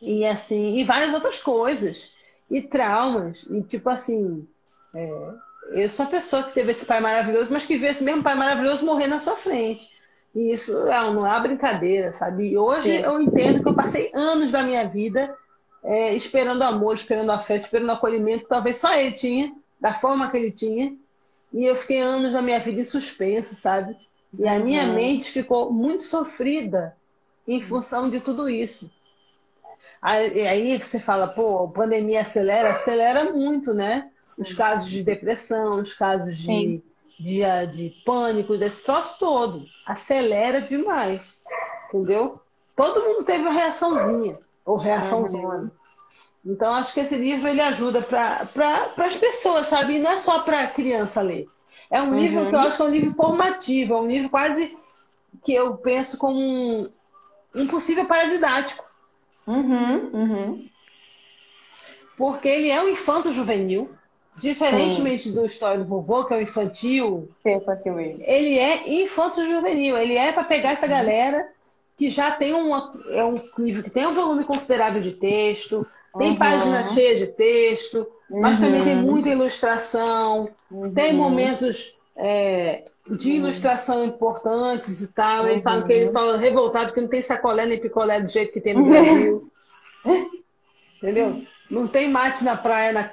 E 0.02 0.26
assim, 0.26 0.76
e 0.76 0.84
várias 0.84 1.14
outras 1.14 1.42
coisas. 1.42 2.12
E 2.50 2.62
traumas. 2.62 3.46
E 3.50 3.62
tipo 3.62 3.90
assim, 3.90 4.48
é, 4.96 5.30
eu 5.72 5.90
sou 5.90 6.06
a 6.06 6.10
pessoa 6.10 6.44
que 6.44 6.54
teve 6.54 6.72
esse 6.72 6.86
pai 6.86 7.00
maravilhoso, 7.00 7.52
mas 7.52 7.66
que 7.66 7.78
vê 7.78 7.88
esse 7.88 8.04
mesmo 8.04 8.24
pai 8.24 8.36
maravilhoso 8.36 8.86
morrer 8.86 9.08
na 9.08 9.20
sua 9.20 9.36
frente. 9.36 9.88
E 10.36 10.52
isso 10.52 10.74
não, 10.86 11.14
não 11.14 11.28
é 11.28 11.32
uma 11.32 11.40
brincadeira, 11.40 12.14
sabe? 12.14 12.50
E 12.52 12.58
hoje 12.58 12.84
Sim. 12.84 12.98
eu 12.98 13.20
entendo 13.20 13.62
que 13.62 13.70
eu 13.70 13.74
passei 13.74 14.12
anos 14.14 14.52
da 14.52 14.62
minha 14.62 14.88
vida 14.88 15.36
é, 15.84 16.14
esperando 16.14 16.62
amor, 16.64 16.96
esperando 16.96 17.32
afeto, 17.32 17.64
esperando 17.64 17.92
acolhimento, 17.92 18.44
que 18.44 18.50
talvez 18.50 18.78
só 18.78 18.94
ele 18.94 19.12
tinha, 19.12 19.54
da 19.80 19.94
forma 19.94 20.30
que 20.30 20.38
ele 20.38 20.52
tinha. 20.52 20.96
E 21.54 21.66
eu 21.66 21.76
fiquei 21.76 22.00
anos 22.00 22.34
da 22.34 22.42
minha 22.42 22.60
vida 22.60 22.82
em 22.82 22.86
suspenso, 22.86 23.56
sabe? 23.56 23.96
E 24.38 24.48
a 24.48 24.60
minha 24.60 24.86
uhum. 24.86 24.96
mente 24.96 25.32
ficou 25.32 25.72
muito 25.72 26.04
sofrida 26.04 26.96
em 27.48 27.62
função 27.62 28.10
de 28.10 28.20
tudo 28.20 28.50
isso. 28.50 28.92
Aí, 30.02 30.48
aí 30.48 30.78
você 30.78 31.00
fala, 31.00 31.28
pô, 31.28 31.66
a 31.66 31.68
pandemia 31.70 32.22
acelera, 32.22 32.72
acelera 32.72 33.32
muito, 33.32 33.74
né? 33.74 34.12
Sim. 34.26 34.42
Os 34.42 34.54
casos 34.54 34.90
de 34.90 35.04
depressão, 35.04 35.82
os 35.82 35.94
casos 35.94 36.38
de, 36.38 36.82
de, 37.18 37.42
de, 37.72 37.90
pânico, 38.06 38.58
desse 38.58 38.84
troço 38.84 39.18
todo. 39.18 39.66
Acelera 39.86 40.62
demais. 40.62 41.40
Entendeu? 41.88 42.40
Todo 42.76 43.04
mundo 43.06 43.24
teve 43.24 43.40
uma 43.40 43.52
reaçãozinha, 43.52 44.38
ou 44.64 44.76
reaçãozinha. 44.76 45.48
Uhum. 45.48 45.72
Então, 46.48 46.74
acho 46.74 46.94
que 46.94 47.02
esse 47.02 47.18
livro 47.18 47.48
ele 47.48 47.60
ajuda 47.60 48.00
para 48.02 48.46
pra, 48.46 48.90
as 49.06 49.18
pessoas, 49.18 49.68
sabe? 49.68 49.96
E 49.96 50.00
não 50.00 50.12
é 50.12 50.18
só 50.18 50.40
para 50.40 50.66
criança 50.68 51.22
ler. 51.22 51.46
É 51.90 52.02
um 52.02 52.08
uhum. 52.08 52.16
livro 52.16 52.50
que 52.50 52.56
eu 52.56 52.60
acho 52.60 52.78
que 52.78 52.84
é 52.84 52.86
um 52.86 52.92
livro 52.92 53.14
formativo, 53.16 53.94
é 53.94 53.98
um 53.98 54.08
livro 54.08 54.30
quase 54.30 54.78
que 55.44 55.54
eu 55.54 55.76
penso 55.76 56.18
como 56.18 56.40
um, 56.40 56.88
um 57.56 57.68
possível 57.68 58.06
paradidático. 58.06 58.86
Uhum, 59.46 60.10
uhum. 60.14 60.70
Porque 62.18 62.48
ele 62.48 62.70
é 62.70 62.82
um 62.82 62.90
infanto 62.90 63.34
juvenil, 63.34 63.92
diferentemente 64.42 65.24
Sim. 65.24 65.34
do 65.34 65.46
História 65.46 65.80
do 65.80 65.86
Vovô, 65.86 66.26
que 66.26 66.34
é 66.34 66.38
o 66.38 66.42
infantil. 66.42 67.28
Sim, 67.44 67.56
infantil 67.56 68.00
ele 68.00 68.58
é 68.58 69.04
infanto 69.04 69.46
juvenil. 69.46 69.98
Ele 69.98 70.16
é 70.16 70.32
para 70.32 70.46
pegar 70.46 70.72
essa 70.72 70.88
galera 70.88 71.48
que 71.98 72.10
já 72.10 72.32
tem 72.32 72.54
um, 72.54 72.76
é 72.76 73.26
um 73.26 73.42
livro 73.58 73.84
que 73.84 73.90
tem 73.90 74.06
um 74.06 74.14
volume 74.14 74.44
considerável 74.44 75.02
de 75.02 75.14
texto, 75.14 75.82
tem 76.18 76.30
uhum. 76.30 76.36
página 76.36 76.84
cheia 76.84 77.18
de 77.18 77.28
texto, 77.28 78.08
mas 78.30 78.60
também 78.60 78.84
tem 78.84 78.96
uhum. 78.96 79.02
muita 79.02 79.30
ilustração, 79.30 80.50
tem 80.94 81.14
uhum. 81.14 81.18
momentos 81.18 81.98
é, 82.16 82.84
de 83.10 83.32
ilustração 83.32 84.06
importantes 84.06 85.02
e 85.02 85.08
tal. 85.08 85.44
Uhum. 85.44 85.50
Ele 85.50 85.62
fala 85.62 85.84
que 85.84 85.94
ele 85.94 86.12
fala 86.12 86.38
revoltado 86.38 86.94
que 86.94 87.02
não 87.02 87.08
tem 87.08 87.24
sacolé 87.24 87.66
nem 87.66 87.80
picolé 87.80 88.22
do 88.22 88.30
jeito 88.30 88.54
que 88.54 88.62
tem 88.62 88.76
no 88.76 88.86
Brasil. 88.86 89.50
entendeu? 91.02 91.42
Não 91.70 91.86
tem 91.86 92.10
mate 92.10 92.44
na 92.44 92.56
praia 92.56 92.94
na, 92.94 93.12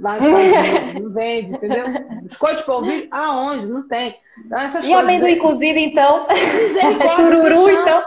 lá 0.00 0.20
não 0.20 1.12
vende, 1.12 1.54
entendeu? 1.54 1.86
Biscoito 2.22 2.58
de 2.58 2.64
polvilho, 2.64 3.08
aonde? 3.10 3.66
Não 3.66 3.86
tem. 3.88 4.16
Então, 4.44 4.58
essas 4.58 4.84
e 4.84 4.92
amendoim 4.92 5.30
desse... 5.30 5.40
cozido, 5.40 5.78
então? 5.78 6.26
É 6.28 7.08
sururu, 7.16 7.70
então? 7.70 8.02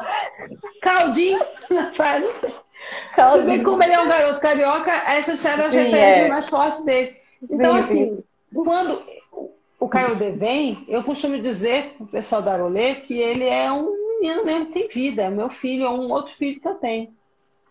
Caldinho 0.82 1.40
na 1.70 1.88
praia, 1.88 2.20
não 2.20 2.34
tem. 2.34 2.54
Caldinho. 3.16 3.46
Você 3.46 3.58
vê 3.58 3.64
como 3.64 3.84
ele 3.84 3.94
é 3.94 4.00
um 4.00 4.08
garoto 4.08 4.40
carioca, 4.40 4.92
essas 4.92 5.44
eram 5.44 5.66
as 5.66 5.74
referências 5.74 6.26
é. 6.26 6.28
mais 6.30 6.48
fortes 6.48 6.82
dele. 6.86 7.18
Então, 7.44 7.76
sim, 7.76 7.80
assim, 7.82 8.16
sim. 8.16 8.24
quando 8.54 9.00
o 9.80 9.88
Caio 9.88 10.16
vem, 10.38 10.78
eu 10.88 11.04
costumo 11.04 11.40
dizer 11.40 11.94
pro 11.98 12.08
pessoal 12.08 12.42
da 12.42 12.54
Arolê 12.54 12.96
que 12.96 13.18
ele 13.18 13.46
é 13.46 13.72
um 13.72 13.92
menino 14.20 14.46
mesmo 14.46 14.74
tem 14.74 14.88
vida. 14.90 15.24
É 15.24 15.30
meu 15.30 15.50
filho, 15.50 15.86
é 15.86 15.90
um 15.90 16.12
outro 16.12 16.34
filho 16.36 16.60
que 16.60 16.68
eu 16.68 16.76
tenho. 16.76 17.14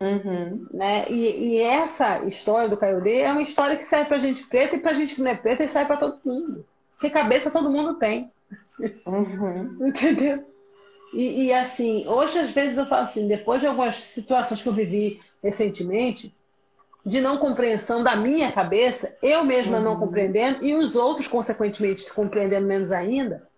Uhum. 0.00 0.66
Né? 0.72 1.04
E, 1.10 1.54
e, 1.56 1.60
essa 1.60 2.24
história 2.24 2.68
do 2.68 2.76
Caio 2.76 3.06
é 3.06 3.32
uma 3.32 3.42
história 3.42 3.76
que 3.76 3.84
serve 3.84 4.06
pra 4.06 4.18
gente 4.18 4.44
preta 4.44 4.76
e 4.76 4.80
pra 4.80 4.92
gente 4.92 5.14
que 5.14 5.22
não 5.22 5.30
é 5.30 5.34
preta 5.34 5.64
e 5.64 5.68
serve 5.68 5.88
pra 5.88 5.96
todo 5.96 6.20
mundo. 6.24 6.64
Porque 6.92 7.10
cabeça 7.10 7.50
todo 7.50 7.70
mundo 7.70 7.94
tem. 7.94 8.30
Uhum. 9.06 9.76
Entendeu? 9.88 10.44
E, 11.12 11.46
e, 11.46 11.52
assim, 11.52 12.06
hoje 12.06 12.38
às 12.38 12.50
vezes 12.50 12.78
eu 12.78 12.86
falo 12.86 13.04
assim, 13.04 13.26
depois 13.26 13.60
de 13.60 13.66
algumas 13.66 13.96
situações 13.96 14.62
que 14.62 14.68
eu 14.68 14.72
vivi 14.72 15.20
recentemente, 15.42 16.34
de 17.04 17.20
não 17.20 17.38
compreensão 17.38 18.02
da 18.02 18.14
minha 18.14 18.52
cabeça, 18.52 19.16
eu 19.22 19.44
mesma 19.44 19.78
uhum. 19.78 19.84
não 19.84 19.98
compreendendo 19.98 20.64
e 20.64 20.74
os 20.74 20.94
outros, 20.94 21.26
consequentemente, 21.26 22.12
compreendendo 22.12 22.66
menos 22.66 22.92
ainda, 22.92 23.48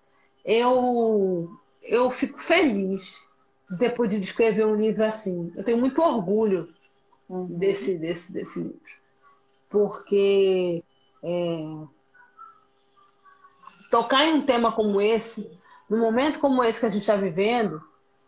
eu, 0.45 1.49
eu 1.83 2.11
fico 2.11 2.41
feliz 2.41 3.15
depois 3.79 4.11
de 4.11 4.21
escrever 4.21 4.67
um 4.67 4.75
livro 4.75 5.05
assim. 5.05 5.53
Eu 5.57 5.65
tenho 5.65 5.79
muito 5.79 6.03
orgulho 6.03 6.69
uhum. 7.29 7.47
desse, 7.47 7.97
desse, 7.97 8.33
desse 8.33 8.59
livro. 8.59 8.81
Porque 9.69 10.83
é, 11.23 11.77
tocar 13.91 14.25
em 14.25 14.35
um 14.35 14.43
tema 14.43 14.73
como 14.73 15.01
esse, 15.01 15.51
num 15.89 16.01
momento 16.01 16.41
como 16.41 16.65
esse 16.65 16.81
que 16.81 16.87
a 16.87 16.91
gente 16.91 17.03
está 17.03 17.15
vivendo, 17.15 17.81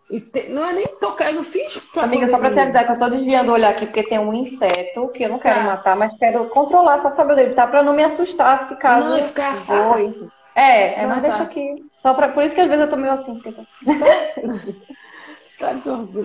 te... 0.09 0.49
Não 0.51 0.65
é 0.65 0.73
nem 0.73 0.87
tocar, 1.01 1.31
eu 1.31 1.37
não 1.37 1.45
fiz 1.45 1.91
pra 1.93 2.05
Amiga, 2.05 2.29
só 2.29 2.39
pra 2.39 2.53
te 2.53 2.61
avisar 2.61 2.87
que 2.87 2.93
eu 2.93 2.99
tô 2.99 3.09
desviando 3.09 3.51
o 3.51 3.55
olhar 3.55 3.71
aqui, 3.71 3.87
porque 3.87 4.03
tem 4.05 4.19
um 4.19 4.35
inseto 4.35 5.09
que 5.09 5.25
eu 5.25 5.29
não 5.29 5.39
quero 5.39 5.61
tá. 5.61 5.65
matar, 5.65 5.97
mas 5.97 6.17
quero 6.19 6.49
controlar 6.49 7.01
só 7.01 7.11
saber 7.11 7.35
dele, 7.35 7.55
tá? 7.55 7.67
Pra 7.67 7.83
não 7.83 7.95
me 7.95 8.05
assustar 8.05 8.59
se 8.59 8.77
caso. 8.77 9.09
Não, 9.09 9.25
ficar 9.25 9.55
voe. 9.55 10.31
É, 10.55 11.03
é, 11.03 11.07
mas 11.07 11.23
tá. 11.23 11.29
deixa 11.29 11.43
aqui. 11.43 11.85
Só 11.99 12.13
pra... 12.15 12.29
Por 12.29 12.45
isso 12.45 12.55
que 12.55 12.61
às 12.61 12.69
vezes 12.69 12.85
eu 12.85 12.91
tô 12.91 12.97
meio 12.97 13.13
assim. 13.13 13.41
Porque... 13.41 13.65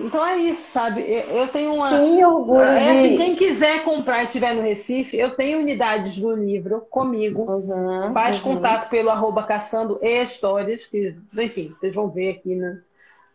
Então 0.06 0.26
é 0.26 0.36
isso, 0.38 0.72
sabe? 0.72 1.04
Eu 1.06 1.46
tenho 1.48 1.74
uma. 1.74 1.96
Sim, 1.96 2.24
orgulho. 2.24 2.60
É, 2.60 2.90
assim, 2.90 3.16
quem 3.16 3.36
quiser 3.36 3.84
comprar 3.84 4.22
e 4.22 4.24
estiver 4.24 4.54
no 4.54 4.62
Recife, 4.62 5.16
eu 5.16 5.30
tenho 5.36 5.60
unidades 5.60 6.18
do 6.18 6.34
livro 6.34 6.80
comigo. 6.90 7.42
Uhum, 7.42 8.12
Faz 8.12 8.36
uhum. 8.36 8.54
contato 8.54 8.88
pelo 8.88 9.10
arroba 9.10 9.42
caçando 9.42 9.98
e 10.02 10.22
histórias, 10.22 10.86
que, 10.86 11.14
enfim, 11.38 11.70
vocês 11.70 11.94
vão 11.94 12.08
ver 12.08 12.30
aqui 12.30 12.54
no, 12.54 12.78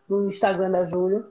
no 0.08 0.28
Instagram 0.28 0.70
da 0.70 0.84
Júlia. 0.84 1.24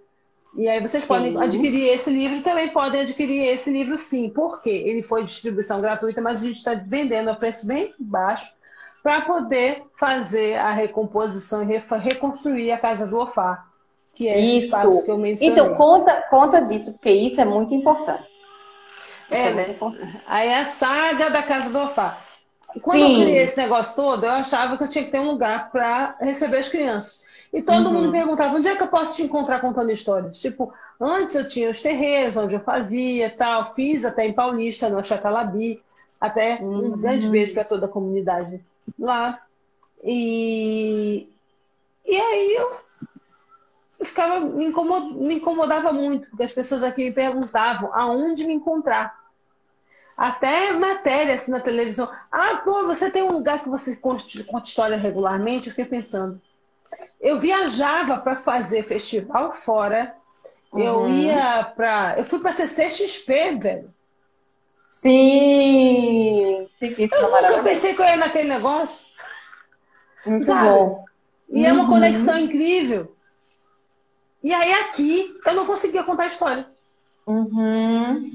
E 0.55 0.67
aí 0.67 0.79
vocês 0.79 1.03
sim. 1.03 1.07
podem 1.07 1.37
adquirir 1.37 1.87
esse 1.89 2.09
livro 2.09 2.37
e 2.37 2.43
também 2.43 2.69
podem 2.69 3.01
adquirir 3.01 3.47
esse 3.47 3.71
livro 3.71 3.97
sim. 3.97 4.29
Por 4.29 4.61
quê? 4.61 4.83
Ele 4.85 5.01
foi 5.01 5.23
distribuição 5.23 5.81
gratuita, 5.81 6.21
mas 6.21 6.41
a 6.41 6.45
gente 6.45 6.57
está 6.57 6.73
vendendo 6.75 7.29
a 7.29 7.35
preço 7.35 7.65
bem 7.65 7.91
baixo 7.99 8.53
para 9.01 9.21
poder 9.21 9.83
fazer 9.99 10.55
a 10.55 10.71
recomposição 10.71 11.63
e 11.63 11.77
reconstruir 11.97 12.71
a 12.71 12.77
casa 12.77 13.05
do 13.05 13.19
Ofá, 13.19 13.65
que 14.13 14.27
é 14.27 14.39
isso. 14.39 15.03
que 15.03 15.11
eu 15.11 15.17
mencionei. 15.17 15.51
Então, 15.51 15.75
conta, 15.75 16.21
conta 16.29 16.61
disso, 16.61 16.93
porque 16.93 17.11
isso 17.11 17.41
é 17.41 17.45
muito 17.45 17.73
importante. 17.73 18.31
É, 19.29 19.47
é 19.47 19.69
importante. 19.69 20.21
Aí 20.27 20.47
é 20.47 20.61
a 20.61 20.65
saga 20.65 21.29
da 21.29 21.41
casa 21.41 21.69
do 21.69 21.79
Ofá. 21.79 22.17
Quando 22.81 23.05
Sim. 23.05 23.13
eu 23.13 23.21
criei 23.21 23.43
esse 23.43 23.57
negócio 23.57 23.95
todo, 23.95 24.25
eu 24.25 24.31
achava 24.31 24.77
que 24.77 24.83
eu 24.83 24.87
tinha 24.87 25.03
que 25.03 25.11
ter 25.11 25.19
um 25.19 25.31
lugar 25.31 25.71
para 25.71 26.15
receber 26.19 26.57
as 26.57 26.69
crianças. 26.69 27.19
E 27.51 27.61
todo 27.61 27.87
uhum. 27.87 27.93
mundo 27.93 28.11
perguntava, 28.11 28.55
onde 28.55 28.67
é 28.67 28.75
que 28.75 28.81
eu 28.81 28.87
posso 28.87 29.15
te 29.15 29.23
encontrar 29.23 29.59
contando 29.59 29.91
histórias? 29.91 30.39
Tipo, 30.39 30.73
antes 30.99 31.35
eu 31.35 31.47
tinha 31.47 31.69
os 31.69 31.81
terreiros, 31.81 32.35
onde 32.35 32.55
eu 32.55 32.59
fazia 32.59 33.29
tal, 33.29 33.75
fiz 33.75 34.03
até 34.03 34.25
em 34.25 34.33
Paulista, 34.33 34.89
no 34.89 35.03
Chacalabi, 35.03 35.79
até 36.19 36.55
uhum. 36.61 36.93
um 36.93 36.97
grande 36.97 37.27
beijo 37.27 37.53
para 37.53 37.63
toda 37.63 37.85
a 37.85 37.89
comunidade 37.89 38.59
lá. 38.97 39.39
E, 40.03 41.29
e 42.05 42.15
aí 42.15 42.55
eu 42.55 42.71
ficava, 44.05 44.39
me, 44.39 44.65
incomod, 44.65 45.15
me 45.17 45.35
incomodava 45.35 45.91
muito, 45.93 46.29
porque 46.29 46.43
as 46.43 46.51
pessoas 46.51 46.83
aqui 46.83 47.05
me 47.05 47.11
perguntavam 47.11 47.91
aonde 47.93 48.45
me 48.45 48.53
encontrar. 48.53 49.21
Até 50.17 50.73
matéria 50.73 51.35
assim, 51.35 51.51
na 51.51 51.59
televisão. 51.59 52.09
Ah, 52.31 52.61
pô, 52.63 52.83
você 52.85 53.09
tem 53.09 53.23
um 53.23 53.31
lugar 53.31 53.63
que 53.63 53.69
você 53.69 53.95
conta, 53.95 54.23
história 54.63 54.95
regularmente? 54.95 55.67
Eu 55.67 55.71
fiquei 55.71 55.85
pensando 55.85 56.39
eu 57.19 57.39
viajava 57.39 58.17
para 58.17 58.35
fazer 58.35 58.83
festival 58.83 59.53
fora. 59.53 60.13
Uhum. 60.71 60.79
Eu 60.81 61.09
ia 61.09 61.63
para. 61.75 62.15
Eu 62.17 62.23
fui 62.23 62.39
para 62.39 62.51
CCXP, 62.51 63.55
velho. 63.59 63.93
Sim! 64.91 66.67
eu 66.81 67.41
nunca 67.41 67.63
pensei 67.63 67.93
que 67.93 68.01
eu 68.01 68.05
ia 68.05 68.17
naquele 68.17 68.49
negócio. 68.49 69.05
Muito 70.25 70.45
sabe? 70.45 70.67
bom. 70.67 71.05
E 71.49 71.61
uhum. 71.61 71.65
é 71.65 71.73
uma 71.73 71.83
uhum. 71.83 71.89
conexão 71.89 72.37
incrível. 72.39 73.13
E 74.43 74.53
aí 74.53 74.73
aqui 74.73 75.33
eu 75.45 75.53
não 75.53 75.65
conseguia 75.65 76.03
contar 76.03 76.23
a 76.23 76.27
história. 76.27 76.65
Uhum. 77.25 78.33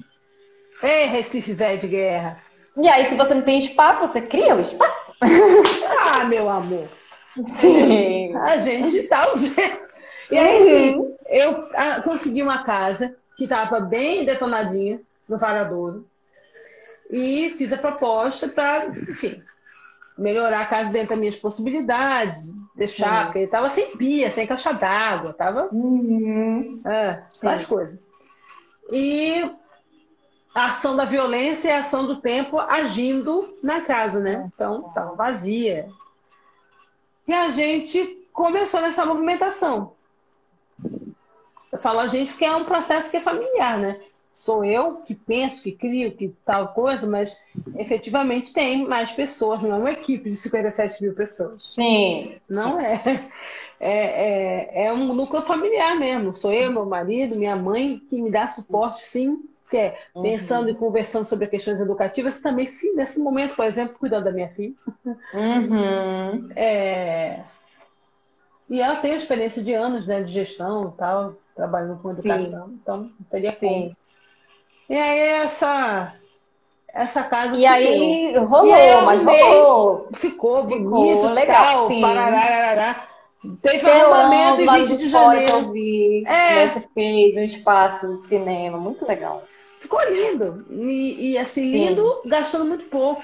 Ei, 0.82 1.06
Recife 1.06 1.52
velho 1.52 1.80
de 1.80 1.88
guerra. 1.88 2.36
E 2.76 2.88
aí, 2.88 3.08
se 3.08 3.16
você 3.16 3.34
não 3.34 3.42
tem 3.42 3.58
espaço, 3.58 4.00
você 4.00 4.22
cria 4.22 4.54
o 4.54 4.60
espaço. 4.60 5.12
ah, 6.00 6.24
meu 6.24 6.48
amor. 6.48 6.88
Sim. 7.60 8.34
A 8.36 8.56
gente 8.58 9.02
tá 9.08 9.34
usando. 9.34 9.88
E 10.30 10.38
aí, 10.38 10.94
uhum. 10.94 11.16
eu 11.28 11.64
ah, 11.74 12.00
consegui 12.02 12.42
uma 12.42 12.62
casa 12.62 13.16
que 13.36 13.44
estava 13.44 13.80
bem 13.80 14.24
detonadinha 14.24 15.00
no 15.28 15.38
Varadouro. 15.38 16.06
E 17.10 17.54
fiz 17.56 17.72
a 17.72 17.76
proposta 17.76 18.48
para, 18.48 18.86
enfim, 18.86 19.42
melhorar 20.16 20.60
a 20.60 20.66
casa 20.66 20.90
dentro 20.90 21.10
das 21.10 21.18
minhas 21.18 21.36
possibilidades, 21.36 22.36
deixar, 22.78 23.26
porque 23.26 23.40
estava 23.40 23.68
sem 23.68 23.96
pia, 23.96 24.30
sem 24.30 24.46
caixa 24.46 24.72
d'água, 24.72 25.34
tava. 25.34 25.68
Uhum. 25.72 26.60
É, 26.86 27.22
faz 27.42 27.66
coisas. 27.66 28.00
E 28.92 29.50
a 30.54 30.66
ação 30.66 30.96
da 30.96 31.04
violência 31.04 31.68
e 31.68 31.72
a 31.72 31.80
ação 31.80 32.06
do 32.06 32.16
tempo 32.16 32.58
agindo 32.58 33.40
na 33.62 33.82
casa, 33.82 34.20
né? 34.20 34.48
Então, 34.54 34.86
estava 34.86 35.14
vazia, 35.14 35.86
e 37.26 37.34
a 37.34 37.50
gente 37.50 38.26
começou 38.32 38.80
nessa 38.80 39.04
movimentação. 39.04 39.92
Eu 41.70 41.78
falo 41.78 42.00
a 42.00 42.06
gente 42.06 42.30
porque 42.30 42.46
é 42.46 42.56
um 42.56 42.64
processo 42.64 43.10
que 43.10 43.18
é 43.18 43.20
familiar, 43.20 43.76
né? 43.76 44.00
Sou 44.38 44.64
eu 44.64 44.98
que 45.00 45.16
penso, 45.16 45.60
que 45.64 45.72
crio, 45.72 46.12
que 46.12 46.32
tal 46.44 46.68
coisa, 46.68 47.08
mas 47.08 47.36
efetivamente 47.76 48.52
tem 48.52 48.86
mais 48.86 49.10
pessoas, 49.10 49.60
não 49.60 49.72
é 49.72 49.78
uma 49.80 49.90
equipe 49.90 50.30
de 50.30 50.36
57 50.36 51.02
mil 51.02 51.12
pessoas. 51.12 51.60
Sim. 51.60 52.36
Não 52.48 52.78
é. 52.78 53.02
é, 53.80 53.90
é, 53.90 54.84
é 54.84 54.92
um 54.92 55.12
núcleo 55.12 55.42
familiar 55.42 55.98
mesmo. 55.98 56.36
Sou 56.36 56.52
eu, 56.52 56.70
meu 56.70 56.86
marido, 56.86 57.34
minha 57.34 57.56
mãe, 57.56 57.98
que 58.08 58.22
me 58.22 58.30
dá 58.30 58.48
suporte, 58.48 59.02
sim, 59.02 59.42
que 59.68 59.76
é 59.76 59.98
uhum. 60.14 60.22
pensando 60.22 60.70
e 60.70 60.74
conversando 60.76 61.24
sobre 61.24 61.48
questões 61.48 61.80
educativas, 61.80 62.40
também, 62.40 62.68
sim, 62.68 62.94
nesse 62.94 63.18
momento, 63.18 63.56
por 63.56 63.64
exemplo, 63.64 63.98
cuidando 63.98 64.26
da 64.26 64.32
minha 64.32 64.50
filha. 64.50 64.72
Uhum. 65.34 66.48
É... 66.54 67.42
E 68.70 68.80
ela 68.80 69.00
tem 69.00 69.14
experiência 69.14 69.64
de 69.64 69.72
anos 69.72 70.06
né, 70.06 70.22
de 70.22 70.32
gestão 70.32 70.92
e 70.94 70.96
tal, 70.96 71.34
trabalhando 71.56 72.00
com 72.00 72.08
educação, 72.08 72.66
sim. 72.68 72.78
então 72.80 72.98
não 72.98 73.26
teria 73.28 73.52
sim. 73.52 73.66
como. 73.66 73.92
E 74.88 74.96
aí 74.96 75.18
essa 75.18 76.14
essa 76.92 77.22
casa 77.22 77.54
E 77.54 77.60
ficou. 77.60 77.74
aí 77.74 78.36
rolou, 78.38 78.72
aí, 78.72 79.04
mas 79.04 79.22
rolou. 79.22 80.08
Ficou, 80.14 80.64
bonito, 80.64 81.28
legal, 81.28 81.88
tal, 81.88 82.00
parará, 82.00 82.96
Teve 83.62 83.88
arrumamento 83.88 84.62
em 84.62 84.86
20 84.86 84.98
de 84.98 85.06
janeiro. 85.06 85.52
Eu 85.52 85.72
vi, 85.72 86.24
é. 86.26 86.68
Você 86.68 86.82
fez 86.92 87.36
um 87.36 87.42
espaço 87.42 88.16
de 88.16 88.26
cinema, 88.26 88.78
muito 88.78 89.06
legal. 89.06 89.44
Ficou 89.80 90.00
lindo. 90.10 90.66
E, 90.70 91.32
e 91.32 91.38
assim, 91.38 91.72
Sim. 91.72 91.88
lindo, 91.88 92.22
gastando 92.26 92.64
muito 92.64 92.86
pouco. 92.86 93.22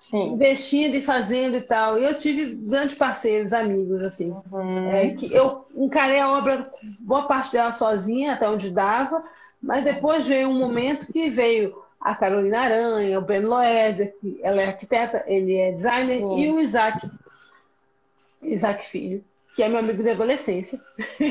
Sim. 0.00 0.32
Investindo 0.32 0.96
e 0.96 1.00
fazendo 1.00 1.56
e 1.56 1.60
tal. 1.60 2.00
E 2.00 2.04
eu 2.04 2.18
tive 2.18 2.56
grandes 2.56 2.96
parceiros, 2.96 3.52
amigos, 3.52 4.02
assim. 4.02 4.34
Uhum. 4.50 4.90
É, 4.90 5.10
que 5.10 5.32
eu 5.32 5.64
encarei 5.76 6.18
a 6.18 6.32
obra, 6.32 6.68
boa 7.02 7.28
parte 7.28 7.52
dela 7.52 7.70
sozinha, 7.70 8.32
até 8.32 8.48
onde 8.48 8.70
dava, 8.70 9.22
mas 9.62 9.84
depois 9.84 10.26
veio 10.26 10.48
um 10.48 10.58
momento 10.58 11.12
que 11.12 11.30
veio 11.30 11.80
a 12.00 12.14
Carolina 12.14 12.60
Aranha, 12.60 13.18
o 13.18 13.22
Breno 13.22 13.48
Loeser, 13.48 14.14
que 14.20 14.40
ela 14.42 14.60
é 14.60 14.66
arquiteta, 14.66 15.22
ele 15.26 15.56
é 15.56 15.72
designer, 15.72 16.18
Sim. 16.18 16.40
e 16.40 16.50
o 16.50 16.60
Isaac, 16.60 17.08
Isaac 18.42 18.84
Filho, 18.86 19.24
que 19.54 19.62
é 19.62 19.68
meu 19.68 19.78
amigo 19.78 20.02
de 20.02 20.10
adolescência, 20.10 20.80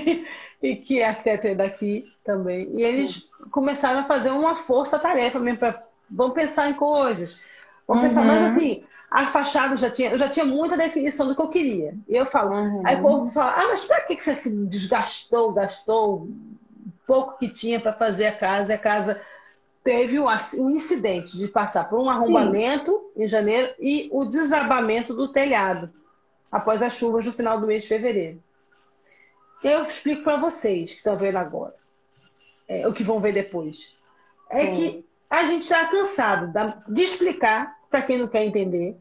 e 0.64 0.76
que 0.78 1.00
é 1.00 1.08
arquiteto 1.08 1.56
daqui 1.56 2.06
também. 2.24 2.72
E 2.74 2.84
eles 2.84 3.16
Sim. 3.16 3.50
começaram 3.50 4.00
a 4.00 4.04
fazer 4.04 4.30
uma 4.30 4.56
força-tarefa 4.56 5.40
mesmo 5.40 5.60
para 5.60 5.84
vamos 6.10 6.34
pensar 6.34 6.70
em 6.70 6.74
coisas. 6.74 7.60
Vamos 7.88 8.04
uhum. 8.04 8.10
pensar, 8.10 8.26
mas 8.26 8.56
assim, 8.56 8.84
a 9.10 9.26
fachada 9.26 9.76
já 9.76 9.90
tinha, 9.90 10.12
eu 10.12 10.18
já 10.18 10.30
tinha 10.30 10.46
muita 10.46 10.78
definição 10.78 11.28
do 11.28 11.36
que 11.36 11.42
eu 11.42 11.50
queria. 11.50 11.94
E 12.08 12.16
eu 12.16 12.26
falo, 12.26 12.56
uhum. 12.56 12.84
aí 12.86 12.96
o 12.96 13.02
povo 13.02 13.32
fala, 13.32 13.54
ah, 13.58 13.68
mas 13.68 13.86
para 13.86 14.02
que 14.04 14.16
você 14.16 14.34
se 14.34 14.50
desgastou, 14.50 15.52
gastou 15.52 16.30
pouco 17.06 17.38
que 17.38 17.48
tinha 17.48 17.80
para 17.80 17.94
fazer 17.94 18.28
a 18.28 18.32
casa, 18.32 18.74
a 18.74 18.78
casa 18.78 19.22
teve 19.84 20.20
um 20.20 20.70
incidente 20.70 21.38
de 21.38 21.48
passar 21.48 21.90
por 21.90 22.00
um 22.00 22.10
arrombamento 22.10 22.92
Sim. 23.16 23.24
em 23.24 23.28
janeiro 23.28 23.74
e 23.80 24.10
o 24.12 24.26
desabamento 24.26 25.14
do 25.14 25.32
telhado 25.32 25.92
após 26.52 26.82
as 26.82 26.94
chuvas 26.94 27.26
no 27.26 27.34
final 27.34 27.60
do 27.60 27.68
mês 27.68 27.84
de 27.84 27.90
fevereiro. 27.90 28.44
Eu 29.64 29.84
explico 29.84 30.24
para 30.24 30.38
vocês 30.38 30.92
que 30.92 30.98
estão 30.98 31.18
vendo 31.18 31.38
agora, 31.38 31.74
é, 32.68 32.88
o 32.88 32.94
que 32.94 33.04
vão 33.04 33.20
ver 33.20 33.34
depois. 33.34 33.78
É 34.50 34.66
Sim. 34.66 34.76
que 34.76 35.06
a 35.30 35.46
gente 35.46 35.64
está 35.64 35.88
cansado 35.88 36.52
de 36.88 37.02
explicar 37.02 37.80
para 37.90 38.02
quem 38.02 38.18
não 38.18 38.28
quer 38.28 38.46
entender. 38.46 39.00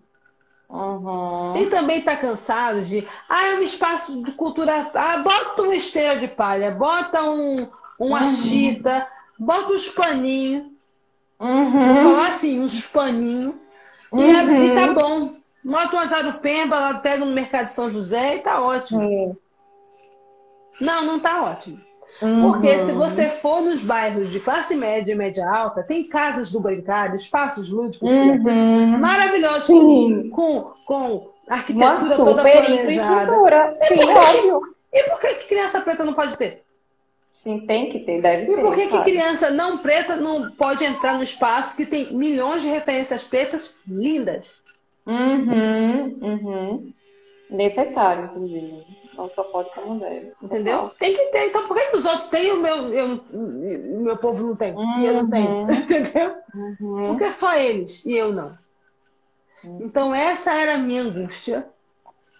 Uhum. 0.71 1.57
E 1.57 1.67
também 1.67 1.99
está 1.99 2.17
cansado 2.17 2.83
de, 2.83 3.07
ah, 3.29 3.49
é 3.49 3.55
um 3.57 3.63
espaço 3.63 4.23
de 4.23 4.31
cultura. 4.33 4.89
Ah, 4.95 5.19
bota 5.19 5.63
uma 5.63 5.75
esteira 5.75 6.17
de 6.17 6.29
palha, 6.29 6.71
bota 6.71 7.23
um, 7.25 7.67
uma 7.99 8.21
uhum. 8.21 8.27
chita, 8.27 9.07
bota 9.39 9.73
uns 9.73 9.89
paninhos. 9.89 10.69
Uhum. 11.41 11.95
Vou 11.95 12.15
falar 12.15 12.29
assim, 12.29 12.61
uns 12.61 12.87
paninhos. 12.87 13.55
Uhum. 14.13 14.21
E, 14.21 14.31
é, 14.31 14.67
e, 14.67 14.75
tá 14.75 14.93
bom. 14.93 15.33
Bota 15.65 15.97
um 15.97 15.99
azar 15.99 16.41
pemba, 16.41 16.79
lá 16.79 16.95
pega 16.95 17.25
no 17.25 17.33
mercado 17.33 17.67
de 17.67 17.73
São 17.73 17.91
José 17.91 18.37
e 18.37 18.39
tá 18.39 18.63
ótimo. 18.63 19.01
Uhum. 19.01 19.37
Não, 20.81 21.05
não 21.05 21.19
tá 21.19 21.43
ótimo. 21.43 21.90
Porque 22.21 22.79
se 22.81 22.93
você 22.93 23.29
for 23.29 23.63
nos 23.63 23.83
bairros 23.83 24.31
de 24.31 24.41
classe 24.41 24.77
média 24.77 25.13
e 25.13 25.17
média 25.17 25.49
alta, 25.49 25.83
tem 25.83 26.07
casas 26.07 26.51
do 26.51 26.61
bancário, 26.61 27.17
espaços 27.17 27.71
lúdicos 27.71 28.13
uhum. 28.13 28.99
maravilhosos 28.99 29.67
com, 29.67 30.31
com, 30.31 30.73
com 30.85 31.31
arquitetura 31.49 32.15
Uma 32.15 32.17
toda 32.17 32.43
planejada. 32.43 33.33
Sim, 33.87 34.01
óbvio. 34.05 34.75
E 34.93 35.03
por 35.05 35.21
que 35.21 35.35
criança 35.47 35.81
preta 35.81 36.05
não 36.05 36.13
pode 36.13 36.37
ter? 36.37 36.63
Sim, 37.33 37.61
tem 37.61 37.89
que 37.89 38.01
ter, 38.01 38.21
deve 38.21 38.45
ter. 38.45 38.59
E 38.59 38.63
por 38.63 38.75
que, 38.75 38.87
que 38.87 39.03
criança 39.03 39.51
não 39.51 39.79
preta 39.79 40.17
não 40.17 40.51
pode 40.51 40.85
entrar 40.85 41.15
no 41.15 41.23
espaço 41.23 41.75
que 41.75 41.87
tem 41.87 42.13
milhões 42.13 42.61
de 42.61 42.69
referências 42.69 43.25
pretas 43.25 43.77
lindas? 43.89 44.61
Uhum, 45.07 46.19
uhum. 46.21 46.93
Necessário, 47.51 48.25
inclusive. 48.25 48.85
Não 49.17 49.29
só 49.29 49.43
pode 49.45 49.71
como 49.75 49.99
deve. 49.99 50.33
Entendeu? 50.43 50.91
Tem 50.99 51.15
que 51.15 51.27
ter. 51.27 51.49
Então 51.49 51.67
por 51.67 51.77
que, 51.77 51.97
os 51.97 52.05
outros 52.05 52.31
têm 52.31 52.49
e 52.49 52.53
o 52.53 52.63
meu, 52.63 52.95
eu, 52.95 53.21
o 53.33 54.01
meu 54.01 54.17
povo 54.17 54.47
não 54.47 54.57
tem? 54.57 54.75
Uhum. 54.75 54.99
E 55.01 55.07
eu 55.07 55.15
não 55.15 55.31
tenho. 55.31 55.51
Uhum. 55.51 55.71
Entendeu? 55.73 56.37
Uhum. 56.55 57.07
Porque 57.09 57.31
só 57.33 57.57
eles 57.57 58.05
e 58.07 58.17
eu 58.17 58.33
não. 58.33 58.51
Uhum. 59.65 59.79
Então 59.83 60.15
essa 60.15 60.53
era 60.53 60.75
a 60.75 60.79
minha 60.79 61.03
angústia 61.03 61.69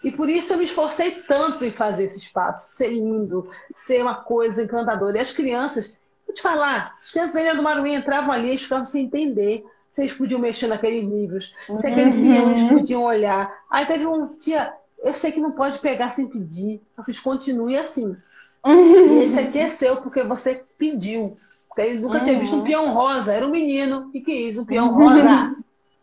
e 0.03 0.11
por 0.11 0.29
isso 0.29 0.53
eu 0.53 0.57
me 0.57 0.65
esforcei 0.65 1.11
tanto 1.11 1.63
em 1.63 1.69
fazer 1.69 2.05
esse 2.05 2.17
espaço, 2.17 2.75
ser 2.75 2.89
lindo, 2.89 3.47
ser 3.75 4.01
uma 4.01 4.15
coisa 4.15 4.63
encantadora. 4.63 5.17
E 5.17 5.21
as 5.21 5.31
crianças, 5.31 5.93
vou 6.25 6.33
te 6.33 6.41
falar, 6.41 6.93
as 6.97 7.11
crianças 7.11 7.33
da 7.33 7.41
Ilha 7.41 7.55
do 7.55 7.61
Maruim 7.61 7.93
entravam 7.93 8.33
ali 8.33 8.53
e 8.53 8.57
ficavam 8.57 8.85
sem 8.85 9.05
entender 9.05 9.63
se 9.91 10.01
eles 10.01 10.13
podiam 10.13 10.39
mexer 10.39 10.67
naqueles 10.67 11.03
livros, 11.03 11.53
se 11.79 11.85
aquele 11.87 12.11
uhum. 12.11 12.51
eles 12.51 12.69
podiam 12.69 13.03
olhar. 13.03 13.53
Aí 13.69 13.85
teve 13.85 14.07
um 14.07 14.25
dia, 14.37 14.73
eu 15.03 15.13
sei 15.13 15.31
que 15.31 15.39
não 15.39 15.51
pode 15.51 15.79
pegar 15.79 16.11
sem 16.11 16.27
pedir, 16.27 16.81
eu 16.97 17.03
fiz 17.03 17.19
continue 17.19 17.77
assim. 17.77 18.15
Uhum. 18.63 19.19
E 19.19 19.23
esse 19.23 19.39
aqui 19.39 19.59
é 19.59 19.67
seu 19.67 19.97
porque 19.97 20.23
você 20.23 20.63
pediu. 20.77 21.35
Porque 21.67 21.81
ele 21.81 21.99
nunca 21.99 22.19
uhum. 22.19 22.23
tinha 22.23 22.39
visto 22.39 22.55
um 22.55 22.63
peão 22.63 22.93
rosa, 22.93 23.33
era 23.33 23.45
um 23.45 23.51
menino 23.51 24.11
que 24.11 24.21
quis 24.21 24.57
um 24.57 24.65
peão 24.65 24.89
uhum. 24.89 25.07
rosa. 25.07 25.55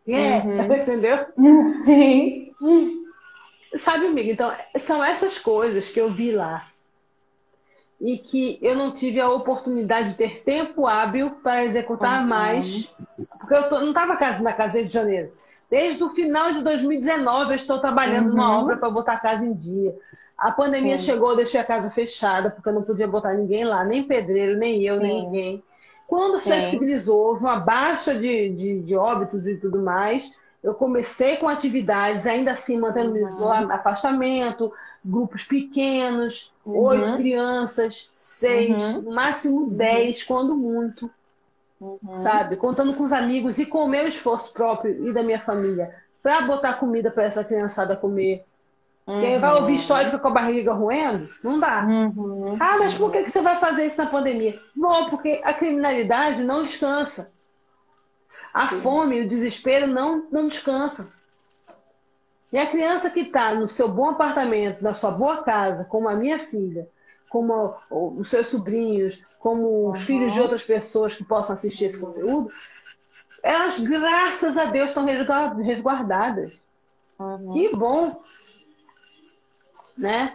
É, 0.06 0.38
uhum. 0.38 0.74
entendeu? 0.74 1.18
Sim. 1.84 2.52
Sabe, 3.76 4.06
amiga? 4.06 4.32
Então, 4.32 4.52
são 4.78 5.04
essas 5.04 5.38
coisas 5.38 5.88
que 5.88 6.00
eu 6.00 6.08
vi 6.08 6.32
lá 6.32 6.64
e 8.00 8.16
que 8.16 8.58
eu 8.62 8.74
não 8.76 8.92
tive 8.92 9.20
a 9.20 9.28
oportunidade 9.28 10.10
de 10.10 10.14
ter 10.16 10.42
tempo 10.42 10.86
hábil 10.86 11.30
para 11.42 11.64
executar 11.64 12.22
uhum. 12.22 12.28
mais, 12.28 12.88
porque 13.38 13.54
eu 13.54 13.68
tô, 13.68 13.80
não 13.80 13.88
estava 13.88 14.14
na 14.42 14.52
casa 14.52 14.84
de 14.84 14.92
janeiro. 14.92 15.30
Desde 15.70 16.02
o 16.02 16.10
final 16.10 16.52
de 16.52 16.62
2019 16.62 17.50
eu 17.50 17.56
estou 17.56 17.78
trabalhando 17.78 18.28
uhum. 18.28 18.36
numa 18.36 18.60
obra 18.60 18.76
para 18.76 18.90
botar 18.90 19.14
a 19.14 19.20
casa 19.20 19.44
em 19.44 19.52
dia. 19.52 19.94
A 20.36 20.50
pandemia 20.50 20.98
Sim. 20.98 21.04
chegou, 21.04 21.30
eu 21.30 21.36
deixei 21.36 21.60
a 21.60 21.64
casa 21.64 21.90
fechada, 21.90 22.50
porque 22.50 22.68
eu 22.68 22.72
não 22.72 22.82
podia 22.82 23.08
botar 23.08 23.34
ninguém 23.34 23.64
lá, 23.64 23.84
nem 23.84 24.02
pedreiro, 24.02 24.58
nem 24.58 24.82
eu, 24.82 24.96
Sim. 24.96 25.02
nem 25.02 25.24
ninguém. 25.24 25.64
Quando 26.06 26.38
Sim. 26.38 26.44
flexibilizou, 26.44 27.18
houve 27.18 27.40
uma 27.40 27.60
baixa 27.60 28.14
de, 28.14 28.48
de, 28.50 28.80
de 28.80 28.96
óbitos 28.96 29.46
e 29.46 29.56
tudo 29.56 29.82
mais, 29.82 30.30
eu 30.62 30.74
comecei 30.74 31.36
com 31.36 31.48
atividades, 31.48 32.26
ainda 32.26 32.52
assim 32.52 32.78
mantendo 32.78 33.18
uhum. 33.18 33.70
afastamento, 33.70 34.72
grupos 35.04 35.44
pequenos, 35.44 36.52
uhum. 36.64 36.78
oito 36.78 37.16
crianças, 37.16 38.08
seis, 38.22 38.74
uhum. 38.74 39.14
máximo 39.14 39.62
uhum. 39.62 39.68
dez, 39.68 40.22
quando 40.24 40.56
muito. 40.56 41.10
Uhum. 41.80 42.18
Sabe? 42.22 42.56
Contando 42.56 42.94
com 42.94 43.04
os 43.04 43.12
amigos 43.12 43.58
e 43.58 43.66
com 43.66 43.84
o 43.84 43.88
meu 43.88 44.06
esforço 44.08 44.52
próprio 44.52 45.08
e 45.08 45.12
da 45.12 45.22
minha 45.22 45.38
família 45.38 45.94
para 46.22 46.40
botar 46.42 46.74
comida 46.74 47.10
para 47.10 47.24
essa 47.24 47.44
criançada 47.44 47.96
comer. 47.96 48.44
Uhum. 49.06 49.20
Quem 49.20 49.38
vai 49.38 49.54
ouvir 49.54 49.76
história 49.76 50.18
com 50.18 50.28
a 50.28 50.30
barriga 50.30 50.72
roendo? 50.72 51.24
Não 51.42 51.58
dá. 51.58 51.84
Uhum. 51.84 52.56
Ah, 52.60 52.76
mas 52.78 52.92
por 52.94 53.10
que, 53.10 53.22
que 53.22 53.30
você 53.30 53.40
vai 53.40 53.58
fazer 53.58 53.86
isso 53.86 53.96
na 53.96 54.06
pandemia? 54.06 54.52
Bom, 54.76 55.08
porque 55.08 55.40
a 55.44 55.54
criminalidade 55.54 56.42
não 56.42 56.62
descansa. 56.62 57.30
A 58.52 58.68
Sim. 58.68 58.80
fome 58.80 59.16
e 59.16 59.22
o 59.22 59.28
desespero 59.28 59.86
não, 59.86 60.26
não 60.30 60.48
descansam. 60.48 61.08
E 62.52 62.58
a 62.58 62.66
criança 62.66 63.10
que 63.10 63.20
está 63.20 63.54
no 63.54 63.68
seu 63.68 63.88
bom 63.88 64.10
apartamento, 64.10 64.82
na 64.82 64.92
sua 64.92 65.12
boa 65.12 65.42
casa, 65.42 65.84
como 65.84 66.08
a 66.08 66.14
minha 66.14 66.38
filha, 66.38 66.88
como 67.28 67.74
os 67.90 68.30
seus 68.30 68.48
sobrinhos, 68.48 69.22
como 69.38 69.62
uhum. 69.62 69.92
os 69.92 70.02
filhos 70.02 70.32
de 70.32 70.40
outras 70.40 70.64
pessoas 70.64 71.14
que 71.14 71.24
possam 71.24 71.54
assistir 71.54 71.86
esse 71.86 72.00
conteúdo, 72.00 72.48
elas, 73.42 73.78
graças 73.78 74.56
a 74.56 74.66
Deus, 74.66 74.88
estão 74.88 75.04
resguardadas. 75.04 76.58
Uhum. 77.18 77.52
Que 77.52 77.76
bom! 77.76 78.20
Né? 79.96 80.32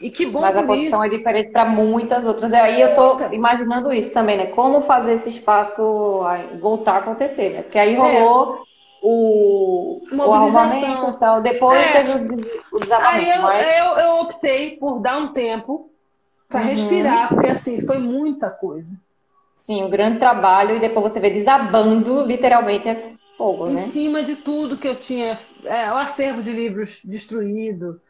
E 0.00 0.10
que 0.10 0.24
bom 0.26 0.40
Mas 0.40 0.56
a 0.56 0.62
posição 0.62 1.04
isso. 1.04 1.14
é 1.14 1.18
diferente 1.18 1.50
para 1.50 1.66
muitas 1.66 2.24
outras. 2.24 2.52
E 2.52 2.56
aí 2.56 2.80
eu 2.80 2.94
tô 2.94 3.18
imaginando 3.34 3.92
isso 3.92 4.10
também, 4.12 4.36
né? 4.36 4.46
Como 4.46 4.82
fazer 4.82 5.14
esse 5.14 5.28
espaço 5.28 6.22
voltar 6.58 6.94
a 6.94 6.98
acontecer, 6.98 7.50
né? 7.50 7.62
Porque 7.62 7.78
aí 7.78 7.94
rolou 7.96 8.56
é. 8.56 8.69
O, 9.02 10.00
o 10.12 11.10
e 11.10 11.18
tal. 11.18 11.40
Depois 11.40 11.78
é. 11.78 12.02
teve 12.02 12.34
o. 12.72 12.94
Aí 13.02 13.30
eu, 13.30 13.42
mas... 13.42 13.78
eu, 13.78 13.84
eu, 13.98 14.20
optei 14.20 14.76
por 14.76 15.00
dar 15.00 15.18
um 15.18 15.28
tempo 15.28 15.90
para 16.48 16.60
uhum. 16.60 16.66
respirar, 16.66 17.28
porque 17.28 17.48
assim, 17.48 17.80
foi 17.86 17.98
muita 17.98 18.50
coisa. 18.50 18.88
Sim, 19.54 19.84
um 19.84 19.90
grande 19.90 20.18
trabalho, 20.18 20.76
e 20.76 20.80
depois 20.80 21.12
você 21.12 21.20
vê 21.20 21.30
desabando, 21.30 22.22
literalmente 22.22 22.88
é 22.88 23.12
fogo, 23.36 23.68
em 23.68 23.74
né? 23.74 23.84
Em 23.84 23.90
cima 23.90 24.22
de 24.22 24.36
tudo 24.36 24.76
que 24.76 24.88
eu 24.88 24.96
tinha, 24.96 25.38
é, 25.64 25.90
o 25.90 25.96
acervo 25.96 26.42
de 26.42 26.50
livros 26.50 27.00
destruído 27.04 28.00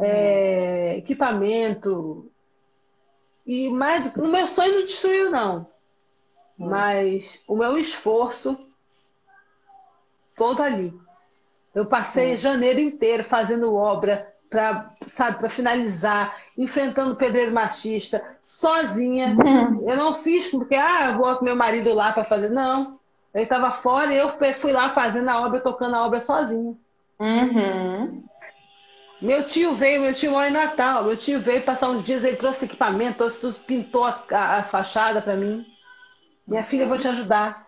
é, 0.00 0.96
equipamento. 0.98 2.30
E 3.46 3.70
mais, 3.70 4.14
no 4.14 4.28
meu 4.28 4.46
sonho 4.46 4.74
não 4.74 4.84
destruiu, 4.84 5.30
não. 5.30 5.66
Mas 6.58 7.40
o 7.46 7.56
meu 7.56 7.78
esforço 7.78 8.67
todo 10.38 10.62
ali. 10.62 10.94
Eu 11.74 11.84
passei 11.84 12.36
Sim. 12.36 12.40
janeiro 12.40 12.80
inteiro 12.80 13.22
fazendo 13.22 13.74
obra 13.74 14.26
para 14.48 14.90
sabe 15.06 15.38
para 15.38 15.50
finalizar, 15.50 16.34
enfrentando 16.56 17.16
pedreiro 17.16 17.52
machista, 17.52 18.24
sozinha. 18.42 19.36
Uhum. 19.36 19.84
Eu 19.86 19.96
não 19.96 20.14
fiz 20.14 20.48
porque 20.48 20.74
ah, 20.74 21.10
eu 21.10 21.18
vou 21.18 21.36
com 21.36 21.44
meu 21.44 21.56
marido 21.56 21.92
lá 21.92 22.12
para 22.12 22.24
fazer. 22.24 22.48
Não. 22.48 22.98
Ele 23.34 23.42
estava 23.44 23.70
fora 23.70 24.12
e 24.12 24.16
eu 24.16 24.32
fui 24.58 24.72
lá 24.72 24.88
fazendo 24.90 25.28
a 25.28 25.44
obra, 25.44 25.60
tocando 25.60 25.96
a 25.96 26.06
obra 26.06 26.20
sozinha. 26.20 26.74
Uhum. 27.20 28.24
Meu 29.20 29.44
tio 29.44 29.74
veio, 29.74 30.02
meu 30.02 30.14
tio 30.14 30.30
mora 30.30 30.48
em 30.48 30.52
Natal. 30.52 31.04
Meu 31.04 31.16
tio 31.16 31.40
veio 31.40 31.60
passar 31.60 31.90
uns 31.90 32.04
dias, 32.04 32.24
ele 32.24 32.36
trouxe 32.36 32.64
equipamento, 32.64 33.18
trouxe 33.18 33.40
tudo, 33.40 33.54
pintou 33.66 34.04
a, 34.04 34.18
a, 34.32 34.56
a 34.58 34.62
fachada 34.62 35.20
para 35.20 35.36
mim. 35.36 35.66
Minha 36.46 36.64
filha, 36.64 36.84
eu 36.84 36.88
vou 36.88 36.98
te 36.98 37.08
ajudar. 37.08 37.67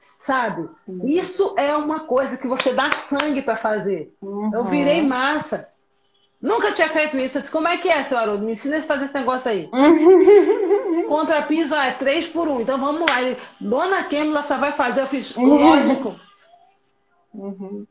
Sabe? 0.00 0.68
Sim. 0.84 1.00
Isso 1.06 1.54
é 1.56 1.74
uma 1.76 2.00
coisa 2.00 2.36
que 2.36 2.46
você 2.46 2.72
dá 2.72 2.90
sangue 2.90 3.42
para 3.42 3.56
fazer. 3.56 4.14
Uhum. 4.20 4.50
Eu 4.52 4.64
virei 4.64 5.02
massa. 5.02 5.70
Nunca 6.40 6.70
tinha 6.72 6.88
feito 6.88 7.16
isso. 7.16 7.38
Eu 7.38 7.42
disse, 7.42 7.52
como 7.52 7.66
é 7.66 7.76
que 7.76 7.88
é, 7.88 8.02
seu 8.04 8.16
Haroldo? 8.16 8.44
Me 8.44 8.52
ensina 8.52 8.78
a 8.78 8.82
fazer 8.82 9.06
esse 9.06 9.14
negócio 9.14 9.50
aí. 9.50 9.68
Contrapiso, 11.08 11.74
ah, 11.74 11.86
é 11.86 11.92
três 11.92 12.26
por 12.26 12.46
um. 12.46 12.60
Então 12.60 12.78
vamos 12.78 13.08
lá. 13.08 13.22
Ele, 13.22 13.36
Dona 13.60 14.04
Kemla 14.04 14.42
só 14.42 14.56
vai 14.56 14.72
fazer. 14.72 15.00
Eu 15.00 15.06
fiz, 15.06 15.34
lógico. 15.34 16.14
Uhum. 17.34 17.86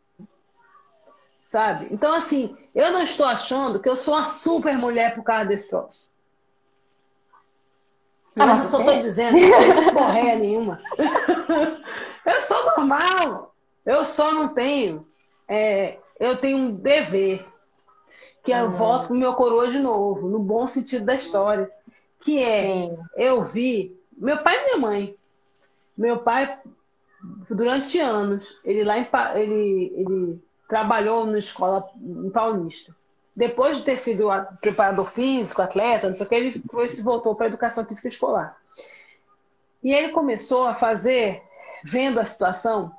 Sabe? 1.49 1.87
Então, 1.91 2.13
assim, 2.13 2.55
eu 2.75 2.91
não 2.91 3.01
estou 3.01 3.25
achando 3.25 3.79
que 3.79 3.89
eu 3.89 3.97
sou 3.97 4.13
uma 4.13 4.25
super 4.25 4.77
mulher 4.77 5.15
por 5.15 5.23
causa 5.23 5.45
desse 5.45 5.69
troço. 5.69 6.09
Ah, 8.39 8.45
mas 8.45 8.59
eu 8.59 8.65
só 8.67 8.79
estou 8.79 9.01
dizendo, 9.01 9.37
não 9.37 9.93
porra 9.93 10.21
nenhuma. 10.35 10.79
eu 12.25 12.41
sou 12.41 12.65
normal. 12.65 13.53
Eu 13.85 14.05
só 14.05 14.31
não 14.33 14.49
tenho. 14.49 15.05
É, 15.47 15.97
eu 16.19 16.35
tenho 16.35 16.57
um 16.57 16.71
dever. 16.71 17.45
Que 18.43 18.53
é 18.53 18.61
eu 18.61 18.71
voto 18.71 19.07
pro 19.07 19.15
meu 19.15 19.33
coroa 19.33 19.69
de 19.69 19.79
novo, 19.79 20.29
no 20.29 20.39
bom 20.39 20.67
sentido 20.67 21.05
da 21.05 21.15
história. 21.15 21.69
Que 22.21 22.39
é, 22.41 22.61
Sim. 22.61 22.97
eu 23.15 23.43
vi, 23.43 23.97
meu 24.17 24.37
pai 24.37 24.55
e 24.55 24.65
minha 24.65 24.77
mãe. 24.77 25.15
Meu 25.97 26.19
pai, 26.19 26.57
durante 27.49 27.99
anos, 27.99 28.59
ele 28.63 28.83
lá 28.83 28.97
em, 28.97 29.07
ele, 29.35 29.93
ele 29.95 30.43
trabalhou 30.67 31.25
na 31.25 31.39
escola 31.39 31.87
em 31.99 32.29
Paulista. 32.29 32.95
Depois 33.37 33.77
de 33.77 33.83
ter 33.83 33.99
sido 33.99 34.29
preparador 34.59 35.11
físico, 35.11 35.61
atleta, 35.61 36.09
não 36.09 36.15
sei 36.15 36.25
o 36.25 36.29
que, 36.29 36.33
ele 36.33 36.63
foi, 36.71 36.89
se 36.89 37.03
voltou 37.03 37.35
para 37.35 37.45
a 37.45 37.49
educação 37.49 37.85
física 37.85 38.07
escolar. 38.07 38.57
E 39.83 39.93
ele 39.93 40.09
começou 40.09 40.65
a 40.65 40.73
fazer, 40.73 41.43
vendo 41.83 42.19
a 42.19 42.25
situação 42.25 42.91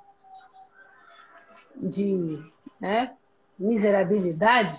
de 1.74 2.40
né, 2.80 3.16
miserabilidade, 3.58 4.78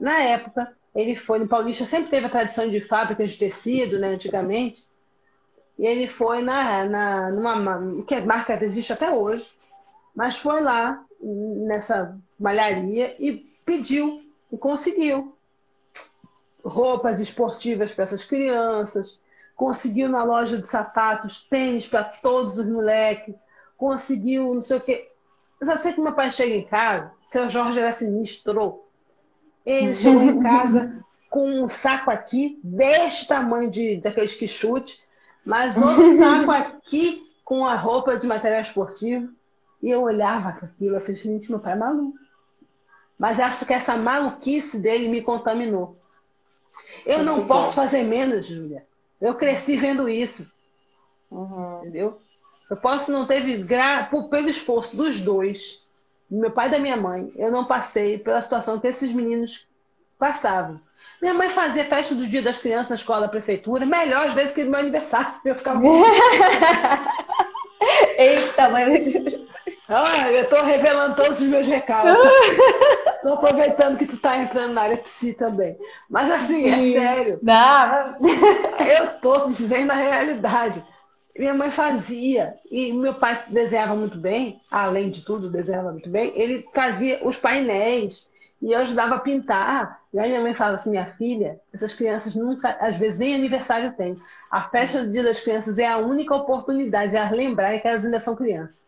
na 0.00 0.18
época, 0.18 0.76
ele 0.92 1.14
foi 1.14 1.38
no 1.38 1.46
Paulista, 1.46 1.84
sempre 1.84 2.10
teve 2.10 2.26
a 2.26 2.30
tradição 2.30 2.68
de 2.68 2.80
fábrica 2.80 3.24
de 3.24 3.36
tecido, 3.36 4.00
né, 4.00 4.08
antigamente, 4.08 4.84
e 5.78 5.86
ele 5.86 6.08
foi 6.08 6.42
na, 6.42 6.84
na, 6.86 7.30
numa 7.30 8.04
que 8.04 8.16
a 8.16 8.26
marca 8.26 8.52
existe 8.64 8.92
até 8.92 9.12
hoje, 9.12 9.46
mas 10.12 10.38
foi 10.38 10.60
lá 10.60 11.04
nessa 11.20 12.18
malharia 12.36 13.14
e 13.20 13.44
pediu 13.64 14.18
e 14.56 14.58
conseguiu 14.58 15.36
roupas 16.64 17.20
esportivas 17.20 17.92
para 17.92 18.04
essas 18.04 18.24
crianças, 18.24 19.20
conseguiu 19.54 20.08
na 20.08 20.24
loja 20.24 20.56
de 20.56 20.66
sapatos 20.66 21.46
tênis 21.48 21.86
para 21.86 22.02
todos 22.04 22.58
os 22.58 22.66
moleques, 22.66 23.34
conseguiu 23.76 24.54
não 24.54 24.64
sei 24.64 24.78
o 24.78 24.80
quê. 24.80 25.08
Eu 25.60 25.66
já 25.66 25.76
sei 25.76 25.92
que 25.92 26.00
meu 26.00 26.14
pai 26.14 26.30
chega 26.30 26.54
em 26.54 26.64
casa, 26.64 27.12
seu 27.26 27.50
Jorge 27.50 27.78
era 27.78 27.92
sinistro. 27.92 28.82
Ele 29.64 29.92
chegou 29.94 30.22
em 30.22 30.42
casa 30.42 31.04
com 31.28 31.64
um 31.64 31.68
saco 31.68 32.10
aqui, 32.10 32.58
deste 32.64 33.28
tamanho 33.28 33.70
de, 33.70 33.98
daqueles 33.98 34.34
que 34.34 34.48
chute, 34.48 35.04
mas 35.44 35.76
outro 35.76 36.16
saco 36.16 36.50
aqui 36.50 37.22
com 37.44 37.66
a 37.66 37.74
roupa 37.74 38.18
de 38.18 38.26
material 38.26 38.62
esportivo. 38.62 39.28
E 39.82 39.90
eu 39.90 40.00
olhava 40.00 40.48
aquilo, 40.48 40.96
eu 40.96 41.00
falei, 41.00 41.16
gente, 41.16 41.50
meu 41.50 41.60
pai 41.60 41.74
é 41.74 41.76
maluco. 41.76 42.25
Mas 43.18 43.40
acho 43.40 43.64
que 43.64 43.72
essa 43.72 43.96
maluquice 43.96 44.78
dele 44.78 45.08
me 45.08 45.22
contaminou. 45.22 45.96
Eu 47.04 47.22
não 47.22 47.46
posso 47.46 47.72
fazer 47.72 48.02
menos, 48.02 48.46
Júlia. 48.46 48.84
Eu 49.20 49.34
cresci 49.34 49.76
vendo 49.76 50.08
isso. 50.08 50.50
Uhum. 51.30 51.80
Entendeu? 51.80 52.18
Eu 52.70 52.76
posso 52.76 53.12
não 53.12 53.26
ter 53.26 53.40
gra... 53.64 54.08
pelo 54.30 54.48
esforço 54.48 54.96
dos 54.96 55.20
dois, 55.20 55.86
do 56.28 56.38
meu 56.38 56.50
pai 56.50 56.66
e 56.66 56.70
da 56.70 56.78
minha 56.78 56.96
mãe, 56.96 57.32
eu 57.36 57.50
não 57.50 57.64
passei 57.64 58.18
pela 58.18 58.42
situação 58.42 58.80
que 58.80 58.88
esses 58.88 59.12
meninos 59.12 59.66
passavam. 60.18 60.80
Minha 61.22 61.34
mãe 61.34 61.48
fazia 61.48 61.84
festa 61.84 62.14
do 62.14 62.26
dia 62.26 62.42
das 62.42 62.58
crianças 62.58 62.88
na 62.88 62.96
escola 62.96 63.22
da 63.22 63.28
prefeitura, 63.28 63.86
melhor 63.86 64.26
às 64.26 64.34
vezes 64.34 64.52
que 64.52 64.64
no 64.64 64.72
meu 64.72 64.80
aniversário. 64.80 65.34
Eu 65.44 65.54
ficava. 65.54 65.80
Eita, 68.18 68.68
mãe. 68.68 69.46
Ah, 69.88 70.32
eu 70.32 70.48
tô 70.48 70.60
revelando 70.62 71.14
todos 71.14 71.40
os 71.40 71.46
meus 71.46 71.66
recados. 71.66 72.20
tô 73.22 73.34
aproveitando 73.34 73.98
que 73.98 74.06
tu 74.06 74.16
tá 74.18 74.38
entrando 74.38 74.72
na 74.72 74.82
área 74.82 74.96
psi 74.96 75.34
também. 75.34 75.76
Mas 76.08 76.30
assim, 76.30 76.68
é 76.68 76.80
Sim. 76.80 76.96
é 76.96 77.00
sério. 77.00 77.38
Não. 77.42 78.16
eu 78.98 79.08
tô 79.20 79.46
dizendo 79.46 79.90
a 79.90 79.94
realidade. 79.94 80.82
Minha 81.38 81.54
mãe 81.54 81.70
fazia, 81.70 82.54
e 82.70 82.92
meu 82.92 83.12
pai 83.12 83.38
desenhava 83.48 83.94
muito 83.94 84.16
bem, 84.16 84.58
além 84.72 85.10
de 85.10 85.22
tudo, 85.22 85.50
desenhava 85.50 85.92
muito 85.92 86.08
bem, 86.08 86.32
ele 86.34 86.64
fazia 86.72 87.18
os 87.22 87.36
painéis, 87.36 88.26
e 88.60 88.72
eu 88.72 88.78
ajudava 88.80 89.16
a 89.16 89.20
pintar. 89.20 90.00
E 90.12 90.18
aí 90.18 90.28
minha 90.30 90.40
mãe 90.40 90.54
fala 90.54 90.76
assim, 90.76 90.90
minha 90.90 91.14
filha, 91.16 91.60
essas 91.72 91.92
crianças 91.92 92.34
nunca, 92.34 92.70
às 92.80 92.96
vezes 92.96 93.18
nem 93.18 93.34
aniversário 93.34 93.92
tem. 93.92 94.14
A 94.50 94.62
festa 94.62 95.04
do 95.04 95.12
Dia 95.12 95.22
das 95.22 95.40
Crianças 95.40 95.78
é 95.78 95.86
a 95.86 95.98
única 95.98 96.34
oportunidade 96.34 97.12
de 97.12 97.18
elas 97.18 97.32
lembrarem 97.32 97.80
que 97.80 97.86
elas 97.86 98.04
ainda 98.04 98.18
são 98.18 98.34
crianças. 98.34 98.82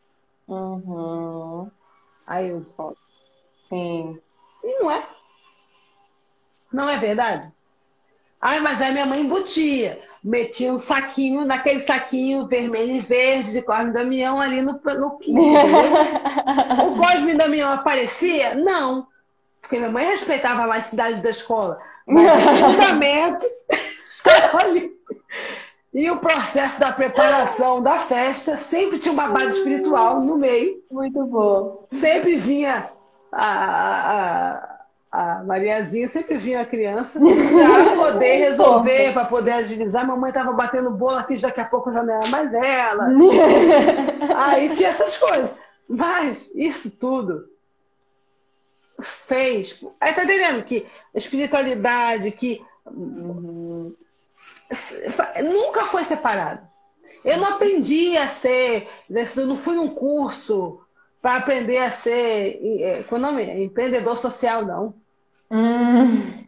Uhum. 0.46 1.70
Aí 2.26 2.48
eu 2.48 2.62
falo. 2.76 2.96
Sim. 3.68 4.18
E 4.64 4.82
não 4.82 4.90
é? 4.90 5.02
Não 6.72 6.90
é 6.90 6.96
verdade? 6.96 7.52
Ai, 8.40 8.60
mas 8.60 8.80
aí 8.80 8.92
minha 8.92 9.06
mãe 9.06 9.20
embutia. 9.20 9.98
Metia 10.22 10.72
um 10.72 10.78
saquinho, 10.78 11.44
naquele 11.44 11.80
saquinho 11.80 12.46
vermelho 12.46 12.96
e 12.96 13.00
verde 13.00 13.52
de 13.52 13.62
Cosme 13.62 13.92
Damião 13.92 14.40
ali 14.40 14.62
no, 14.62 14.80
no 14.98 15.18
quinto. 15.18 15.40
o 16.86 16.96
Cosme 16.96 17.34
Damião 17.34 17.72
aparecia? 17.72 18.54
Não. 18.54 19.06
Porque 19.60 19.76
minha 19.76 19.90
mãe 19.90 20.06
respeitava 20.06 20.64
lá 20.64 20.76
a 20.76 20.82
cidade 20.82 21.20
da 21.20 21.30
escola. 21.30 21.76
Mas 22.06 22.26
o 22.26 22.72
fundamento 22.72 23.44
estava 23.70 24.58
ali. 24.62 24.96
E 25.92 26.10
o 26.10 26.18
processo 26.18 26.78
da 26.78 26.92
preparação 26.92 27.82
da 27.82 27.98
festa 28.00 28.56
sempre 28.56 28.98
tinha 28.98 29.12
uma 29.12 29.28
base 29.28 29.58
espiritual 29.58 30.20
no 30.20 30.38
meio. 30.38 30.80
Muito 30.92 31.24
bom. 31.26 31.84
Sempre 31.90 32.36
vinha 32.36 32.88
a, 33.32 34.80
a, 35.12 35.38
a 35.38 35.44
Mariazinha, 35.44 36.08
sempre 36.08 36.36
vinha 36.36 36.60
a 36.60 36.66
criança 36.66 37.20
para 37.20 37.96
poder 37.96 38.36
resolver, 38.38 39.12
para 39.12 39.26
poder 39.26 39.52
agilizar. 39.52 40.06
Mamãe 40.06 40.30
estava 40.30 40.52
batendo 40.52 40.90
bolo 40.90 41.16
aqui, 41.16 41.36
daqui 41.36 41.60
a 41.60 41.66
pouco 41.66 41.92
já 41.92 42.02
não 42.02 42.14
era 42.14 42.28
mais 42.28 42.52
ela. 42.52 43.08
Aí 44.36 44.74
tinha 44.74 44.88
essas 44.88 45.16
coisas. 45.16 45.54
Mas 45.88 46.50
isso 46.54 46.90
tudo 46.90 47.46
fez. 49.00 49.82
Aí 50.00 50.12
tá 50.12 50.24
entendendo 50.24 50.64
que 50.64 50.86
espiritualidade, 51.14 52.30
que. 52.32 52.62
Uhum 52.86 53.92
nunca 55.42 55.86
foi 55.86 56.04
separado. 56.04 56.66
Eu 57.24 57.38
não 57.38 57.48
aprendi 57.48 58.16
a 58.16 58.28
ser, 58.28 58.88
eu 59.08 59.46
não 59.46 59.56
fui 59.56 59.74
num 59.74 59.88
curso 59.88 60.80
para 61.20 61.36
aprender 61.36 61.78
a 61.78 61.90
ser 61.90 62.60
é, 62.80 63.02
qual 63.02 63.24
é 63.38 63.62
empreendedor 63.62 64.16
social, 64.18 64.64
não. 64.64 64.94
Hum. 65.50 66.44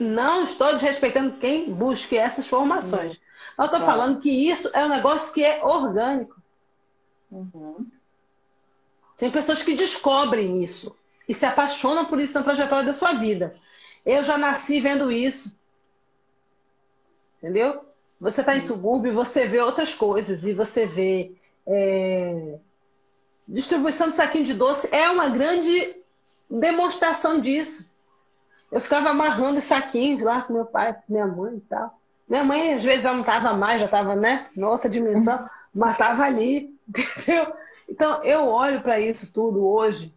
Não 0.00 0.44
estou 0.44 0.72
desrespeitando 0.74 1.38
quem 1.38 1.72
busque 1.72 2.16
essas 2.16 2.46
formações. 2.46 3.14
Hum. 3.14 3.20
Eu 3.58 3.64
estou 3.66 3.80
falando 3.80 4.20
que 4.20 4.30
isso 4.30 4.68
é 4.74 4.84
um 4.84 4.88
negócio 4.88 5.32
que 5.32 5.44
é 5.44 5.64
orgânico. 5.64 6.34
Uhum. 7.30 7.86
Tem 9.16 9.30
pessoas 9.30 9.62
que 9.62 9.76
descobrem 9.76 10.62
isso 10.62 10.94
e 11.28 11.34
se 11.34 11.46
apaixonam 11.46 12.04
por 12.04 12.20
isso 12.20 12.34
na 12.34 12.42
trajetória 12.42 12.84
da 12.84 12.92
sua 12.92 13.12
vida. 13.12 13.52
Eu 14.04 14.24
já 14.24 14.36
nasci 14.36 14.80
vendo 14.80 15.10
isso 15.10 15.54
entendeu? 17.44 17.84
Você 18.18 18.40
está 18.40 18.56
em 18.56 18.62
subúrbio, 18.62 19.12
você 19.12 19.46
vê 19.46 19.60
outras 19.60 19.94
coisas 19.94 20.44
e 20.44 20.54
você 20.54 20.86
vê 20.86 21.32
é... 21.66 22.58
distribuição 23.48 24.10
de 24.10 24.16
saquinho 24.16 24.44
de 24.44 24.54
doce 24.54 24.88
é 24.92 25.08
uma 25.10 25.28
grande 25.28 25.94
demonstração 26.50 27.40
disso. 27.40 27.90
eu 28.70 28.80
ficava 28.80 29.10
amarrando 29.10 29.60
saquinhos 29.60 30.22
lá 30.22 30.42
com 30.42 30.52
meu 30.52 30.64
pai, 30.64 30.92
com 30.94 31.12
minha 31.12 31.26
mãe 31.26 31.56
e 31.56 31.60
tal. 31.60 31.98
Minha 32.28 32.42
mãe, 32.42 32.74
às 32.74 32.82
vezes, 32.82 33.02
já 33.02 33.12
não 33.12 33.20
estava 33.20 33.52
mais, 33.52 33.78
já 33.78 33.84
estava, 33.84 34.16
né, 34.16 34.44
em 34.56 34.64
outra 34.64 34.88
dimensão, 34.88 35.44
mas 35.74 35.92
estava 35.92 36.24
ali, 36.24 36.74
entendeu? 36.88 37.52
Então, 37.88 38.22
eu 38.24 38.48
olho 38.48 38.80
para 38.80 38.98
isso 38.98 39.30
tudo 39.32 39.66
hoje 39.66 40.12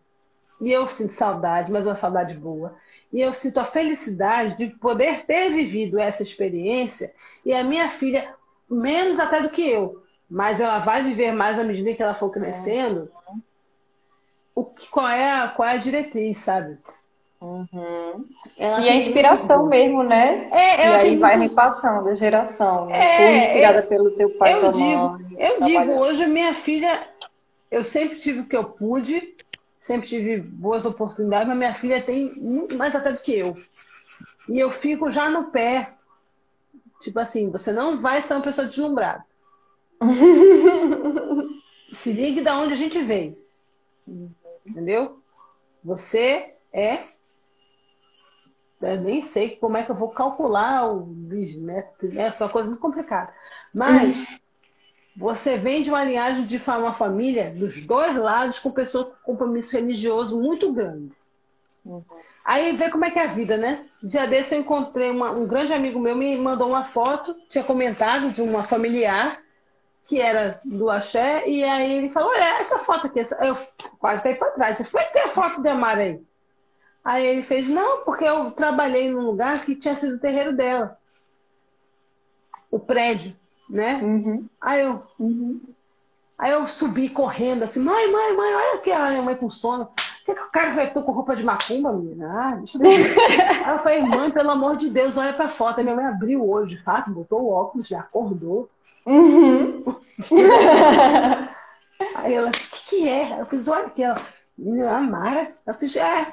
e 0.61 0.71
eu 0.71 0.87
sinto 0.87 1.13
saudade, 1.13 1.71
mas 1.71 1.85
uma 1.85 1.95
saudade 1.95 2.33
boa. 2.33 2.75
E 3.11 3.21
eu 3.21 3.33
sinto 3.33 3.59
a 3.59 3.65
felicidade 3.65 4.57
de 4.57 4.67
poder 4.77 5.25
ter 5.25 5.51
vivido 5.51 5.99
essa 5.99 6.23
experiência 6.23 7.13
e 7.45 7.53
a 7.53 7.63
minha 7.63 7.89
filha, 7.89 8.33
menos 8.69 9.19
até 9.19 9.41
do 9.41 9.49
que 9.49 9.67
eu, 9.67 10.01
mas 10.29 10.59
ela 10.59 10.79
vai 10.79 11.01
viver 11.01 11.31
mais 11.31 11.57
à 11.57 11.63
medida 11.63 11.93
que 11.93 12.03
ela 12.03 12.13
for 12.13 12.29
crescendo. 12.29 13.09
O 14.55 14.65
que, 14.65 14.87
qual, 14.89 15.07
é 15.07 15.31
a, 15.31 15.47
qual 15.47 15.67
é 15.67 15.73
a 15.73 15.77
diretriz, 15.77 16.37
sabe? 16.39 16.77
Uhum. 17.39 18.25
E 18.57 18.63
a 18.63 18.95
inspiração 18.95 19.67
mesmo, 19.67 20.03
né? 20.03 20.49
É, 20.51 20.87
e 20.87 20.95
aí 20.95 21.15
vai 21.17 21.37
muito... 21.37 21.51
repassando 21.51 22.09
a 22.09 22.15
geração. 22.15 22.87
Né? 22.87 22.97
É, 22.97 23.45
inspirada 23.45 23.79
eu, 23.79 23.87
pelo 23.87 24.11
teu 24.11 24.29
pai 24.31 24.53
eu 24.53 24.71
digo, 24.71 25.35
Eu 25.37 25.61
digo, 25.61 25.91
hoje 25.99 26.25
minha 26.25 26.55
filha, 26.55 27.07
eu 27.69 27.85
sempre 27.85 28.17
tive 28.17 28.39
o 28.39 28.45
que 28.45 28.57
eu 28.57 28.63
pude, 28.63 29.35
sempre 29.79 30.07
tive 30.07 30.37
boas 30.37 30.83
oportunidades, 30.85 31.47
mas 31.47 31.57
minha 31.57 31.75
filha 31.75 32.01
tem 32.01 32.33
muito 32.37 32.75
mais 32.75 32.95
até 32.95 33.11
do 33.11 33.19
que 33.19 33.37
eu. 33.37 33.53
E 34.49 34.59
eu 34.59 34.71
fico 34.71 35.11
já 35.11 35.29
no 35.29 35.45
pé. 35.45 35.93
Tipo 37.01 37.19
assim, 37.19 37.51
você 37.51 37.71
não 37.71 38.01
vai 38.01 38.21
ser 38.21 38.33
uma 38.33 38.41
pessoa 38.41 38.65
deslumbrada. 38.65 39.23
Se 41.91 42.11
ligue 42.11 42.41
da 42.41 42.57
onde 42.59 42.73
a 42.73 42.77
gente 42.77 43.01
veio. 43.01 43.37
Entendeu? 44.65 45.19
Você 45.83 46.53
é. 46.71 46.99
Eu 48.81 49.01
nem 49.01 49.23
sei 49.23 49.55
como 49.55 49.77
é 49.77 49.83
que 49.83 49.89
eu 49.89 49.95
vou 49.95 50.09
calcular 50.09 50.87
o 50.87 50.99
bisneto, 50.99 52.05
né? 52.13 52.27
É 52.27 52.43
uma 52.43 52.49
coisa 52.49 52.67
muito 52.67 52.81
complicada. 52.81 53.33
Mas 53.73 54.15
você 55.15 55.57
vem 55.57 55.81
de 55.81 55.89
uma 55.89 56.03
linhagem 56.03 56.45
de 56.45 56.57
uma 56.57 56.93
família 56.93 57.51
dos 57.51 57.83
dois 57.85 58.15
lados 58.15 58.59
com 58.59 58.69
pessoas 58.69 59.07
com 59.07 59.31
compromisso 59.31 59.75
religioso 59.75 60.39
muito 60.39 60.71
grande. 60.71 61.15
Aí 62.45 62.75
vê 62.75 62.89
como 62.89 63.05
é 63.05 63.09
que 63.09 63.17
é 63.17 63.23
a 63.23 63.33
vida, 63.33 63.57
né? 63.57 63.83
Dia 64.03 64.27
desse 64.27 64.53
eu 64.53 64.59
encontrei 64.59 65.09
uma, 65.09 65.31
um 65.31 65.47
grande 65.47 65.73
amigo 65.73 65.99
meu, 65.99 66.15
me 66.15 66.37
mandou 66.37 66.69
uma 66.69 66.83
foto, 66.83 67.35
tinha 67.49 67.63
comentado 67.63 68.29
de 68.29 68.41
uma 68.41 68.63
familiar 68.63 69.39
que 70.07 70.21
era 70.21 70.59
do 70.63 70.89
axé, 70.89 71.47
e 71.47 71.63
aí 71.63 71.91
ele 71.93 72.09
falou, 72.09 72.29
olha, 72.29 72.59
essa 72.59 72.79
foto 72.79 73.07
aqui, 73.07 73.19
eu 73.19 73.57
quase 73.99 74.23
caí 74.23 74.35
para 74.35 74.51
trás, 74.51 74.77
você 74.77 74.83
foi 74.83 75.03
ter 75.03 75.19
a 75.19 75.29
foto 75.29 75.61
de 75.61 75.69
Amara 75.69 76.01
aí? 76.01 76.21
Aí 77.03 77.25
ele 77.25 77.43
fez, 77.43 77.69
não, 77.69 78.03
porque 78.03 78.23
eu 78.23 78.51
trabalhei 78.51 79.11
num 79.11 79.21
lugar 79.21 79.63
que 79.63 79.75
tinha 79.75 79.95
sido 79.95 80.15
o 80.15 80.19
terreiro 80.19 80.55
dela. 80.55 80.97
O 82.69 82.79
prédio 82.79 83.35
né? 83.69 83.99
Uhum. 84.01 84.47
Aí 84.61 84.81
eu. 84.81 85.03
Uhum. 85.19 85.61
Aí 86.37 86.51
eu 86.51 86.67
subi 86.67 87.09
correndo 87.09 87.63
assim, 87.63 87.79
mãe, 87.79 88.11
mãe, 88.11 88.35
mãe, 88.35 88.53
olha 88.53 88.75
aqui 88.75 88.91
a 88.91 89.09
minha 89.09 89.21
mãe 89.23 89.35
com 89.35 89.49
sono. 89.49 89.89
O 90.27 90.33
que, 90.33 90.41
que 90.41 90.47
o 90.47 90.51
cara 90.51 90.71
vai 90.71 90.91
com 90.91 90.99
roupa 90.99 91.35
de 91.35 91.43
macumba, 91.43 91.93
menina? 91.93 92.29
Ah, 92.29 92.55
deixa 92.55 92.77
eu 92.77 92.81
ver. 92.81 93.15
Eu 93.15 93.79
falei, 93.79 94.01
mãe, 94.01 94.29
pelo 94.29 94.51
amor 94.51 94.75
de 94.75 94.89
Deus, 94.89 95.15
olha 95.15 95.31
pra 95.31 95.47
foto. 95.47 95.77
Aí 95.77 95.83
minha 95.83 95.95
mãe 95.95 96.05
abriu 96.05 96.41
o 96.41 96.49
olho, 96.49 96.67
de 96.67 96.83
fato, 96.83 97.13
botou 97.13 97.43
o 97.43 97.49
óculos, 97.49 97.87
já 97.87 97.99
acordou. 97.99 98.69
Uhum. 99.05 99.77
Aí 102.15 102.33
ela, 102.33 102.49
o 102.49 102.51
que, 102.51 102.85
que 102.89 103.09
é? 103.09 103.39
Eu 103.39 103.45
fiz, 103.45 103.67
olha 103.67 103.85
aqui, 103.85 104.03
ela, 104.03 104.17
a 104.91 105.01
Mara. 105.01 105.53
Eu 105.65 105.73
fiz, 105.73 105.95
é. 105.95 106.27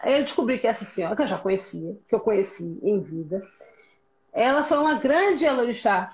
Aí 0.00 0.18
eu 0.18 0.22
descobri 0.22 0.58
que 0.58 0.68
essa 0.68 0.84
senhora, 0.84 1.16
que 1.16 1.22
eu 1.22 1.26
já 1.26 1.38
conhecia, 1.38 1.96
que 2.06 2.14
eu 2.14 2.20
conheci 2.20 2.78
em 2.82 3.00
vida, 3.00 3.40
ela 4.32 4.62
foi 4.62 4.78
uma 4.78 4.94
grande 4.94 5.44
elorixá 5.44 6.10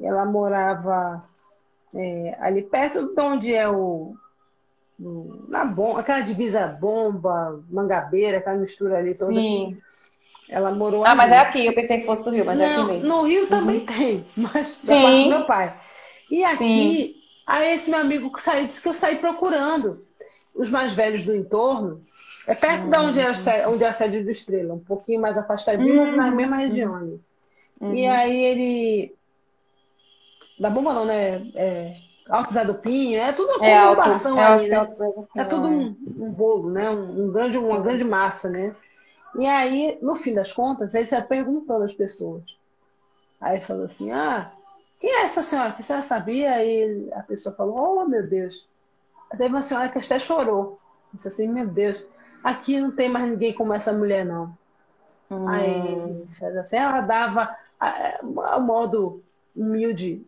ela 0.00 0.24
morava 0.24 1.24
é, 1.94 2.36
ali 2.40 2.62
perto 2.62 3.14
de 3.14 3.20
onde 3.20 3.54
é 3.54 3.68
o. 3.68 4.14
na 4.98 5.64
bomba, 5.64 6.00
aquela 6.00 6.20
divisa 6.20 6.78
bomba, 6.80 7.62
mangabeira, 7.70 8.38
aquela 8.38 8.56
mistura 8.56 8.98
ali 8.98 9.16
toda. 9.16 9.32
Sim. 9.32 9.76
Ela 10.48 10.72
morou 10.72 11.04
Ah, 11.04 11.10
ali. 11.10 11.16
mas 11.16 11.32
é 11.32 11.38
aqui, 11.38 11.66
eu 11.66 11.74
pensei 11.74 12.00
que 12.00 12.06
fosse 12.06 12.22
do 12.24 12.30
Rio, 12.30 12.44
mas 12.44 12.58
Não, 12.58 12.66
é 12.66 12.74
aqui 12.74 12.84
mesmo. 12.84 13.08
No 13.08 13.22
Rio 13.22 13.46
também 13.46 13.78
uhum. 13.78 13.86
tem, 13.86 14.24
mas 14.36 14.68
Sim. 14.68 14.94
da 14.94 15.02
parte 15.02 15.22
do 15.22 15.28
meu 15.30 15.46
pai. 15.46 15.72
E 16.30 16.44
aqui, 16.44 16.56
Sim. 16.56 17.14
aí 17.46 17.74
esse 17.74 17.90
meu 17.90 18.00
amigo 18.00 18.32
que 18.32 18.42
saiu 18.42 18.66
disse 18.66 18.80
que 18.80 18.88
eu 18.88 18.94
saí 18.94 19.16
procurando 19.16 19.98
os 20.54 20.68
mais 20.68 20.92
velhos 20.94 21.24
do 21.24 21.34
entorno. 21.34 22.00
É 22.46 22.54
perto 22.54 22.84
uhum. 22.84 22.90
de 22.90 22.98
onde 22.98 23.20
é, 23.20 23.68
onde 23.68 23.84
é 23.84 23.88
a 23.88 23.94
sede 23.94 24.22
do 24.22 24.30
Estrela, 24.30 24.74
um 24.74 24.78
pouquinho 24.78 25.20
mais 25.20 25.36
afastadinho, 25.38 26.00
uhum. 26.00 26.06
mas 26.06 26.16
na 26.16 26.30
mesma 26.30 26.56
região. 26.56 27.18
Uhum. 27.80 27.94
E 27.94 28.06
aí 28.06 28.44
ele 28.44 29.14
da 30.58 30.70
bomba 30.70 30.92
não, 30.92 31.04
né? 31.04 31.42
É, 31.54 31.96
Alto 32.28 32.52
Zé 32.52 32.64
do 32.64 32.74
Pinho, 32.74 33.20
é 33.20 33.32
tudo 33.32 33.56
uma 33.56 33.66
é 33.66 33.80
conurbação 33.80 34.40
é 34.40 34.44
ali, 34.44 34.68
né? 34.68 34.76
É 35.36 35.44
tudo 35.44 35.68
um, 35.68 35.96
um 36.18 36.30
bolo, 36.30 36.70
né? 36.70 36.88
Um, 36.88 37.24
um, 37.24 37.32
grande, 37.32 37.58
uma 37.58 37.80
grande 37.80 38.04
massa, 38.04 38.48
né? 38.48 38.72
E 39.38 39.46
aí, 39.46 39.98
no 40.00 40.14
fim 40.14 40.34
das 40.34 40.52
contas, 40.52 40.94
aí 40.94 41.06
você 41.06 41.20
perguntou 41.22 41.82
às 41.82 41.92
pessoas. 41.92 42.42
Aí 43.40 43.60
falou 43.60 43.86
assim, 43.86 44.12
ah, 44.12 44.52
quem 45.00 45.10
é 45.10 45.24
essa 45.24 45.42
senhora? 45.42 45.72
Que 45.72 45.82
a 45.82 45.84
senhora 45.84 46.04
sabia? 46.04 46.52
Aí 46.52 47.08
a 47.12 47.22
pessoa 47.22 47.54
falou, 47.54 47.76
oh 47.78 48.04
meu 48.06 48.26
Deus. 48.26 48.68
Teve 49.30 49.48
uma 49.48 49.62
senhora 49.62 49.88
que 49.88 49.98
até 49.98 50.18
chorou. 50.18 50.78
Disse 51.12 51.28
assim, 51.28 51.48
meu 51.48 51.66
Deus, 51.66 52.04
aqui 52.44 52.80
não 52.80 52.92
tem 52.92 53.08
mais 53.08 53.28
ninguém 53.28 53.52
como 53.52 53.72
essa 53.72 53.92
mulher, 53.92 54.24
não. 54.24 54.56
Hum. 55.30 55.48
Aí, 55.48 56.28
assim, 56.60 56.76
ela 56.76 57.00
dava 57.00 57.56
a, 57.80 58.20
a 58.44 58.60
modo 58.60 59.22
humilde 59.56 60.24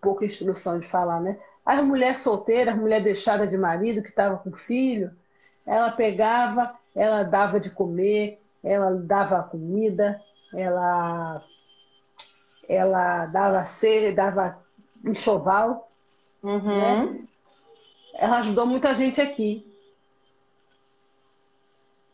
pouca 0.00 0.24
instrução 0.24 0.78
de 0.78 0.86
falar, 0.86 1.20
né? 1.20 1.38
As 1.64 1.82
mulheres 1.84 2.18
solteiras, 2.18 2.76
mulher 2.76 3.02
deixada 3.02 3.46
de 3.46 3.56
marido, 3.56 4.02
que 4.02 4.08
estava 4.08 4.36
com 4.36 4.52
filho, 4.52 5.12
ela 5.66 5.92
pegava, 5.92 6.74
ela 6.94 7.22
dava 7.22 7.60
de 7.60 7.70
comer, 7.70 8.40
ela 8.62 8.92
dava 8.92 9.42
comida, 9.42 10.20
ela, 10.54 11.42
ela 12.68 13.26
dava 13.26 13.64
ser, 13.66 14.14
dava 14.14 14.58
enxoval. 15.04 15.88
Uhum. 16.42 16.60
Né? 16.60 17.28
Ela 18.14 18.38
ajudou 18.40 18.66
muita 18.66 18.94
gente 18.94 19.20
aqui. 19.20 19.66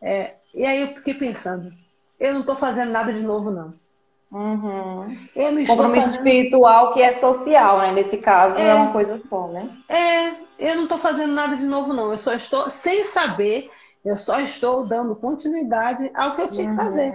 É, 0.01 0.37
e 0.55 0.65
aí 0.65 0.83
eu 0.83 0.95
fiquei 0.95 1.15
pensando, 1.15 1.73
eu 2.21 2.33
não 2.33 2.41
estou 2.41 2.55
fazendo 2.55 2.93
nada 2.93 3.13
de 3.13 3.21
novo, 3.21 3.51
não. 3.51 3.73
Uhum. 4.31 5.17
Compromisso 5.67 6.05
fazendo... 6.05 6.17
espiritual 6.17 6.93
que 6.93 7.01
é 7.01 7.13
social, 7.13 7.79
né? 7.79 7.93
Nesse 7.93 8.19
caso, 8.19 8.59
é, 8.59 8.69
é 8.69 8.75
uma 8.75 8.93
coisa 8.93 9.17
só, 9.17 9.49
né? 9.49 9.71
É, 9.89 10.29
eu 10.59 10.77
não 10.77 10.83
estou 10.83 10.99
fazendo 10.99 11.33
nada 11.33 11.57
de 11.57 11.65
novo, 11.65 11.95
não. 11.95 12.13
Eu 12.13 12.19
só 12.19 12.35
estou, 12.35 12.69
sem 12.69 13.05
saber, 13.05 13.71
eu 14.05 14.19
só 14.19 14.41
estou 14.41 14.85
dando 14.85 15.17
continuidade 15.17 16.11
ao 16.15 16.35
que 16.35 16.43
eu 16.43 16.51
tinha 16.51 16.71
que 16.71 16.77
fazer. 16.77 17.15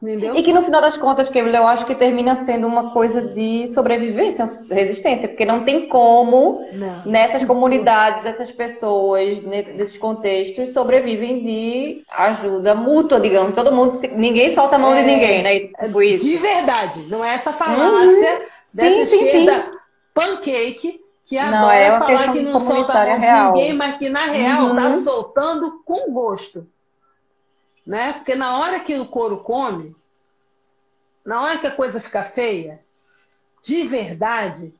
Uhum. 0.00 0.08
Entendeu? 0.08 0.36
E 0.36 0.42
que 0.42 0.52
no 0.52 0.62
final 0.62 0.80
das 0.80 0.96
contas, 0.96 1.28
Kevin, 1.28 1.50
eu 1.50 1.66
acho 1.66 1.86
que 1.86 1.94
termina 1.94 2.34
sendo 2.36 2.66
uma 2.66 2.90
coisa 2.92 3.22
de 3.22 3.66
sobrevivência, 3.68 4.44
resistência, 4.70 5.28
porque 5.28 5.44
não 5.44 5.64
tem 5.64 5.88
como 5.88 6.62
não. 6.74 7.02
nessas 7.06 7.44
comunidades, 7.44 8.26
essas 8.26 8.50
pessoas, 8.52 9.40
nesses 9.40 9.96
contextos, 9.96 10.72
sobrevivem 10.72 11.42
de 11.42 12.02
ajuda 12.10 12.74
mútua, 12.74 13.20
digamos. 13.20 13.54
Todo 13.54 13.72
mundo, 13.72 13.98
ninguém 14.12 14.50
solta 14.50 14.76
a 14.76 14.78
mão 14.78 14.94
é, 14.94 15.02
de 15.02 15.06
ninguém, 15.06 15.42
né? 15.42 15.60
Tipo 15.84 16.02
isso. 16.02 16.26
De 16.26 16.36
verdade, 16.36 17.00
não 17.08 17.24
é 17.24 17.34
essa 17.34 17.52
falácia 17.52 18.04
uhum. 18.04 18.38
dessa 18.74 19.06
sim, 19.06 19.06
sim, 19.06 19.30
sim. 19.30 19.46
pancake 20.12 21.00
que 21.26 21.36
agora 21.36 21.60
não, 21.60 21.70
é 21.70 21.98
falar 21.98 22.32
que 22.32 22.42
não 22.42 22.60
solta 22.60 22.92
a 22.92 23.18
mão 23.18 23.52
de 23.52 23.60
ninguém, 23.60 23.72
mas 23.72 23.96
que 23.96 24.08
na 24.08 24.26
real 24.26 24.76
está 24.76 24.88
uhum. 24.88 25.00
soltando 25.00 25.82
com 25.84 26.12
gosto 26.12 26.66
né? 27.86 28.14
Porque 28.14 28.34
na 28.34 28.58
hora 28.58 28.80
que 28.80 28.98
o 28.98 29.06
couro 29.06 29.38
come, 29.38 29.94
na 31.24 31.42
hora 31.42 31.58
que 31.58 31.66
a 31.66 31.74
coisa 31.74 32.00
fica 32.00 32.24
feia, 32.24 32.80
de 33.62 33.86
verdade, 33.86 34.74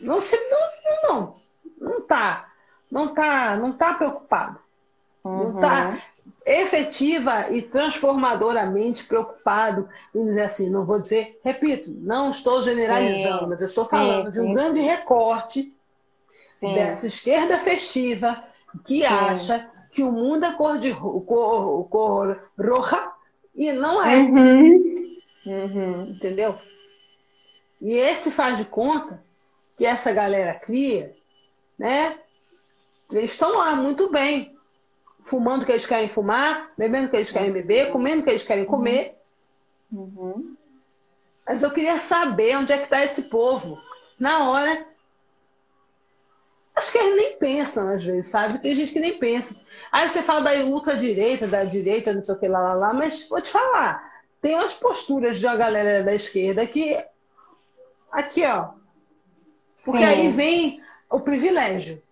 não 0.00 0.20
se 0.20 0.36
não 0.36 0.72
não 1.02 1.34
não 1.80 2.00
tá 2.02 2.48
não 2.90 3.14
tá 3.14 3.56
não 3.56 3.72
tá 3.72 3.94
preocupado, 3.94 4.58
uhum. 5.24 5.52
não 5.52 5.60
tá 5.60 5.98
efetiva 6.44 7.50
e 7.50 7.62
transformadoramente 7.62 9.04
preocupado 9.04 9.88
em 10.14 10.24
dizer 10.24 10.42
assim, 10.42 10.70
não 10.70 10.84
vou 10.84 10.98
dizer, 10.98 11.40
repito, 11.44 11.90
não 11.90 12.30
estou 12.30 12.62
generalizando, 12.62 13.44
sim. 13.44 13.46
mas 13.48 13.60
eu 13.60 13.66
estou 13.68 13.84
falando 13.88 14.26
sim, 14.26 14.32
de 14.32 14.40
um 14.40 14.46
sim. 14.48 14.54
grande 14.54 14.80
recorte 14.80 15.72
dessa 16.60 17.06
esquerda 17.08 17.58
festiva 17.58 18.42
que 18.84 19.04
acha 19.04 19.68
que 19.92 20.02
o 20.02 20.10
mundo 20.10 20.44
é 20.46 20.52
cor 20.52 20.78
de 20.78 20.92
cor, 20.92 21.88
cor 21.88 22.50
roxa 22.58 23.12
e 23.54 23.70
não 23.72 24.02
é. 24.02 24.16
Uhum. 24.16 25.16
Uhum. 25.46 26.02
Entendeu? 26.10 26.58
E 27.80 27.92
esse 27.94 28.30
faz 28.30 28.56
de 28.56 28.64
conta 28.64 29.22
que 29.76 29.84
essa 29.84 30.12
galera 30.12 30.54
cria, 30.54 31.14
né? 31.78 32.18
Eles 33.10 33.32
estão 33.32 33.58
lá 33.58 33.76
muito 33.76 34.10
bem. 34.10 34.56
fumando 35.24 35.62
o 35.62 35.66
que 35.66 35.72
eles 35.72 35.86
querem 35.86 36.08
fumar, 36.08 36.72
bebendo 36.76 37.06
o 37.06 37.10
que 37.10 37.16
eles 37.16 37.30
querem 37.30 37.52
beber, 37.52 37.90
comendo 37.90 38.20
o 38.22 38.24
que 38.24 38.30
eles 38.30 38.42
querem 38.42 38.64
comer. 38.64 39.16
Uhum. 39.90 40.56
Mas 41.46 41.62
eu 41.62 41.70
queria 41.70 41.98
saber 41.98 42.56
onde 42.56 42.72
é 42.72 42.78
que 42.78 42.84
está 42.84 43.04
esse 43.04 43.22
povo. 43.22 43.80
Na 44.18 44.50
hora. 44.50 44.91
Acho 46.74 46.92
que 46.92 46.98
eles 46.98 47.16
nem 47.16 47.36
pensam, 47.36 47.92
às 47.92 48.02
vezes, 48.02 48.30
sabe? 48.30 48.58
Tem 48.58 48.74
gente 48.74 48.92
que 48.92 49.00
nem 49.00 49.18
pensa. 49.18 49.56
Aí 49.90 50.08
você 50.08 50.22
fala 50.22 50.40
da 50.40 50.54
ultradireita, 50.64 51.46
da 51.46 51.64
direita, 51.64 52.14
não 52.14 52.24
sei 52.24 52.34
o 52.34 52.38
que 52.38 52.48
lá, 52.48 52.60
lá, 52.60 52.72
lá, 52.72 52.94
mas 52.94 53.28
vou 53.28 53.40
te 53.40 53.50
falar. 53.50 54.10
Tem 54.40 54.54
umas 54.54 54.72
posturas 54.72 55.38
de 55.38 55.46
uma 55.46 55.56
galera 55.56 56.02
da 56.02 56.14
esquerda 56.14 56.66
que. 56.66 56.98
Aqui, 58.10 58.44
ó. 58.44 58.70
Porque 59.84 59.98
Sim. 59.98 60.04
aí 60.04 60.32
vem 60.32 60.82
o 61.10 61.20
privilégio. 61.20 62.02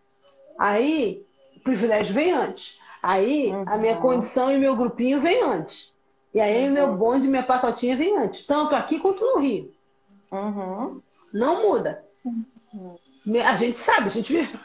Aí, 0.58 1.24
o 1.56 1.60
privilégio 1.60 2.14
vem 2.14 2.32
antes. 2.32 2.78
Aí, 3.02 3.50
uhum. 3.50 3.64
a 3.66 3.76
minha 3.78 3.94
uhum. 3.94 4.00
condição 4.00 4.52
e 4.52 4.58
meu 4.58 4.76
grupinho 4.76 5.20
vem 5.20 5.42
antes. 5.42 5.92
E 6.34 6.40
aí, 6.40 6.66
uhum. 6.66 6.72
meu 6.72 6.96
bonde, 6.96 7.26
minha 7.26 7.42
pacotinha 7.42 7.96
vem 7.96 8.16
antes. 8.18 8.44
Tanto 8.46 8.74
aqui 8.74 8.98
quanto 8.98 9.20
no 9.20 9.38
Rio. 9.38 9.72
Uhum. 10.30 11.00
Não 11.32 11.62
muda. 11.62 12.04
Uhum. 12.24 12.98
A 13.47 13.56
gente 13.56 13.78
sabe, 13.78 14.09
a 14.09 14.10
gente 14.10 14.32
vive 14.32 14.59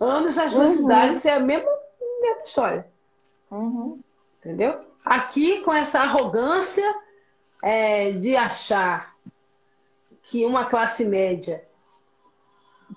anos 0.00 0.36
nas 0.36 0.52
duas 0.52 0.70
uhum. 0.72 0.76
cidades, 0.82 1.24
é 1.24 1.34
a 1.34 1.40
mesma, 1.40 1.70
mesma 2.20 2.44
história. 2.44 2.86
Uhum. 3.50 4.00
Entendeu? 4.38 4.80
Aqui, 5.04 5.60
com 5.62 5.72
essa 5.72 6.00
arrogância 6.00 6.94
é, 7.62 8.12
de 8.12 8.36
achar 8.36 9.14
que 10.24 10.44
uma 10.44 10.64
classe 10.64 11.04
média 11.04 11.64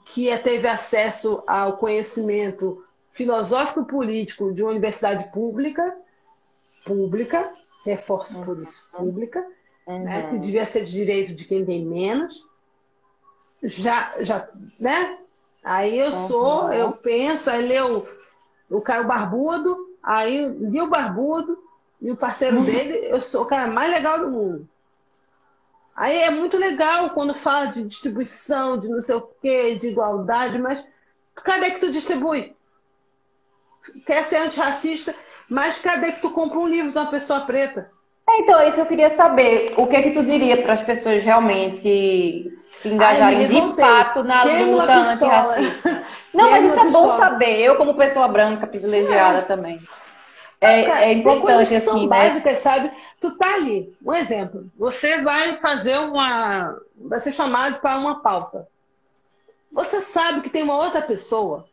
que 0.08 0.36
teve 0.40 0.68
acesso 0.68 1.44
ao 1.48 1.78
conhecimento 1.78 2.84
filosófico 3.12 3.86
político 3.86 4.54
de 4.54 4.62
uma 4.62 4.72
universidade 4.72 5.32
pública, 5.32 5.96
pública, 6.84 7.52
reforço 7.86 8.42
por 8.44 8.62
isso, 8.62 8.88
uhum. 8.94 9.06
pública, 9.06 9.46
uhum. 9.88 10.04
Né, 10.04 10.30
que 10.30 10.40
devia 10.40 10.66
ser 10.66 10.84
de 10.86 10.92
direito 10.92 11.34
de 11.34 11.46
quem 11.46 11.66
tem 11.66 11.86
menos, 11.86 12.44
já, 13.68 14.14
já, 14.22 14.48
né? 14.80 15.18
Aí 15.64 15.98
eu 15.98 16.12
uhum. 16.12 16.28
sou, 16.28 16.74
eu 16.74 16.92
penso, 16.92 17.50
aí 17.50 17.68
leu 17.68 18.04
o 18.70 18.82
Caio 18.82 19.08
Barbudo, 19.08 19.76
aí 20.04 20.48
li 20.48 20.82
o 20.82 20.90
Barbudo 20.90 21.58
e 22.02 22.12
o 22.12 22.16
parceiro 22.16 22.58
uhum. 22.58 22.66
dele, 22.66 23.08
eu 23.10 23.22
sou 23.22 23.44
o 23.44 23.46
cara 23.48 23.68
mais 23.68 23.92
legal 23.92 24.20
do 24.20 24.32
mundo. 24.32 24.70
Aí 25.96 26.18
é 26.22 26.30
muito 26.30 26.58
legal 26.58 27.10
quando 27.12 27.34
fala 27.34 27.68
de 27.68 27.84
distribuição, 27.84 28.78
de 28.78 28.88
não 28.88 29.02
sei 29.02 29.16
o 29.16 29.30
quê, 29.42 29.76
de 29.76 29.88
igualdade, 29.88 30.60
mas 30.60 30.84
cadê 31.36 31.72
que 31.72 31.80
tu 31.80 31.92
distribui? 31.92 32.56
Quer 34.06 34.24
ser 34.26 34.38
antirracista, 34.38 35.16
mas 35.50 35.80
cadê 35.80 36.12
que 36.12 36.22
tu 36.22 36.32
compra 36.32 36.60
um 36.60 36.68
livro 36.68 36.92
de 36.92 36.98
uma 36.98 37.10
pessoa 37.10 37.42
preta? 37.42 37.90
É, 38.28 38.40
então, 38.40 38.60
é 38.60 38.68
isso 38.68 38.76
que 38.76 38.82
eu 38.82 38.88
queria 38.88 39.10
saber. 39.10 39.74
O 39.78 39.88
que 39.88 39.96
é 39.96 40.02
que 40.02 40.12
tu 40.12 40.24
diria 40.24 40.62
para 40.62 40.74
as 40.74 40.84
pessoas 40.84 41.24
realmente 41.24 42.48
se 42.86 42.94
engajarem 42.94 43.40
Ai, 43.40 43.48
de 43.48 43.76
fato 43.76 44.24
na 44.24 44.44
luta 44.44 44.94
antirracista? 44.94 46.06
Não, 46.34 46.52
mas 46.52 46.66
isso 46.66 46.80
é 46.80 46.90
bom 46.92 47.18
saber. 47.18 47.62
Eu, 47.62 47.78
como 47.78 47.96
pessoa 47.96 48.28
branca 48.28 48.68
privilegiada 48.68 49.40
é. 49.40 49.42
também. 49.42 49.82
É, 50.62 50.82
é 51.06 51.14
importante, 51.14 51.74
assim, 51.74 51.86
são 51.86 52.02
né? 52.02 52.08
básicas, 52.08 52.60
sabe? 52.60 52.92
Tu 53.22 53.32
tá 53.38 53.56
ali. 53.56 53.96
Um 54.06 54.14
exemplo. 54.14 54.70
Você 54.78 55.22
vai 55.22 55.56
fazer 55.58 55.98
uma. 55.98 56.78
Vai 56.96 57.20
ser 57.22 57.32
chamado 57.32 57.80
para 57.80 57.98
uma 57.98 58.22
pauta. 58.22 58.68
Você 59.72 60.02
sabe 60.02 60.42
que 60.42 60.50
tem 60.50 60.64
uma 60.64 60.78
outra 60.78 61.02
pessoa 61.02 61.66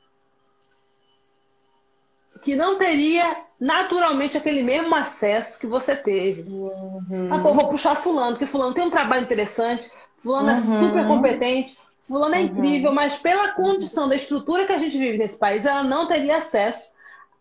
que 2.45 2.57
não 2.57 2.77
teria 2.77 3.37
naturalmente 3.61 4.37
aquele 4.37 4.63
mesmo 4.63 4.95
acesso 4.95 5.59
que 5.59 5.67
você 5.67 5.95
teve. 5.95 6.43
Uhum. 6.43 7.29
Ah, 7.31 7.39
pô, 7.39 7.55
vou 7.55 7.69
puxar 7.69 7.95
fulano, 7.95 8.33
porque 8.33 8.47
fulano 8.47 8.75
tem 8.75 8.85
um 8.85 8.91
trabalho 8.91 9.23
interessante, 9.23 9.91
fulano 10.23 10.51
é 10.51 10.53
uhum. 10.55 10.59
é 10.59 10.61
super 10.61 11.07
competente, 11.07 11.77
fulano 12.05 12.35
é 12.35 12.39
uhum. 12.39 12.45
incrível, 12.45 12.93
mas 12.93 13.17
pela 13.17 13.53
condição 13.53 14.09
da 14.09 14.17
estrutura 14.17 14.67
que 14.67 14.73
a 14.73 14.79
gente 14.79 14.97
vive 14.97 15.19
nesse 15.19 15.39
país, 15.39 15.65
ela 15.65 15.83
não 15.83 16.07
teria 16.07 16.39
acesso. 16.39 16.91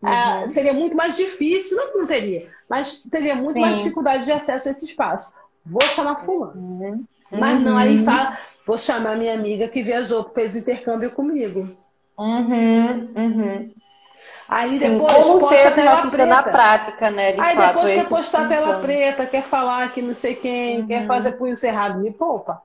Ah, 0.04 0.46
seria 0.48 0.72
muito 0.72 0.96
mais 0.96 1.16
difícil, 1.16 1.76
não, 1.76 2.00
não 2.00 2.06
teria, 2.08 2.40
mas 2.68 3.04
teria 3.04 3.36
muito 3.36 3.52
Sim. 3.52 3.60
mais 3.60 3.78
dificuldade 3.78 4.24
de 4.24 4.32
acesso 4.32 4.68
a 4.68 4.72
esse 4.72 4.86
espaço. 4.86 5.32
Vou 5.64 5.80
chamar 5.90 6.24
fulano. 6.24 6.54
Uhum. 6.56 7.06
Mas 7.30 7.60
não, 7.60 7.76
aí 7.76 7.98
uhum. 7.98 8.04
fala, 8.04 8.36
vou 8.66 8.76
chamar 8.76 9.16
minha 9.16 9.34
amiga 9.34 9.68
que 9.68 9.80
viajou, 9.80 10.24
que 10.24 10.34
fez 10.34 10.56
o 10.56 10.58
intercâmbio 10.58 11.12
comigo. 11.12 11.78
Uhum, 12.18 13.12
uhum. 13.14 13.70
Aí 14.48 14.78
Sim, 14.78 14.98
depois 14.98 15.26
como 15.26 15.40
posta 15.40 15.56
ser 15.56 15.74
tela 15.74 16.10
preta. 16.10 16.26
na 16.26 16.42
prática, 16.42 17.10
né? 17.10 17.32
De 17.32 17.40
Aí 17.40 17.56
fato, 17.56 17.74
depois 17.74 17.94
quer 17.94 18.08
postar 18.08 18.48
tela 18.48 18.80
preta, 18.80 19.26
quer 19.26 19.42
falar 19.42 19.92
que 19.92 20.02
não 20.02 20.14
sei 20.14 20.34
quem, 20.34 20.80
uhum. 20.80 20.86
quer 20.88 21.06
fazer 21.06 21.32
punho 21.32 21.56
cerrado, 21.56 22.00
me 22.00 22.10
poupa. 22.10 22.60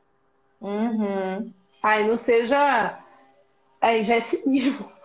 Uhum. 0.62 1.52
Aí 1.84 2.08
não 2.08 2.18
seja. 2.18 2.98
Aí 3.82 4.04
já 4.04 4.16
é 4.16 4.22
cinismo. 4.22 4.86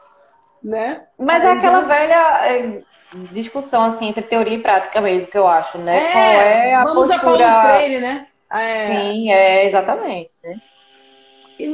Né? 0.65 1.03
Mas 1.19 1.43
Aí 1.43 1.49
é 1.49 1.53
aquela 1.55 1.81
já... 1.81 1.89
velha 1.89 2.47
é, 2.47 2.83
discussão 3.33 3.83
assim 3.83 4.07
entre 4.07 4.23
teoria 4.23 4.55
e 4.55 4.63
prática 4.63 5.01
mesmo, 5.01 5.27
que 5.27 5.37
eu 5.37 5.49
acho, 5.49 5.77
né? 5.79 5.97
É, 5.97 6.13
Qual 6.13 6.23
é 6.23 6.75
a 6.75 6.85
vamos 6.85 7.09
postura... 7.09 7.49
a 7.49 7.53
Paulo 7.53 7.75
Freire, 7.75 7.99
né? 7.99 8.27
É... 8.49 8.87
Sim, 8.87 9.33
é, 9.33 9.67
exatamente. 9.67 10.31
Né? 10.45 10.61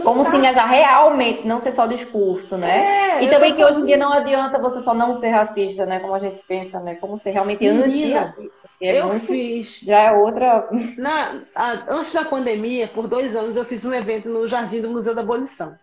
Como 0.02 0.24
tá. 0.24 0.30
se 0.30 0.36
engajar 0.36 0.68
realmente, 0.68 1.46
não 1.46 1.60
ser 1.60 1.72
só 1.72 1.86
discurso, 1.86 2.56
né? 2.56 3.18
É, 3.20 3.24
e 3.24 3.28
também 3.28 3.54
que 3.54 3.64
hoje 3.64 3.80
em 3.80 3.86
dia 3.86 3.96
não 3.96 4.12
adianta 4.12 4.58
você 4.58 4.80
só 4.80 4.92
não 4.92 5.14
ser 5.14 5.28
racista, 5.28 5.86
né? 5.86 6.00
Como 6.00 6.14
a 6.14 6.18
gente 6.18 6.36
pensa, 6.46 6.80
né? 6.80 6.96
Como 6.96 7.18
ser 7.18 7.30
realmente 7.30 7.66
anti-racista. 7.66 8.67
É 8.80 9.00
eu 9.00 9.08
muito, 9.08 9.26
fiz. 9.26 9.80
Já 9.80 9.98
é 9.98 10.12
outra. 10.12 10.68
Na, 10.96 11.42
a, 11.54 11.72
antes 11.88 12.12
da 12.12 12.24
pandemia, 12.24 12.86
por 12.86 13.08
dois 13.08 13.34
anos, 13.34 13.56
eu 13.56 13.64
fiz 13.64 13.84
um 13.84 13.92
evento 13.92 14.28
no 14.28 14.46
Jardim 14.46 14.80
do 14.80 14.90
Museu 14.90 15.14
da 15.14 15.22
Abolição. 15.22 15.76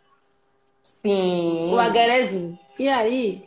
Sim. 0.81 1.73
O 1.73 1.79
Aguerezinho. 1.79 2.57
E 2.79 2.87
aí, 2.87 3.43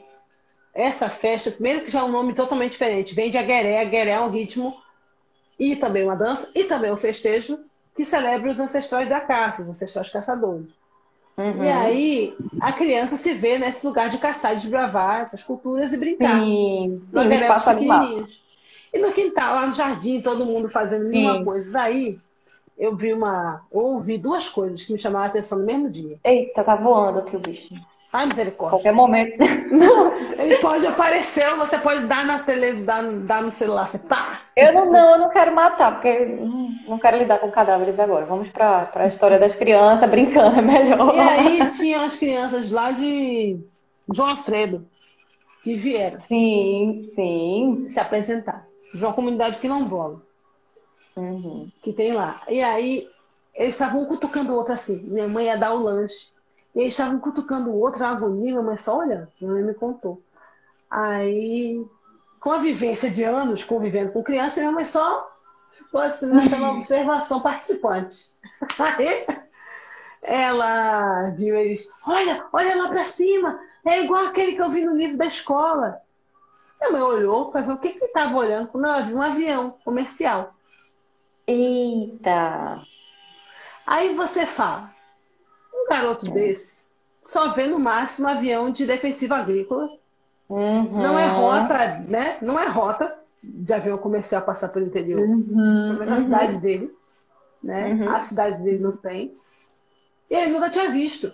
essa 0.75 1.09
festa, 1.09 1.51
primeiro 1.51 1.81
que 1.81 1.91
já 1.91 2.01
é 2.01 2.05
um 2.05 2.13
nome 2.13 2.35
totalmente 2.35 2.73
diferente. 2.73 3.15
Vem 3.15 3.31
de 3.31 3.39
Agueré. 3.39 3.81
Agueré 3.81 4.11
é 4.11 4.21
um 4.21 4.31
ritmo 4.31 4.77
e 5.59 5.75
também 5.77 6.05
uma 6.05 6.17
dança 6.17 6.51
e 6.55 6.65
também 6.65 6.93
um 6.93 6.97
festejo 6.97 7.59
que 7.97 8.05
celebra 8.05 8.51
os 8.51 8.61
ancestrais 8.61 9.09
da 9.09 9.21
caça, 9.21 9.63
os 9.63 9.69
ancestrais 9.69 10.11
caçadores. 10.11 10.69
Uhum. 11.37 11.65
E 11.65 11.69
aí 11.69 12.37
a 12.61 12.73
criança 12.73 13.17
se 13.17 13.33
vê 13.33 13.59
nesse 13.59 13.87
lugar 13.87 14.11
de 14.11 14.19
caçar, 14.19 14.55
de 14.55 14.63
desbravar 14.63 15.23
essas 15.23 15.43
culturas 15.43 15.93
e 15.93 15.97
brincar. 15.97 16.41
Sim, 16.41 17.03
no 17.13 17.33
espaço 17.33 17.71
E 18.93 18.99
no 18.99 19.13
quintal, 19.13 19.55
lá 19.55 19.67
no 19.67 19.75
jardim, 19.75 20.21
todo 20.21 20.47
mundo 20.47 20.71
fazendo 20.71 21.09
Sim. 21.11 21.45
coisa. 21.45 21.83
Aí 21.83 22.17
eu 22.79 22.95
vi 22.95 23.13
uma. 23.13 23.63
ouvi 23.71 24.17
duas 24.17 24.49
coisas 24.49 24.83
que 24.83 24.93
me 24.93 24.99
chamaram 24.99 25.27
a 25.27 25.29
atenção 25.29 25.59
no 25.59 25.65
mesmo 25.65 25.91
dia. 25.91 26.19
Eita, 26.25 26.63
tá 26.63 26.77
voando 26.77 27.21
aqui 27.21 27.37
o 27.37 27.41
bicho. 27.41 27.75
Ai, 28.11 28.25
misericórdia. 28.25 28.79
Qualquer 28.79 28.93
momento. 28.93 29.37
Ele 30.39 30.57
pode 30.57 30.87
aparecer 30.87 31.47
ou 31.51 31.59
você 31.59 31.77
pode 31.77 32.07
dar 32.07 32.25
na 32.25 32.39
tele, 32.39 32.83
dar, 32.83 33.03
dar 33.03 33.43
no 33.43 33.51
celular. 33.51 33.87
Você 33.87 33.99
pá! 33.99 34.41
Eu 34.57 34.73
não, 34.73 34.91
não, 34.91 35.11
eu 35.11 35.19
não 35.19 35.29
quero 35.29 35.55
matar, 35.55 35.93
porque 35.93 36.39
não 36.87 36.99
quero 36.99 37.19
lidar 37.19 37.39
com 37.39 37.51
cadáveres 37.51 37.99
agora. 37.99 38.25
Vamos 38.25 38.49
para 38.49 38.91
a 38.95 39.07
história 39.07 39.39
das 39.39 39.55
crianças 39.55 40.09
brincando, 40.09 40.59
é 40.59 40.63
melhor. 40.63 41.15
E 41.15 41.21
aí 41.21 41.71
tinha 41.73 42.03
as 42.03 42.17
crianças 42.17 42.71
lá 42.71 42.93
de 42.93 43.59
João 44.11 44.31
Alfredo 44.31 44.87
que 45.63 45.75
vieram. 45.75 46.19
Sim, 46.21 47.11
sim. 47.15 47.89
Se 47.91 48.01
apresentar. 48.01 48.68
De 48.95 49.05
uma 49.05 49.13
comunidade 49.13 49.59
quilombola. 49.59 50.23
Uhum. 51.17 51.71
Que 51.83 51.93
tem 51.93 52.13
lá. 52.13 52.41
E 52.49 52.63
aí 52.63 53.09
eles 53.55 53.75
estavam 53.75 54.07
cutucando 54.07 54.53
o 54.53 54.57
outro 54.57 54.73
assim. 54.73 55.03
Minha 55.11 55.29
mãe 55.29 55.47
ia 55.47 55.57
dar 55.57 55.73
o 55.73 55.83
lanche. 55.83 56.31
E 56.75 56.81
eles 56.81 56.95
estavam 56.95 57.19
cutucando 57.19 57.71
o 57.71 57.81
outro, 57.81 58.05
a 58.05 58.11
agonia, 58.11 58.63
mas 58.63 58.83
só 58.83 58.99
olhando, 58.99 59.29
minha 59.41 59.53
mãe 59.53 59.63
me 59.65 59.75
contou. 59.75 60.23
Aí, 60.89 61.85
com 62.41 62.53
a 62.53 62.59
vivência 62.59 63.11
de 63.11 63.25
anos 63.25 63.65
convivendo 63.65 64.13
com 64.13 64.23
criança, 64.23 64.61
minha 64.61 64.71
mãe 64.71 64.85
só 64.85 65.29
ficou 65.73 66.01
assim, 66.01 66.27
naquela 66.27 66.73
observação 66.79 67.41
participante. 67.41 68.33
Aí, 68.79 69.27
ela 70.23 71.31
viu 71.31 71.57
eles, 71.57 71.87
olha, 72.07 72.47
olha 72.53 72.77
lá 72.77 72.89
para 72.89 73.05
cima, 73.05 73.59
é 73.85 74.03
igual 74.03 74.27
aquele 74.27 74.53
que 74.55 74.63
eu 74.63 74.71
vi 74.71 74.85
no 74.85 74.97
livro 74.97 75.17
da 75.17 75.27
escola. 75.27 76.01
Minha 76.81 76.93
mãe 76.93 77.03
olhou 77.03 77.51
para 77.51 77.63
ver 77.63 77.73
o 77.73 77.79
que, 77.79 77.91
que 77.91 77.99
ele 77.99 78.05
estava 78.07 78.37
olhando. 78.37 78.71
Não, 78.75 79.07
vi 79.07 79.15
um 79.15 79.23
avião 79.23 79.77
comercial. 79.85 80.55
Eita! 81.47 82.81
Aí 83.87 84.15
você 84.15 84.45
fala, 84.45 84.91
garoto 85.89 86.27
é. 86.29 86.31
desse 86.31 86.79
só 87.29 87.53
vê 87.53 87.67
no 87.67 87.79
máximo 87.79 88.27
avião 88.27 88.71
de 88.71 88.87
defensiva 88.87 89.37
agrícola. 89.37 89.87
Uhum. 90.49 91.03
Não 91.03 91.19
é 91.19 91.27
rota, 91.27 91.75
né? 92.09 92.39
Não 92.41 92.59
é 92.59 92.67
rota 92.67 93.15
de 93.45 93.71
avião 93.71 93.99
comercial 93.99 94.41
passar 94.41 94.71
pelo 94.71 94.87
interior. 94.87 95.21
Uhum. 95.21 95.45
Pelo 95.89 95.99
menos 95.99 96.11
a 96.11 96.23
cidade 96.23 96.57
dele. 96.57 96.97
Né? 97.63 97.93
Uhum. 97.93 98.09
A 98.09 98.21
cidade 98.23 98.63
dele 98.63 98.79
não 98.79 98.97
tem. 98.97 99.31
E 100.31 100.35
ele 100.35 100.53
nunca 100.53 100.71
tinha 100.71 100.91
visto. 100.91 101.31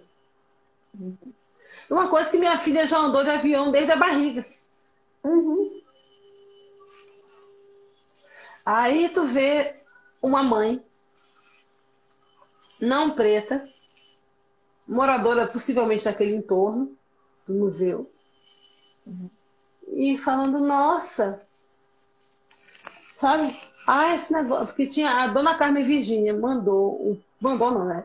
Uma 1.88 2.08
coisa 2.08 2.28
que 2.28 2.38
minha 2.38 2.58
filha 2.58 2.88
já 2.88 2.98
andou 2.98 3.22
de 3.22 3.30
avião 3.30 3.70
desde 3.70 3.92
a 3.92 3.96
barriga. 3.96 4.44
Uhum. 5.24 5.80
Aí 8.64 9.08
tu 9.08 9.26
vê 9.26 9.74
uma 10.22 10.42
mãe 10.42 10.84
não 12.80 13.10
preta, 13.10 13.66
moradora 14.86 15.46
possivelmente 15.46 16.04
daquele 16.04 16.34
entorno 16.34 16.96
do 17.46 17.54
museu, 17.54 18.10
uhum. 19.06 19.30
e 19.88 20.18
falando, 20.18 20.60
nossa, 20.60 21.40
sabe? 23.18 23.48
Ah, 23.86 24.14
esse 24.14 24.32
negócio, 24.32 24.66
porque 24.66 24.86
tinha 24.86 25.10
a 25.10 25.26
dona 25.26 25.56
Carmen 25.56 25.84
Virgínia 25.84 26.34
mandou, 26.34 27.20
mandou 27.40 27.70
não, 27.70 27.84
né? 27.84 28.04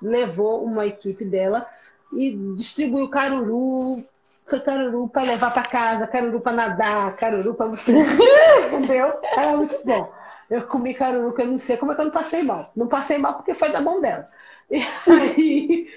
Levou 0.00 0.64
uma 0.64 0.86
equipe 0.86 1.24
dela 1.24 1.66
e 2.12 2.34
distribuiu 2.56 3.08
caruru, 3.08 3.96
caruru 4.48 5.08
para 5.08 5.22
levar 5.22 5.52
para 5.52 5.62
casa, 5.62 6.06
caruru 6.06 6.40
para 6.40 6.52
nadar, 6.52 7.16
caruru 7.16 7.54
para 7.54 7.66
você. 7.66 7.92
Entendeu? 8.68 9.20
Era 9.22 9.56
muito 9.56 9.78
bom. 9.84 10.12
Eu 10.50 10.62
comi 10.66 10.94
caruru 10.94 11.34
que 11.34 11.42
eu 11.42 11.46
não 11.46 11.58
sei 11.58 11.76
como 11.76 11.92
é 11.92 11.94
que 11.94 12.00
eu 12.00 12.06
não 12.06 12.12
passei 12.12 12.42
mal. 12.42 12.72
Não 12.74 12.86
passei 12.86 13.18
mal 13.18 13.34
porque 13.34 13.54
foi 13.54 13.70
da 13.70 13.80
mão 13.80 14.00
dela. 14.00 14.26
E 14.70 14.82
aí, 15.10 15.88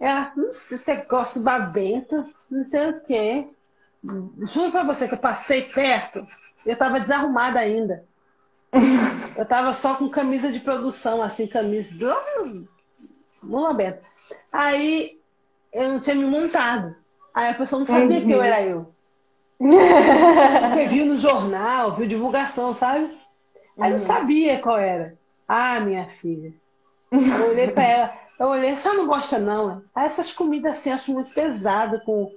é, 0.00 0.30
não 0.36 0.52
sei, 0.52 0.76
esse 0.76 0.88
negócio 0.88 1.42
babento, 1.42 2.24
não 2.50 2.68
sei 2.68 2.90
o 2.90 3.00
quê. 3.00 3.48
Juro 4.42 4.70
pra 4.70 4.84
você 4.84 5.08
que 5.08 5.14
eu 5.14 5.18
passei 5.18 5.62
perto, 5.62 6.24
eu 6.64 6.76
tava 6.76 7.00
desarrumada 7.00 7.58
ainda. 7.58 8.04
Eu 9.36 9.46
tava 9.46 9.72
só 9.74 9.94
com 9.94 10.08
camisa 10.08 10.52
de 10.52 10.60
produção, 10.60 11.22
assim, 11.22 11.46
camisa. 11.46 12.14
Não 13.42 13.62
lamento. 13.62 14.06
Aí 14.52 15.18
eu 15.72 15.88
não 15.90 16.00
tinha 16.00 16.16
me 16.16 16.24
montado. 16.24 16.94
Aí 17.36 17.50
a 17.50 17.54
pessoa 17.54 17.80
não 17.80 17.86
sabia 17.86 18.16
uhum. 18.16 18.24
que 18.24 18.32
eu 18.32 18.42
era 18.42 18.62
eu. 18.62 18.90
Porque 19.60 20.86
viu 20.88 21.04
no 21.04 21.18
jornal, 21.18 21.94
viu 21.94 22.06
divulgação, 22.06 22.72
sabe? 22.72 23.14
Aí 23.78 23.90
não 23.90 23.98
uhum. 23.98 24.06
sabia 24.06 24.58
qual 24.58 24.78
era. 24.78 25.14
Ah, 25.46 25.78
minha 25.80 26.06
filha. 26.06 26.54
Eu 27.12 27.50
olhei 27.50 27.68
pra 27.68 27.84
ela, 27.84 28.12
eu 28.40 28.46
olhei, 28.46 28.74
você 28.74 28.90
não 28.90 29.06
gosta 29.06 29.38
não? 29.38 29.82
Aí 29.94 30.06
essas 30.06 30.32
comidas 30.32 30.78
assim, 30.78 30.90
acho 30.90 31.12
muito 31.12 31.32
pesado 31.32 32.00
com, 32.06 32.32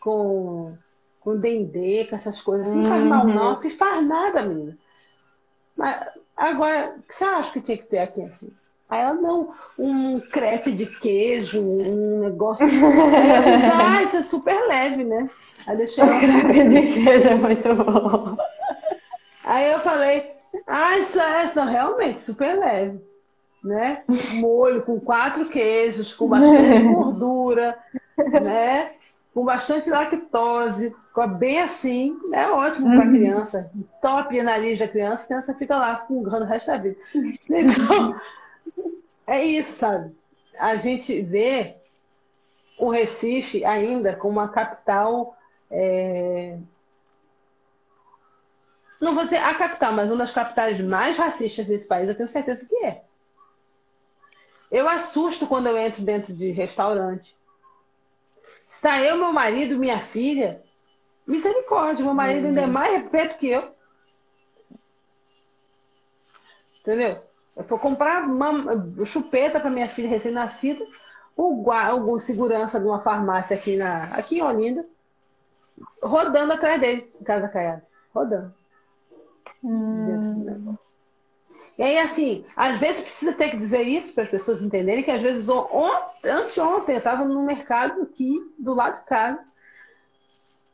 com, 0.00 0.74
com 1.20 1.36
dendê, 1.36 2.06
com 2.06 2.16
essas 2.16 2.40
coisas 2.40 2.68
assim, 2.68 2.84
uhum. 2.84 2.88
faz 2.88 3.04
mal 3.04 3.26
não, 3.26 3.60
que 3.60 3.68
faz 3.68 4.02
nada, 4.02 4.42
menina. 4.42 4.78
Mas 5.76 6.06
agora, 6.34 6.96
o 6.98 7.02
que 7.02 7.14
você 7.14 7.24
acha 7.24 7.52
que 7.52 7.60
tinha 7.60 7.76
que 7.76 7.84
ter 7.84 7.98
aqui 7.98 8.22
assim? 8.22 8.50
Aí 8.92 9.00
ela, 9.00 9.14
não, 9.14 9.48
um 9.78 10.20
crepe 10.20 10.70
de 10.70 10.84
queijo, 10.84 11.62
um 11.62 12.24
negócio. 12.24 12.68
Ah, 13.74 14.02
isso 14.02 14.18
é 14.18 14.22
super 14.22 14.68
leve, 14.68 15.02
né? 15.02 15.24
Aí 15.66 15.76
deixei 15.78 16.04
ela. 16.04 16.20
crepe 16.20 16.68
de 16.68 16.92
queijo 16.92 17.28
é 17.28 17.34
muito 17.34 17.74
bom. 17.74 18.36
Aí 19.46 19.72
eu 19.72 19.80
falei, 19.80 20.30
ah, 20.66 20.98
isso 20.98 21.18
é, 21.18 21.50
não, 21.54 21.64
realmente, 21.64 22.20
super 22.20 22.58
leve. 22.58 23.00
Né? 23.64 24.02
Molho 24.34 24.82
com 24.82 25.00
quatro 25.00 25.46
queijos, 25.46 26.12
com 26.12 26.28
bastante 26.28 26.82
gordura, 26.84 27.78
né? 28.42 28.90
Com 29.32 29.42
bastante 29.42 29.88
lactose, 29.88 30.94
bem 31.38 31.62
assim, 31.62 32.14
é 32.34 32.46
ótimo 32.46 32.88
para 32.88 33.06
uhum. 33.06 33.14
criança. 33.14 33.70
Top 34.02 34.42
nariz 34.42 34.78
da 34.78 34.86
criança, 34.86 35.22
a 35.22 35.26
criança 35.28 35.54
fica 35.54 35.78
lá 35.78 36.04
fungando 36.06 36.44
o 36.44 36.46
resto 36.46 36.66
da 36.66 36.76
vida. 36.76 36.96
Então, 37.48 38.20
é 39.26 39.44
isso, 39.44 39.72
sabe? 39.78 40.14
A 40.58 40.76
gente 40.76 41.22
vê 41.22 41.76
o 42.78 42.90
Recife 42.90 43.64
ainda 43.64 44.14
como 44.14 44.38
uma 44.38 44.48
capital 44.48 45.36
é, 45.70 46.58
não 49.02 49.16
vou 49.16 49.24
dizer 49.24 49.38
a 49.38 49.52
capital, 49.52 49.92
mas 49.92 50.08
uma 50.08 50.18
das 50.18 50.30
capitais 50.30 50.80
mais 50.80 51.16
racistas 51.16 51.66
desse 51.66 51.88
país, 51.88 52.08
eu 52.08 52.14
tenho 52.14 52.28
certeza 52.28 52.64
que 52.64 52.76
é. 52.84 53.02
Eu 54.70 54.88
assusto 54.88 55.44
quando 55.44 55.66
eu 55.66 55.76
entro 55.76 56.02
dentro 56.02 56.32
de 56.32 56.52
restaurante. 56.52 57.36
Está 58.70 59.00
eu, 59.00 59.16
meu 59.16 59.32
marido, 59.32 59.76
minha 59.76 59.98
filha. 59.98 60.62
Misericórdia, 61.26 62.04
meu 62.04 62.14
marido 62.14 62.46
ainda 62.46 62.60
é 62.60 62.66
uhum. 62.66 62.72
mais 62.72 63.10
preto 63.10 63.38
que 63.38 63.48
eu. 63.48 63.74
Entendeu? 66.80 67.20
Eu 67.56 67.64
vou 67.64 67.78
comprar 67.78 68.24
uma 68.24 69.04
chupeta 69.04 69.60
para 69.60 69.70
minha 69.70 69.88
filha 69.88 70.08
recém-nascida. 70.08 70.84
O, 71.36 71.70
o 71.70 72.18
segurança 72.18 72.78
de 72.78 72.86
uma 72.86 73.02
farmácia 73.02 73.56
aqui, 73.56 73.76
na, 73.76 74.02
aqui 74.16 74.38
em 74.38 74.42
Olinda, 74.42 74.84
rodando 76.02 76.52
atrás 76.52 76.80
dele, 76.80 77.10
em 77.20 77.24
Casa 77.24 77.48
Caiada. 77.48 77.86
Rodando. 78.14 78.54
Hum. 79.64 80.76
E 81.78 81.82
aí, 81.82 81.98
assim, 81.98 82.44
às 82.56 82.78
vezes 82.78 83.02
precisa 83.02 83.32
ter 83.32 83.50
que 83.50 83.56
dizer 83.56 83.82
isso 83.82 84.12
para 84.12 84.24
as 84.24 84.30
pessoas 84.30 84.60
entenderem 84.60 85.02
que 85.02 85.10
às 85.10 85.22
vezes 85.22 85.48
ontem, 85.48 86.28
anteontem 86.28 86.94
eu 86.94 86.98
estava 86.98 87.24
no 87.24 87.42
mercado 87.44 88.02
aqui 88.02 88.38
do 88.58 88.74
lado 88.74 89.00
de 89.00 89.06
casa, 89.06 89.42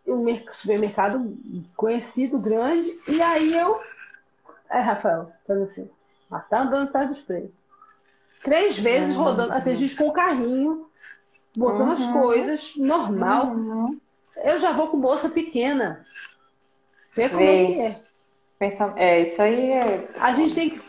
um 0.06 0.24
supermercado 0.52 1.36
conhecido, 1.76 2.40
grande, 2.40 2.90
e 3.08 3.22
aí 3.22 3.54
eu. 3.54 3.78
É, 4.70 4.80
Rafael, 4.80 5.32
fazendo 5.46 5.70
assim, 5.70 5.90
ah, 6.30 6.40
tá 6.40 6.62
andando 6.62 6.88
atrás 6.88 7.08
dos 7.08 7.20
preços. 7.20 7.50
Três 8.42 8.78
vezes 8.78 9.16
uhum. 9.16 9.24
rodando, 9.24 9.52
assim, 9.52 9.72
a 9.72 9.74
gente 9.74 9.96
com 9.96 10.08
o 10.08 10.12
carrinho, 10.12 10.86
botando 11.56 11.88
uhum. 11.88 11.94
as 11.94 12.06
coisas, 12.12 12.72
normal. 12.76 13.46
Uhum. 13.46 14.00
Eu 14.36 14.60
já 14.60 14.72
vou 14.72 14.88
com 14.88 15.00
bolsa 15.00 15.28
pequena. 15.28 16.02
Vê 17.14 17.28
como 17.28 17.42
é 17.42 17.66
que 17.66 17.80
é. 17.80 18.00
Pensa... 18.58 18.92
É, 18.96 19.22
isso 19.22 19.40
aí 19.40 19.70
é. 19.70 20.08
A 20.20 20.34
gente 20.34 20.54
tem 20.54 20.70
que. 20.70 20.80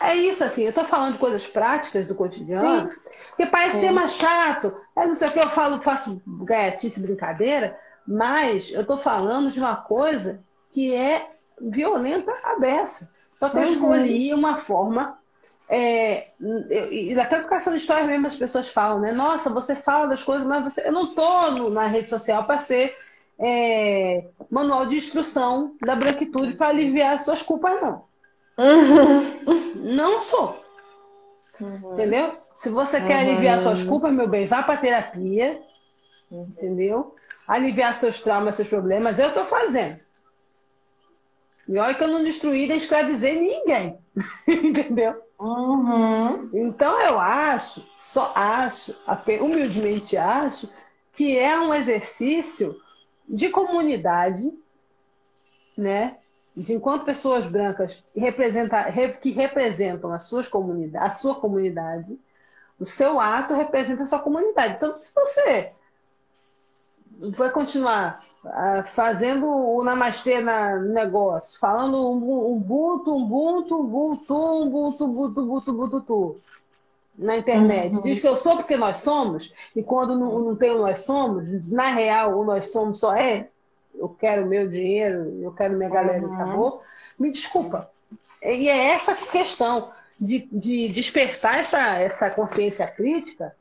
É 0.00 0.14
isso, 0.16 0.42
assim, 0.42 0.62
eu 0.62 0.72
tô 0.72 0.82
falando 0.82 1.12
de 1.12 1.18
coisas 1.18 1.46
práticas 1.46 2.06
do 2.06 2.14
cotidiano, 2.14 2.90
Sim. 2.90 3.00
porque 3.28 3.46
parece 3.46 3.72
Sim. 3.72 3.80
tema 3.82 4.08
chato. 4.08 4.74
É 4.96 5.06
não 5.06 5.14
sei 5.14 5.28
o 5.28 5.32
que 5.32 5.38
eu 5.38 5.50
falo, 5.50 5.82
faço 5.82 6.22
gaiatice, 6.26 7.00
brincadeira, 7.00 7.78
mas 8.06 8.70
eu 8.72 8.84
tô 8.86 8.96
falando 8.96 9.50
de 9.50 9.58
uma 9.60 9.76
coisa 9.76 10.42
que 10.72 10.94
é 10.94 11.28
violenta 11.60 12.32
a 12.44 12.58
beça. 12.58 13.10
Só 13.42 13.48
que 13.48 13.56
uhum. 13.56 13.64
eu 13.64 13.72
escolhi 13.72 14.32
uma 14.32 14.56
forma. 14.56 15.18
É, 15.68 16.28
e 16.92 17.18
até 17.18 17.40
por 17.40 17.48
causa 17.48 17.74
histórias 17.74 18.06
mesmo 18.06 18.28
as 18.28 18.36
pessoas 18.36 18.68
falam, 18.68 19.00
né? 19.00 19.10
Nossa, 19.10 19.50
você 19.50 19.74
fala 19.74 20.06
das 20.06 20.22
coisas, 20.22 20.46
mas 20.46 20.62
você, 20.62 20.86
eu 20.86 20.92
não 20.92 21.12
tô 21.12 21.50
no, 21.50 21.70
na 21.70 21.88
rede 21.88 22.08
social 22.08 22.44
para 22.44 22.60
ser 22.60 22.94
é, 23.40 24.26
manual 24.48 24.86
de 24.86 24.96
instrução 24.96 25.74
da 25.84 25.96
branquitude 25.96 26.54
para 26.54 26.68
aliviar 26.68 27.16
as 27.16 27.24
suas 27.24 27.42
culpas, 27.42 27.82
não. 27.82 28.04
Uhum. 28.58 29.72
Não 29.96 30.22
sou. 30.22 30.56
Uhum. 31.60 31.94
Entendeu? 31.94 32.38
Se 32.54 32.68
você 32.68 33.00
quer 33.00 33.24
uhum. 33.24 33.30
aliviar 33.32 33.58
suas 33.58 33.82
culpas, 33.82 34.12
meu 34.12 34.28
bem, 34.28 34.46
vá 34.46 34.62
para 34.62 34.76
terapia. 34.76 35.60
Entendeu? 36.30 37.12
Aliviar 37.48 37.92
seus 37.96 38.20
traumas, 38.20 38.54
seus 38.54 38.68
problemas, 38.68 39.18
eu 39.18 39.26
estou 39.26 39.44
fazendo. 39.44 39.98
E 41.68 41.78
olha 41.78 41.94
que 41.94 42.02
eu 42.02 42.08
não 42.08 42.24
destruí 42.24 42.66
nem 42.66 42.78
escravizei 42.78 43.40
ninguém. 43.40 43.98
Entendeu? 44.46 45.22
Uhum. 45.38 46.50
Então 46.52 47.00
eu 47.00 47.18
acho, 47.18 47.84
só 48.04 48.32
acho, 48.34 48.94
humildemente 49.40 50.16
acho, 50.16 50.68
que 51.12 51.38
é 51.38 51.58
um 51.58 51.74
exercício 51.74 52.76
de 53.28 53.48
comunidade, 53.48 54.52
né? 55.76 56.16
De 56.54 56.74
enquanto 56.74 57.04
pessoas 57.04 57.46
brancas 57.46 58.04
representa, 58.14 58.84
que 59.20 59.30
representam 59.30 60.12
as 60.12 60.24
suas 60.24 60.48
comunidades, 60.48 61.10
a 61.10 61.12
sua 61.12 61.34
comunidade, 61.34 62.18
o 62.78 62.86
seu 62.86 63.18
ato 63.18 63.54
representa 63.54 64.02
a 64.02 64.06
sua 64.06 64.18
comunidade. 64.18 64.74
Então, 64.74 64.96
se 64.96 65.12
você 65.14 65.70
vai 67.36 67.50
continuar 67.50 68.22
uh, 68.44 68.86
fazendo 68.94 69.46
o 69.46 69.82
namastê 69.84 70.40
na, 70.40 70.76
negócio, 70.76 71.58
falando 71.58 72.10
Ubuntu, 72.10 73.16
Ubuntu, 73.16 73.80
Ubuntu, 73.80 74.34
Ubuntu, 74.34 75.04
Ubuntu, 75.04 75.40
Ubuntu, 75.40 75.70
Ubuntu, 75.70 76.34
na 77.18 77.36
internet. 77.36 77.94
Uhum. 77.94 78.02
Diz 78.02 78.20
que 78.20 78.28
eu 78.28 78.36
sou 78.36 78.56
porque 78.56 78.76
nós 78.76 78.98
somos, 78.98 79.52
e 79.76 79.82
quando 79.82 80.18
não, 80.18 80.38
não 80.38 80.56
tem 80.56 80.70
o 80.70 80.78
nós 80.78 81.00
somos, 81.00 81.68
na 81.70 81.88
real 81.88 82.38
o 82.38 82.44
nós 82.44 82.70
somos 82.72 82.98
só 82.98 83.14
é 83.14 83.48
eu 83.94 84.08
quero 84.08 84.46
meu 84.46 84.68
dinheiro, 84.68 85.38
eu 85.40 85.52
quero 85.52 85.76
minha 85.76 85.90
galera 85.90 86.26
uhum. 86.26 86.34
acabou. 86.34 86.80
Me 87.18 87.30
desculpa. 87.30 87.88
E 88.42 88.68
é 88.68 88.88
essa 88.88 89.30
questão 89.30 89.90
de, 90.20 90.48
de 90.50 90.88
despertar 90.88 91.58
essa, 91.58 91.98
essa 91.98 92.30
consciência 92.30 92.86
crítica 92.86 93.54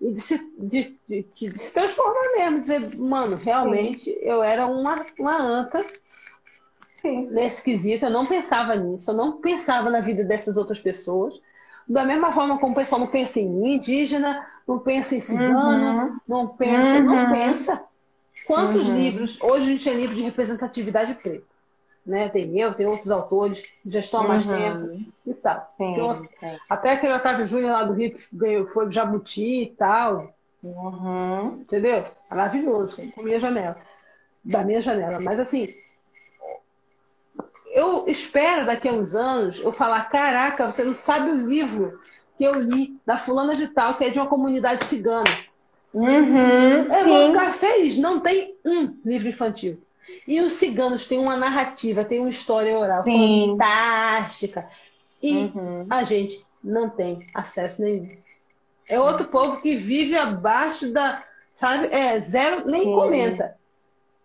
e 0.00 0.12
de 0.12 0.20
se, 0.20 0.38
de, 0.58 0.98
de, 1.08 1.26
de 1.34 1.58
se 1.58 1.72
transformar 1.72 2.36
mesmo, 2.36 2.60
dizer, 2.60 2.98
mano, 2.98 3.36
realmente 3.36 4.04
Sim. 4.04 4.18
eu 4.20 4.42
era 4.42 4.66
uma, 4.66 4.96
uma 5.18 5.40
anta 5.40 5.84
Sim. 6.92 7.28
nesse 7.30 7.62
quesito, 7.62 8.04
eu 8.04 8.10
não 8.10 8.26
pensava 8.26 8.74
nisso, 8.74 9.10
eu 9.10 9.14
não 9.14 9.40
pensava 9.40 9.90
na 9.90 10.00
vida 10.00 10.24
dessas 10.24 10.56
outras 10.56 10.80
pessoas. 10.80 11.40
Da 11.88 12.04
mesma 12.04 12.32
forma 12.32 12.58
como 12.58 12.72
o 12.72 12.76
pessoal 12.76 13.00
não 13.00 13.06
pensa 13.06 13.38
em 13.38 13.74
indígena, 13.74 14.44
não 14.66 14.78
pensa 14.78 15.14
em 15.14 15.20
cigano, 15.20 16.04
uhum. 16.04 16.16
não 16.26 16.48
pensa, 16.48 16.98
uhum. 16.98 17.04
não 17.04 17.32
pensa. 17.32 17.84
Quantos 18.46 18.88
uhum. 18.88 18.96
livros, 18.96 19.40
hoje 19.40 19.62
a 19.62 19.68
gente 19.68 19.84
tem 19.84 19.94
livro 19.94 20.16
de 20.16 20.22
representatividade 20.22 21.14
preta, 21.14 21.44
né? 22.06 22.28
Tem 22.28 22.58
eu, 22.58 22.72
tem 22.72 22.86
outros 22.86 23.10
autores, 23.10 23.62
já 23.84 23.98
estão 24.00 24.20
há 24.20 24.28
mais 24.28 24.46
uhum. 24.46 24.56
tempo 24.56 25.10
e 25.26 25.34
tal. 25.34 25.68
Sim, 25.76 26.00
outro, 26.00 26.28
até 26.70 26.92
aquele 26.92 27.12
Otávio 27.12 27.46
Júnior 27.46 27.72
lá 27.72 27.82
do 27.82 27.92
Rio 27.92 28.14
que 28.14 28.24
ganhou, 28.32 28.68
foi 28.68 28.90
Jabuti 28.92 29.62
e 29.62 29.74
tal. 29.76 30.32
Uhum. 30.62 31.60
Entendeu? 31.60 32.04
Maravilhoso, 32.30 32.96
com 33.12 33.22
minha 33.22 33.40
janela. 33.40 33.76
Da 34.44 34.64
minha 34.64 34.80
janela. 34.80 35.20
Mas 35.20 35.40
assim, 35.40 35.66
eu 37.72 38.04
espero 38.06 38.64
daqui 38.64 38.88
a 38.88 38.92
uns 38.92 39.14
anos 39.14 39.60
eu 39.60 39.72
falar: 39.72 40.08
caraca, 40.08 40.70
você 40.70 40.84
não 40.84 40.94
sabe 40.94 41.30
o 41.30 41.46
livro 41.46 41.98
que 42.38 42.44
eu 42.44 42.54
li 42.54 42.98
da 43.04 43.18
fulana 43.18 43.54
de 43.54 43.68
tal, 43.68 43.94
que 43.94 44.04
é 44.04 44.10
de 44.10 44.18
uma 44.18 44.28
comunidade 44.28 44.84
cigana. 44.84 45.24
Uhum, 45.92 46.84
eu 46.84 46.92
sim. 46.92 47.10
vou 47.10 47.32
ficar 47.32 47.52
feliz. 47.54 47.96
Não 47.96 48.20
tem 48.20 48.54
um 48.64 48.94
livro 49.04 49.28
infantil. 49.28 49.80
E 50.26 50.40
os 50.40 50.54
ciganos 50.54 51.06
têm 51.06 51.18
uma 51.18 51.36
narrativa, 51.36 52.04
têm 52.04 52.20
uma 52.20 52.30
história 52.30 52.78
oral 52.78 53.02
sim. 53.02 53.56
fantástica. 53.58 54.68
E 55.22 55.36
uhum. 55.36 55.86
a 55.88 56.04
gente 56.04 56.44
não 56.62 56.88
tem 56.88 57.26
acesso 57.34 57.82
nenhum. 57.82 58.08
É 58.88 59.00
outro 59.00 59.26
povo 59.26 59.60
que 59.60 59.76
vive 59.76 60.16
abaixo 60.16 60.92
da. 60.92 61.22
Sabe? 61.56 61.88
É 61.92 62.20
zero, 62.20 62.68
nem 62.68 62.84
sim. 62.84 62.92
comenta. 62.92 63.56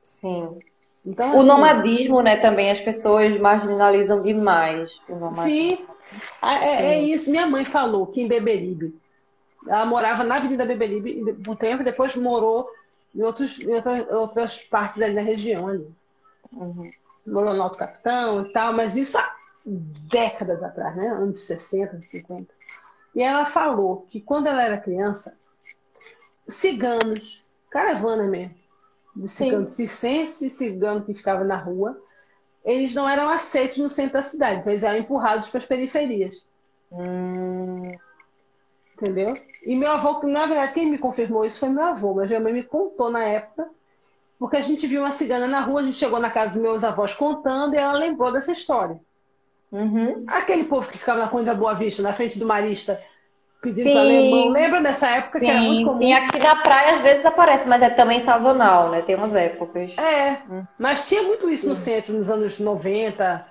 Sim. 0.03 0.59
Então, 1.05 1.35
o 1.35 1.39
assim, 1.39 1.47
nomadismo, 1.47 2.21
né, 2.21 2.35
também 2.37 2.69
as 2.69 2.79
pessoas 2.79 3.39
marginalizam 3.39 4.21
demais. 4.21 4.89
Sim. 5.43 5.79
É, 6.43 6.65
é, 6.65 6.85
é, 6.93 7.01
isso. 7.01 7.31
Minha 7.31 7.47
mãe 7.47 7.65
falou 7.65 8.05
que 8.05 8.21
em 8.21 8.27
Beberibe, 8.27 8.93
ela 9.67 9.85
morava 9.85 10.23
na 10.23 10.35
Avenida 10.35 10.65
Beberibe 10.65 11.23
um 11.47 11.55
tempo, 11.55 11.83
depois 11.83 12.15
morou 12.15 12.67
em, 13.13 13.21
outros, 13.23 13.59
outras, 13.65 14.09
outras 14.09 14.63
partes 14.63 15.01
ali 15.01 15.13
na 15.13 15.21
região 15.21 15.67
ali. 15.67 15.87
Uhum. 16.51 16.91
Alto 17.61 17.77
Capitão 17.77 18.45
e 18.45 18.51
tal, 18.51 18.73
mas 18.73 18.95
isso 18.95 19.17
há 19.17 19.35
décadas 19.65 20.61
atrás, 20.63 20.95
né? 20.95 21.07
Anos 21.07 21.41
60, 21.41 22.01
50. 22.01 22.53
E 23.15 23.21
ela 23.21 23.45
falou 23.45 24.07
que 24.09 24.21
quando 24.21 24.47
ela 24.47 24.63
era 24.63 24.77
criança, 24.77 25.35
ciganos, 26.47 27.43
caravana 27.69 28.23
mesmo, 28.23 28.55
de 29.15 29.27
cigano 29.27 29.67
circense, 29.67 30.49
cigano 30.49 31.03
que 31.03 31.13
ficava 31.13 31.43
na 31.43 31.57
rua, 31.57 32.01
eles 32.63 32.93
não 32.93 33.09
eram 33.09 33.29
aceitos 33.29 33.77
no 33.77 33.89
centro 33.89 34.13
da 34.13 34.23
cidade, 34.23 34.59
então 34.59 34.71
eles 34.71 34.83
eram 34.83 34.99
empurrados 34.99 35.47
para 35.47 35.59
as 35.59 35.65
periferias. 35.65 36.43
Hum. 36.91 37.91
Entendeu? 39.01 39.33
E 39.65 39.75
meu 39.75 39.91
avô, 39.91 40.21
na 40.27 40.45
verdade, 40.45 40.73
quem 40.73 40.85
me 40.85 40.97
confirmou 40.99 41.43
isso 41.43 41.59
foi 41.59 41.69
meu 41.69 41.83
avô, 41.83 42.13
mas 42.13 42.27
minha 42.27 42.39
mãe 42.39 42.53
me 42.53 42.61
contou 42.61 43.09
na 43.09 43.23
época, 43.23 43.67
porque 44.37 44.57
a 44.57 44.61
gente 44.61 44.85
viu 44.85 45.01
uma 45.01 45.11
cigana 45.11 45.47
na 45.47 45.59
rua, 45.59 45.81
a 45.81 45.83
gente 45.83 45.97
chegou 45.97 46.19
na 46.19 46.29
casa 46.29 46.53
dos 46.53 46.61
meus 46.61 46.83
avós 46.83 47.13
contando 47.15 47.73
e 47.73 47.77
ela 47.77 47.93
lembrou 47.93 48.31
dessa 48.31 48.51
história. 48.51 48.99
Uhum. 49.71 50.23
Aquele 50.27 50.65
povo 50.65 50.87
que 50.87 50.99
ficava 50.99 51.19
na 51.19 51.27
Conde 51.27 51.45
da 51.45 51.55
Boa 51.55 51.73
Vista, 51.73 52.03
na 52.03 52.13
frente 52.13 52.37
do 52.37 52.45
Marista, 52.45 52.99
pedindo 53.59 53.83
sim. 53.83 53.97
alemão. 53.97 54.49
Lembra 54.49 54.81
dessa 54.81 55.07
época 55.07 55.39
sim, 55.39 55.45
que 55.45 55.51
era 55.51 55.61
muito 55.61 55.87
comum? 55.87 55.97
Sim, 55.97 56.13
aqui 56.13 56.37
na 56.37 56.55
praia 56.61 56.97
às 56.97 57.01
vezes 57.01 57.25
aparece, 57.25 57.67
mas 57.67 57.81
é 57.81 57.89
também 57.89 58.21
sazonal, 58.21 58.91
né? 58.91 59.01
Tem 59.01 59.15
umas 59.15 59.33
épocas. 59.33 59.97
É, 59.97 60.37
hum. 60.47 60.63
mas 60.77 61.07
tinha 61.07 61.23
muito 61.23 61.49
isso 61.49 61.67
no 61.67 61.75
centro, 61.75 62.13
nos 62.13 62.29
anos 62.29 62.59
90 62.59 63.47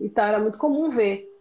e 0.00 0.08
tal, 0.08 0.26
era 0.26 0.38
muito 0.40 0.58
comum 0.58 0.90
ver. 0.90 1.31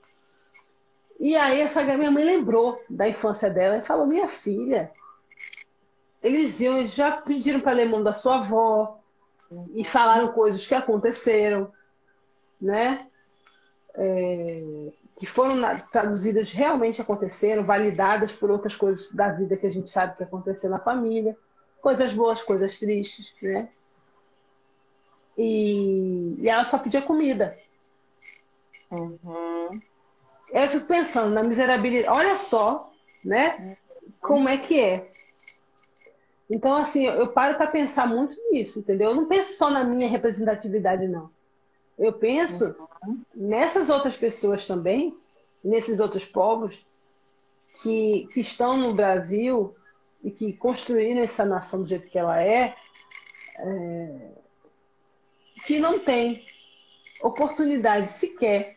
E 1.21 1.35
aí 1.35 1.61
essa 1.61 1.83
minha 1.83 2.09
mãe 2.09 2.23
lembrou 2.23 2.83
da 2.89 3.07
infância 3.07 3.47
dela 3.47 3.77
e 3.77 3.83
falou, 3.83 4.07
minha 4.07 4.27
filha, 4.27 4.91
eles 6.23 6.59
iam, 6.59 6.87
já 6.87 7.11
pediram 7.11 7.59
para 7.59 7.73
alemão 7.73 8.01
da 8.01 8.11
sua 8.11 8.39
avó 8.39 8.99
e 9.75 9.85
falaram 9.85 10.31
coisas 10.31 10.65
que 10.65 10.73
aconteceram, 10.73 11.71
né? 12.59 13.07
É, 13.93 14.91
que 15.19 15.27
foram 15.27 15.61
traduzidas 15.91 16.51
realmente 16.51 16.99
aconteceram, 16.99 17.63
validadas 17.63 18.31
por 18.31 18.49
outras 18.49 18.75
coisas 18.75 19.11
da 19.11 19.27
vida 19.27 19.55
que 19.55 19.67
a 19.67 19.71
gente 19.71 19.91
sabe 19.91 20.17
que 20.17 20.23
aconteceu 20.23 20.71
na 20.71 20.79
família, 20.79 21.37
coisas 21.83 22.13
boas, 22.13 22.41
coisas 22.41 22.79
tristes, 22.79 23.31
né? 23.43 23.69
E, 25.37 26.35
e 26.39 26.49
ela 26.49 26.65
só 26.65 26.79
pedia 26.79 27.03
comida. 27.03 27.55
Uhum. 28.89 29.79
Eu 30.51 30.67
fico 30.67 30.85
pensando 30.85 31.33
na 31.33 31.43
miserabilidade. 31.43 32.13
Olha 32.13 32.35
só, 32.35 32.91
né? 33.23 33.77
Como 34.21 34.49
é 34.49 34.57
que 34.57 34.79
é. 34.79 35.09
Então, 36.49 36.75
assim, 36.75 37.05
eu 37.05 37.27
paro 37.27 37.55
para 37.55 37.67
pensar 37.67 38.05
muito 38.05 38.35
nisso, 38.51 38.79
entendeu? 38.79 39.11
Eu 39.11 39.15
não 39.15 39.25
penso 39.25 39.57
só 39.57 39.69
na 39.69 39.85
minha 39.85 40.09
representatividade, 40.09 41.07
não. 41.07 41.29
Eu 41.97 42.11
penso 42.11 42.75
nessas 43.33 43.89
outras 43.89 44.17
pessoas 44.17 44.67
também, 44.67 45.15
nesses 45.63 45.99
outros 46.01 46.25
povos 46.25 46.85
que, 47.81 48.27
que 48.33 48.41
estão 48.41 48.77
no 48.77 48.93
Brasil 48.93 49.73
e 50.23 50.29
que 50.29 50.51
construíram 50.53 51.21
essa 51.21 51.45
nação 51.45 51.83
do 51.83 51.87
jeito 51.87 52.09
que 52.09 52.19
ela 52.19 52.41
é, 52.43 52.75
é 53.59 54.31
que 55.65 55.79
não 55.79 55.99
tem 55.99 56.43
oportunidade 57.21 58.07
sequer 58.07 58.73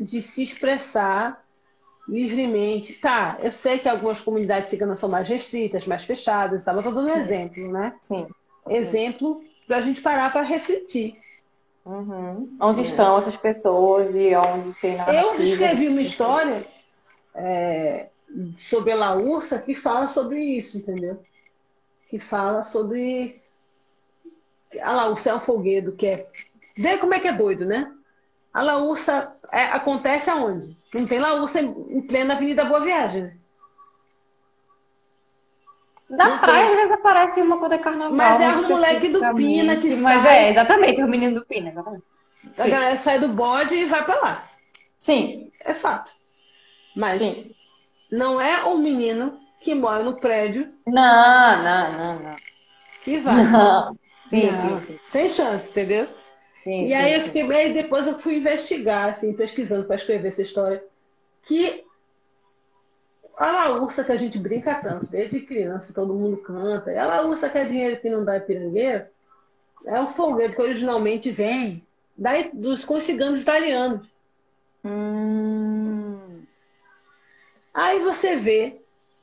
de 0.00 0.22
se 0.22 0.42
expressar 0.42 1.44
livremente. 2.08 2.94
Tá, 2.94 3.38
eu 3.42 3.52
sei 3.52 3.78
que 3.78 3.88
algumas 3.88 4.20
comunidades 4.20 4.70
ciganas 4.70 4.98
são 4.98 5.08
mais 5.08 5.28
restritas, 5.28 5.86
mais 5.86 6.04
fechadas, 6.04 6.60
estava 6.60 6.82
tá? 6.82 6.90
dando 6.90 7.10
um 7.10 7.16
exemplo, 7.16 7.70
né? 7.70 7.94
Sim. 8.00 8.26
Exemplo 8.68 9.42
para 9.68 9.76
a 9.76 9.82
gente 9.82 10.00
parar 10.00 10.32
para 10.32 10.42
refletir. 10.42 11.14
Uhum. 11.84 12.56
Onde 12.60 12.80
é. 12.80 12.82
estão 12.84 13.18
essas 13.18 13.36
pessoas 13.36 14.14
e 14.14 14.34
onde 14.34 14.72
tem 14.80 14.96
nada. 14.96 15.14
Eu 15.14 15.40
escrevi 15.42 15.88
uma 15.88 16.00
história 16.00 16.64
é, 17.34 18.08
sobre 18.58 18.92
a 18.92 18.96
Laursa 18.96 19.58
que 19.58 19.74
fala 19.74 20.08
sobre 20.08 20.40
isso, 20.40 20.78
entendeu? 20.78 21.20
Que 22.08 22.18
fala 22.18 22.64
sobre. 22.64 23.40
A 24.82 24.92
Laursa 24.92 25.30
é 25.30 25.34
um 25.34 25.40
folguedo 25.40 25.92
que 25.92 26.06
é. 26.06 26.26
Vê 26.76 26.96
como 26.98 27.14
é 27.14 27.20
que 27.20 27.28
é 27.28 27.32
doido, 27.32 27.64
né? 27.64 27.92
A 28.52 28.62
Laursa 28.62 29.32
é, 29.52 29.64
acontece 29.64 30.30
aonde? 30.30 30.76
Não 30.94 31.06
tem 31.06 31.18
Laursa 31.18 31.60
em 31.60 32.06
plena 32.06 32.34
Avenida 32.34 32.64
Boa 32.64 32.80
Viagem, 32.80 33.22
né? 33.22 33.32
Da 36.10 36.38
praia, 36.38 36.70
às 36.70 36.76
vezes 36.76 36.92
aparece 36.92 37.42
uma 37.42 37.58
quando 37.58 37.72
é 37.72 37.78
carnaval. 37.78 38.14
Mas 38.14 38.40
é 38.40 38.48
os 38.56 38.66
moleques 38.66 39.12
do 39.12 39.20
Pina 39.34 39.76
que 39.76 39.94
Mas 39.96 40.22
sai. 40.22 40.44
é, 40.46 40.50
exatamente, 40.50 41.02
os 41.02 41.08
meninos 41.08 41.42
do 41.42 41.46
Pina, 41.46 41.68
exatamente. 41.68 42.04
A 42.56 42.64
Sim. 42.64 42.70
galera 42.70 42.96
sai 42.96 43.18
do 43.18 43.28
bode 43.28 43.74
e 43.74 43.84
vai 43.84 44.04
pra 44.04 44.18
lá. 44.20 44.44
Sim. 44.98 45.48
É 45.64 45.74
fato. 45.74 46.10
Mas 46.96 47.20
Sim. 47.20 47.50
não 48.10 48.40
é 48.40 48.64
o 48.64 48.78
menino 48.78 49.38
que 49.60 49.74
mora 49.74 50.02
no 50.02 50.14
prédio. 50.18 50.72
Não, 50.86 51.62
não, 51.62 51.92
não, 51.92 52.18
não. 52.20 52.36
Que 53.04 53.18
vai. 53.18 53.44
Não. 53.44 53.98
Sim, 54.28 54.50
não. 54.50 54.80
Sim, 54.80 54.86
sim. 54.86 54.98
Sem 55.02 55.28
chance, 55.28 55.68
entendeu? 55.68 56.08
Sim, 56.62 56.86
e 56.86 56.94
aí 56.94 57.14
eu 57.14 57.22
fiquei, 57.22 57.42
aí 57.52 57.72
depois 57.72 58.06
eu 58.06 58.18
fui 58.18 58.36
investigar, 58.36 59.10
assim, 59.10 59.32
pesquisando 59.32 59.86
para 59.86 59.96
escrever 59.96 60.28
essa 60.28 60.42
história, 60.42 60.82
que 61.44 61.84
a 63.38 63.52
laúça 63.52 64.02
que 64.02 64.12
a 64.12 64.16
gente 64.16 64.38
brinca 64.38 64.74
tanto, 64.74 65.06
desde 65.06 65.40
criança, 65.40 65.92
todo 65.92 66.14
mundo 66.14 66.36
canta. 66.38 66.90
E 66.92 66.98
a 66.98 67.06
laúça 67.06 67.48
que 67.48 67.58
é 67.58 67.64
dinheiro 67.64 68.00
que 68.00 68.10
não 68.10 68.24
dá 68.24 68.40
pirangueiro, 68.40 69.06
é 69.86 70.00
um 70.00 70.08
folguedo 70.08 70.54
que 70.54 70.62
originalmente 70.62 71.30
vem 71.30 71.86
daí, 72.16 72.50
dos 72.52 72.84
ciganos 73.02 73.42
italianos. 73.42 74.08
Hum. 74.84 76.42
Aí 77.72 78.00
você 78.00 78.34
vê 78.34 78.80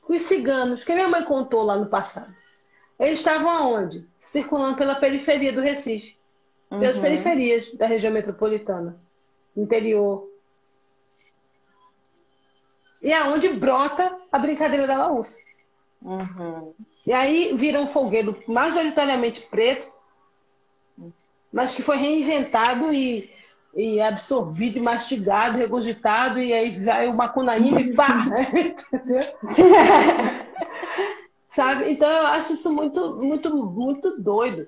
os 0.08 0.22
ciganos, 0.22 0.82
que 0.82 0.94
minha 0.94 1.08
mãe 1.08 1.22
contou 1.22 1.62
lá 1.62 1.76
no 1.76 1.86
passado, 1.86 2.34
eles 2.98 3.18
estavam 3.18 3.50
aonde? 3.50 4.06
Circulando 4.18 4.78
pela 4.78 4.94
periferia 4.94 5.52
do 5.52 5.60
Recife. 5.60 6.15
Pelas 6.68 6.96
uhum. 6.96 7.02
periferias 7.02 7.72
da 7.74 7.86
região 7.86 8.12
metropolitana, 8.12 9.00
interior, 9.56 10.28
e 13.02 13.12
é 13.12 13.22
onde 13.24 13.48
brota 13.50 14.16
a 14.32 14.38
brincadeira 14.38 14.86
da 14.86 14.98
laúça. 14.98 15.36
Uhum. 16.02 16.74
E 17.06 17.12
aí 17.12 17.54
vira 17.56 17.80
um 17.80 17.86
folguedo 17.86 18.36
majoritariamente 18.48 19.42
preto, 19.42 19.86
mas 21.52 21.74
que 21.74 21.82
foi 21.82 21.96
reinventado 21.96 22.92
e, 22.92 23.30
e 23.74 24.00
absorvido, 24.00 24.78
e 24.78 24.82
mastigado, 24.82 25.56
regurgitado, 25.56 26.40
e 26.40 26.52
aí 26.52 26.84
vai 26.84 27.06
o 27.06 27.14
macunaíma 27.14 27.80
e 27.80 27.94
pá! 27.94 28.26
Sabe? 31.48 31.90
Então 31.90 32.10
eu 32.10 32.26
acho 32.26 32.52
isso 32.52 32.70
muito, 32.72 33.14
muito, 33.14 33.64
muito 33.64 34.20
doido. 34.20 34.66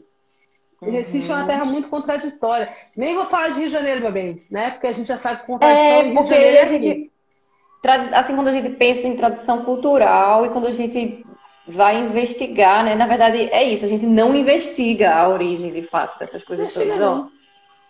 Uhum. 0.80 0.92
Recife 0.92 1.30
é 1.30 1.34
uma 1.34 1.46
terra 1.46 1.64
muito 1.64 1.88
contraditória. 1.88 2.68
Nem 2.96 3.16
vou 3.16 3.26
falar 3.26 3.48
de 3.48 3.60
Rio 3.60 3.66
de 3.66 3.72
Janeiro, 3.72 4.00
meu 4.00 4.12
bem, 4.12 4.40
né? 4.50 4.70
Porque 4.70 4.86
a 4.86 4.92
gente 4.92 5.08
já 5.08 5.16
sabe 5.16 5.40
que 5.40 5.46
contradição 5.46 5.80
é, 5.80 6.02
Rio 6.02 6.22
de 6.22 6.28
Janeiro 6.28 6.56
é 6.56 6.62
aqui. 6.62 6.78
Gente 6.78 7.10
assim, 8.14 8.34
quando 8.34 8.48
a 8.48 8.52
gente 8.52 8.70
pensa 8.70 9.06
em 9.06 9.16
tradição 9.16 9.64
cultural 9.64 10.44
e 10.44 10.50
quando 10.50 10.66
a 10.66 10.72
gente 10.72 11.24
vai 11.66 11.98
investigar, 11.98 12.84
né? 12.84 12.94
Na 12.94 13.06
verdade, 13.06 13.48
é 13.52 13.62
isso, 13.62 13.84
a 13.84 13.88
gente 13.88 14.06
não 14.06 14.34
investiga 14.34 15.14
a 15.14 15.28
origem 15.28 15.70
de 15.70 15.82
fato 15.82 16.18
dessas 16.18 16.42
coisas 16.44 16.72
todas. 16.72 17.00
Ó, 17.00 17.26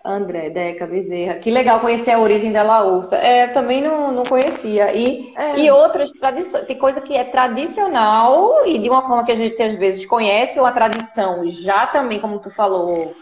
André, 0.04 0.50
Deca, 0.50 0.86
Bezerra. 0.86 1.34
Que 1.34 1.50
legal 1.50 1.80
conhecer 1.80 2.12
a 2.12 2.18
origem 2.18 2.52
da 2.52 2.62
laúça. 2.62 3.16
É, 3.16 3.48
também 3.48 3.82
não, 3.82 4.12
não 4.12 4.24
conhecia. 4.24 4.94
E, 4.94 5.32
é. 5.36 5.58
e 5.58 5.70
outras 5.70 6.12
tradições. 6.12 6.66
Tem 6.66 6.78
coisa 6.78 7.00
que 7.00 7.16
é 7.16 7.24
tradicional 7.24 8.66
e 8.66 8.78
de 8.78 8.88
uma 8.88 9.02
forma 9.02 9.24
que 9.24 9.32
a 9.32 9.36
gente 9.36 9.60
às 9.62 9.78
vezes 9.78 10.06
conhece 10.06 10.58
uma 10.58 10.72
tradição 10.72 11.48
já 11.50 11.86
também, 11.86 12.20
como 12.20 12.38
tu 12.38 12.50
falou, 12.50 13.14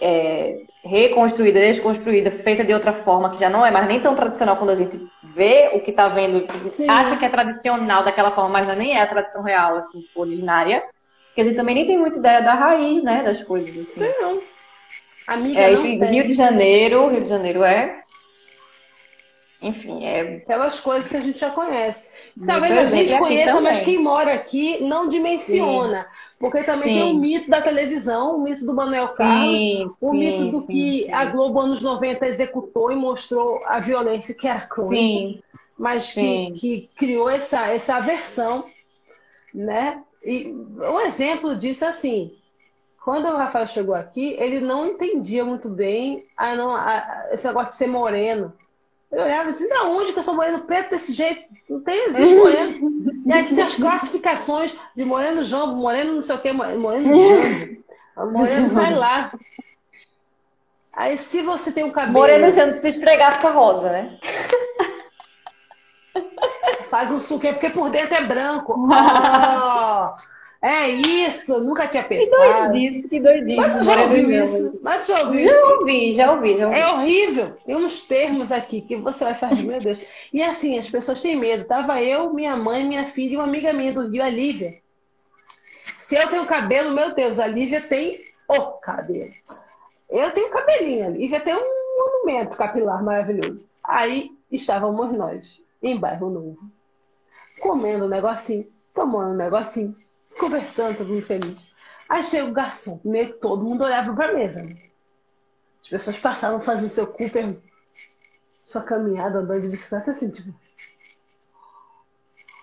é, 0.00 0.58
reconstruída, 0.84 1.58
desconstruída, 1.58 2.30
feita 2.30 2.64
de 2.64 2.74
outra 2.74 2.92
forma, 2.92 3.30
que 3.30 3.40
já 3.40 3.48
não 3.48 3.64
é 3.64 3.70
mais 3.70 3.86
nem 3.86 4.00
tão 4.00 4.14
tradicional 4.14 4.56
quando 4.56 4.70
a 4.70 4.74
gente 4.74 5.00
vê 5.22 5.70
o 5.72 5.80
que 5.80 5.90
está 5.90 6.08
vendo, 6.08 6.46
Sim. 6.68 6.88
acha 6.88 7.16
que 7.16 7.24
é 7.24 7.28
tradicional 7.28 8.04
daquela 8.04 8.30
forma, 8.30 8.50
mas 8.50 8.66
nem 8.76 8.96
é 8.96 9.02
a 9.02 9.06
tradição 9.06 9.42
real, 9.42 9.76
assim, 9.78 10.04
originária. 10.14 10.82
Que 11.34 11.40
a 11.40 11.44
gente 11.44 11.56
também 11.56 11.74
nem 11.74 11.86
tem 11.86 11.98
muita 11.98 12.18
ideia 12.18 12.40
da 12.40 12.54
raiz, 12.54 13.02
né, 13.02 13.22
das 13.24 13.42
coisas, 13.42 13.76
assim. 13.76 14.00
Não. 14.20 14.38
Amiga, 15.26 15.60
é, 15.60 15.74
Rio 15.74 16.22
de 16.22 16.34
Janeiro, 16.34 17.08
Rio 17.08 17.22
de 17.22 17.28
Janeiro 17.28 17.64
é. 17.64 18.00
Enfim, 19.64 20.04
é. 20.04 20.36
Aquelas 20.36 20.78
coisas 20.78 21.08
que 21.08 21.16
a 21.16 21.20
gente 21.20 21.38
já 21.38 21.50
conhece. 21.50 22.02
Talvez 22.46 22.76
a 22.76 22.84
gente 22.84 23.16
conheça, 23.16 23.60
mas 23.62 23.80
quem 23.80 23.98
mora 23.98 24.34
aqui 24.34 24.82
não 24.82 25.08
dimensiona. 25.08 26.00
Sim. 26.00 26.06
Porque 26.38 26.62
também 26.62 26.88
sim. 26.88 26.94
tem 27.00 27.02
o 27.02 27.14
mito 27.14 27.48
da 27.48 27.62
televisão, 27.62 28.36
o 28.36 28.42
mito 28.42 28.66
do 28.66 28.74
Manuel 28.74 29.08
Carlos, 29.08 29.58
sim, 29.58 29.88
o 30.02 30.12
mito 30.12 30.50
do 30.50 30.66
que 30.66 31.10
a 31.10 31.24
Globo 31.26 31.60
anos 31.60 31.80
90 31.80 32.26
executou 32.26 32.92
e 32.92 32.96
mostrou 32.96 33.58
a 33.64 33.80
violência 33.80 34.34
que 34.34 34.46
era 34.46 34.60
crônica. 34.66 35.42
Mas 35.78 36.12
que, 36.12 36.52
que 36.52 36.90
criou 36.96 37.30
essa, 37.30 37.68
essa 37.68 37.96
aversão, 37.96 38.66
né? 39.54 40.02
E 40.22 40.54
um 40.78 41.00
exemplo 41.00 41.56
disso 41.56 41.84
é 41.84 41.88
assim, 41.88 42.32
quando 43.04 43.26
o 43.26 43.36
Rafael 43.36 43.68
chegou 43.68 43.94
aqui, 43.94 44.34
ele 44.38 44.60
não 44.60 44.86
entendia 44.86 45.44
muito 45.44 45.68
bem 45.68 46.24
a, 46.34 46.56
não, 46.56 46.74
a, 46.74 47.26
esse 47.32 47.46
negócio 47.46 47.72
de 47.72 47.76
ser 47.76 47.86
moreno. 47.86 48.50
Eu 49.12 49.22
olhava 49.22 49.50
assim, 49.50 49.68
da 49.68 49.82
onde 49.82 50.14
que 50.14 50.18
eu 50.18 50.22
sou 50.22 50.34
moreno 50.34 50.60
preto 50.60 50.88
desse 50.88 51.12
jeito? 51.12 51.42
Não 51.68 51.82
tem, 51.82 52.08
existe 52.08 52.34
moreno. 52.34 52.90
e 53.26 53.32
aqui 53.32 53.54
tem 53.54 53.62
as 53.62 53.74
classificações 53.74 54.74
de 54.96 55.04
moreno 55.04 55.44
jambo, 55.44 55.76
moreno 55.76 56.14
não 56.14 56.22
sei 56.22 56.34
o 56.34 56.38
que, 56.38 56.50
moreno 56.56 57.14
jambo. 57.14 58.32
Moreno 58.32 58.72
sai 58.72 58.94
lá. 58.94 59.32
Aí 60.90 61.18
se 61.18 61.42
você 61.42 61.70
tem 61.70 61.84
um 61.84 61.90
cabelo. 61.90 62.14
Moreno 62.14 62.50
jambo, 62.52 62.74
se 62.74 62.88
esfregar 62.88 63.34
fica 63.34 63.50
rosa, 63.50 63.90
né? 63.90 64.18
Faz 66.88 67.12
um 67.12 67.20
suco, 67.20 67.46
é 67.46 67.52
porque 67.52 67.68
por 67.68 67.90
dentro 67.90 68.14
é 68.14 68.22
branco. 68.22 68.74
Oh! 68.96 70.33
É 70.66 70.88
isso, 70.88 71.60
nunca 71.60 71.86
tinha 71.86 72.02
pensado. 72.02 72.72
Que 72.72 72.80
doidice, 72.80 73.08
que 73.10 73.20
doidice. 73.20 73.56
Mas 73.56 73.84
já 73.84 74.02
ouviu 74.02 74.30
isso? 74.30 74.78
Mas 74.82 75.06
já 75.06 75.20
ouviu 75.20 75.50
já 75.50 75.66
ouvi, 75.66 76.16
já 76.16 76.32
ouvi, 76.32 76.56
já 76.56 76.66
ouvi. 76.66 76.78
É 76.78 76.88
horrível. 76.88 77.56
Tem 77.66 77.76
uns 77.76 78.00
termos 78.04 78.50
aqui 78.50 78.80
que 78.80 78.96
você 78.96 79.24
vai 79.24 79.34
fazer, 79.34 79.62
meu 79.62 79.78
Deus. 79.78 79.98
E 80.32 80.42
assim, 80.42 80.78
as 80.78 80.88
pessoas 80.88 81.20
têm 81.20 81.36
medo. 81.36 81.64
Tava 81.64 82.02
eu, 82.02 82.32
minha 82.32 82.56
mãe, 82.56 82.82
minha 82.82 83.04
filha 83.04 83.34
e 83.34 83.36
uma 83.36 83.44
amiga 83.44 83.74
minha 83.74 83.92
do 83.92 84.08
Rio, 84.08 84.24
a 84.24 84.30
Lívia. 84.30 84.72
Se 85.84 86.14
eu 86.14 86.26
tenho 86.28 86.46
cabelo, 86.46 86.94
meu 86.94 87.14
Deus, 87.14 87.38
a 87.38 87.46
Lívia 87.46 87.82
tem 87.82 88.18
o 88.48 88.62
cabelo. 88.78 89.28
Eu 90.08 90.30
tenho 90.30 90.48
cabelinho, 90.48 91.04
a 91.04 91.10
Lívia 91.10 91.40
tem 91.40 91.54
um 91.54 91.98
monumento 91.98 92.56
capilar 92.56 93.04
maravilhoso. 93.04 93.66
Aí 93.84 94.30
estávamos 94.50 95.12
nós, 95.12 95.60
em 95.82 95.98
bairro 95.98 96.30
novo, 96.30 96.58
comendo 97.60 98.06
um 98.06 98.08
negocinho, 98.08 98.66
tomando 98.94 99.32
um 99.32 99.36
negocinho 99.36 99.94
conversando, 100.38 100.98
todo 100.98 101.08
mundo 101.08 101.26
feliz. 101.26 101.74
Aí 102.08 102.22
chega 102.22 102.46
o 102.46 102.52
garçom, 102.52 103.00
meio 103.04 103.34
todo 103.38 103.64
mundo 103.64 103.84
olhava 103.84 104.14
pra 104.14 104.32
mesa. 104.32 104.62
Né? 104.62 104.76
As 105.82 105.88
pessoas 105.88 106.18
passavam 106.18 106.60
fazendo 106.60 106.88
seu 106.88 107.06
Cooper, 107.06 107.56
sua 108.66 108.82
caminhada, 108.82 109.38
andando 109.38 109.62
de 109.62 109.68
bicicleta, 109.68 110.12
assim, 110.12 110.30
tipo. 110.30 110.54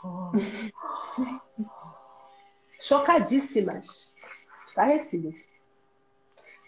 Chocadíssimas. 2.82 4.10
Estarrecidas. 4.68 5.36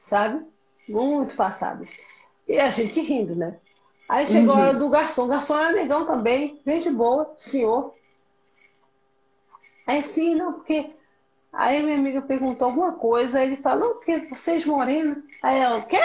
Sabe? 0.07 0.45
Muito 0.87 1.35
passadas. 1.35 1.89
E 2.47 2.59
a 2.59 2.69
gente 2.69 3.01
rindo, 3.01 3.35
né? 3.35 3.57
Aí 4.07 4.27
chegou 4.27 4.53
uhum. 4.53 4.61
a 4.61 4.65
hora 4.67 4.73
do 4.73 4.89
garçom. 4.89 5.23
O 5.25 5.27
garçom 5.27 5.57
era 5.57 5.71
negão 5.71 6.05
também, 6.05 6.61
gente 6.65 6.89
boa, 6.89 7.35
senhor. 7.39 7.93
Aí 9.87 10.01
sim, 10.01 10.35
não, 10.35 10.53
porque. 10.53 10.89
Aí 11.51 11.83
minha 11.83 11.97
amiga 11.97 12.21
perguntou 12.21 12.67
alguma 12.67 12.93
coisa, 12.93 13.37
aí 13.37 13.47
ele 13.47 13.57
falou, 13.57 13.89
não, 13.89 13.95
porque 13.95 14.17
vocês 14.17 14.65
morenos. 14.65 15.17
Aí 15.43 15.59
ela, 15.59 15.77
o 15.77 15.85
quê? 15.85 16.01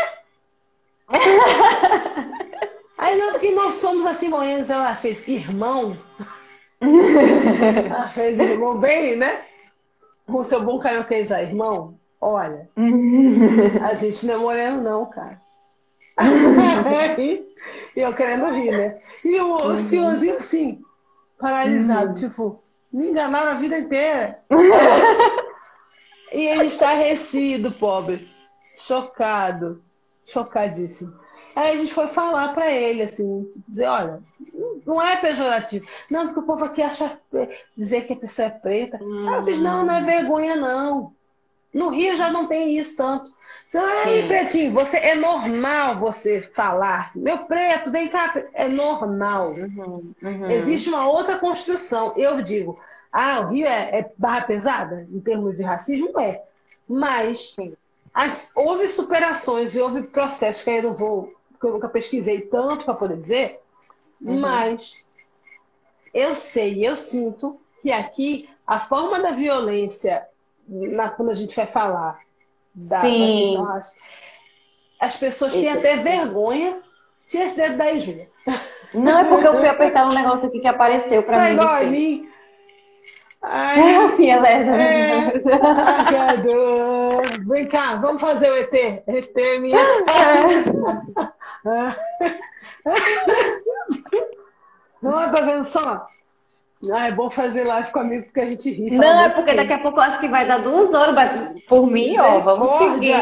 aí 2.98 3.16
não, 3.16 3.32
porque 3.32 3.50
nós 3.52 3.74
somos 3.74 4.04
assim 4.04 4.28
morenos. 4.28 4.68
Ela 4.68 4.94
fez 4.94 5.26
irmão. 5.26 5.96
ela 6.80 8.08
fez 8.08 8.38
irmão 8.38 8.78
bem, 8.78 9.16
né? 9.16 9.42
Com 10.26 10.44
seu 10.44 10.62
bom 10.62 10.78
carioquês 10.78 11.30
irmão. 11.30 11.98
Olha, 12.20 12.68
a 13.88 13.94
gente 13.94 14.26
não 14.26 14.34
é 14.34 14.38
moreno, 14.38 14.82
não, 14.82 15.06
cara. 15.06 15.40
e 17.16 17.46
eu 17.94 18.12
querendo 18.12 18.46
rir, 18.50 18.72
né? 18.72 18.98
E 19.24 19.40
o 19.40 19.68
uhum. 19.68 19.78
senhorzinho 19.78 20.36
assim, 20.36 20.82
paralisado, 21.38 22.08
uhum. 22.08 22.14
tipo, 22.14 22.62
me 22.92 23.08
enganaram 23.08 23.52
a 23.52 23.54
vida 23.54 23.78
inteira. 23.78 24.40
e 26.32 26.46
ele 26.46 26.66
está 26.66 26.92
recido, 26.94 27.72
pobre. 27.72 28.28
Chocado. 28.80 29.82
Chocadíssimo. 30.26 31.14
Aí 31.56 31.72
a 31.72 31.76
gente 31.76 31.92
foi 31.92 32.06
falar 32.06 32.54
para 32.54 32.70
ele, 32.70 33.02
assim, 33.02 33.50
dizer, 33.66 33.86
olha, 33.86 34.22
não 34.86 35.02
é 35.02 35.16
pejorativo. 35.16 35.88
Não, 36.08 36.26
porque 36.26 36.40
o 36.40 36.44
povo 36.44 36.64
aqui 36.64 36.82
acha 36.82 37.18
dizer 37.76 38.06
que 38.06 38.12
a 38.12 38.16
pessoa 38.16 38.46
é 38.46 38.50
preta. 38.50 38.98
Hum. 39.02 39.28
Ah, 39.28 39.40
mas 39.40 39.58
não, 39.58 39.84
não 39.84 39.94
é 39.94 40.00
vergonha, 40.00 40.54
não. 40.54 41.12
No 41.74 41.88
Rio 41.88 42.16
já 42.16 42.30
não 42.30 42.46
tem 42.46 42.78
isso 42.78 42.96
tanto. 42.96 43.32
Então, 43.68 43.84
aí, 43.84 44.26
pretinho, 44.26 44.72
você 44.72 44.96
é 44.96 45.14
normal 45.14 45.96
você 45.96 46.40
falar. 46.40 47.12
Meu 47.14 47.38
preto, 47.40 47.90
vem 47.90 48.08
cá. 48.08 48.34
É 48.54 48.66
normal. 48.66 49.52
Uhum, 49.52 50.14
uhum. 50.22 50.50
Existe 50.50 50.88
uma 50.88 51.06
outra 51.06 51.38
construção. 51.38 52.14
Eu 52.16 52.42
digo, 52.42 52.80
ah, 53.12 53.40
o 53.40 53.48
Rio 53.48 53.66
é, 53.66 53.98
é 53.98 54.10
barra 54.16 54.42
pesada 54.42 55.06
em 55.12 55.20
termos 55.20 55.54
de 55.54 55.62
racismo? 55.62 56.18
É. 56.18 56.42
Mas 56.88 57.54
as, 58.14 58.50
houve 58.54 58.88
superações 58.88 59.74
e 59.74 59.80
houve 59.80 60.02
processos 60.04 60.62
que 60.62 60.70
eu 60.70 60.82
não 60.84 60.94
vou, 60.94 61.34
que 61.60 61.66
eu 61.66 61.72
nunca 61.72 61.90
pesquisei 61.90 62.40
tanto 62.42 62.86
para 62.86 62.94
poder 62.94 63.18
dizer, 63.18 63.60
uhum. 64.20 64.40
mas 64.40 65.04
eu 66.14 66.34
sei, 66.34 66.86
eu 66.86 66.96
sinto 66.96 67.60
que 67.82 67.92
aqui 67.92 68.48
a 68.66 68.80
forma 68.80 69.20
da 69.20 69.32
violência, 69.32 70.26
na, 70.66 71.10
quando 71.10 71.30
a 71.30 71.34
gente 71.34 71.54
vai 71.54 71.66
falar 71.66 72.18
da, 72.88 73.00
Sim. 73.00 73.56
da 73.56 73.80
as 75.00 75.16
pessoas 75.16 75.52
têm 75.52 75.70
até 75.70 75.96
vergonha. 75.96 76.78
Tira 77.28 77.44
esse 77.44 77.56
dedo 77.56 77.76
daí, 77.76 78.00
Júlia. 78.00 78.28
Não, 78.94 79.18
é 79.18 79.24
porque 79.24 79.46
eu 79.46 79.56
fui 79.56 79.68
apertar 79.68 80.06
um 80.06 80.14
negócio 80.14 80.48
aqui 80.48 80.60
que 80.60 80.66
apareceu 80.66 81.22
para 81.22 81.40
mim. 81.42 81.52
Igual 81.52 81.68
a 81.68 81.82
mim. 81.82 82.28
Ai, 83.40 83.80
é 83.80 83.96
assim, 84.06 84.30
Helena. 84.30 84.76
É, 84.82 85.32
Vem 87.46 87.68
cá, 87.68 87.94
vamos 87.94 88.20
fazer 88.20 88.50
o 88.50 88.56
ET. 88.56 88.74
ET, 89.06 89.60
minha. 89.60 89.78
É. 91.66 91.90
Não, 95.02 95.12
tá 95.12 95.40
vendo 95.40 95.64
só? 95.64 96.06
Ah, 96.92 97.08
é 97.08 97.10
bom 97.10 97.28
fazer 97.28 97.64
live 97.64 97.90
comigo 97.90 98.24
porque 98.24 98.40
a 98.40 98.46
gente 98.46 98.70
ri. 98.70 98.96
Não, 98.96 99.20
é 99.20 99.28
porque 99.30 99.52
daqui 99.52 99.72
a 99.72 99.78
pouco 99.78 99.98
eu 99.98 100.02
acho 100.02 100.20
que 100.20 100.28
vai 100.28 100.46
dar 100.46 100.58
duas 100.58 100.94
horas 100.94 101.14
por 101.68 101.86
mim, 101.86 102.16
ó. 102.18 102.38
Vamos 102.38 102.70
seguir. 102.72 103.16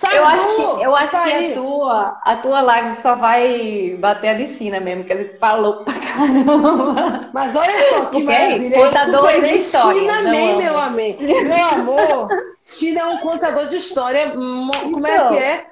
Sai 0.00 0.16
eu 0.16 0.24
acho 0.24 0.56
que, 0.56 0.82
eu 0.82 0.96
acho 0.96 1.10
que 1.10 1.50
a 1.50 1.54
tua, 1.54 2.20
a 2.24 2.36
tua 2.36 2.60
live 2.62 3.00
só 3.02 3.16
vai 3.16 3.96
bater 3.98 4.28
a 4.28 4.32
destino 4.32 4.80
mesmo, 4.80 5.04
que 5.04 5.12
ele 5.12 5.24
falou 5.38 5.84
pra 5.84 5.92
caramba. 5.92 7.28
Mas 7.34 7.54
olha 7.54 7.82
só 7.90 8.06
que 8.06 8.22
maravilha. 8.22 8.78
Contador 8.78 9.42
de 9.42 9.58
história. 9.58 10.00
China 10.00 10.18
amém, 10.20 10.56
meu 10.56 10.78
amém. 10.78 11.16
Meu 11.20 11.66
amor, 11.66 12.28
China 12.64 13.00
é 13.00 13.06
um 13.06 13.18
contador 13.18 13.66
de 13.66 13.76
história. 13.76 14.30
Como 14.30 14.70
então, 14.98 15.26
é 15.26 15.28
que 15.28 15.38
é? 15.38 15.66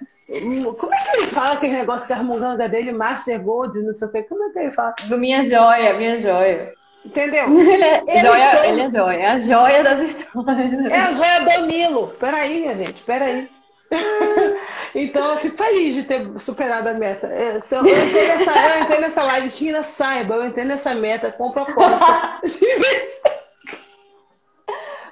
Como 0.79 0.95
é 0.95 0.99
que 0.99 1.17
ele 1.17 1.27
fala 1.29 1.55
aquele 1.55 1.73
negócio 1.73 2.09
da 2.09 2.23
munganga 2.23 2.69
dele, 2.69 2.93
Master 2.93 3.41
Gold, 3.41 3.81
não 3.81 3.95
sei 3.95 4.09
o 4.09 4.11
que? 4.11 4.23
Como 4.25 4.45
é 4.45 4.53
que 4.53 4.59
ele 4.59 4.73
fala? 4.73 4.95
Do 5.05 5.17
Minha 5.17 5.49
Joia, 5.49 5.95
Minha 5.95 6.21
Joia. 6.21 6.75
Entendeu? 7.09 7.47
Ele 7.59 7.83
é, 7.83 8.21
joia, 8.21 8.67
ele 8.69 8.81
é 8.83 8.91
joia, 8.91 9.17
é 9.17 9.27
a 9.27 9.41
joia 9.41 9.83
das 9.83 10.09
histórias. 10.09 10.73
É 10.91 11.01
a 11.01 11.13
joia 11.15 11.41
do 11.41 11.67
Nilo. 11.67 12.09
Peraí, 12.19 12.61
minha 12.61 12.77
gente, 12.77 13.03
peraí. 13.03 13.49
então 14.95 15.31
eu 15.33 15.39
fico 15.39 15.57
feliz 15.57 15.95
de 15.95 16.03
ter 16.03 16.39
superado 16.39 16.91
a 16.91 16.95
meta. 16.95 17.27
É, 17.27 17.57
eu, 17.71 17.81
entrei 17.81 18.29
nessa, 18.29 18.51
eu 18.51 18.83
entrei 18.83 19.01
nessa 19.01 19.23
live, 19.23 19.51
China, 19.51 19.83
saiba, 19.83 20.35
eu 20.35 20.47
entrei 20.47 20.67
nessa 20.67 20.95
meta 20.95 21.33
com 21.33 21.51
propósito. 21.51 21.99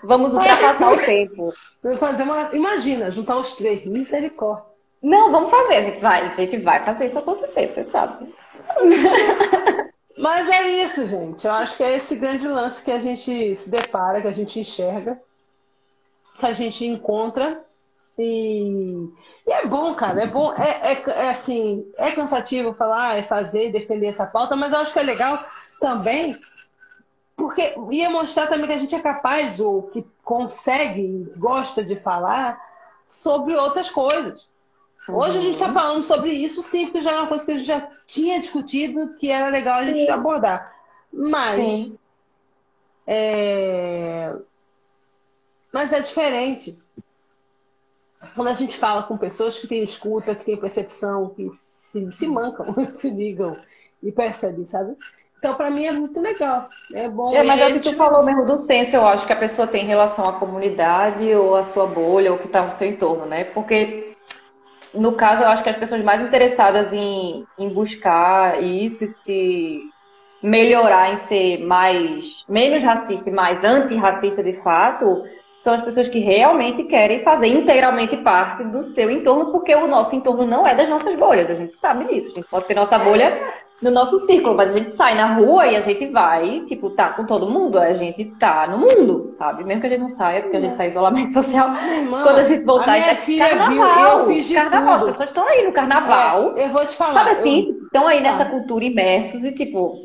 Vamos 0.04 0.34
ultrapassar 0.34 0.92
o 0.92 0.98
tempo. 0.98 1.50
Fazer 1.98 2.24
uma. 2.24 2.50
Imagina, 2.52 3.10
juntar 3.10 3.38
os 3.38 3.54
três. 3.54 3.86
Misericórdia. 3.86 4.64
Não, 5.02 5.32
vamos 5.32 5.50
fazer. 5.50 5.74
A 5.74 5.80
gente 5.80 6.00
vai, 6.00 6.26
a 6.26 6.34
gente 6.34 6.58
vai 6.58 6.84
fazer 6.84 7.06
isso 7.06 7.18
acontecer, 7.18 7.66
você 7.66 7.82
sabe. 7.82 8.32
Mas 10.18 10.48
é 10.48 10.68
isso, 10.82 11.06
gente. 11.06 11.46
Eu 11.46 11.52
acho 11.52 11.76
que 11.76 11.82
é 11.82 11.96
esse 11.96 12.16
grande 12.16 12.48
lance 12.48 12.82
que 12.82 12.90
a 12.90 13.00
gente 13.00 13.54
se 13.56 13.68
depara, 13.68 14.20
que 14.20 14.28
a 14.28 14.32
gente 14.32 14.58
enxerga, 14.58 15.20
que 16.38 16.46
a 16.46 16.52
gente 16.52 16.86
encontra. 16.86 17.60
E, 18.18 19.08
e 19.46 19.52
é 19.52 19.66
bom, 19.66 19.94
cara. 19.94 20.22
É 20.22 20.26
bom. 20.26 20.54
É, 20.54 20.92
é, 20.92 21.02
é 21.10 21.30
assim, 21.30 21.86
é 21.98 22.10
cansativo 22.12 22.72
falar, 22.74 23.18
é 23.18 23.22
fazer, 23.22 23.70
defender 23.70 24.06
essa 24.06 24.26
pauta, 24.26 24.56
mas 24.56 24.72
eu 24.72 24.78
acho 24.78 24.92
que 24.92 24.98
é 24.98 25.02
legal 25.02 25.38
também 25.80 26.34
porque 27.36 27.74
ia 27.90 28.08
mostrar 28.08 28.46
também 28.46 28.66
que 28.66 28.72
a 28.72 28.78
gente 28.78 28.94
é 28.94 29.00
capaz 29.00 29.60
ou 29.60 29.82
que 29.84 30.04
consegue, 30.24 31.30
gosta 31.36 31.84
de 31.84 31.94
falar 31.96 32.58
sobre 33.08 33.54
outras 33.54 33.90
coisas. 33.90 34.48
Hoje 35.08 35.38
a 35.38 35.40
gente 35.40 35.54
está 35.54 35.68
uhum. 35.68 35.74
falando 35.74 36.02
sobre 36.02 36.32
isso, 36.32 36.62
sim, 36.62 36.86
porque 36.86 37.02
já 37.02 37.12
é 37.12 37.18
uma 37.18 37.28
coisa 37.28 37.44
que 37.44 37.52
a 37.52 37.56
gente 37.56 37.66
já 37.66 37.80
tinha 38.06 38.40
discutido 38.40 39.16
que 39.18 39.30
era 39.30 39.48
legal 39.48 39.78
a 39.78 39.84
sim. 39.84 39.92
gente 39.92 40.10
abordar. 40.10 40.74
Mas. 41.12 41.92
É... 43.06 44.34
Mas 45.72 45.92
é 45.92 46.00
diferente. 46.00 46.76
Quando 48.34 48.48
a 48.48 48.54
gente 48.54 48.76
fala 48.76 49.02
com 49.02 49.16
pessoas 49.16 49.58
que 49.58 49.68
têm 49.68 49.82
escuta, 49.82 50.34
que 50.34 50.44
têm 50.44 50.56
percepção, 50.56 51.28
que 51.28 51.50
se, 51.52 52.10
se 52.10 52.26
mancam, 52.26 52.64
se 52.98 53.10
ligam 53.10 53.56
e 54.02 54.10
percebem, 54.10 54.66
sabe? 54.66 54.96
Então, 55.38 55.54
para 55.54 55.70
mim, 55.70 55.84
é 55.84 55.92
muito 55.92 56.20
legal. 56.20 56.66
É 56.94 57.08
bom. 57.08 57.32
É, 57.34 57.42
mas 57.44 57.60
é 57.60 57.68
o 57.68 57.72
que 57.74 57.80
tu 57.80 57.94
falou 57.94 58.24
mesmo 58.24 58.46
do 58.46 58.58
senso, 58.58 58.96
eu 58.96 59.06
acho 59.06 59.26
que 59.26 59.32
a 59.32 59.36
pessoa 59.36 59.68
tem 59.68 59.84
em 59.84 59.86
relação 59.86 60.28
à 60.28 60.32
comunidade 60.32 61.32
ou 61.34 61.54
à 61.54 61.62
sua 61.62 61.86
bolha, 61.86 62.32
ou 62.32 62.36
o 62.36 62.40
que 62.40 62.46
está 62.46 62.62
no 62.62 62.72
seu 62.72 62.88
entorno, 62.88 63.26
né? 63.26 63.44
Porque, 63.44 64.05
no 64.96 65.12
caso, 65.12 65.42
eu 65.42 65.48
acho 65.48 65.62
que 65.62 65.70
as 65.70 65.76
pessoas 65.76 66.02
mais 66.02 66.20
interessadas 66.20 66.92
em, 66.92 67.44
em 67.58 67.68
buscar 67.68 68.62
isso 68.62 69.04
e 69.04 69.06
se 69.06 69.80
melhorar, 70.42 71.12
em 71.12 71.16
ser 71.16 71.64
mais 71.64 72.44
menos 72.48 72.82
racista 72.82 73.28
e 73.28 73.32
mais 73.32 73.64
antirracista 73.64 74.42
de 74.42 74.54
fato, 74.54 75.24
são 75.62 75.74
as 75.74 75.82
pessoas 75.82 76.08
que 76.08 76.20
realmente 76.20 76.84
querem 76.84 77.22
fazer 77.22 77.48
integralmente 77.48 78.16
parte 78.18 78.62
do 78.64 78.84
seu 78.84 79.10
entorno, 79.10 79.50
porque 79.50 79.74
o 79.74 79.88
nosso 79.88 80.14
entorno 80.14 80.46
não 80.46 80.66
é 80.66 80.74
das 80.74 80.88
nossas 80.88 81.16
bolhas, 81.16 81.50
a 81.50 81.54
gente 81.54 81.74
sabe 81.74 82.04
disso. 82.04 82.32
A 82.32 82.34
gente 82.36 82.48
pode 82.48 82.66
ter 82.66 82.74
nossa 82.74 82.98
bolha 82.98 83.32
no 83.82 83.90
nosso 83.90 84.18
círculo, 84.20 84.54
mas 84.54 84.70
a 84.70 84.72
gente 84.72 84.96
sai 84.96 85.14
na 85.14 85.34
rua 85.34 85.66
e 85.66 85.76
a 85.76 85.82
gente 85.82 86.06
vai, 86.06 86.60
tipo, 86.66 86.88
tá 86.88 87.10
com 87.10 87.26
todo 87.26 87.48
mundo, 87.48 87.78
a 87.78 87.92
gente 87.92 88.24
tá 88.38 88.66
no 88.66 88.78
mundo, 88.78 89.34
sabe? 89.36 89.64
Mesmo 89.64 89.82
que 89.82 89.86
a 89.86 89.90
gente 89.90 90.00
não 90.00 90.10
saia, 90.10 90.40
porque 90.40 90.56
a 90.56 90.60
gente 90.60 90.76
tá 90.76 90.86
em 90.86 90.90
isolamento 90.90 91.32
social. 91.34 91.68
Irmã, 91.74 92.22
quando 92.22 92.38
a 92.38 92.44
gente 92.44 92.64
voltar, 92.64 92.94
a 92.94 92.98
minha 92.98 93.10
é 93.10 93.16
filha 93.16 93.48
carnaval, 93.48 93.74
viu, 93.76 94.06
eu 94.06 94.26
fiz 94.26 94.46
de 94.48 94.54
carnaval. 94.54 94.98
Tudo. 94.98 95.08
As 95.08 95.10
pessoas 95.12 95.30
estão 95.30 95.46
aí 95.46 95.66
no 95.66 95.72
carnaval. 95.72 96.56
É, 96.56 96.64
eu 96.64 96.70
vou 96.70 96.86
te 96.86 96.96
falar. 96.96 97.14
Sabe 97.14 97.30
assim? 97.30 97.78
Estão 97.84 98.02
eu... 98.02 98.08
aí 98.08 98.20
nessa 98.22 98.44
tá. 98.44 98.50
cultura 98.50 98.84
imersos 98.84 99.44
e, 99.44 99.52
tipo, 99.52 99.98